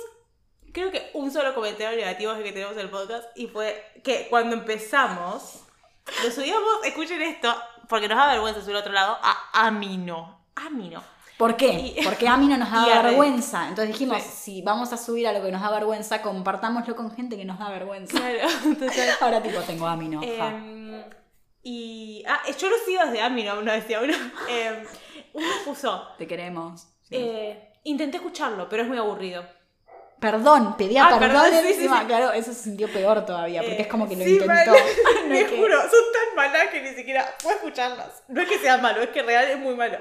creo 0.73 0.91
que 0.91 1.11
un 1.15 1.31
solo 1.31 1.55
comentario 1.55 1.97
negativo 1.97 2.35
que 2.43 2.51
tenemos 2.53 2.73
en 2.75 2.81
el 2.81 2.91
podcast 2.91 3.25
y 3.37 3.47
fue 3.47 3.81
que 4.03 4.27
cuando 4.29 4.55
empezamos, 4.57 5.61
lo 6.25 6.31
subíamos, 6.31 6.85
escuchen 6.85 7.23
esto, 7.23 7.55
porque 7.89 8.09
nos 8.09 8.19
da 8.19 8.29
vergüenza 8.29 8.61
subir 8.63 8.77
a 8.77 8.81
otro 8.81 8.93
lado, 8.93 9.19
a 9.23 9.67
Amino. 9.67 10.41
Amino. 10.57 11.03
¿Por 11.39 11.57
qué? 11.57 11.73
Y- 11.73 12.01
Porque 12.05 12.29
a 12.29 12.37
mí 12.37 12.47
no 12.47 12.57
nos 12.57 12.71
da 12.71 12.99
a 12.99 13.03
vergüenza. 13.03 13.63
Entonces 13.69 13.89
dijimos, 13.89 14.23
Sí. 14.23 14.29
si 14.33 14.63
vamos 14.63 14.93
a 14.93 14.97
subir 14.97 15.27
a 15.27 15.33
lo 15.33 15.43
que 15.43 15.51
nos 15.51 15.61
da 15.63 15.71
vergüenza, 15.71 16.23
compartámoslo 16.23 16.95
con 16.95 17.11
gente 17.15 17.37
que 17.37 17.45
nos 17.45 17.59
da 17.59 17.69
vergüenza. 17.71 18.17
Claro, 18.19 18.49
entonces. 18.65 19.21
Ahora 19.21 19.43
tipo 19.43 19.61
tengo 19.61 19.87
a 19.87 19.97
mí 19.97 20.09
no. 20.09 20.21
ja. 20.21 20.49
em, 20.51 21.03
y. 21.63 22.23
Ah, 22.29 22.43
yo 22.59 22.69
lo 22.69 22.77
sigo 22.85 23.03
desde 23.05 23.23
Amino, 23.23 23.61
no 23.63 23.73
decía 23.73 24.01
uno. 24.03 24.15
Em, 24.49 24.85
uno 25.33 25.47
puso. 25.65 26.07
Te 26.19 26.27
queremos. 26.27 26.87
eh, 27.11 27.73
intenté 27.85 28.19
escucharlo, 28.19 28.69
pero 28.69 28.83
es 28.83 28.89
muy 28.89 28.99
aburrido. 28.99 29.45
Perdón, 30.23 30.77
pedía 30.79 31.05
Ah, 31.07 31.19
perdón, 31.19 31.43
perdón, 31.43 31.63
sí, 31.67 31.73
encima. 31.75 32.01
sí. 32.01 32.07
Claro, 32.07 32.33
eso 32.33 32.55
se 32.55 32.63
sintió 32.63 32.89
peor 32.91 33.27
todavía, 33.27 33.61
porque 33.61 33.77
Eh, 33.77 33.83
es 33.83 33.89
como 33.89 34.09
que 34.09 34.17
lo 34.17 34.25
sí, 34.25 34.31
intentó. 34.35 34.47
mal. 34.53 34.67
No 35.29 35.35
que- 35.51 35.57
juro, 35.59 35.81
son 35.83 35.91
tan 36.15 36.37
malas 36.37 36.69
que 36.69 36.81
ni 36.81 36.95
siquiera 36.95 37.27
puedo 37.43 37.57
escucharlas. 37.57 38.23
No 38.29 38.41
es 38.41 38.49
que 38.49 38.59
sea 38.59 38.79
malo, 38.79 39.03
es 39.03 39.09
que 39.11 39.23
real 39.23 39.47
es 39.49 39.59
muy 39.59 39.75
malo. 39.75 39.99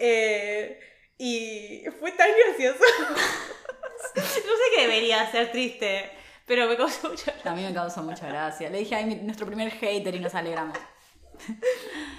Eh, 0.00 0.78
y 1.18 1.84
fue 2.00 2.10
tan 2.12 2.28
gracioso. 2.48 2.80
no 4.16 4.22
sé 4.22 4.62
que 4.76 4.82
debería 4.82 5.30
ser 5.30 5.52
triste, 5.52 6.10
pero 6.46 6.66
me 6.66 6.76
causó 6.76 7.08
mucha 7.08 7.32
A 7.44 7.54
mí 7.54 7.62
me 7.62 7.72
causó 7.72 8.02
mucha 8.02 8.26
gracia. 8.26 8.68
Le 8.70 8.78
dije, 8.78 8.96
ay, 8.96 9.04
mi- 9.04 9.14
nuestro 9.16 9.46
primer 9.46 9.70
hater 9.70 10.14
y 10.14 10.18
nos 10.20 10.34
alegramos. 10.34 10.76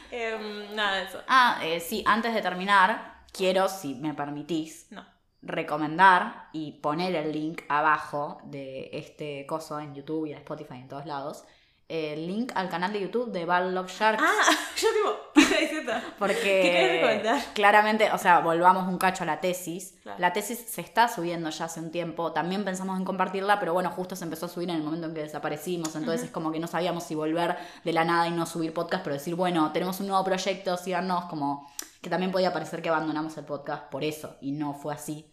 Em, 0.10 0.74
nada 0.76 0.98
de 0.98 1.04
eso. 1.04 1.22
Ah, 1.28 1.60
eh, 1.64 1.80
sí, 1.80 2.04
antes 2.08 2.34
de 2.34 2.42
terminar, 2.42 3.24
quiero, 3.34 3.68
si 3.70 3.96
me 3.96 4.14
permitís, 4.14 4.88
No. 4.92 5.06
Recomendar 5.42 6.50
y 6.54 6.74
poner 6.74 7.16
el 7.16 7.32
link 7.32 7.62
abajo 7.68 8.40
de 8.46 8.90
este 8.94 9.46
coso 9.48 9.80
en 9.80 9.96
YouTube 9.96 10.28
y 10.28 10.32
en 10.32 10.38
Spotify 10.38 10.76
en 10.76 10.88
todos 10.88 11.06
lados. 11.06 11.44
El 11.88 12.26
link 12.26 12.54
al 12.56 12.70
canal 12.70 12.94
de 12.94 13.02
YouTube 13.02 13.34
de 13.34 13.44
Bad 13.44 13.72
Love 13.72 13.92
Sharks. 13.92 14.24
Ah, 14.26 14.50
yo 14.78 14.88
tipo, 14.94 15.50
¿qué 15.50 15.62
diciendo? 15.62 15.92
Porque 16.18 16.36
¿Qué 16.36 16.62
querés 16.72 17.02
recomendar? 17.02 17.42
claramente, 17.54 18.10
o 18.14 18.18
sea, 18.18 18.40
volvamos 18.40 18.88
un 18.88 18.98
cacho 18.98 19.24
a 19.24 19.28
la 19.28 19.42
tesis. 19.42 19.96
Claro. 20.02 20.18
La 20.18 20.32
tesis 20.32 20.58
se 20.60 20.80
está 20.80 21.10
subiendo 21.10 21.50
ya 21.50 21.66
hace 21.66 21.82
un 21.82 21.92
tiempo. 21.92 22.32
También 22.32 22.64
pensamos 22.64 22.98
en 22.98 23.04
compartirla, 23.04 23.60
pero 23.60 23.74
bueno, 23.74 23.90
justo 23.90 24.16
se 24.16 24.24
empezó 24.24 24.46
a 24.46 24.50
subir 24.50 24.70
en 24.70 24.78
el 24.78 24.84
momento 24.84 25.08
en 25.08 25.14
que 25.14 25.22
desaparecimos. 25.24 25.94
Entonces 25.98 26.28
es 26.28 26.32
como 26.32 26.54
que 26.54 26.60
no 26.60 26.68
sabíamos 26.68 27.04
si 27.04 27.14
volver 27.14 27.58
de 27.84 27.92
la 27.92 28.06
nada 28.06 28.26
y 28.26 28.32
no 28.32 28.46
subir 28.46 28.74
podcast, 28.74 29.04
pero 29.04 29.16
decir, 29.16 29.36
bueno, 29.36 29.74
tenemos 29.74 30.00
un 30.00 30.08
nuevo 30.08 30.24
proyecto, 30.24 30.78
síganos, 30.78 31.26
como 31.26 31.70
que 32.02 32.10
también 32.10 32.32
podía 32.32 32.54
parecer 32.54 32.82
que 32.82 32.90
abandonamos 32.90 33.38
el 33.38 33.46
podcast 33.46 33.90
por 33.92 34.04
eso, 34.04 34.38
y 34.42 34.54
no 34.54 34.74
fue 34.74 34.94
así. 34.94 35.31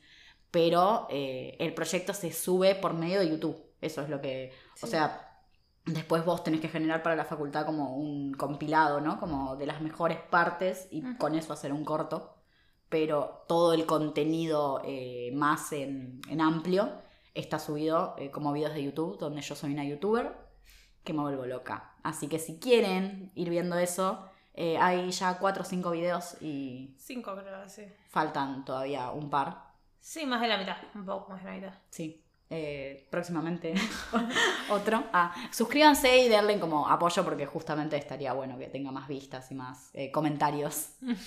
Pero 0.51 1.07
eh, 1.11 1.57
el 1.59 1.75
proyecto 1.75 2.15
se 2.15 2.33
sube 2.33 2.75
por 2.75 2.95
medio 2.95 3.21
de 3.21 3.29
YouTube. 3.29 3.57
Eso 3.81 4.03
es 4.03 4.09
lo 4.09 4.21
que. 4.21 4.53
O 4.83 4.87
sea, 4.87 5.29
Después 5.89 6.23
vos 6.23 6.45
tenés 6.45 6.61
que 6.61 6.69
generar 6.69 7.03
para 7.03 7.17
la 7.17 7.25
facultad 7.25 7.65
como 7.65 7.97
un 7.97 8.35
compilado, 8.35 9.01
¿no? 9.01 9.19
Como 9.19 9.57
de 9.57 9.65
las 9.65 9.81
mejores 9.81 10.19
partes 10.19 10.87
y 10.91 11.03
con 11.17 11.35
eso 11.35 11.55
hacer 11.55 11.73
un 11.73 11.83
corto. 11.83 12.35
Pero 12.91 13.45
todo 13.49 13.73
el 13.73 13.87
contenido 13.87 14.83
eh, 14.85 15.31
más 15.35 15.73
en, 15.73 16.21
en 16.29 16.43
amplio 16.43 16.93
está 17.33 17.59
subido 17.59 18.15
eh, 18.19 18.31
como 18.31 18.53
videos 18.53 18.75
de 18.75 18.85
YouTube, 18.85 19.19
donde 19.19 19.41
yo 19.41 19.55
soy 19.55 19.73
una 19.73 19.85
youtuber 19.85 20.37
que 21.05 21.15
me 21.15 21.23
vuelvo 21.23 21.47
loca. 21.47 21.95
Así 22.03 22.29
que 22.29 22.39
si 22.39 22.59
quieren 22.59 23.33
ir 23.35 23.49
viendo 23.49 23.79
eso, 23.79 24.27
eh, 24.55 24.77
hay 24.77 25.11
ya 25.11 25.39
cuatro 25.39 25.63
o 25.63 25.67
cinco 25.67 25.93
videos 25.93 26.37
y 26.43 26.95
Cinco 26.99 27.35
creo, 27.35 27.67
sí. 27.69 27.85
faltan 28.11 28.65
todavía 28.65 29.11
un 29.11 29.31
par. 29.31 29.68
Sí, 30.01 30.27
más 30.27 30.41
de 30.41 30.49
la 30.49 30.57
mitad. 30.59 30.77
Un 30.95 31.05
poco 31.05 31.33
más 31.33 31.43
de 31.45 31.51
la 31.51 31.57
mitad. 31.57 31.75
Sí. 31.91 32.25
eh, 32.51 33.07
próximamente 33.11 33.75
otro. 34.71 35.05
Ah, 35.13 35.35
suscríbanse 35.53 36.19
y 36.19 36.29
denle 36.29 36.59
como 36.59 36.89
apoyo 36.89 37.23
porque 37.25 37.45
justamente 37.47 37.97
estaría 37.97 38.33
bueno 38.33 38.59
que 38.59 38.69
tenga 38.69 38.91
más 38.91 39.07
vistas 39.09 39.51
y 39.51 39.55
más 39.55 39.91
eh, 39.95 40.11
comentarios. 40.11 40.91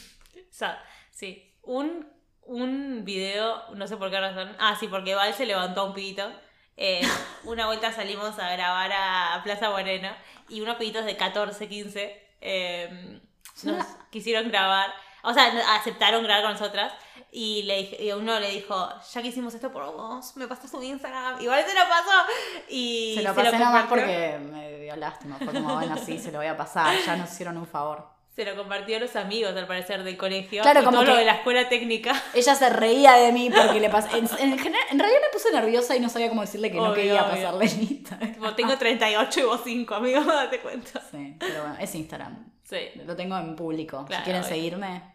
Sí. 1.12 1.56
Un, 1.62 2.08
un 2.44 3.04
video, 3.06 3.74
no 3.76 3.88
sé 3.88 3.98
por 3.98 4.10
qué 4.10 4.20
razón. 4.20 4.56
Ah, 4.60 4.76
sí, 4.80 4.88
porque 4.88 5.16
Val 5.16 5.34
se 5.34 5.46
levantó 5.46 5.86
un 5.86 5.94
pibito. 5.94 6.30
Eh, 6.78 7.02
una 7.44 7.68
vuelta 7.68 7.92
salimos 7.92 8.38
a 8.40 8.52
grabar 8.52 8.92
a 8.94 9.42
Plaza 9.44 9.70
Moreno 9.70 10.10
y 10.50 10.62
unos 10.62 10.78
pibitos 10.78 11.06
de 11.06 11.16
14, 11.18 11.68
15 11.68 12.28
eh, 12.42 13.22
nos 13.64 13.86
quisieron 14.10 14.50
grabar. 14.50 14.92
O 15.24 15.34
sea, 15.34 15.46
aceptaron 15.76 16.24
grabar 16.24 16.44
con 16.44 16.54
nosotras. 16.54 16.94
Y, 17.34 17.64
le, 17.64 17.78
dije- 17.78 18.04
y 18.04 18.12
uno 18.12 18.40
le 18.42 18.50
dijo, 18.52 18.90
ya 19.14 19.22
que 19.22 19.30
hicimos 19.30 19.54
esto 19.54 19.72
por 19.72 19.86
vos, 19.96 20.36
me 20.36 20.48
pasas 20.50 20.70
tu 20.70 20.82
Instagram. 20.84 21.42
Igual 21.42 21.64
se 21.66 21.74
lo 21.74 21.80
pasó. 21.88 22.28
Y 22.70 23.14
Se 23.16 23.24
lo 23.24 23.34
pasé 23.34 23.52
nada 23.58 23.72
más 23.72 23.82
compartió. 23.86 24.06
porque 24.06 24.38
me 24.52 24.80
dio 24.82 24.96
lástima. 24.98 25.38
Fue 25.38 25.54
como, 25.54 25.76
bueno, 25.76 25.96
sí, 25.98 26.20
se 26.20 26.32
lo 26.32 26.40
voy 26.40 26.48
a 26.48 26.58
pasar. 26.58 26.94
Ya 27.06 27.16
nos 27.16 27.32
hicieron 27.32 27.58
un 27.58 27.66
favor. 27.68 28.06
Se 28.36 28.46
lo 28.46 28.56
compartió 28.56 28.96
a 28.98 29.00
los 29.00 29.16
amigos, 29.18 29.56
al 29.56 29.68
parecer, 29.68 30.04
del 30.04 30.18
colegio. 30.18 30.62
Claro, 30.62 30.82
y 30.82 30.84
como 30.86 30.98
todo 31.00 31.06
lo 31.08 31.14
que- 31.14 31.20
de 31.20 31.26
la 31.26 31.34
escuela 31.36 31.68
técnica. 31.70 32.22
Ella 32.34 32.56
se 32.56 32.70
reía 32.70 33.14
de 33.14 33.32
mí 33.32 33.50
porque 33.50 33.80
le 33.80 33.90
pasé. 33.90 34.18
En, 34.18 34.26
en 34.26 34.58
general- 34.60 34.88
en 34.90 35.00
realidad 35.00 35.20
me 35.22 35.30
puse 35.34 35.52
nerviosa 35.54 35.96
y 35.96 36.00
no 36.02 36.10
sabía 36.10 36.28
cómo 36.30 36.42
decirle 36.42 36.70
que 36.72 36.78
no 36.78 36.84
Obvio, 36.86 36.96
quería 36.96 37.24
obvio. 37.26 37.32
pasarle 37.36 37.66
el 37.66 37.82
Instagram. 37.92 38.34
Tipo, 38.34 38.54
tengo 38.56 38.78
38 38.78 39.40
y 39.40 39.44
vos 39.44 39.62
5, 39.64 39.96
amigo, 39.96 40.22
date 40.26 40.60
cuenta. 40.60 41.02
Sí, 41.12 41.36
pero 41.40 41.62
bueno, 41.62 41.76
es 41.80 41.94
Instagram. 41.96 42.52
Sí. 42.64 42.78
Lo 43.06 43.16
tengo 43.16 43.38
en 43.38 43.56
público. 43.56 44.06
Claro, 44.06 44.22
si 44.22 44.26
quieren 44.26 44.42
obvio. 44.44 44.54
seguirme. 44.54 45.14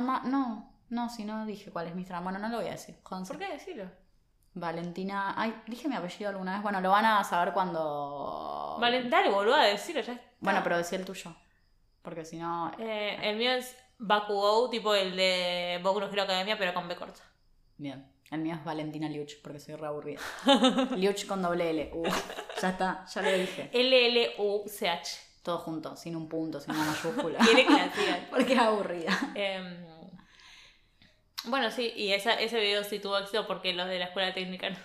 No, 0.00 0.72
no, 0.88 1.08
si 1.08 1.24
no 1.24 1.46
dije 1.46 1.70
cuál 1.70 1.86
es 1.86 1.94
mi 1.94 2.00
Instagram. 2.02 2.24
Bueno, 2.24 2.38
no 2.38 2.48
lo 2.48 2.58
voy 2.58 2.68
a 2.68 2.72
decir. 2.72 2.96
¿Por 3.02 3.38
qué 3.38 3.52
decirlo? 3.52 3.90
Valentina. 4.54 5.34
Ay, 5.36 5.54
dije 5.66 5.88
mi 5.88 5.96
apellido 5.96 6.30
alguna 6.30 6.54
vez. 6.54 6.62
Bueno, 6.62 6.80
lo 6.80 6.90
van 6.90 7.04
a 7.04 7.24
saber 7.24 7.52
cuando. 7.52 8.78
Dale, 8.80 9.30
boludo, 9.30 9.54
a 9.54 9.64
decirlo, 9.64 10.02
ya 10.02 10.12
está. 10.12 10.26
Bueno, 10.40 10.60
pero 10.62 10.76
decía 10.76 10.98
el 10.98 11.04
tuyo. 11.04 11.34
Porque 12.02 12.24
si 12.24 12.38
no. 12.38 12.72
Eh, 12.78 13.18
el 13.22 13.36
mío 13.36 13.52
es 13.52 13.76
Bakugo, 13.98 14.68
tipo 14.68 14.94
el 14.94 15.16
de 15.16 15.80
Boku 15.82 16.00
no 16.00 16.06
Hero 16.06 16.22
Academia, 16.22 16.58
pero 16.58 16.74
con 16.74 16.88
B 16.88 16.96
corta. 16.96 17.22
Bien. 17.76 18.10
El 18.30 18.40
mío 18.40 18.54
es 18.54 18.64
Valentina 18.64 19.08
Liuch, 19.08 19.42
porque 19.42 19.60
soy 19.60 19.76
re 19.76 19.86
aburrida. 19.86 20.20
Liuch 20.96 21.26
con 21.26 21.42
doble 21.42 21.70
L. 21.70 21.90
Uh, 21.92 22.08
ya 22.60 22.70
está, 22.70 23.04
ya 23.06 23.22
lo 23.22 23.30
dije. 23.30 23.70
L-L-U-C-H. 23.72 25.31
Todo 25.42 25.58
junto, 25.58 25.96
sin 25.96 26.14
un 26.16 26.28
punto, 26.28 26.60
sin 26.60 26.74
una 26.74 26.84
mayúscula. 26.84 27.38
Quiere 27.44 27.66
que 27.66 27.72
la 27.72 27.92
sigan. 27.94 28.26
porque 28.30 28.52
es 28.52 28.58
aburrida. 28.58 29.18
Em, 29.34 29.84
bueno, 31.44 31.70
sí, 31.72 31.92
y 31.96 32.12
esa, 32.12 32.34
ese 32.34 32.60
video 32.60 32.84
sí 32.84 33.00
tuvo 33.00 33.18
éxito 33.18 33.46
porque 33.48 33.72
los 33.72 33.88
de 33.88 33.98
la 33.98 34.04
escuela 34.06 34.32
técnica 34.32 34.70
no. 34.70 34.76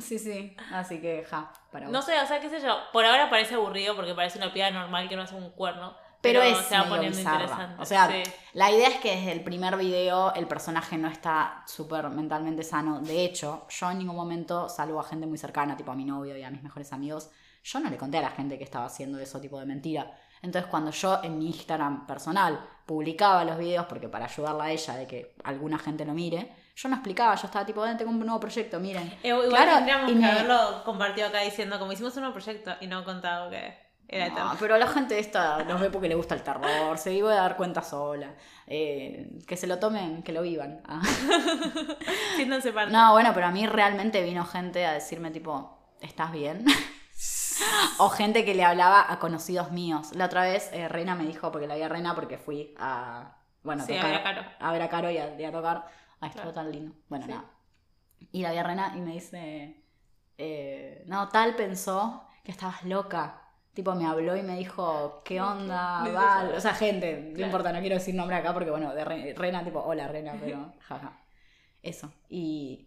Sí, 0.00 0.18
sí. 0.18 0.56
Así 0.72 1.00
que, 1.02 1.22
ja, 1.28 1.52
para 1.70 1.86
vos. 1.86 1.92
No 1.92 2.00
sé, 2.00 2.18
o 2.20 2.26
sea, 2.26 2.40
qué 2.40 2.48
sé 2.48 2.60
yo. 2.62 2.78
Por 2.94 3.04
ahora 3.04 3.28
parece 3.28 3.56
aburrido 3.56 3.94
porque 3.94 4.14
parece 4.14 4.38
una 4.38 4.50
piedra 4.52 4.70
normal 4.70 5.08
que 5.08 5.16
no 5.16 5.22
hace 5.22 5.34
un 5.34 5.50
cuerno. 5.50 5.94
Pero, 6.20 6.42
es 6.42 6.56
se 6.66 6.76
va 6.76 6.88
poniendo 6.88 7.16
bizarra. 7.16 7.42
interesante. 7.44 7.82
O 7.82 7.84
sea, 7.84 8.08
Sí. 8.10 8.22
la 8.54 8.72
idea 8.72 8.88
es 8.88 8.96
que 8.96 9.14
desde 9.14 9.30
el 9.32 9.44
primer 9.44 9.76
video 9.76 10.34
el 10.34 10.48
personaje 10.48 10.96
no 10.96 11.06
está 11.08 11.62
súper 11.66 12.08
mentalmente 12.08 12.64
sano. 12.64 13.00
De 13.00 13.24
hecho, 13.24 13.66
yo 13.68 13.90
en 13.90 13.98
ningún 13.98 14.16
momento, 14.16 14.68
salvo 14.68 14.98
a 14.98 15.04
gente 15.04 15.26
muy 15.26 15.38
cercana, 15.38 15.76
tipo 15.76 15.92
a 15.92 15.94
mi 15.94 16.04
novio 16.06 16.36
y 16.36 16.42
a 16.42 16.50
mis 16.50 16.62
mejores 16.62 16.92
amigos, 16.92 17.30
yo 17.70 17.80
no 17.80 17.90
le 17.90 17.96
conté 17.96 18.18
a 18.18 18.22
la 18.22 18.30
gente 18.30 18.56
que 18.56 18.64
estaba 18.64 18.86
haciendo 18.86 19.18
eso 19.18 19.40
tipo 19.40 19.58
de 19.60 19.66
mentira. 19.66 20.10
Entonces 20.40 20.70
cuando 20.70 20.90
yo 20.92 21.20
en 21.22 21.38
mi 21.38 21.46
Instagram 21.48 22.06
personal 22.06 22.58
publicaba 22.86 23.44
los 23.44 23.58
videos, 23.58 23.86
porque 23.86 24.08
para 24.08 24.24
ayudarla 24.26 24.64
a 24.64 24.70
ella 24.70 24.94
de 24.94 25.06
que 25.06 25.34
alguna 25.44 25.78
gente 25.78 26.04
lo 26.04 26.14
mire, 26.14 26.54
yo 26.76 26.88
no 26.88 26.94
explicaba, 26.94 27.34
yo 27.34 27.46
estaba 27.46 27.66
tipo, 27.66 27.84
"Eh, 27.84 27.94
tengo 27.96 28.10
un 28.12 28.20
nuevo 28.20 28.38
proyecto, 28.40 28.78
miren. 28.80 29.08
Eh, 29.22 29.28
Igual 29.28 29.48
Claro, 29.50 29.72
tendríamos 29.74 30.10
y 30.10 30.14
que 30.14 30.18
me- 30.20 30.30
haberlo 30.30 30.82
compartido 30.84 31.26
acá 31.28 31.40
diciendo 31.40 31.78
como 31.78 31.92
hicimos 31.92 32.14
un 32.16 32.22
nuevo 32.22 32.34
proyecto 32.34 32.72
y 32.80 32.86
no 32.86 33.04
contado 33.04 33.50
que 33.50 33.76
era 34.06 34.26
No, 34.28 34.32
eterno. 34.32 34.56
pero 34.60 34.78
la 34.78 34.86
gente 34.86 35.18
esta 35.18 35.62
los 35.64 35.80
ve 35.80 35.90
porque 35.90 36.08
le 36.08 36.14
gusta 36.14 36.34
el 36.36 36.42
terror, 36.42 36.96
se 36.96 37.12
iba 37.12 37.32
a 37.32 37.34
dar 37.34 37.56
cuenta 37.56 37.82
sola. 37.82 38.32
Eh, 38.66 39.40
que 39.46 39.56
se 39.56 39.66
lo 39.66 39.78
tomen, 39.78 40.22
que 40.22 40.32
lo 40.32 40.40
vivan. 40.42 40.80
Ah. 40.86 41.02
Siéntanse 42.36 42.72
parte. 42.72 42.92
No, 42.92 43.12
bueno, 43.12 43.32
pero 43.34 43.46
a 43.46 43.50
mí 43.50 43.66
realmente 43.66 44.22
vino 44.22 44.44
gente 44.44 44.86
a 44.86 44.92
decirme 44.92 45.30
tipo, 45.32 45.78
¿estás 46.00 46.30
bien? 46.32 46.64
o 47.98 48.08
gente 48.10 48.44
que 48.44 48.54
le 48.54 48.64
hablaba 48.64 49.10
a 49.10 49.18
conocidos 49.18 49.70
míos. 49.72 50.10
La 50.14 50.26
otra 50.26 50.42
vez 50.42 50.70
eh, 50.72 50.88
Reina 50.88 51.14
me 51.14 51.24
dijo, 51.24 51.50
porque 51.52 51.66
la 51.66 51.74
vi 51.76 51.82
a 51.82 51.88
Reina 51.88 52.14
porque 52.14 52.38
fui 52.38 52.74
a, 52.78 53.36
bueno, 53.62 53.84
Sí, 53.84 53.92
a 53.96 54.00
tocar- 54.00 54.10
ver 54.10 54.20
a 54.20 54.22
Caro. 54.22 54.42
a 54.60 54.72
ver 54.72 54.82
a 54.82 54.88
Caro 54.88 55.10
y 55.10 55.18
a, 55.18 55.40
y 55.40 55.44
a 55.44 55.52
tocar. 55.52 55.84
Ay, 56.20 56.28
estuvo 56.30 56.52
Claro. 56.52 56.54
tan 56.54 56.72
lindo. 56.72 56.94
Bueno, 57.08 57.24
Sí. 57.26 57.30
nada. 57.32 57.44
Y 58.32 58.42
la 58.42 58.50
vi 58.52 58.58
a 58.58 58.62
Reina 58.64 58.92
y 58.96 59.00
me 59.00 59.12
dice, 59.12 59.82
eh, 60.36 61.02
no, 61.06 61.28
tal 61.28 61.54
pensó 61.56 62.24
que 62.44 62.50
estabas 62.52 62.84
loca. 62.84 63.42
Tipo, 63.74 63.94
me 63.94 64.06
habló 64.06 64.34
y 64.36 64.42
me 64.42 64.56
dijo, 64.56 65.22
¿qué 65.24 65.40
onda, 65.40 66.00
Val? 66.12 66.46
dijo- 66.46 66.58
O 66.58 66.60
sea, 66.60 66.74
gente, 66.74 67.32
no 67.36 67.44
importa, 67.46 67.72
no 67.72 67.80
quiero 67.80 67.94
decir 67.96 68.14
nombre 68.14 68.36
acá 68.36 68.52
porque, 68.52 68.70
bueno, 68.70 68.92
de 68.94 69.04
Re- 69.04 69.34
Reina, 69.36 69.62
tipo, 69.64 69.80
hola 69.80 70.08
Reina, 70.08 70.34
pero 70.40 70.72
jaja. 70.80 71.12
Eso. 71.82 72.12
Y. 72.28 72.84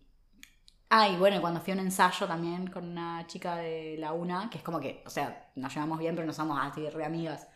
Ah, 0.94 1.08
y 1.08 1.16
bueno, 1.16 1.40
cuando 1.40 1.62
fui 1.62 1.72
a 1.72 1.76
un 1.76 1.80
ensayo 1.80 2.28
también 2.28 2.68
con 2.68 2.86
una 2.86 3.26
chica 3.26 3.56
de 3.56 3.96
la 3.98 4.12
UNA, 4.12 4.50
que 4.50 4.58
es 4.58 4.64
como 4.64 4.78
que, 4.82 5.02
o 5.06 5.10
sea, 5.10 5.50
nos 5.56 5.74
llevamos 5.74 5.98
bien, 6.00 6.16
pero 6.16 6.28
no 6.28 6.34
somos 6.34 6.60
así 6.62 6.90
re 6.90 7.06
amigas. 7.06 7.48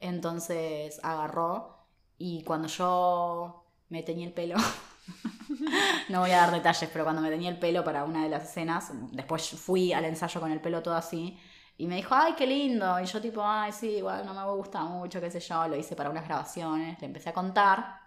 Entonces 0.00 0.98
agarró 1.02 1.86
y 2.16 2.42
cuando 2.44 2.66
yo 2.68 3.66
me 3.90 4.02
teñí 4.02 4.24
el 4.24 4.32
pelo, 4.32 4.56
no 6.08 6.20
voy 6.20 6.30
a 6.30 6.38
dar 6.38 6.50
detalles, 6.50 6.88
pero 6.90 7.04
cuando 7.04 7.20
me 7.20 7.28
teñí 7.28 7.46
el 7.46 7.58
pelo 7.58 7.84
para 7.84 8.04
una 8.04 8.22
de 8.22 8.30
las 8.30 8.44
escenas, 8.44 8.90
después 9.12 9.50
fui 9.50 9.92
al 9.92 10.06
ensayo 10.06 10.40
con 10.40 10.50
el 10.50 10.60
pelo 10.62 10.82
todo 10.82 10.94
así. 10.96 11.38
Y 11.76 11.86
me 11.86 11.96
dijo, 11.96 12.14
ay, 12.14 12.34
qué 12.36 12.46
lindo. 12.46 12.98
Y 13.00 13.04
yo 13.04 13.20
tipo, 13.20 13.42
ay, 13.44 13.70
sí, 13.72 13.98
igual 13.98 14.24
no 14.24 14.32
me 14.32 14.44
gusta 14.56 14.82
mucho, 14.84 15.20
qué 15.20 15.30
sé 15.30 15.40
yo. 15.40 15.68
Lo 15.68 15.76
hice 15.76 15.94
para 15.94 16.08
unas 16.10 16.24
grabaciones. 16.26 16.98
Le 17.00 17.06
empecé 17.06 17.28
a 17.28 17.34
contar. 17.34 18.00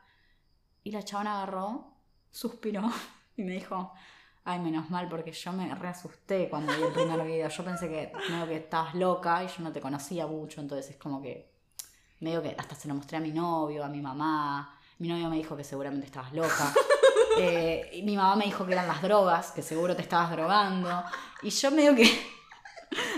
Y 0.84 0.92
la 0.92 1.04
chabona 1.04 1.36
agarró, 1.36 1.94
suspiró 2.32 2.84
y 3.38 3.44
me 3.44 3.54
dijo, 3.54 3.94
ay, 4.44 4.60
menos 4.60 4.90
mal, 4.90 5.08
porque 5.08 5.32
yo 5.32 5.54
me 5.54 5.74
reasusté 5.76 6.50
cuando 6.50 6.74
vi 6.76 6.84
el 6.84 6.94
primer 6.94 7.24
video. 7.24 7.50
Yo 7.50 7.64
pensé 7.64 7.90
que 7.90 8.12
medio 8.30 8.48
que 8.48 8.58
estabas 8.58 8.96
loca 8.96 9.44
y 9.44 9.48
yo 9.48 9.56
no 9.60 9.72
te 9.72 9.80
conocía 9.80 10.28
mucho, 10.28 10.62
entonces 10.62 10.92
es 10.92 10.98
como 10.98 11.22
que 11.22 11.52
medio 12.20 12.42
que 12.42 12.56
hasta 12.58 12.76
se 12.76 12.88
lo 12.88 12.96
mostré 12.96 13.18
a 13.18 13.22
mi 13.22 13.32
novio, 13.32 13.84
a 13.84 13.88
mi 13.88 14.02
mamá. 14.02 14.78
Mi 15.00 15.08
novio 15.08 15.30
me 15.30 15.38
dijo 15.38 15.56
que 15.56 15.64
seguramente 15.64 16.06
estabas 16.06 16.34
loca. 16.34 16.74
Eh, 17.38 17.90
y 17.94 18.04
mi 18.04 18.18
mamá 18.18 18.36
me 18.36 18.44
dijo 18.44 18.66
que 18.66 18.74
eran 18.74 18.88
las 18.88 19.02
drogas, 19.02 19.52
que 19.52 19.62
seguro 19.62 19.96
te 19.96 20.02
estabas 20.02 20.32
drogando. 20.32 21.02
Y 21.42 21.50
yo 21.50 21.72
medio 21.72 21.96
que... 21.96 22.41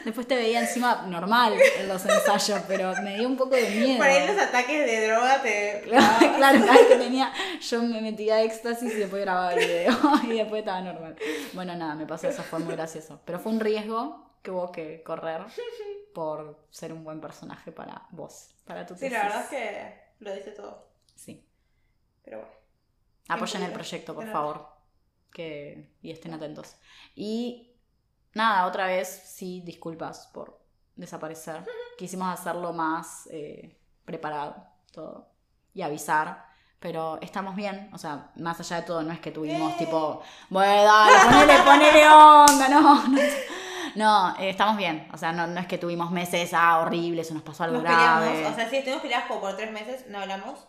Después 0.05 0.27
te 0.27 0.35
veía 0.35 0.59
encima 0.59 1.03
normal 1.07 1.55
en 1.79 1.87
los 1.87 2.05
ensayos, 2.05 2.61
pero 2.67 2.93
me 3.01 3.17
dio 3.17 3.27
un 3.27 3.35
poco 3.37 3.55
de 3.55 3.69
miedo. 3.69 3.97
Por 3.97 4.05
ahí 4.07 4.27
los 4.27 4.37
ataques 4.37 4.85
de 4.85 5.07
droga 5.07 5.41
te. 5.41 5.81
Claro, 5.87 6.35
claro, 6.37 6.59
cada 6.59 6.73
vez 6.73 6.87
que 6.87 6.95
tenía, 6.97 7.33
yo 7.59 7.81
me 7.81 8.01
metía 8.01 8.41
éxtasis 8.43 8.93
y 8.93 8.97
después 8.97 9.21
grababa 9.23 9.53
el 9.53 9.59
video 9.67 9.97
y 10.25 10.37
después 10.37 10.59
estaba 10.59 10.81
normal. 10.81 11.15
Bueno, 11.53 11.75
nada, 11.75 11.95
me 11.95 12.05
pasó 12.05 12.27
eso, 12.27 12.43
fue 12.43 12.59
muy 12.59 12.75
gracioso. 12.75 13.21
Pero 13.25 13.39
fue 13.39 13.51
un 13.51 13.59
riesgo 13.59 14.37
que 14.43 14.51
hubo 14.51 14.71
que 14.71 15.01
correr 15.03 15.41
por 16.13 16.67
ser 16.69 16.93
un 16.93 17.03
buen 17.03 17.19
personaje 17.19 17.71
para 17.71 18.07
vos, 18.11 18.55
para 18.65 18.85
tu 18.85 18.93
Sí, 18.93 19.01
tesis. 19.01 19.13
la 19.17 19.23
verdad 19.23 19.41
es 19.41 19.47
que 19.49 19.93
lo 20.19 20.35
dice 20.35 20.51
todo. 20.51 20.87
Sí. 21.15 21.47
Pero 22.23 22.39
bueno. 22.39 22.53
Apoyen 23.29 23.63
el 23.63 23.71
proyecto, 23.71 24.13
por 24.13 24.29
favor. 24.31 24.67
Que... 25.31 25.95
Y 26.01 26.11
estén 26.11 26.33
atentos. 26.33 26.75
Y 27.15 27.72
nada, 28.33 28.65
otra 28.65 28.87
vez, 28.87 29.07
sí, 29.25 29.61
disculpas 29.65 30.27
por 30.33 30.59
desaparecer. 30.95 31.63
Quisimos 31.97 32.27
hacerlo 32.39 32.73
más 32.73 33.27
eh, 33.31 33.77
preparado 34.05 34.55
todo. 34.91 35.27
Y 35.73 35.81
avisar. 35.81 36.45
Pero 36.79 37.17
estamos 37.21 37.55
bien. 37.55 37.89
O 37.93 37.97
sea, 37.97 38.31
más 38.35 38.59
allá 38.59 38.81
de 38.81 38.83
todo, 38.87 39.01
no 39.03 39.13
es 39.13 39.19
que 39.21 39.31
tuvimos 39.31 39.77
tipo, 39.77 40.21
bueno, 40.49 40.83
dale, 40.83 41.17
ponele, 41.31 41.63
ponele 41.63 42.07
onda, 42.09 42.67
no. 42.69 43.03
No, 43.95 44.31
No, 44.33 44.39
eh, 44.39 44.49
estamos 44.49 44.75
bien. 44.75 45.07
O 45.13 45.17
sea, 45.17 45.31
no, 45.31 45.45
no 45.47 45.59
es 45.59 45.67
que 45.67 45.77
tuvimos 45.77 46.09
meses, 46.11 46.51
ah, 46.53 46.79
horribles, 46.79 47.29
o 47.31 47.35
nos 47.35 47.43
pasó 47.43 47.63
algo 47.63 47.75
Nos 47.77 47.83
grave. 47.83 48.25
peleamos, 48.27 48.51
o 48.51 48.55
sea, 48.55 48.69
sí, 48.69 48.77
estuvimos 48.77 49.01
peleados 49.03 49.27
como 49.27 49.39
por 49.41 49.55
tres 49.55 49.71
meses, 49.71 50.07
no 50.09 50.19
hablamos. 50.19 50.59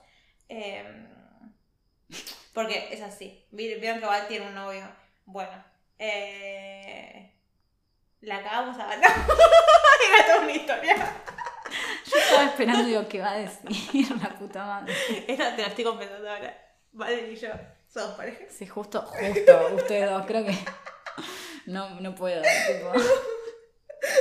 Eh, 0.48 1.08
porque 2.52 2.88
es 2.92 3.02
así. 3.02 3.44
Vi- 3.50 3.74
Vieron 3.80 3.98
que 4.00 4.06
Val 4.06 4.28
tiene 4.28 4.46
un 4.48 4.54
novio. 4.54 4.86
Bueno, 5.26 5.52
eh, 5.98 7.34
la 8.24 8.36
acabamos 8.36 8.78
a 8.78 8.94
Era 8.94 10.26
toda 10.26 10.40
una 10.42 10.52
historia. 10.52 10.96
Yo 12.06 12.18
estaba 12.18 12.44
esperando, 12.44 12.84
digo, 12.84 13.08
¿qué 13.08 13.20
va 13.20 13.32
a 13.32 13.38
decir 13.38 14.10
la 14.22 14.28
puta 14.30 14.64
madre? 14.64 14.94
Esta 15.26 15.56
te 15.56 15.62
la 15.62 15.68
estoy 15.68 15.84
confesando 15.84 16.28
ahora. 16.28 16.56
Vale 16.92 17.32
y 17.32 17.36
yo 17.36 17.48
somos 17.88 18.16
pareja. 18.16 18.44
Sí, 18.48 18.66
justo, 18.66 19.02
justo, 19.02 19.68
ustedes 19.74 20.10
dos, 20.10 20.26
creo 20.26 20.44
que 20.44 20.56
no, 21.66 22.00
no 22.00 22.14
puedo, 22.14 22.42
tipo, 22.42 22.92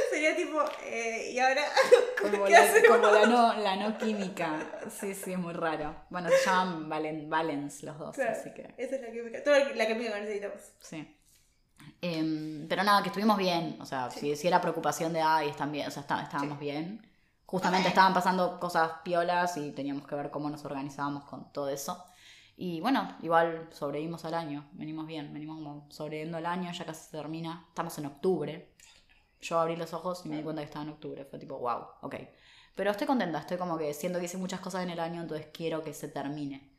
Sería 0.10 0.36
tipo, 0.36 0.64
eh, 0.86 1.32
y 1.34 1.40
ahora, 1.40 1.64
como, 2.22 2.46
¿qué 2.46 2.52
la, 2.52 2.64
hacemos? 2.64 2.88
como 3.00 3.12
la, 3.12 3.26
no, 3.26 3.54
la 3.56 3.76
no 3.76 3.98
química, 3.98 4.60
sí, 4.90 5.14
sí, 5.14 5.34
es 5.34 5.40
muy 5.40 5.54
raro. 5.54 5.96
Bueno, 6.10 6.30
se 6.30 6.46
llaman 6.46 6.88
Valen, 6.88 7.30
Valens 7.30 7.84
los 7.84 8.00
dos, 8.00 8.16
Claro, 8.16 8.32
así 8.32 8.54
que, 8.54 8.74
Esa 8.78 8.96
es 8.96 9.02
la 9.02 9.12
química. 9.12 9.44
Toda 9.44 9.60
la 9.60 9.88
química 9.88 10.14
que 10.14 10.22
necesitamos. 10.22 10.62
sí. 10.80 11.18
Em, 12.02 12.68
pero 12.68 12.84
nada, 12.84 13.02
que 13.02 13.10
estuvimos 13.10 13.38
bien, 13.38 13.78
o 13.82 13.86
sea, 13.86 14.10
si, 14.12 14.36
si 14.36 14.48
era 14.48 14.60
preocupación 14.62 15.14
de, 15.14 15.22
ay, 15.22 15.50
están 15.50 15.72
bien, 15.72 15.88
o 15.88 15.92
sea, 15.92 16.02
está- 16.02 16.22
estábamos 16.22 16.60
bien. 16.60 17.06
Justamente 17.46 17.90
estaban 17.90 18.14
pasando 18.14 18.60
cosas 18.60 18.92
piolas 19.04 19.58
y 19.58 19.72
teníamos 19.72 20.08
que 20.08 20.16
ver 20.16 20.32
cómo 20.32 20.50
nos 20.50 20.66
organizábamos 20.66 21.26
con 21.26 21.52
todo 21.54 21.70
eso. 21.70 22.04
Y 22.58 22.82
bueno, 22.82 23.16
igual 23.22 23.70
sobrevivimos 23.72 24.26
al 24.26 24.34
año, 24.36 24.66
venimos 24.74 25.08
bien, 25.08 25.34
venimos 25.34 25.58
como 25.58 25.88
sobreviviendo 25.90 26.38
al 26.38 26.46
año, 26.46 26.72
ya 26.72 26.86
casi 26.86 27.06
se 27.06 27.18
termina, 27.18 27.66
estamos 27.70 27.98
en 27.98 28.06
octubre. 28.08 28.70
Yo 29.42 29.60
abrí 29.60 29.76
los 29.76 29.94
ojos 29.94 30.26
y 30.26 30.30
me 30.30 30.38
di 30.38 30.44
cuenta 30.44 30.62
que 30.62 30.66
estaba 30.68 30.86
en 30.86 30.92
octubre, 30.92 31.26
fue 31.26 31.40
tipo, 31.40 31.58
wow, 31.60 31.86
ok. 32.02 32.16
Pero 32.76 32.92
estoy 32.92 33.06
contenta, 33.08 33.40
estoy 33.40 33.58
como 33.58 33.78
que 33.78 33.94
siento 33.94 34.20
que 34.20 34.26
hice 34.26 34.38
muchas 34.38 34.60
cosas 34.62 34.84
en 34.84 34.90
el 34.90 35.00
año, 35.00 35.22
entonces 35.22 35.48
quiero 35.54 35.84
que 35.84 35.94
se 35.94 36.08
termine. 36.08 36.73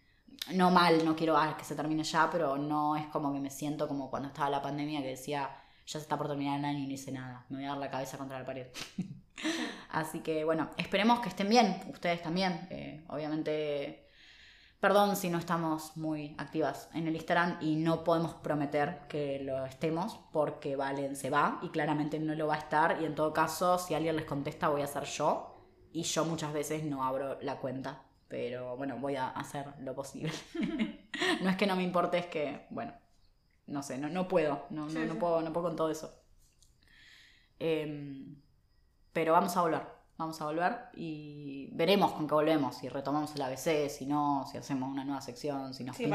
No 0.53 0.71
mal, 0.71 1.05
no 1.05 1.17
quiero 1.17 1.37
ah, 1.37 1.57
que 1.57 1.65
se 1.65 1.75
termine 1.75 2.03
ya, 2.03 2.29
pero 2.31 2.57
no 2.57 2.97
es 2.97 3.07
como 3.07 3.33
que 3.33 3.41
me 3.41 3.51
siento 3.51 3.89
como 3.89 4.11
cuando 4.11 4.29
estaba 4.29 4.51
la 4.51 4.63
pandemia 4.63 5.01
que 5.03 5.09
decía, 5.09 5.51
ya 5.87 5.99
se 5.99 5.99
está 5.99 6.17
por 6.17 6.29
terminar 6.29 6.59
el 6.59 6.65
año 6.65 6.79
y 6.81 6.87
no 6.87 6.93
hice 6.93 7.13
nada, 7.13 7.45
me 7.49 7.59
voy 7.59 7.67
a 7.67 7.71
dar 7.71 7.79
la 7.79 7.91
cabeza 7.91 8.19
contra 8.19 8.39
la 8.39 8.45
pared. 8.45 8.67
Así 9.91 10.21
que 10.21 10.45
bueno, 10.45 10.71
esperemos 10.77 11.21
que 11.21 11.29
estén 11.29 11.49
bien, 11.49 11.81
ustedes 11.93 12.23
también. 12.23 12.67
Eh, 12.71 13.05
obviamente, 13.09 14.09
perdón 14.81 15.17
si 15.17 15.29
no 15.29 15.39
estamos 15.39 15.97
muy 15.97 16.35
activas 16.39 16.89
en 16.95 17.07
el 17.07 17.15
Instagram 17.15 17.59
y 17.61 17.77
no 17.77 18.05
podemos 18.05 18.35
prometer 18.35 19.07
que 19.09 19.41
lo 19.41 19.65
estemos 19.65 20.19
porque 20.33 20.77
Valen 20.77 21.17
se 21.17 21.31
va 21.31 21.59
y 21.63 21.69
claramente 21.69 22.19
no 22.19 22.35
lo 22.35 22.47
va 22.47 22.55
a 22.55 22.59
estar. 22.59 22.99
Y 23.01 23.05
en 23.05 23.15
todo 23.15 23.33
caso, 23.33 23.79
si 23.79 23.95
alguien 23.95 24.17
les 24.17 24.25
contesta, 24.25 24.69
voy 24.69 24.83
a 24.83 24.87
ser 24.87 25.05
yo. 25.05 25.51
Y 25.93 26.03
yo 26.03 26.25
muchas 26.25 26.53
veces 26.53 26.83
no 26.83 27.05
abro 27.05 27.39
la 27.41 27.57
cuenta. 27.59 28.03
Pero 28.29 28.77
bueno, 28.77 28.97
voy 28.99 29.17
a 29.17 29.29
hacer 29.29 29.67
lo 29.81 29.95
posible. 29.95 30.33
no 31.43 31.51
es 31.51 31.57
que 31.57 31.67
no 31.67 31.77
me 31.77 31.83
importe, 31.83 32.19
es 32.19 32.27
que, 32.27 32.67
bueno, 32.71 32.93
no 33.67 33.83
sé, 33.83 33.99
no, 33.99 34.09
no 34.09 34.29
puedo. 34.29 34.67
No, 34.71 34.89
Sí, 34.89 34.97
no, 34.99 35.05
no 35.07 35.15
sí. 35.15 35.19
puedo. 35.21 35.43
No 35.43 35.53
puedo 35.53 35.69
con 35.69 35.77
todo 35.77 35.91
eso. 35.91 36.21
Em, 37.59 38.37
pero 39.13 39.33
vamos 39.33 39.57
a 39.57 39.63
volver, 39.63 39.83
vamos 40.17 40.41
a 40.41 40.45
volver 40.45 40.77
y 40.95 41.69
veremos 41.73 42.13
con 42.13 42.29
qué 42.29 42.35
volvemos, 42.35 42.77
si 42.77 42.89
retomamos 42.89 43.35
el 43.35 43.43
ABC, 43.43 43.89
si 43.89 44.07
no, 44.07 44.47
si 44.51 44.59
hacemos 44.59 44.89
una 44.89 45.05
nueva 45.05 45.21
sección, 45.21 45.75
si 45.75 45.83
nos 45.83 45.97
Sí, 45.97 46.07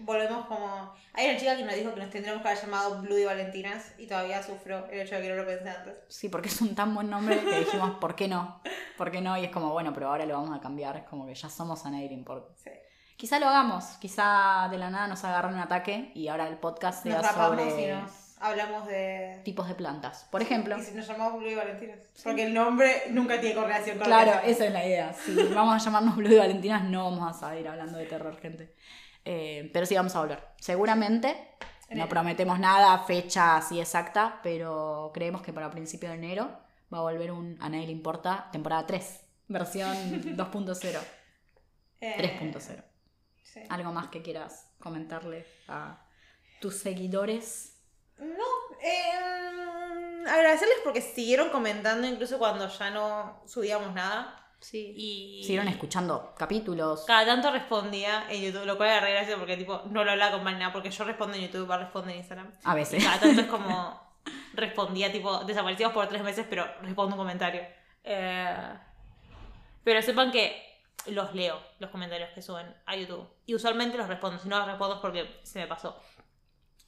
volvemos 0.00 0.46
como... 0.46 0.92
Hay 1.14 1.28
una 1.28 1.38
chica 1.38 1.56
que 1.56 1.64
nos 1.64 1.74
dijo 1.74 1.94
que 1.94 2.00
nos 2.00 2.10
tendríamos 2.10 2.42
que 2.42 2.48
haber 2.48 2.60
llamado 2.62 3.02
Blue 3.02 3.18
y 3.18 3.24
Valentinas 3.24 3.92
y 3.98 4.06
todavía 4.06 4.42
sufro 4.42 4.86
el 4.86 5.00
hecho 5.00 5.16
de 5.16 5.22
que 5.22 5.28
no 5.30 5.36
lo 5.36 5.46
pensé 5.46 5.68
antes. 5.68 5.96
Sí, 6.08 6.28
porque 6.28 6.48
es 6.48 6.60
un 6.60 6.74
tan 6.74 6.94
buen 6.94 7.10
nombre 7.10 7.40
que 7.40 7.60
dijimos, 7.60 7.96
¿por 8.00 8.14
qué 8.14 8.28
no? 8.28 8.60
¿Por 8.96 9.10
qué 9.10 9.20
no? 9.20 9.36
Y 9.36 9.44
es 9.44 9.50
como, 9.50 9.72
bueno, 9.72 9.92
pero 9.92 10.08
ahora 10.08 10.26
lo 10.26 10.34
vamos 10.34 10.56
a 10.56 10.60
cambiar, 10.60 10.96
es 10.96 11.04
como 11.04 11.26
que 11.26 11.34
ya 11.34 11.48
somos 11.48 11.84
Anairin. 11.86 12.24
Por... 12.24 12.52
Sí. 12.62 12.70
Quizá 13.16 13.38
lo 13.38 13.48
hagamos, 13.48 13.84
quizá 14.00 14.68
de 14.70 14.78
la 14.78 14.90
nada 14.90 15.08
nos 15.08 15.24
agarre 15.24 15.48
un 15.48 15.58
ataque 15.60 16.12
y 16.14 16.28
ahora 16.28 16.48
el 16.48 16.58
podcast 16.58 17.02
sea 17.02 17.22
sobre 17.32 17.64
y 17.82 17.92
nos 17.92 18.23
hablamos 18.40 18.86
de... 18.86 19.40
tipos 19.44 19.68
de 19.68 19.74
plantas. 19.74 20.26
Por 20.30 20.42
ejemplo, 20.42 20.76
Y 20.78 20.82
si 20.82 20.94
nos 20.94 21.06
llamamos 21.06 21.40
Blue 21.40 21.50
y 21.50 21.54
Valentinas. 21.54 21.98
Porque 22.22 22.44
el 22.44 22.54
nombre 22.54 23.04
nunca 23.10 23.40
tiene 23.40 23.54
correlación 23.54 23.98
con 23.98 24.06
Claro, 24.06 24.40
esa 24.44 24.66
es 24.66 24.72
la 24.72 24.84
idea. 24.86 25.12
Si 25.12 25.34
vamos 25.54 25.74
a 25.74 25.78
llamarnos 25.84 26.16
Blue 26.16 26.32
y 26.32 26.36
Valentinas, 26.38 26.84
no 26.84 27.04
vamos 27.10 27.42
a 27.42 27.50
seguir 27.50 27.68
hablando 27.68 27.98
de 27.98 28.06
terror, 28.06 28.36
gente. 28.40 28.74
Eh, 29.24 29.70
pero 29.72 29.86
sí 29.86 29.94
vamos 29.94 30.14
a 30.16 30.20
volver. 30.20 30.42
Seguramente, 30.58 31.34
no 31.90 32.08
prometemos 32.08 32.58
nada, 32.58 32.98
fecha 33.04 33.56
así 33.56 33.80
exacta, 33.80 34.40
pero 34.42 35.10
creemos 35.14 35.42
que 35.42 35.52
para 35.52 35.70
principio 35.70 36.08
de 36.10 36.16
enero 36.16 36.50
va 36.92 36.98
a 36.98 37.02
volver 37.02 37.32
un 37.32 37.56
A 37.60 37.68
nadie 37.68 37.86
le 37.86 37.92
importa 37.92 38.48
temporada 38.52 38.86
3, 38.86 39.20
versión 39.48 39.96
2.0, 40.36 40.98
Eh, 42.00 42.38
3.0. 42.40 42.82
sí. 43.42 43.60
¿Algo 43.68 43.92
más 43.92 44.08
que 44.08 44.20
quieras 44.22 44.70
comentarle 44.80 45.46
a 45.68 46.04
tus 46.60 46.76
seguidores? 46.76 47.73
No, 48.18 48.44
eh, 48.80 50.24
agradecerles 50.28 50.78
porque 50.84 51.00
siguieron 51.00 51.50
comentando 51.50 52.06
incluso 52.06 52.38
cuando 52.38 52.68
ya 52.68 52.90
no 52.90 53.42
subíamos 53.46 53.92
nada. 53.94 54.40
Sí. 54.60 54.94
Y 54.96 55.42
Siguieron 55.42 55.68
escuchando 55.68 56.32
capítulos. 56.38 57.04
Cada 57.06 57.26
tanto 57.26 57.50
respondía 57.50 58.26
en 58.30 58.40
YouTube, 58.42 58.64
lo 58.64 58.76
cual 58.78 58.88
era 58.90 59.00
re 59.00 59.12
gracioso 59.12 59.38
porque 59.38 59.56
tipo 59.58 59.82
no 59.90 60.04
lo 60.04 60.10
hablaba 60.12 60.32
con 60.36 60.44
Marina 60.44 60.72
porque 60.72 60.90
yo 60.90 61.04
respondo 61.04 61.36
en 61.36 61.42
YouTube, 61.42 61.70
va 61.70 61.76
responde 61.78 62.12
en 62.12 62.18
Instagram. 62.18 62.50
A 62.64 62.72
Y 62.72 62.76
veces. 62.76 63.04
cada 63.04 63.20
tanto 63.20 63.40
es 63.42 63.46
como 63.46 64.00
respondía 64.54 65.12
tipo 65.12 65.44
desaparecimos 65.44 65.92
por 65.92 66.08
tres 66.08 66.22
meses 66.22 66.46
pero 66.48 66.66
respondo 66.80 67.14
un 67.14 67.18
comentario. 67.20 67.60
Eh, 68.04 68.68
pero 69.82 70.00
sepan 70.00 70.32
que 70.32 70.62
los 71.08 71.34
leo, 71.34 71.60
los 71.78 71.90
comentarios 71.90 72.30
que 72.30 72.40
suben 72.40 72.74
a 72.86 72.96
YouTube. 72.96 73.28
Y 73.44 73.54
usualmente 73.54 73.98
los 73.98 74.08
respondo, 74.08 74.38
si 74.38 74.48
no 74.48 74.56
los 74.58 74.66
respondo 74.66 74.94
es 74.94 75.00
porque 75.02 75.40
se 75.42 75.58
me 75.58 75.66
pasó. 75.66 76.00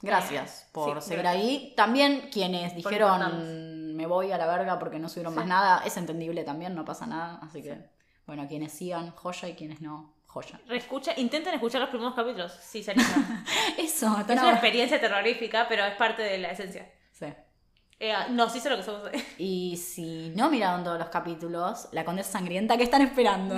Gracias 0.01 0.67
por 0.71 1.01
Sí, 1.01 1.09
seguir 1.09 1.23
gracias. 1.23 1.43
ahí. 1.43 1.73
También 1.75 2.29
quienes 2.31 2.75
dijeron 2.75 3.95
me 3.95 4.05
voy 4.05 4.31
a 4.31 4.37
la 4.37 4.45
verga 4.45 4.77
porque 4.77 4.99
no 4.99 5.09
subieron 5.09 5.33
más 5.33 5.45
Sí. 5.45 5.49
nada, 5.49 5.81
es 5.85 5.97
entendible 5.97 6.43
también, 6.43 6.75
no 6.75 6.85
pasa 6.85 7.07
nada. 7.07 7.39
Así 7.41 7.63
que, 7.63 7.77
bueno, 8.27 8.47
quienes 8.47 8.71
sigan, 8.73 9.11
joya 9.11 9.47
y 9.47 9.55
quienes 9.55 9.81
no, 9.81 10.13
joya. 10.27 10.59
Reescucha, 10.67 11.13
intenten 11.17 11.55
escuchar 11.55 11.81
los 11.81 11.89
primeros 11.89 12.13
capítulos, 12.13 12.51
si 12.61 12.83
se. 12.83 12.93
Eso, 13.77 14.15
es 14.19 14.39
una 14.39 14.51
experiencia 14.51 14.99
terrorífica, 15.01 15.65
pero 15.67 15.83
es 15.85 15.95
parte 15.95 16.21
de 16.21 16.37
la 16.37 16.51
esencia. 16.51 16.91
Eh, 17.99 18.13
no, 18.29 18.47
sí 18.47 18.59
sé 18.59 18.69
lo 18.69 18.77
que 18.77 18.83
somos. 18.83 19.09
Y 19.39 19.75
si 19.77 20.29
no 20.35 20.51
miraron 20.51 20.83
todos 20.83 20.99
los 20.99 21.09
capítulos, 21.09 21.87
La 21.91 22.05
Condesa 22.05 22.33
Sangrienta, 22.33 22.77
¿qué 22.77 22.83
están 22.83 23.01
esperando? 23.01 23.55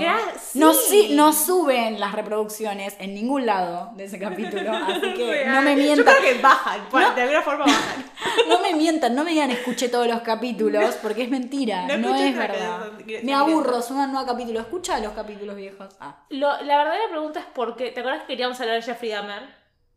No, 0.54 0.74
sí. 0.74 1.10
no 1.14 1.34
suben 1.34 2.00
las 2.00 2.14
reproducciones 2.14 2.96
en 3.00 3.14
ningún 3.16 3.46
lado 3.46 3.92
de 3.96 4.06
ese 4.06 4.18
capítulo, 4.18 4.72
así 4.88 5.14
que 5.14 5.30
Real. 5.44 5.56
no 5.56 5.62
me 5.62 5.72
Yo 5.76 5.84
mientan. 5.84 6.16
creo 6.18 6.36
que 6.36 6.42
bajan, 6.42 6.90
por- 6.90 7.16
de 7.16 7.22
alguna 7.22 7.42
forma 7.42 7.66
bajan. 7.66 8.06
No 8.48 8.60
me 8.62 8.74
mientan, 8.74 9.14
no 9.16 9.24
me 9.24 9.32
digan 9.32 9.52
escuché 9.52 9.90
todos 9.90 10.08
los 10.08 10.22
capítulos, 10.22 10.96
porque 11.02 11.24
es 11.24 11.30
mentira, 11.30 11.86
No 11.98 12.16
es 12.16 12.36
verdad. 12.36 12.92
Me 13.24 13.34
aburro, 13.34 13.82
suban 13.82 14.06
un 14.10 14.14
nuevo 14.14 14.28
capítulo. 14.28 14.60
Escucha 14.60 15.00
los 15.00 15.14
capítulos 15.14 15.56
viejos. 15.56 15.88
Ah, 16.00 16.24
Lo- 16.30 16.62
la 16.62 16.78
verdadera 16.78 17.10
pregunta 17.10 17.40
es 17.40 17.46
por 17.46 17.76
qué. 17.76 17.92
¿Te 17.92 18.00
acuerdas 18.00 18.22
que 18.24 18.28
queríamos 18.28 18.60
hablar 18.60 18.76
de 18.78 18.82
Jeffrey 18.84 19.12
Dahmer? 19.12 19.44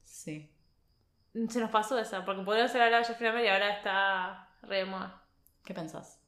sí. 0.05 0.49
Se 1.49 1.61
nos 1.61 1.71
pasó 1.71 1.99
esa, 1.99 2.25
porque 2.25 2.43
podríamos 2.43 2.71
haber 2.73 2.83
hablado 2.85 3.03
de 3.03 3.09
Jeffrey 3.09 3.29
Dahmer 3.31 3.45
y 3.45 3.49
ahora 3.49 3.71
está 3.77 4.49
re 4.63 4.79
de 4.79 4.85
moda. 4.85 5.23
¿Qué 5.65 5.73
pensás? 5.75 6.21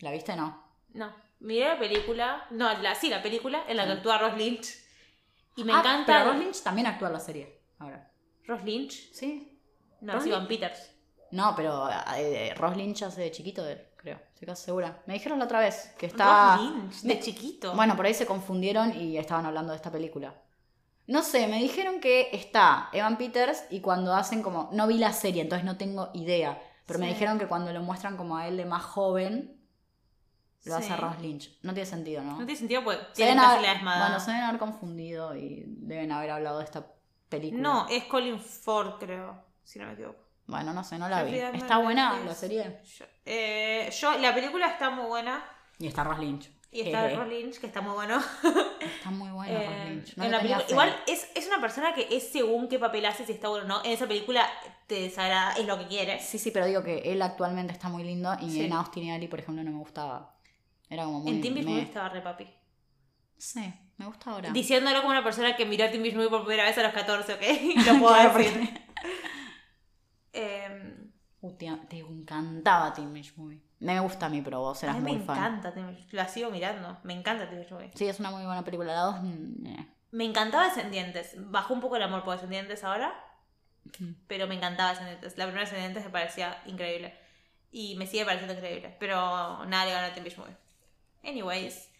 ¿La 0.00 0.10
viste 0.12 0.32
o 0.32 0.36
no? 0.36 0.64
No, 0.92 1.14
miré 1.40 1.68
la 1.68 1.78
película, 1.78 2.46
no, 2.50 2.76
la, 2.78 2.94
sí, 2.94 3.08
la 3.08 3.22
película 3.22 3.62
en 3.68 3.76
la 3.76 3.86
que 3.86 3.92
actúa 3.92 4.18
Ross 4.18 4.36
Lynch. 4.36 4.68
Y 5.56 5.64
me 5.64 5.72
Ah, 5.72 5.78
encanta. 5.80 6.18
Pero 6.18 6.32
Ross 6.32 6.40
Lynch 6.40 6.62
también 6.62 6.86
actúa 6.86 7.08
en 7.08 7.14
la 7.14 7.20
serie. 7.20 7.60
Ahora. 7.78 8.10
¿Ross 8.46 8.62
Lynch? 8.64 9.12
Sí. 9.12 9.58
No, 10.00 10.14
¿Ross 10.14 10.22
es 10.22 10.28
Ivan 10.28 10.46
Peters. 10.48 10.92
No, 11.30 11.54
pero 11.56 11.88
eh, 12.16 12.52
Ross 12.56 12.76
Lynch 12.76 13.02
hace 13.02 13.20
de 13.22 13.30
chiquito 13.30 13.62
de 13.64 13.72
él, 13.74 13.86
creo. 13.96 14.20
Estoy 14.34 14.46
casi 14.46 14.64
segura. 14.64 15.02
Me 15.06 15.14
dijeron 15.14 15.38
la 15.38 15.44
otra 15.44 15.60
vez 15.60 15.94
que 15.96 16.06
está. 16.06 16.56
Ross 16.56 16.64
Lynch, 16.64 17.00
de 17.02 17.20
chiquito. 17.20 17.74
Bueno, 17.74 17.96
por 17.96 18.04
ahí 18.06 18.14
se 18.14 18.26
confundieron 18.26 18.94
y 19.00 19.16
estaban 19.16 19.46
hablando 19.46 19.72
de 19.72 19.76
esta 19.76 19.90
película. 19.92 20.34
No 21.10 21.22
sé, 21.22 21.46
me 21.48 21.58
dijeron 21.58 22.00
que 22.00 22.28
está 22.32 22.88
Evan 22.92 23.18
Peters 23.18 23.64
y 23.70 23.80
cuando 23.80 24.14
hacen 24.14 24.42
como. 24.42 24.70
No 24.72 24.86
vi 24.86 24.96
la 24.98 25.12
serie, 25.12 25.42
entonces 25.42 25.64
no 25.64 25.76
tengo 25.76 26.10
idea. 26.14 26.62
Pero 26.86 26.98
me 26.98 27.08
dijeron 27.08 27.38
que 27.38 27.46
cuando 27.46 27.72
lo 27.72 27.82
muestran 27.82 28.16
como 28.16 28.36
a 28.36 28.46
él 28.48 28.56
de 28.56 28.64
más 28.64 28.82
joven, 28.82 29.60
lo 30.64 30.76
hace. 30.76 30.96
Ross 30.96 31.18
Lynch. 31.20 31.58
No 31.62 31.72
tiene 31.74 31.86
sentido, 31.88 32.22
¿no? 32.22 32.32
No 32.32 32.46
tiene 32.46 32.56
sentido 32.56 32.84
porque 32.84 33.00
Se 33.12 33.22
deben 33.22 33.38
haber- 33.38 33.62
la 33.82 33.98
bueno, 34.00 34.20
se 34.20 34.30
deben 34.30 34.44
haber 34.46 34.58
confundido 34.60 35.34
y 35.36 35.64
deben 35.66 36.12
haber 36.12 36.30
hablado 36.30 36.58
de 36.58 36.64
esta 36.64 36.86
película. 37.28 37.62
No, 37.62 37.88
es 37.88 38.04
Colin 38.04 38.38
Ford, 38.40 38.94
creo. 38.98 39.44
Si 39.64 39.78
no 39.78 39.86
me 39.86 39.92
equivoco. 39.94 40.18
Bueno, 40.46 40.72
no 40.72 40.82
sé, 40.84 40.98
no 40.98 41.08
la 41.08 41.22
vi. 41.22 41.36
¿Está 41.38 41.78
buena 41.78 42.18
la 42.24 42.34
serie? 42.34 42.80
Yo, 42.84 43.04
eh, 43.24 43.90
yo- 44.00 44.18
la 44.18 44.34
película 44.34 44.66
está 44.68 44.90
muy 44.90 45.06
buena. 45.06 45.44
Y 45.78 45.86
está 45.86 46.02
Ross 46.04 46.18
Lynch. 46.18 46.50
Y 46.72 46.82
está. 46.82 47.08
Ross 47.10 47.28
Lynch, 47.28 47.58
que 47.58 47.66
está 47.66 47.80
muy 47.80 47.94
bueno. 47.94 48.20
Está 48.80 49.10
muy 49.10 49.28
bueno 49.30 49.52
Eh, 49.52 49.66
Ross 49.66 49.88
Lynch. 49.90 50.16
No 50.16 50.24
en 50.24 50.30
le 50.30 50.36
la 50.36 50.42
tenía 50.42 50.56
película- 50.58 50.66
fe. 50.66 50.70
igual 50.90 51.02
es, 51.08 51.28
es 51.34 51.46
una 51.48 51.60
persona 51.60 51.92
que 51.94 52.06
es 52.10 52.30
según 52.30 52.68
qué 52.68 52.78
papel 52.78 53.04
hace, 53.06 53.26
si 53.26 53.32
está 53.32 53.48
bueno 53.48 53.64
o 53.64 53.68
no. 53.68 53.84
En 53.84 53.90
esa 53.92 54.06
película 54.06 54.48
te 54.86 55.00
desagrada, 55.00 55.54
es 55.54 55.66
lo 55.66 55.76
que 55.78 55.86
quiere. 55.88 56.20
Sí, 56.20 56.38
sí, 56.38 56.50
pero 56.52 56.66
digo 56.66 56.82
que 56.84 56.98
él 57.12 57.20
actualmente 57.22 57.72
está 57.72 57.88
muy 57.88 58.04
lindo 58.04 58.32
y 58.40 58.50
Sí. 58.50 58.64
en 58.64 58.72
Austin 58.72 59.04
y 59.04 59.10
Ali, 59.10 59.26
por 59.26 59.40
ejemplo, 59.40 59.64
no 59.64 59.70
me 59.72 59.78
gustaba. 59.78 60.36
Era 60.88 61.04
como 61.04 61.20
muy... 61.20 61.32
en 61.32 61.40
Teen 61.40 61.54
Beach 61.54 61.64
me- 61.66 61.70
Movie 61.72 61.84
estaba 61.84 62.08
re 62.08 62.20
papi. 62.20 62.46
Sí, 63.36 63.72
me 63.96 64.06
gusta 64.06 64.30
ahora. 64.30 64.50
Diciéndolo 64.50 64.98
como 65.00 65.10
una 65.10 65.24
persona 65.24 65.56
que 65.56 65.66
miró 65.66 65.88
Teen 65.90 66.02
Beach 66.04 66.14
Movie 66.14 66.28
por 66.30 66.44
primera 66.44 66.64
vez 66.68 66.78
a 66.78 66.82
los 66.84 66.92
14, 66.92 67.34
¿ok? 67.34 67.40
Lo 67.86 67.98
puedo 67.98 68.14
Claro, 68.14 68.38
decir. 68.38 68.52
porque- 68.52 68.80
Em, 70.32 71.10
Uh, 71.42 71.52
te, 71.56 71.66
te 71.88 71.98
encantaba 72.00 72.92
Teen 72.92 73.12
Beach 73.14 73.32
Movie. 73.36 73.62
Me 73.80 73.98
gusta 74.00 74.26
a 74.26 74.28
mí, 74.28 74.42
pero 74.42 74.60
vos 74.60 74.82
a 74.82 74.86
eras 74.86 75.00
mí 75.00 75.12
me 75.18 75.24
fan. 75.24 75.36
encanta 75.38 75.72
La 76.12 76.28
sigo 76.28 76.50
mirando. 76.50 76.98
Me 77.02 77.14
encanta 77.14 77.46
Beach 77.46 77.70
Movie. 77.70 77.90
Sí, 77.94 78.06
es 78.06 78.20
una 78.20 78.30
muy 78.30 78.44
buena 78.44 78.62
película. 78.62 78.92
La 78.92 79.00
dos, 79.00 79.22
mm, 79.22 79.66
eh. 79.66 79.88
Me 80.12 80.24
encantaba 80.24 80.64
Descendientes. 80.64 81.34
Bajó 81.36 81.72
un 81.74 81.80
poco 81.80 81.96
el 81.96 82.02
amor 82.02 82.22
por 82.22 82.34
Descendientes 82.34 82.84
ahora. 82.84 83.14
Mm. 83.98 84.12
Pero 84.26 84.46
me 84.46 84.54
encantaba 84.56 84.90
Descendientes. 84.90 85.38
La 85.38 85.44
primera 85.46 85.64
Descendientes 85.64 86.04
me 86.04 86.10
parecía 86.10 86.60
increíble. 86.66 87.18
Y 87.72 87.94
me 87.96 88.06
sigue 88.06 88.24
pareciendo 88.24 88.54
increíble. 88.54 88.96
Pero 89.00 89.64
nada 89.66 89.84
le 89.86 89.92
gana 89.92 90.06
a 90.08 90.10
Movie. 90.10 90.56
Anyways. 91.24 91.90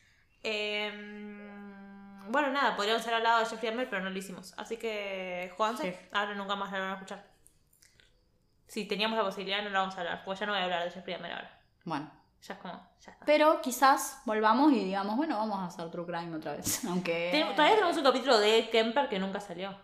em, 0.42 2.30
bueno, 2.30 2.50
nada, 2.50 2.76
podríamos 2.76 3.02
haber 3.02 3.14
hablado 3.16 3.40
de 3.40 3.46
Jeffrey 3.46 3.70
Dahmer, 3.70 3.88
pero 3.90 4.02
no 4.02 4.10
lo 4.10 4.18
hicimos. 4.18 4.54
Así 4.56 4.76
que, 4.76 5.52
Juanse, 5.56 5.92
Sí. 5.92 5.98
ahora 6.12 6.34
nunca 6.34 6.56
más 6.56 6.70
la 6.72 6.78
van 6.78 6.90
a 6.90 6.94
escuchar. 6.94 7.24
Si 8.66 8.84
teníamos 8.86 9.18
la 9.18 9.24
posibilidad, 9.24 9.62
no 9.62 9.70
la 9.70 9.80
vamos 9.80 9.96
a 9.96 10.00
hablar. 10.00 10.22
Pues 10.24 10.38
ya 10.38 10.46
no 10.46 10.52
voy 10.52 10.60
a 10.60 10.64
hablar 10.64 10.84
de 10.84 10.90
Jeffrey 10.90 11.14
Dahmer 11.14 11.32
ahora. 11.32 11.59
Bueno. 11.90 12.10
Ya 12.42 12.54
es 12.54 12.60
como, 12.60 12.72
ya 13.04 13.12
está. 13.12 13.24
Pero 13.26 13.60
quizás 13.60 14.22
volvamos 14.24 14.72
y 14.72 14.82
digamos, 14.82 15.14
bueno, 15.16 15.36
vamos 15.36 15.58
a 15.58 15.66
hacer 15.66 15.90
True 15.90 16.06
Crime 16.06 16.34
otra 16.36 16.52
vez. 16.56 16.82
Aunque. 16.88 17.28
Ten- 17.32 17.54
Todavía 17.54 17.74
tenemos 17.76 17.96
un 17.98 18.02
capítulo 18.04 18.38
de 18.38 18.70
Kemper 18.70 19.08
que 19.10 19.18
nunca 19.18 19.40
salió. 19.40 19.76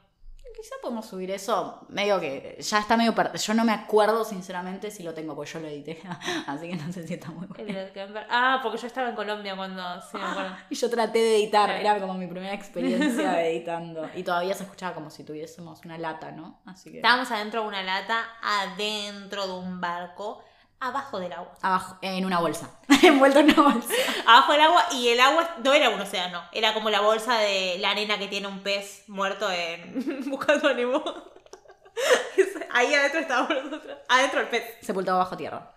Quizá 0.56 0.74
podemos 0.80 1.04
subir 1.04 1.30
eso. 1.32 1.84
Medio 1.90 2.18
que 2.18 2.56
ya 2.62 2.78
está 2.78 2.96
medio 2.96 3.14
Yo 3.34 3.52
no 3.52 3.62
me 3.66 3.72
acuerdo, 3.72 4.24
sinceramente, 4.24 4.90
si 4.90 5.02
lo 5.02 5.12
tengo, 5.12 5.34
porque 5.36 5.50
yo 5.50 5.60
lo 5.60 5.66
edité. 5.68 6.00
Así 6.46 6.70
que 6.70 6.76
no 6.76 6.90
sé 6.90 7.06
si 7.06 7.12
está 7.12 7.30
muy 7.30 7.46
El 7.58 7.64
bueno. 7.66 7.78
de 7.80 7.92
Kemper. 7.92 8.26
Ah, 8.30 8.60
porque 8.62 8.78
yo 8.78 8.86
estaba 8.86 9.10
en 9.10 9.16
Colombia 9.16 9.54
cuando. 9.54 9.82
Sí, 10.00 10.16
me 10.16 10.24
acuerdo. 10.24 10.56
Y 10.70 10.74
yo 10.76 10.88
traté 10.88 11.18
de 11.18 11.36
editar, 11.36 11.68
era 11.72 12.00
como 12.00 12.14
mi 12.14 12.26
primera 12.26 12.54
experiencia 12.54 13.44
editando. 13.46 14.08
Y 14.14 14.22
todavía 14.22 14.54
se 14.54 14.62
escuchaba 14.62 14.94
como 14.94 15.10
si 15.10 15.24
tuviésemos 15.24 15.84
una 15.84 15.98
lata, 15.98 16.30
¿no? 16.32 16.60
Así 16.64 16.90
que. 16.90 16.96
Estábamos 16.98 17.30
adentro 17.30 17.60
de 17.60 17.68
una 17.68 17.82
lata, 17.82 18.24
adentro 18.42 19.46
de 19.46 19.52
un 19.58 19.78
barco, 19.78 20.42
abajo 20.88 21.18
del 21.18 21.32
agua. 21.32 21.52
Abajo, 21.62 21.98
en 22.02 22.24
una 22.24 22.40
bolsa. 22.40 22.70
Envuelto 23.02 23.40
en 23.40 23.50
una 23.50 23.62
bolsa. 23.72 23.88
Abajo 24.26 24.52
del 24.52 24.60
agua 24.62 24.86
y 24.92 25.08
el 25.08 25.20
agua 25.20 25.56
no 25.62 25.72
era 25.72 25.90
un 25.90 26.00
océano, 26.00 26.42
era 26.52 26.74
como 26.74 26.90
la 26.90 27.00
bolsa 27.00 27.38
de 27.38 27.76
la 27.78 27.90
arena 27.90 28.18
que 28.18 28.28
tiene 28.28 28.46
un 28.46 28.62
pez 28.62 29.04
muerto 29.08 29.50
en 29.50 30.24
Buscando 30.30 30.68
a 30.68 30.74
Nemo. 30.74 31.02
Ahí 32.72 32.94
adentro 32.94 33.20
estábamos 33.20 33.64
nosotros. 33.64 33.98
Adentro 34.08 34.40
el 34.40 34.48
pez. 34.48 34.64
Sepultado 34.82 35.18
bajo 35.18 35.36
tierra. 35.36 35.72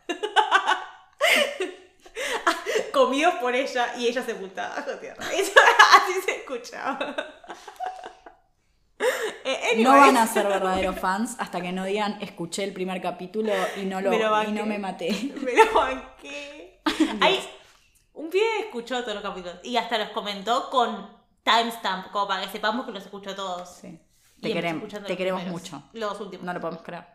Comidos 2.91 3.35
por 3.35 3.55
ella 3.55 3.93
y 3.97 4.07
ella 4.07 4.21
sepultada 4.23 4.75
bajo 4.75 4.99
tierra. 4.99 5.23
Eso, 5.33 5.53
así 5.95 6.21
se 6.25 6.37
escuchaba. 6.37 7.15
Eh, 9.45 9.81
No 9.81 9.91
van 9.91 10.17
a 10.17 10.27
ser 10.27 10.47
verdaderos 10.47 10.99
fans 10.99 11.35
hasta 11.39 11.61
que 11.61 11.71
no 11.71 11.85
digan 11.85 12.17
escuché 12.21 12.63
el 12.63 12.73
primer 12.73 13.01
capítulo 13.01 13.51
y 13.77 13.85
no, 13.85 14.01
lo, 14.01 14.09
Me 14.09 14.19
lo 14.19 14.43
y 14.43 14.51
no 14.51 14.65
me 14.65 14.77
maté. 14.77 15.09
Me 15.41 15.55
lo 15.55 15.73
banqué. 15.73 16.81
Hay, 17.21 17.39
un 18.13 18.29
pibe 18.29 18.59
escuchó 18.59 19.01
todos 19.01 19.15
los 19.15 19.23
capítulos 19.23 19.59
y 19.63 19.77
hasta 19.77 19.97
los 19.97 20.09
comentó 20.09 20.69
con 20.69 21.09
timestamp, 21.43 22.11
como 22.11 22.27
para 22.27 22.43
que 22.43 22.49
sepamos 22.49 22.85
que 22.85 22.91
los 22.91 23.03
escuchó 23.03 23.33
todos. 23.35 23.69
Sí. 23.69 23.99
Te, 24.41 24.53
queremos, 24.53 24.83
escuchando 24.83 25.07
te 25.07 25.13
los 25.13 25.17
queremos 25.17 25.41
primeros. 25.41 25.71
mucho. 25.71 25.83
Los 25.93 26.19
últimos. 26.19 26.45
No 26.45 26.53
lo 26.53 26.59
podemos 26.59 26.83
creer. 26.83 27.05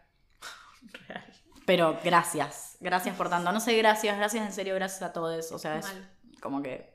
Real. 1.09 1.25
Pero 1.67 1.99
gracias. 2.03 2.77
Gracias 2.81 3.17
por 3.17 3.29
tanto. 3.31 3.53
No 3.53 3.61
sé, 3.61 3.77
gracias. 3.77 4.17
Gracias 4.17 4.45
en 4.47 4.53
serio, 4.53 4.75
gracias 4.75 5.03
a 5.03 5.13
todos. 5.13 5.53
O 5.53 5.59
sea, 5.59 5.79
es 5.79 5.87
Mal. 5.87 6.11
como 6.41 6.63
que. 6.63 6.93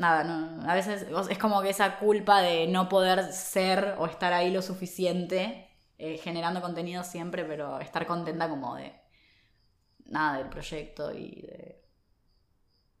Nada, 0.00 0.24
no. 0.24 0.66
A 0.66 0.74
veces 0.74 1.06
es 1.28 1.38
como 1.38 1.60
que 1.60 1.68
esa 1.68 1.98
culpa 1.98 2.40
de 2.40 2.66
no 2.66 2.88
poder 2.88 3.34
ser 3.34 3.96
o 3.98 4.06
estar 4.06 4.32
ahí 4.32 4.50
lo 4.50 4.62
suficiente, 4.62 5.68
eh, 5.98 6.16
generando 6.16 6.62
contenido 6.62 7.04
siempre, 7.04 7.44
pero 7.44 7.78
estar 7.80 8.06
contenta 8.06 8.48
como 8.48 8.76
de. 8.76 8.94
Nada, 10.06 10.38
del 10.38 10.48
proyecto 10.48 11.12
y 11.12 11.42
de. 11.42 11.84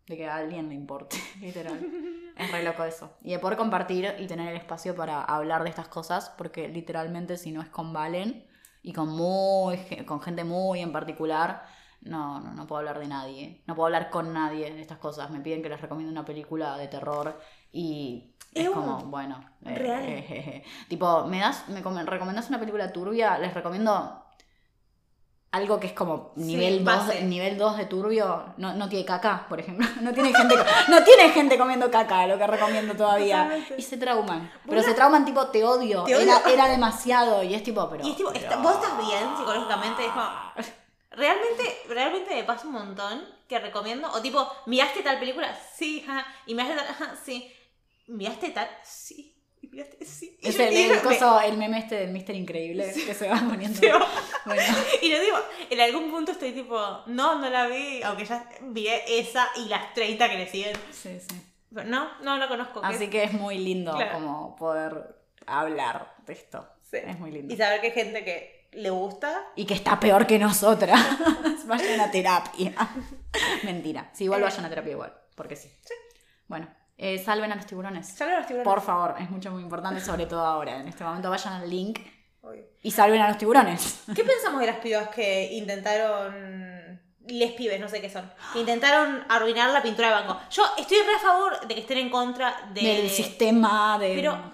de 0.08 0.16
que 0.18 0.28
a 0.28 0.36
alguien 0.36 0.68
le 0.68 0.74
importe, 0.74 1.16
literal. 1.40 1.80
Es 2.36 2.52
re 2.52 2.62
loco 2.62 2.84
eso. 2.84 3.16
Y 3.22 3.30
de 3.30 3.38
poder 3.38 3.56
compartir 3.56 4.14
y 4.18 4.26
tener 4.26 4.48
el 4.48 4.58
espacio 4.58 4.94
para 4.94 5.22
hablar 5.22 5.62
de 5.62 5.70
estas 5.70 5.88
cosas, 5.88 6.28
porque 6.36 6.68
literalmente 6.68 7.38
si 7.38 7.50
no 7.50 7.62
es 7.62 7.70
con 7.70 7.94
Valen 7.94 8.46
y 8.82 8.92
con, 8.92 9.08
muy, 9.08 9.78
con 10.04 10.20
gente 10.20 10.44
muy 10.44 10.80
en 10.80 10.92
particular, 10.92 11.64
no, 12.02 12.40
no, 12.40 12.54
no 12.54 12.66
puedo 12.66 12.78
hablar 12.80 12.98
de 12.98 13.06
nadie. 13.08 13.62
No 13.66 13.74
puedo 13.74 13.86
hablar 13.86 14.10
con 14.10 14.32
nadie 14.32 14.72
de 14.72 14.80
estas 14.80 14.98
cosas. 14.98 15.30
Me 15.30 15.40
piden 15.40 15.62
que 15.62 15.68
les 15.68 15.80
recomiende 15.80 16.10
una 16.12 16.24
película 16.24 16.76
de 16.78 16.88
terror 16.88 17.38
y 17.72 18.34
es 18.54 18.66
Ew. 18.66 18.72
como, 18.72 18.98
bueno. 19.04 19.44
eh, 19.64 19.74
Real. 19.76 20.02
eh, 20.04 20.18
eh, 20.18 20.24
eh. 20.28 20.64
Tipo, 20.88 21.24
¿me 21.26 21.40
das, 21.40 21.68
me 21.68 21.82
com- 21.82 21.96
recomendás 22.06 22.48
una 22.48 22.58
película 22.58 22.92
turbia? 22.92 23.38
Les 23.38 23.52
recomiendo 23.54 24.24
algo 25.52 25.80
que 25.80 25.88
es 25.88 25.92
como 25.94 26.32
Sí, 26.36 26.42
nivel 26.44 26.84
2 26.84 26.84
base. 26.84 27.22
nivel 27.24 27.58
2 27.58 27.76
de 27.76 27.84
turbio. 27.86 28.44
No, 28.56 28.72
no 28.74 28.88
tiene 28.88 29.04
caca, 29.04 29.46
por 29.48 29.58
ejemplo. 29.60 29.86
No 30.00 30.12
tiene 30.12 30.32
gente, 30.32 30.54
no 30.88 31.02
tiene 31.04 31.28
gente 31.30 31.58
comiendo 31.58 31.90
caca, 31.90 32.26
lo 32.28 32.38
que 32.38 32.46
recomiendo 32.46 32.94
todavía. 32.94 33.42
Totalmente. 33.44 33.74
Y 33.76 33.82
se 33.82 33.96
trauman. 33.98 34.50
Pero 34.68 34.82
se 34.82 34.94
trauman 34.94 35.24
tipo, 35.24 35.46
te 35.48 35.64
odio. 35.64 36.04
te 36.04 36.14
odio. 36.16 36.22
Era, 36.24 36.40
era 36.50 36.68
demasiado. 36.68 37.42
Y 37.42 37.54
es 37.54 37.62
tipo, 37.64 37.88
pero. 37.90 38.06
Y 38.06 38.10
es 38.10 38.16
tipo, 38.16 38.30
pero- 38.32 38.62
vos 38.62 38.74
estás 38.74 38.96
bien 38.98 39.36
psicológicamente, 39.36 40.06
es 40.06 40.12
como... 40.12 40.24
Realmente, 41.10 41.64
realmente 41.88 42.34
me 42.34 42.44
pasa 42.44 42.66
un 42.66 42.72
montón 42.74 43.24
que 43.48 43.58
recomiendo. 43.58 44.08
O 44.12 44.22
tipo, 44.22 44.48
¿miraste 44.66 45.02
tal 45.02 45.18
película? 45.18 45.58
Sí, 45.74 46.02
ja. 46.06 46.24
¿Y 46.46 46.54
miraste 46.54 46.76
tal? 46.76 46.86
Ajá, 46.88 47.16
sí. 47.24 47.52
¿Miraste 48.06 48.50
tal? 48.50 48.68
Sí. 48.84 49.36
¿Y 49.60 49.66
miraste? 49.68 50.04
Sí. 50.04 50.38
Y 50.40 50.48
Es 50.48 50.56
yo 50.56 50.64
el, 50.64 50.76
el 50.76 50.90
me- 50.90 51.00
coso, 51.00 51.40
el 51.40 51.56
meme 51.58 51.78
este 51.80 51.96
del 51.96 52.10
Mister 52.10 52.34
Increíble 52.36 52.92
que 52.94 53.14
se 53.14 53.28
va 53.28 53.36
poniendo. 53.40 53.78
Sí, 53.80 53.86
va. 53.88 54.06
Bueno, 54.46 54.62
Y 55.02 55.10
yo 55.10 55.20
digo, 55.20 55.36
en 55.68 55.80
algún 55.80 56.10
punto 56.10 56.32
estoy 56.32 56.52
tipo, 56.52 56.78
no, 57.06 57.38
no 57.40 57.50
la 57.50 57.66
vi, 57.66 58.02
aunque 58.04 58.24
ya 58.24 58.48
vi 58.62 58.86
esa 58.88 59.48
y 59.56 59.68
las 59.68 59.92
30 59.94 60.28
que 60.30 60.36
le 60.38 60.46
siguen. 60.48 60.76
sí, 60.92 61.18
sí. 61.20 61.46
Pero 61.74 61.88
no, 61.88 62.18
no 62.22 62.36
la 62.36 62.48
conozco. 62.48 62.80
¿qué 62.80 62.86
Así 62.86 63.04
es? 63.04 63.10
que 63.10 63.22
es 63.24 63.32
muy 63.32 63.58
lindo 63.58 63.94
Claro. 63.94 64.12
como 64.14 64.56
poder 64.56 65.16
hablar 65.46 66.14
de 66.26 66.32
esto. 66.32 66.68
Sí. 66.90 66.96
Es 66.96 67.18
muy 67.18 67.30
lindo. 67.30 67.52
Y 67.52 67.56
saber 67.56 67.80
que 67.80 67.88
hay 67.88 67.92
gente 67.92 68.24
que 68.24 68.59
le 68.72 68.90
gusta. 68.90 69.46
Y 69.56 69.64
que 69.66 69.74
está 69.74 69.98
peor 70.00 70.26
que 70.26 70.38
nosotras. 70.38 71.00
vayan 71.66 72.00
a 72.00 72.10
terapia. 72.10 72.72
Mentira. 73.64 74.10
Sí, 74.12 74.24
igual 74.24 74.40
Eh. 74.40 74.44
vayan 74.44 74.64
a 74.64 74.68
terapia 74.68 74.92
igual, 74.92 75.14
porque 75.34 75.56
sí. 75.56 75.70
Bueno, 76.48 76.68
eh, 76.96 77.18
salven 77.18 77.52
a 77.52 77.56
los 77.56 77.66
tiburones. 77.66 78.06
Salven 78.08 78.34
a 78.34 78.38
los 78.38 78.46
tiburones. 78.46 78.72
Por 78.74 78.82
favor, 78.82 79.14
es 79.20 79.30
mucho 79.30 79.50
muy 79.50 79.62
importante, 79.62 80.00
sobre 80.00 80.26
todo 80.26 80.44
ahora. 80.44 80.76
En 80.80 80.88
este 80.88 81.04
momento 81.04 81.30
vayan 81.30 81.54
al 81.54 81.70
link 81.70 81.98
Obvio. 82.42 82.64
y 82.82 82.90
salven 82.90 83.20
a 83.20 83.28
los 83.28 83.38
tiburones. 83.38 84.02
¿Qué 84.14 84.24
pensamos 84.24 84.60
de 84.60 84.66
las 84.66 84.76
pibas 84.78 85.08
que 85.08 85.52
intentaron. 85.52 86.80
Les 87.26 87.52
pibes, 87.52 87.78
no 87.78 87.88
sé 87.88 88.00
qué 88.00 88.10
son. 88.10 88.28
Que 88.52 88.60
intentaron 88.60 89.22
arruinar 89.28 89.70
la 89.70 89.82
pintura 89.82 90.20
de 90.22 90.26
Gogh. 90.26 90.38
Yo 90.50 90.64
estoy 90.78 90.96
re 90.98 91.14
a 91.14 91.18
favor 91.20 91.60
de 91.68 91.74
que 91.74 91.82
estén 91.82 91.98
en 91.98 92.10
contra 92.10 92.70
de. 92.74 92.80
Del 92.80 93.10
sistema 93.10 93.98
de... 94.00 94.14
Pero- 94.16 94.52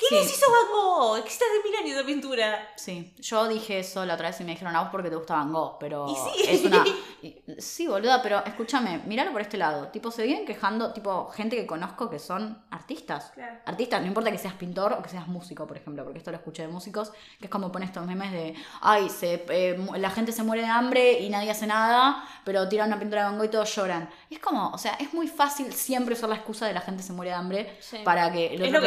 ¿Qué 0.00 0.06
Sí. 0.08 0.14
les 0.14 0.32
hizo 0.32 0.46
Van 0.50 0.72
Gogh? 0.72 1.16
Existe 1.18 1.44
hace 1.44 1.68
mil 1.68 1.76
años 1.78 1.96
de 1.98 2.04
pintura. 2.04 2.68
Sí, 2.76 3.12
yo 3.18 3.46
dije 3.48 3.80
eso 3.80 4.04
la 4.06 4.14
otra 4.14 4.28
vez 4.30 4.40
y 4.40 4.44
me 4.44 4.52
dijeron 4.52 4.74
a 4.74 4.80
vos 4.80 4.88
porque 4.90 5.10
te 5.10 5.16
gusta 5.16 5.34
Van 5.34 5.52
Gogh, 5.52 5.76
pero 5.78 6.06
Y 6.08 6.14
sí. 6.14 6.48
es 6.48 6.64
una... 6.64 6.84
Sí, 7.58 7.86
boluda, 7.86 8.22
pero 8.22 8.42
escúchame, 8.46 9.02
miralo 9.06 9.32
por 9.32 9.42
este 9.42 9.58
lado. 9.58 9.88
Tipo, 9.88 10.10
se 10.10 10.22
vienen 10.22 10.46
quejando, 10.46 10.92
tipo, 10.94 11.28
gente 11.30 11.54
que 11.56 11.66
conozco 11.66 12.08
que 12.08 12.18
son 12.18 12.62
artistas. 12.70 13.32
Claro. 13.34 13.58
Artistas, 13.66 14.00
no 14.00 14.06
importa 14.06 14.30
que 14.32 14.38
seas 14.38 14.54
pintor 14.54 14.94
o 14.94 15.02
que 15.02 15.10
seas 15.10 15.28
músico, 15.28 15.66
por 15.66 15.76
ejemplo, 15.76 16.02
porque 16.04 16.18
esto 16.18 16.30
lo 16.30 16.38
escuché 16.38 16.62
de 16.62 16.68
músicos, 16.68 17.10
que 17.38 17.44
es 17.46 17.50
como 17.50 17.70
ponen 17.70 17.88
estos 17.88 18.06
memes 18.06 18.32
de, 18.32 18.54
ay, 18.80 19.10
se, 19.10 19.44
eh, 19.50 19.78
la 19.98 20.10
gente 20.10 20.32
se 20.32 20.42
muere 20.42 20.62
de 20.62 20.68
hambre 20.68 21.20
y 21.20 21.28
nadie 21.28 21.50
hace 21.50 21.66
nada, 21.66 22.24
pero 22.44 22.66
tiran 22.68 22.88
una 22.88 22.98
pintura 22.98 23.22
de 23.24 23.28
Van 23.28 23.36
Gogh 23.36 23.46
y 23.46 23.50
todos 23.50 23.74
lloran. 23.76 24.08
Y 24.30 24.34
es 24.36 24.40
como, 24.40 24.70
o 24.70 24.78
sea, 24.78 24.94
es 24.94 25.12
muy 25.12 25.28
fácil 25.28 25.70
siempre 25.74 26.14
usar 26.14 26.30
la 26.30 26.36
excusa 26.36 26.66
de 26.66 26.72
la 26.72 26.80
gente 26.80 27.02
se 27.02 27.12
muere 27.12 27.32
de 27.32 27.36
hambre 27.36 27.76
Sí. 27.80 27.98
para 28.04 28.32
que 28.32 28.54
el 28.54 28.62
Es 28.62 28.68
otro 28.68 28.80
lo 28.80 28.86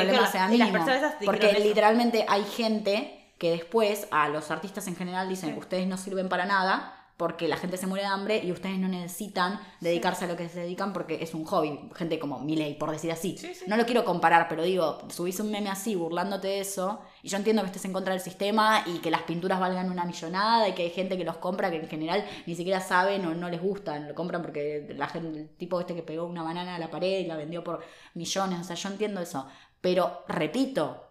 esas 1.07 1.23
Porque 1.25 1.51
eso. 1.51 1.59
literalmente 1.59 2.25
hay 2.27 2.43
gente 2.43 3.19
que 3.37 3.51
después 3.51 4.07
a 4.11 4.29
los 4.29 4.51
artistas 4.51 4.87
en 4.87 4.95
general 4.95 5.27
dicen 5.29 5.51
Sí. 5.53 5.59
ustedes 5.59 5.87
no 5.87 5.97
sirven 5.97 6.29
para 6.29 6.45
nada 6.45 6.99
porque 7.17 7.47
la 7.47 7.57
gente 7.57 7.77
se 7.77 7.85
muere 7.85 8.03
de 8.05 8.09
hambre 8.11 8.41
y 8.43 8.51
ustedes 8.51 8.79
no 8.79 8.87
necesitan 8.87 9.59
dedicarse 9.81 10.25
a 10.25 10.27
lo 10.27 10.35
que 10.35 10.49
se 10.49 10.61
dedican 10.61 10.93
porque 10.93 11.21
es 11.21 11.35
un 11.35 11.45
hobby. 11.45 11.79
Gente 11.95 12.17
como 12.17 12.39
Miley, 12.39 12.73
por 12.73 12.89
decir 12.89 13.11
así. 13.11 13.37
Sí, 13.37 13.53
sí. 13.53 13.65
No 13.67 13.77
lo 13.77 13.85
quiero 13.85 14.03
comparar, 14.03 14.47
pero 14.49 14.63
digo, 14.63 14.97
subís 15.09 15.39
un 15.39 15.51
meme 15.51 15.69
así 15.69 15.93
burlándote 15.95 16.47
de 16.47 16.59
eso 16.61 17.01
y 17.21 17.29
yo 17.29 17.37
entiendo 17.37 17.61
que 17.61 17.67
estés 17.67 17.85
en 17.85 17.93
contra 17.93 18.13
del 18.13 18.21
sistema 18.21 18.83
y 18.87 18.97
que 18.97 19.11
las 19.11 19.21
pinturas 19.23 19.59
valgan 19.59 19.91
una 19.91 20.05
millonada 20.05 20.67
y 20.67 20.73
que 20.73 20.83
hay 20.83 20.89
gente 20.89 21.15
que 21.15 21.23
los 21.23 21.37
compra 21.37 21.69
que 21.69 21.77
en 21.77 21.87
general 21.87 22.25
ni 22.47 22.55
siquiera 22.55 22.81
saben 22.81 23.23
o 23.25 23.35
no 23.35 23.47
les 23.49 23.61
gustan. 23.61 24.07
Lo 24.07 24.15
compran 24.15 24.41
porque 24.41 24.87
la 24.97 25.07
gente, 25.07 25.39
el 25.39 25.49
tipo 25.55 25.79
este 25.79 25.93
que 25.95 26.01
pegó 26.03 26.25
una 26.25 26.41
banana 26.43 26.75
a 26.75 26.79
la 26.79 26.89
pared 26.89 27.19
y 27.19 27.25
la 27.27 27.37
vendió 27.37 27.63
por 27.63 27.81
millones. 28.15 28.59
O 28.59 28.63
sea, 28.63 28.75
yo 28.75 28.89
entiendo 28.89 29.21
eso. 29.21 29.47
Pero, 29.83 30.23
repito, 30.29 31.05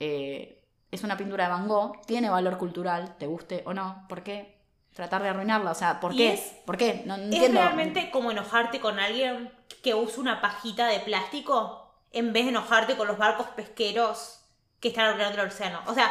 eh, 0.00 0.64
es 0.90 1.04
una 1.04 1.18
pintura 1.18 1.44
de 1.44 1.50
Van 1.50 1.68
Gogh, 1.68 2.00
tiene 2.06 2.30
valor 2.30 2.56
cultural, 2.56 3.14
te 3.18 3.26
guste 3.26 3.62
o 3.66 3.74
no. 3.74 4.06
¿Por 4.08 4.22
qué? 4.22 4.56
Tratar 4.94 5.22
de 5.22 5.28
arruinarla. 5.28 5.72
O 5.72 5.74
sea, 5.74 6.00
¿por 6.00 6.16
qué? 6.16 6.32
es- 6.32 6.54
¿Por 6.64 6.78
qué? 6.78 7.02
No, 7.04 7.18
no 7.18 7.24
¿Es 7.24 7.34
entiendo. 7.34 7.60
realmente 7.60 8.10
como 8.10 8.30
enojarte 8.30 8.80
con 8.80 8.98
alguien 8.98 9.52
que 9.82 9.94
usa 9.94 10.22
una 10.22 10.40
pajita 10.40 10.86
de 10.86 11.00
plástico 11.00 11.92
en 12.10 12.32
vez 12.32 12.44
de 12.44 12.50
enojarte 12.52 12.96
con 12.96 13.06
los 13.06 13.18
barcos 13.18 13.48
pesqueros 13.48 14.40
que 14.80 14.88
están 14.88 15.04
arruinando 15.10 15.42
el 15.42 15.48
océano? 15.48 15.80
O 15.86 15.92
sea, 15.92 16.10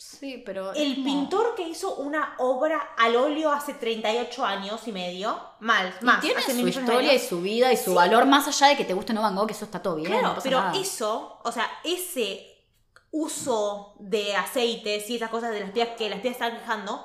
Sí, 0.00 0.40
pero. 0.46 0.72
el 0.74 0.94
como- 0.94 1.04
pintor 1.04 1.54
que 1.56 1.62
hizo 1.68 1.96
una 1.96 2.36
obra 2.38 2.94
al 2.96 3.16
óleo 3.16 3.50
hace 3.52 3.74
38 3.74 4.44
años 4.44 4.86
y 4.86 4.92
medio, 4.92 5.38
mal, 5.58 5.92
Y 6.00 6.04
más, 6.04 6.20
tiene 6.20 6.38
hace 6.40 6.52
su 6.52 6.68
historia 6.68 7.12
y 7.12 7.18
su 7.18 7.40
vida 7.42 7.72
y 7.72 7.76
su 7.76 7.94
valor 7.94 8.24
más 8.24 8.46
allá 8.46 8.68
de 8.68 8.76
que 8.76 8.84
te 8.84 8.94
guste 8.94 9.12
no 9.12 9.22
Van 9.22 9.34
Gogh, 9.34 9.48
que 9.48 9.54
eso 9.54 9.64
está 9.64 9.82
todo 9.82 9.96
bien. 9.96 10.08
Claro, 10.08 10.36
pero 10.42 10.60
nada. 10.60 10.78
eso, 10.80 11.40
o 11.44 11.50
sea, 11.52 11.68
ese 11.82 12.46
uso 13.10 13.96
de 13.98 14.36
aceites 14.36 15.08
y 15.10 15.16
esas 15.16 15.30
cosas 15.30 15.50
de 15.52 15.60
las 15.60 15.70
que 15.72 16.08
las 16.08 16.22
tías 16.22 16.34
están 16.34 16.56
quejando, 16.56 17.04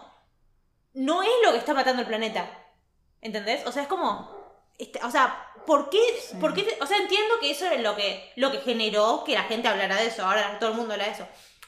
no 0.93 1.23
es 1.23 1.29
lo 1.43 1.51
que 1.51 1.57
está 1.57 1.73
matando 1.73 2.01
el 2.03 2.07
planeta. 2.07 2.47
¿Entendés? 3.21 3.65
O 3.65 3.71
sea, 3.71 3.83
es 3.83 3.87
como. 3.87 4.29
este, 4.77 4.99
o 5.03 5.09
sea, 5.09 5.47
¿por 5.65 5.89
qué? 5.89 5.99
Sí. 6.21 6.35
por 6.39 6.53
qué 6.53 6.63
te- 6.63 6.77
o 6.83 6.85
sea, 6.85 6.97
entiendo 6.97 7.35
que 7.39 7.49
eso 7.51 7.65
es 7.65 7.81
lo 7.81 7.95
que, 7.95 8.31
lo 8.35 8.51
que 8.51 8.59
generó 8.59 9.23
que 9.23 9.33
la 9.33 9.43
gente 9.43 9.67
hablara 9.67 9.95
de 9.95 10.07
eso. 10.07 10.25
Ahora 10.25 10.59
todo 10.59 10.71
el 10.71 10.75
mundo 10.75 10.93
habla 10.93 11.05
de 11.05 11.11
eso. 11.11 11.27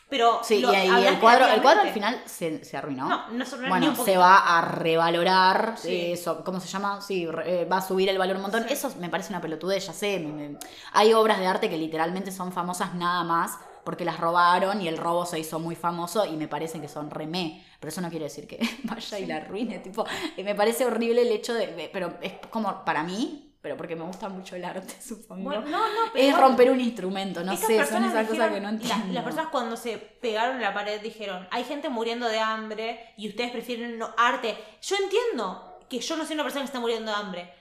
Pero. 0.10 0.40
Sí, 0.44 0.60
lo- 0.60 0.72
y, 0.72 0.76
ahí 0.76 0.88
hablar 0.90 1.14
el 1.14 1.20
cuadro, 1.20 1.48
el 1.48 1.62
cuadro 1.62 1.82
al 1.82 1.90
final 1.92 2.22
se, 2.26 2.64
se 2.64 2.78
arruinó. 2.78 3.08
No, 3.10 3.30
no 3.30 3.46
se 3.46 3.56
arruinó 3.56 3.76
ni 3.76 3.88
bueno, 3.88 4.00
un 4.00 4.06
se 4.06 4.18
va 4.18 4.58
a 4.58 4.62
revalorar, 4.62 5.76
Sí. 5.78 6.12
eso, 6.12 6.44
¿cómo 6.44 6.60
se 6.60 6.68
llama? 6.68 7.02
Sí, 7.02 7.26
re- 7.28 7.62
eh, 7.62 7.66
va 7.66 7.78
a 7.78 7.82
subir 7.82 8.10
el 8.10 8.18
valor 8.18 8.36
un 8.38 8.44
montón. 8.44 8.64
Sí. 8.68 8.74
Eso 8.74 8.94
me 9.00 9.10
parece 9.10 9.30
una 9.30 9.42
pelotudez, 9.42 9.86
ya 9.88 9.94
sé. 9.94 10.20
me- 10.20 10.50
me- 10.50 10.58
Hay 10.94 11.14
obras 11.14 11.40
de 11.40 11.48
arte 11.48 11.70
que 11.70 11.78
literalmente 11.78 12.32
son 12.32 12.52
famosas 12.52 12.94
nada 12.96 13.24
más 13.24 13.58
porque 13.84 14.04
las 14.06 14.20
robaron 14.20 14.82
y 14.82 14.88
el 14.88 14.98
robo 14.98 15.26
se 15.28 15.38
hizo 15.40 15.60
muy 15.60 15.76
famoso 15.76 16.26
y 16.26 16.36
me 16.38 16.48
parece 16.48 16.82
que 16.82 16.88
son 16.88 17.10
remé. 17.12 17.64
Pero 17.80 17.90
eso 17.90 18.02
no 18.02 18.10
quiere 18.10 18.26
decir 18.26 18.48
que 18.48 18.58
vaya 18.84 19.20
y 19.20 19.26
la 19.26 19.38
arruine. 19.38 19.80
Tipo, 19.80 20.06
eh, 20.38 20.44
me 20.44 20.56
parece 20.56 20.86
horrible 20.86 21.22
el 21.24 21.32
hecho 21.32 21.54
de- 21.54 21.90
Pero 21.94 22.18
es 22.22 22.34
como 22.50 22.84
para 22.86 23.04
mí, 23.04 23.55
pero 23.66 23.78
porque 23.78 23.96
me 23.96 24.04
gusta 24.04 24.30
mucho 24.30 24.56
el 24.56 24.64
arte, 24.64 24.94
supongo. 25.02 25.44
Bueno, 25.46 25.62
no, 25.66 25.80
no, 25.80 26.12
pero. 26.14 26.24
es 26.28 26.38
romper 26.38 26.70
un 26.70 26.80
instrumento, 26.80 27.44
no 27.44 27.58
sé, 27.58 27.84
son 27.84 28.04
esas 28.04 28.28
cosas 28.28 28.52
que 28.54 28.62
no 28.62 28.70
entiendo. 28.70 29.12
las 29.12 29.24
personas 29.24 29.48
cuando 29.52 29.76
se 29.76 29.98
pegaron 29.98 30.58
en 30.58 30.62
la 30.62 30.72
pared 30.72 31.02
dijeron, 31.02 31.48
hay 31.50 31.64
gente 31.64 31.90
muriendo 31.90 32.28
de 32.28 32.38
hambre 32.40 33.14
y 33.18 33.28
ustedes 33.28 33.50
prefieren 33.50 33.98
no- 33.98 34.14
arte. 34.18 34.56
Yo 34.84 34.96
entiendo 35.04 35.80
que 35.90 36.00
yo 36.00 36.16
no 36.16 36.26
soy 36.26 36.36
una 36.36 36.44
persona 36.44 36.62
que 36.62 36.68
está 36.68 36.80
muriendo 36.80 37.12
de 37.12 37.18
hambre, 37.18 37.54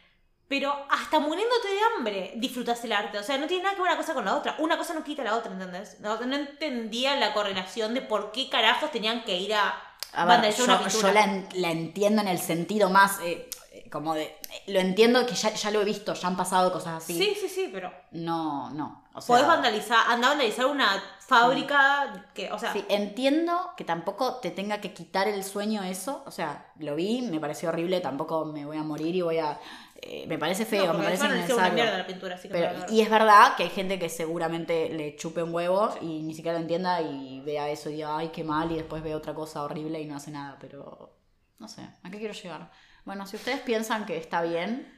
pero 0.46 0.74
hasta 0.90 1.20
muriéndote 1.20 1.68
de 1.68 1.80
hambre 1.96 2.32
disfrutas 2.36 2.84
el 2.84 2.92
arte. 2.92 3.16
O 3.18 3.22
sea, 3.22 3.38
no 3.38 3.46
tiene 3.46 3.62
nada 3.62 3.74
que 3.76 3.80
ver 3.80 3.90
una 3.92 3.96
cosa 3.98 4.12
con 4.12 4.26
la 4.26 4.36
otra. 4.36 4.56
Una 4.58 4.76
cosa 4.76 4.92
no 4.92 5.02
quita 5.02 5.24
la 5.24 5.36
otra, 5.36 5.50
¿entendés? 5.50 6.00
No, 6.00 6.20
no 6.20 6.36
entendía 6.36 7.16
la 7.16 7.32
correlación 7.32 7.94
de 7.94 8.02
por 8.02 8.30
qué 8.30 8.50
carajos 8.50 8.90
tenían 8.92 9.24
que 9.24 9.38
ir 9.38 9.54
a, 9.54 9.74
A 10.12 10.26
ver, 10.26 10.54
yo, 10.54 10.66
yo 10.66 11.12
la, 11.12 11.24
en- 11.24 11.48
la 11.54 11.70
entiendo 11.70 12.20
en 12.20 12.28
el 12.28 12.38
sentido 12.38 12.90
más, 12.90 13.20
eh, 13.22 13.48
como 13.94 14.12
de, 14.12 14.36
lo 14.66 14.80
entiendo 14.80 15.24
que 15.24 15.36
ya, 15.36 15.54
ya 15.54 15.70
lo 15.70 15.80
he 15.80 15.84
visto, 15.84 16.14
ya 16.14 16.26
han 16.26 16.36
pasado 16.36 16.72
cosas 16.72 17.04
así. 17.04 17.16
Sí, 17.16 17.36
sí, 17.40 17.48
sí, 17.48 17.70
pero 17.72 17.92
No, 18.10 18.68
no. 18.70 19.04
O 19.14 19.20
sea, 19.20 19.36
podés 19.36 19.46
vandalizar, 19.46 19.98
andar 20.08 20.24
a 20.24 20.28
vandalizar 20.30 20.66
una 20.66 21.00
fábrica 21.20 22.26
que, 22.34 22.50
o 22.50 22.58
sea, 22.58 22.72
Sí, 22.72 22.84
entiendo 22.88 23.70
que 23.76 23.84
tampoco 23.84 24.40
te 24.40 24.50
tenga 24.50 24.80
que 24.80 24.92
quitar 24.92 25.28
el 25.28 25.44
sueño 25.44 25.84
eso. 25.84 26.24
O 26.26 26.32
sea, 26.32 26.72
lo 26.80 26.96
vi, 26.96 27.22
me 27.22 27.38
pareció 27.38 27.68
horrible, 27.68 28.00
tampoco 28.00 28.44
me 28.46 28.66
voy 28.66 28.76
a 28.78 28.82
morir 28.82 29.14
y 29.14 29.22
voy 29.22 29.38
a... 29.38 29.60
eh, 30.02 30.26
me 30.26 30.38
parece 30.38 30.66
feo, 30.66 30.88
no, 30.92 30.98
me 30.98 31.04
parece 31.04 31.26
innecesario. 31.26 31.84
la 31.84 32.04
pintura, 32.04 32.34
así 32.34 32.48
que 32.48 32.54
Pero- 32.54 32.86
y 32.92 33.00
es 33.00 33.08
verdad 33.08 33.54
que 33.56 33.62
hay 33.62 33.70
gente 33.70 34.00
que 34.00 34.08
seguramente 34.08 34.88
le 34.88 35.14
chupe 35.14 35.40
un 35.40 35.54
huevo 35.54 35.94
y 36.00 36.20
ni 36.24 36.34
siquiera 36.34 36.58
lo 36.58 36.62
entienda 36.62 37.00
y 37.00 37.40
vea 37.42 37.68
eso 37.70 37.90
y 37.90 37.94
diga, 37.94 38.18
ay, 38.18 38.30
qué 38.30 38.42
mal, 38.42 38.72
y 38.72 38.74
después 38.74 39.04
ve 39.04 39.14
otra 39.14 39.34
cosa 39.34 39.62
horrible 39.62 40.00
y 40.00 40.06
no 40.06 40.16
hace 40.16 40.32
nada, 40.32 40.58
pero 40.60 41.16
no 41.60 41.68
sé, 41.68 41.82
¿a 42.02 42.10
qué 42.10 42.18
quiero 42.18 42.34
llegar? 42.34 42.72
Bueno, 43.04 43.26
si 43.26 43.36
ustedes 43.36 43.60
piensan 43.60 44.06
que 44.06 44.16
está 44.16 44.42
bien, 44.42 44.92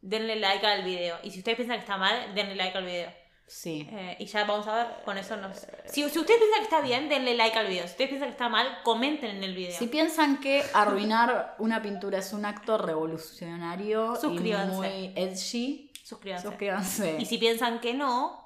denle 0.00 0.36
like 0.36 0.66
al 0.66 0.82
video. 0.84 1.18
Y 1.22 1.30
si 1.30 1.38
ustedes 1.38 1.56
piensan 1.56 1.76
que 1.76 1.82
está 1.82 1.96
mal, 1.96 2.34
denle 2.34 2.56
like 2.56 2.76
al 2.76 2.84
video. 2.84 3.10
sí. 3.46 3.88
Eh, 3.92 4.16
y 4.18 4.26
ya 4.26 4.44
vamos 4.44 4.66
a 4.66 4.74
ver, 4.74 4.86
con 5.04 5.16
eso 5.18 5.36
nos... 5.36 5.58
Si, 5.86 6.08
si 6.10 6.18
ustedes 6.18 6.40
piensan 6.40 6.58
que 6.58 6.64
está 6.64 6.80
bien, 6.80 7.08
denle 7.08 7.34
like 7.36 7.56
al 7.56 7.68
video. 7.68 7.84
Si 7.84 7.90
ustedes 7.92 8.10
piensan 8.10 8.28
que 8.28 8.32
está 8.32 8.48
mal, 8.48 8.78
comenten 8.82 9.36
en 9.36 9.44
el 9.44 9.54
video. 9.54 9.78
Si 9.78 9.86
piensan 9.86 10.40
que 10.40 10.64
arruinar 10.74 11.54
una 11.58 11.80
pintura 11.82 12.18
es 12.18 12.32
un 12.32 12.44
acto 12.44 12.76
revolucionario 12.78 14.14
y 14.14 14.20
Suscríbanse. 14.20 14.74
muy 14.76 15.12
edgy, 15.14 15.92
suscríbanse. 16.02 16.48
suscríbanse. 16.48 17.16
Y 17.20 17.26
si 17.26 17.38
piensan 17.38 17.78
que 17.80 17.94
no, 17.94 18.44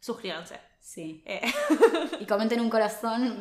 suscríbanse. 0.00 0.60
Sí. 0.86 1.22
Eh, 1.24 1.40
Y 2.20 2.26
comenten 2.26 2.60
un 2.60 2.68
corazón. 2.68 3.40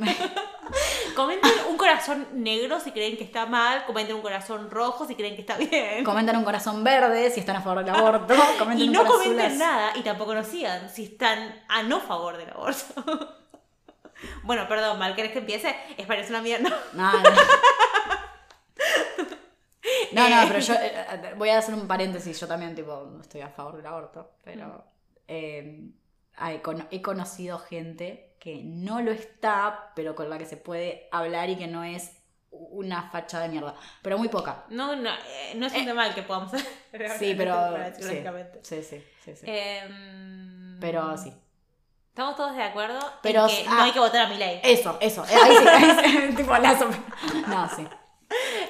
comenten 1.16 1.52
un 1.70 1.76
corazón 1.78 2.26
negro 2.34 2.80
si 2.80 2.92
creen 2.92 3.18
que 3.18 3.24
está 3.26 3.46
mal. 3.46 3.86
Comenten 3.86 4.16
un 4.16 4.22
corazón 4.22 4.72
rojo 4.72 5.06
si 5.06 5.16
creen 5.16 5.36
que 5.36 5.42
está 5.42 5.58
bien. 5.58 6.04
comenten 6.06 6.38
un 6.38 6.46
corazón 6.46 6.84
verde 6.86 7.30
si 7.32 7.42
están 7.42 7.58
a 7.58 7.62
favor 7.62 7.84
del 7.84 7.94
aborto. 7.94 8.34
Comenten 8.60 8.86
Y 8.88 8.90
no 8.90 9.06
comenten 9.06 9.46
azul. 9.46 9.60
nada 9.60 9.92
y 9.98 10.02
tampoco 10.04 10.34
nos 10.34 10.48
sigan 10.48 10.90
si 10.90 11.04
están 11.04 11.62
a 11.68 11.84
no 11.84 12.00
favor 12.00 12.38
del 12.38 12.50
aborto. 12.50 13.38
bueno, 14.44 14.66
perdón, 14.70 14.98
mal, 14.98 15.14
¿querés 15.14 15.34
que 15.34 15.40
empiece? 15.40 15.76
Es 15.98 16.08
parece 16.08 16.30
una 16.30 16.42
mierda. 16.42 16.70
Nada. 16.94 17.22
No, 20.14 20.30
no, 20.30 20.42
Eh. 20.44 20.46
pero 20.48 20.60
yo 20.60 20.74
eh, 20.76 21.34
voy 21.36 21.50
a 21.50 21.58
hacer 21.58 21.74
un 21.76 21.88
paréntesis. 21.88 22.40
Yo 22.40 22.48
también, 22.48 22.74
tipo, 22.74 23.10
no 23.12 23.22
estoy 23.22 23.42
a 23.42 23.50
favor 23.50 23.76
del 23.78 23.86
aborto, 23.86 24.32
pero 24.44 24.86
eh, 25.28 25.90
he 26.92 27.02
conocido 27.02 27.60
gente 27.60 28.36
que 28.40 28.62
no 28.64 29.02
lo 29.02 29.12
está, 29.12 29.92
pero 29.96 30.16
con 30.16 30.30
la 30.30 30.38
que 30.38 30.46
se 30.46 30.58
puede 30.58 31.08
hablar 31.12 31.50
y 31.50 31.56
que 31.56 31.68
no 31.68 31.84
es 31.84 32.12
una 32.52 33.10
facha 33.10 33.40
de 33.40 33.50
mierda. 33.50 33.76
Pero 34.02 34.18
muy 34.18 34.28
poca. 34.30 34.66
No, 34.70 34.96
no, 34.96 35.10
eh, 35.10 35.54
no 35.56 35.66
es 35.66 35.74
un 35.74 35.86
tema 35.86 36.04
al 36.04 36.14
que 36.14 36.24
podamos 36.24 36.52
Sí, 37.20 37.34
pero. 37.38 37.54
hablar 37.54 37.88
Sí, 37.96 38.02
psicológicamente. 38.02 38.60
sí, 38.64 38.84
sí. 38.84 39.04
sí, 39.24 39.36
sí. 39.36 39.46
Em, 39.48 40.80
Pero 40.80 41.18
sí. 41.18 41.34
Estamos 42.10 42.36
todos 42.36 42.56
de 42.56 42.62
acuerdo 42.62 43.00
Pero, 43.24 43.48
en 43.50 43.56
que 43.56 43.66
ah, 43.68 43.74
no 43.76 43.84
hay 43.84 43.92
que 43.92 44.00
votar 44.00 44.28
a 44.28 44.30
mi 44.30 44.38
ley. 44.38 44.60
Eso, 44.64 44.98
eso. 45.02 45.26
eh, 45.26 45.36
Ahí 45.42 45.56
sí, 45.58 45.68
ahí 45.68 46.28
sí, 46.30 46.36
tipo 46.38 46.56
lazo. 46.58 46.88
No, 47.48 47.68
sí. 47.76 47.88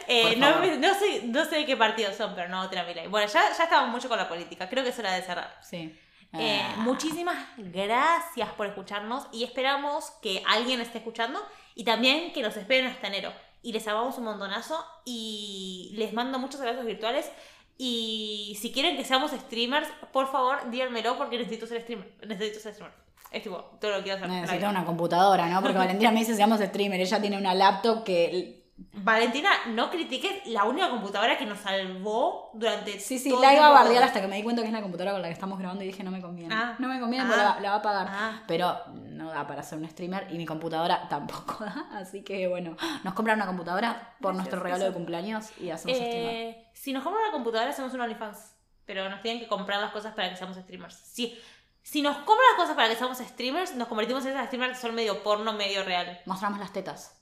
Eh, 0.08 0.36
no, 0.38 0.60
no 0.78 0.94
sé, 0.94 1.24
no 1.26 1.44
sé 1.46 1.58
de 1.58 1.66
qué 1.66 1.76
partido 1.76 2.14
son, 2.14 2.36
pero 2.36 2.48
no 2.48 2.64
voten 2.64 2.80
a 2.80 2.84
mi 2.86 2.94
ley. 2.94 3.08
Bueno, 3.08 3.28
ya, 3.28 3.42
ya 3.58 3.64
estamos 3.66 3.90
mucho 3.90 4.08
con 4.08 4.18
la 4.18 4.30
política. 4.30 4.70
Creo 4.70 4.84
que 4.84 4.92
es 4.92 5.00
hora 5.00 5.14
de 5.14 5.22
cerrar. 5.24 5.58
Sí. 5.62 5.98
Eh, 6.34 6.62
Ah. 6.64 6.76
muchísimas 6.78 7.38
gracias 7.58 8.50
por 8.58 8.66
escucharnos 8.68 9.28
y 9.32 9.44
esperamos 9.44 10.12
que 10.22 10.44
alguien 10.48 10.82
esté 10.82 10.98
escuchando 10.98 11.40
y 11.76 11.84
también 11.84 12.34
que 12.34 12.42
nos 12.42 12.58
esperen 12.58 12.88
hasta 12.88 13.08
enero. 13.08 13.32
Y 13.62 13.72
les 13.72 13.88
amamos 13.88 14.18
un 14.18 14.26
montonazo 14.26 14.84
y 15.06 15.94
les 15.96 16.12
mando 16.14 16.40
muchos 16.40 16.60
abrazos 16.60 16.86
virtuales. 16.86 17.32
Y 17.78 18.58
si 18.62 18.72
quieren 18.72 18.98
que 18.98 19.06
seamos 19.06 19.32
streamers, 19.32 19.88
por 20.12 20.32
favor, 20.32 20.70
díganmelo 20.70 21.18
porque 21.18 21.38
necesito 21.38 21.66
ser 21.68 21.82
streamer. 21.82 22.12
Necesito 22.28 22.60
ser 22.60 22.74
streamer. 22.74 22.96
Es 23.32 23.42
tipo 23.42 23.58
todo 23.82 23.92
lo 23.92 23.98
que 23.98 24.04
quiero 24.04 24.18
hacer. 24.18 24.30
Necesito 24.30 24.70
una 24.70 24.86
computadora, 24.86 25.48
¿no? 25.48 25.62
Porque 25.62 25.78
Valentina 25.78 26.12
me 26.12 26.20
dice, 26.20 26.36
seamos 26.36 26.60
streamer. 26.60 27.00
Ella 27.02 27.20
tiene 27.22 27.38
una 27.38 27.54
laptop 27.56 28.04
que... 28.04 28.63
Valentina, 28.76 29.50
no 29.68 29.90
critiques 29.90 30.46
la 30.48 30.64
única 30.66 30.90
computadora 30.90 31.38
que 31.38 31.46
nos 31.46 31.60
salvó 31.60 32.52
durante 32.54 33.00
Sí, 33.00 33.20
sí, 33.20 33.30
todo 33.30 33.42
la 33.42 33.54
iba 33.54 33.68
a 33.68 33.72
bardear 33.72 34.04
hasta 34.04 34.22
que 34.22 34.28
me 34.28 34.36
di 34.38 34.44
cuenta 34.44 34.62
que 34.62 34.68
es 34.68 34.74
la 34.74 34.82
computadora 34.82 35.14
con 35.14 35.22
la 35.22 35.28
que 35.28 35.34
estamos 35.34 35.60
grabando 35.60 35.84
y 35.84 35.88
dije, 35.88 36.04
no 36.04 36.12
me 36.12 36.22
conviene. 36.22 36.54
Ah. 36.54 36.76
No 36.80 36.88
me 36.88 37.00
conviene 37.00 37.26
Ah. 37.26 37.28
porque 37.28 37.44
la, 37.44 37.60
la 37.60 37.70
va 37.72 37.76
a 37.78 37.82
pagar. 37.82 38.08
Ah. 38.10 38.44
Pero 38.48 38.78
no 38.94 39.30
da 39.32 39.46
para 39.48 39.62
ser 39.64 39.78
un 39.80 39.88
streamer 39.90 40.28
y 40.32 40.38
mi 40.38 40.46
computadora 40.46 41.08
tampoco 41.10 41.64
da. 41.66 41.88
Así 41.94 42.24
que 42.24 42.48
bueno, 42.48 42.76
nos 43.04 43.14
compran 43.14 43.38
una 43.38 43.46
computadora 43.46 44.16
por 44.20 44.34
Gracias, 44.34 44.36
nuestro 44.38 44.60
regalo 44.60 44.86
de 44.86 44.92
cumpleaños 44.94 45.50
y 45.60 45.70
hacemos 45.70 45.98
streamer. 45.98 46.36
Eh, 46.36 46.68
si 46.74 46.94
nos 46.94 47.04
compran 47.04 47.24
una 47.26 47.32
computadora, 47.34 47.70
hacemos 47.72 47.94
un 47.94 48.02
OnlyFans. 48.02 48.56
Pero 48.86 49.08
nos 49.10 49.22
tienen 49.22 49.40
que 49.40 49.48
comprar 49.48 49.80
las 49.80 49.92
cosas 49.92 50.14
para 50.14 50.30
que 50.30 50.36
seamos 50.36 50.58
streamers. 50.58 50.96
Si, 50.96 51.40
si 51.82 52.02
nos 52.02 52.16
compran 52.18 52.40
las 52.52 52.58
cosas 52.58 52.76
para 52.76 52.90
que 52.90 52.96
seamos 52.96 53.18
streamers, 53.18 53.76
nos 53.76 53.88
convertimos 53.88 54.26
en 54.26 54.32
esas 54.32 54.48
streamers 54.48 54.74
que 54.78 54.82
son 54.88 54.94
medio 54.96 55.24
porno, 55.24 55.54
medio 55.54 55.84
real. 55.84 56.20
Mostramos 56.26 56.60
las 56.60 56.74
tetas. 56.74 57.20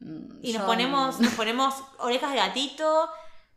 Mm, 0.00 0.38
Y 0.42 0.52
nos 0.52 0.62
yo- 0.62 0.66
ponemos, 0.66 1.20
nos 1.20 1.34
ponemos 1.34 1.74
orejas 1.98 2.30
de 2.32 2.36
gatito, 2.38 3.08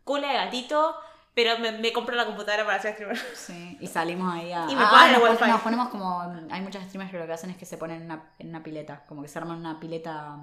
cola 0.04 0.28
de 0.30 0.34
gatito, 0.36 0.96
pero 1.34 1.58
me, 1.60 1.72
me 1.72 1.92
compro 1.94 2.16
la 2.16 2.26
computadora 2.26 2.66
para 2.66 2.82
ser 2.82 2.94
streamer. 2.94 3.18
Sí, 3.36 3.78
y 3.82 3.88
salimos 3.88 4.32
ahí 4.34 4.52
a... 4.52 4.66
Y 4.70 4.76
me 4.76 4.84
Ah, 4.86 5.12
nos, 5.18 5.40
nos 5.42 5.62
ponemos 5.62 5.90
como... 5.90 6.22
Hay 6.52 6.62
muchas 6.62 6.84
streamers 6.86 7.12
que 7.12 7.18
lo 7.18 7.26
que 7.26 7.34
hacen 7.34 7.50
es 7.50 7.58
que 7.58 7.66
se 7.66 7.78
ponen 7.78 7.98
en 8.02 8.06
una, 8.06 8.34
en 8.40 8.50
una 8.50 8.62
pileta. 8.62 9.04
Como 9.08 9.22
que 9.24 9.28
se 9.30 9.40
arman 9.40 9.58
una 9.60 9.80
pileta... 9.80 10.38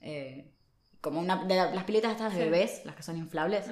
eh, 0.00 0.54
como 1.02 1.18
una 1.20 1.36
de 1.44 1.54
la- 1.56 1.70
las 1.74 1.84
piletas 1.84 2.12
estas 2.12 2.32
de 2.32 2.38
Sí. 2.38 2.44
bebés, 2.44 2.82
las 2.84 2.94
que 2.96 3.02
son 3.02 3.16
inflables. 3.16 3.66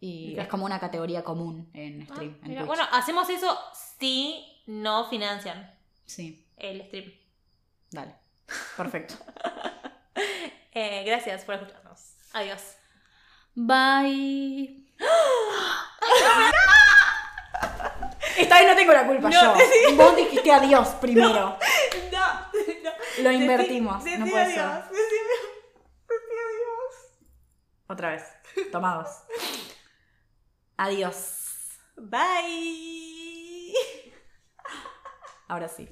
Y 0.00 0.36
es 0.38 0.48
como 0.48 0.64
una 0.64 0.80
categoría 0.80 1.22
común 1.22 1.70
en 1.74 2.02
Ah, 2.02 2.06
stream. 2.14 2.38
en 2.42 2.48
mira, 2.48 2.60
Twitch. 2.62 2.66
bueno, 2.68 2.84
hacemos 2.92 3.28
eso 3.30 3.56
si 4.00 4.44
no 4.66 5.08
financian 5.08 5.72
Sí, 6.06 6.48
el 6.56 6.82
stream. 6.86 7.12
dale. 7.90 8.16
Perfecto. 8.76 9.14
Eh, 10.72 11.04
gracias 11.04 11.44
por 11.44 11.54
escucharnos. 11.56 12.14
Adiós. 12.32 12.62
Bye. 13.54 14.86
Esta 18.36 18.58
vez 18.58 18.68
no 18.68 18.76
tengo 18.76 18.92
la 18.92 19.06
culpa 19.06 19.28
No, 19.28 19.58
yo. 19.58 19.94
Vos 19.96 20.16
dijiste 20.16 20.50
adiós 20.52 20.88
primero. 21.00 21.30
No, 21.30 21.58
no. 22.12 22.92
Lo 23.22 23.30
invertimos. 23.30 24.02
Decí- 24.04 24.18
no 24.18 24.26
puede 24.26 24.42
adiós, 24.42 24.84
ser. 24.86 24.92
decí 24.92 25.16
adiós. 26.08 26.94
Otra 27.88 28.10
vez. 28.10 28.24
Tomados. 28.70 29.08
Adiós. 30.78 31.38
Bye. 31.96 33.74
Ahora 35.48 35.68
sí. 35.68 35.80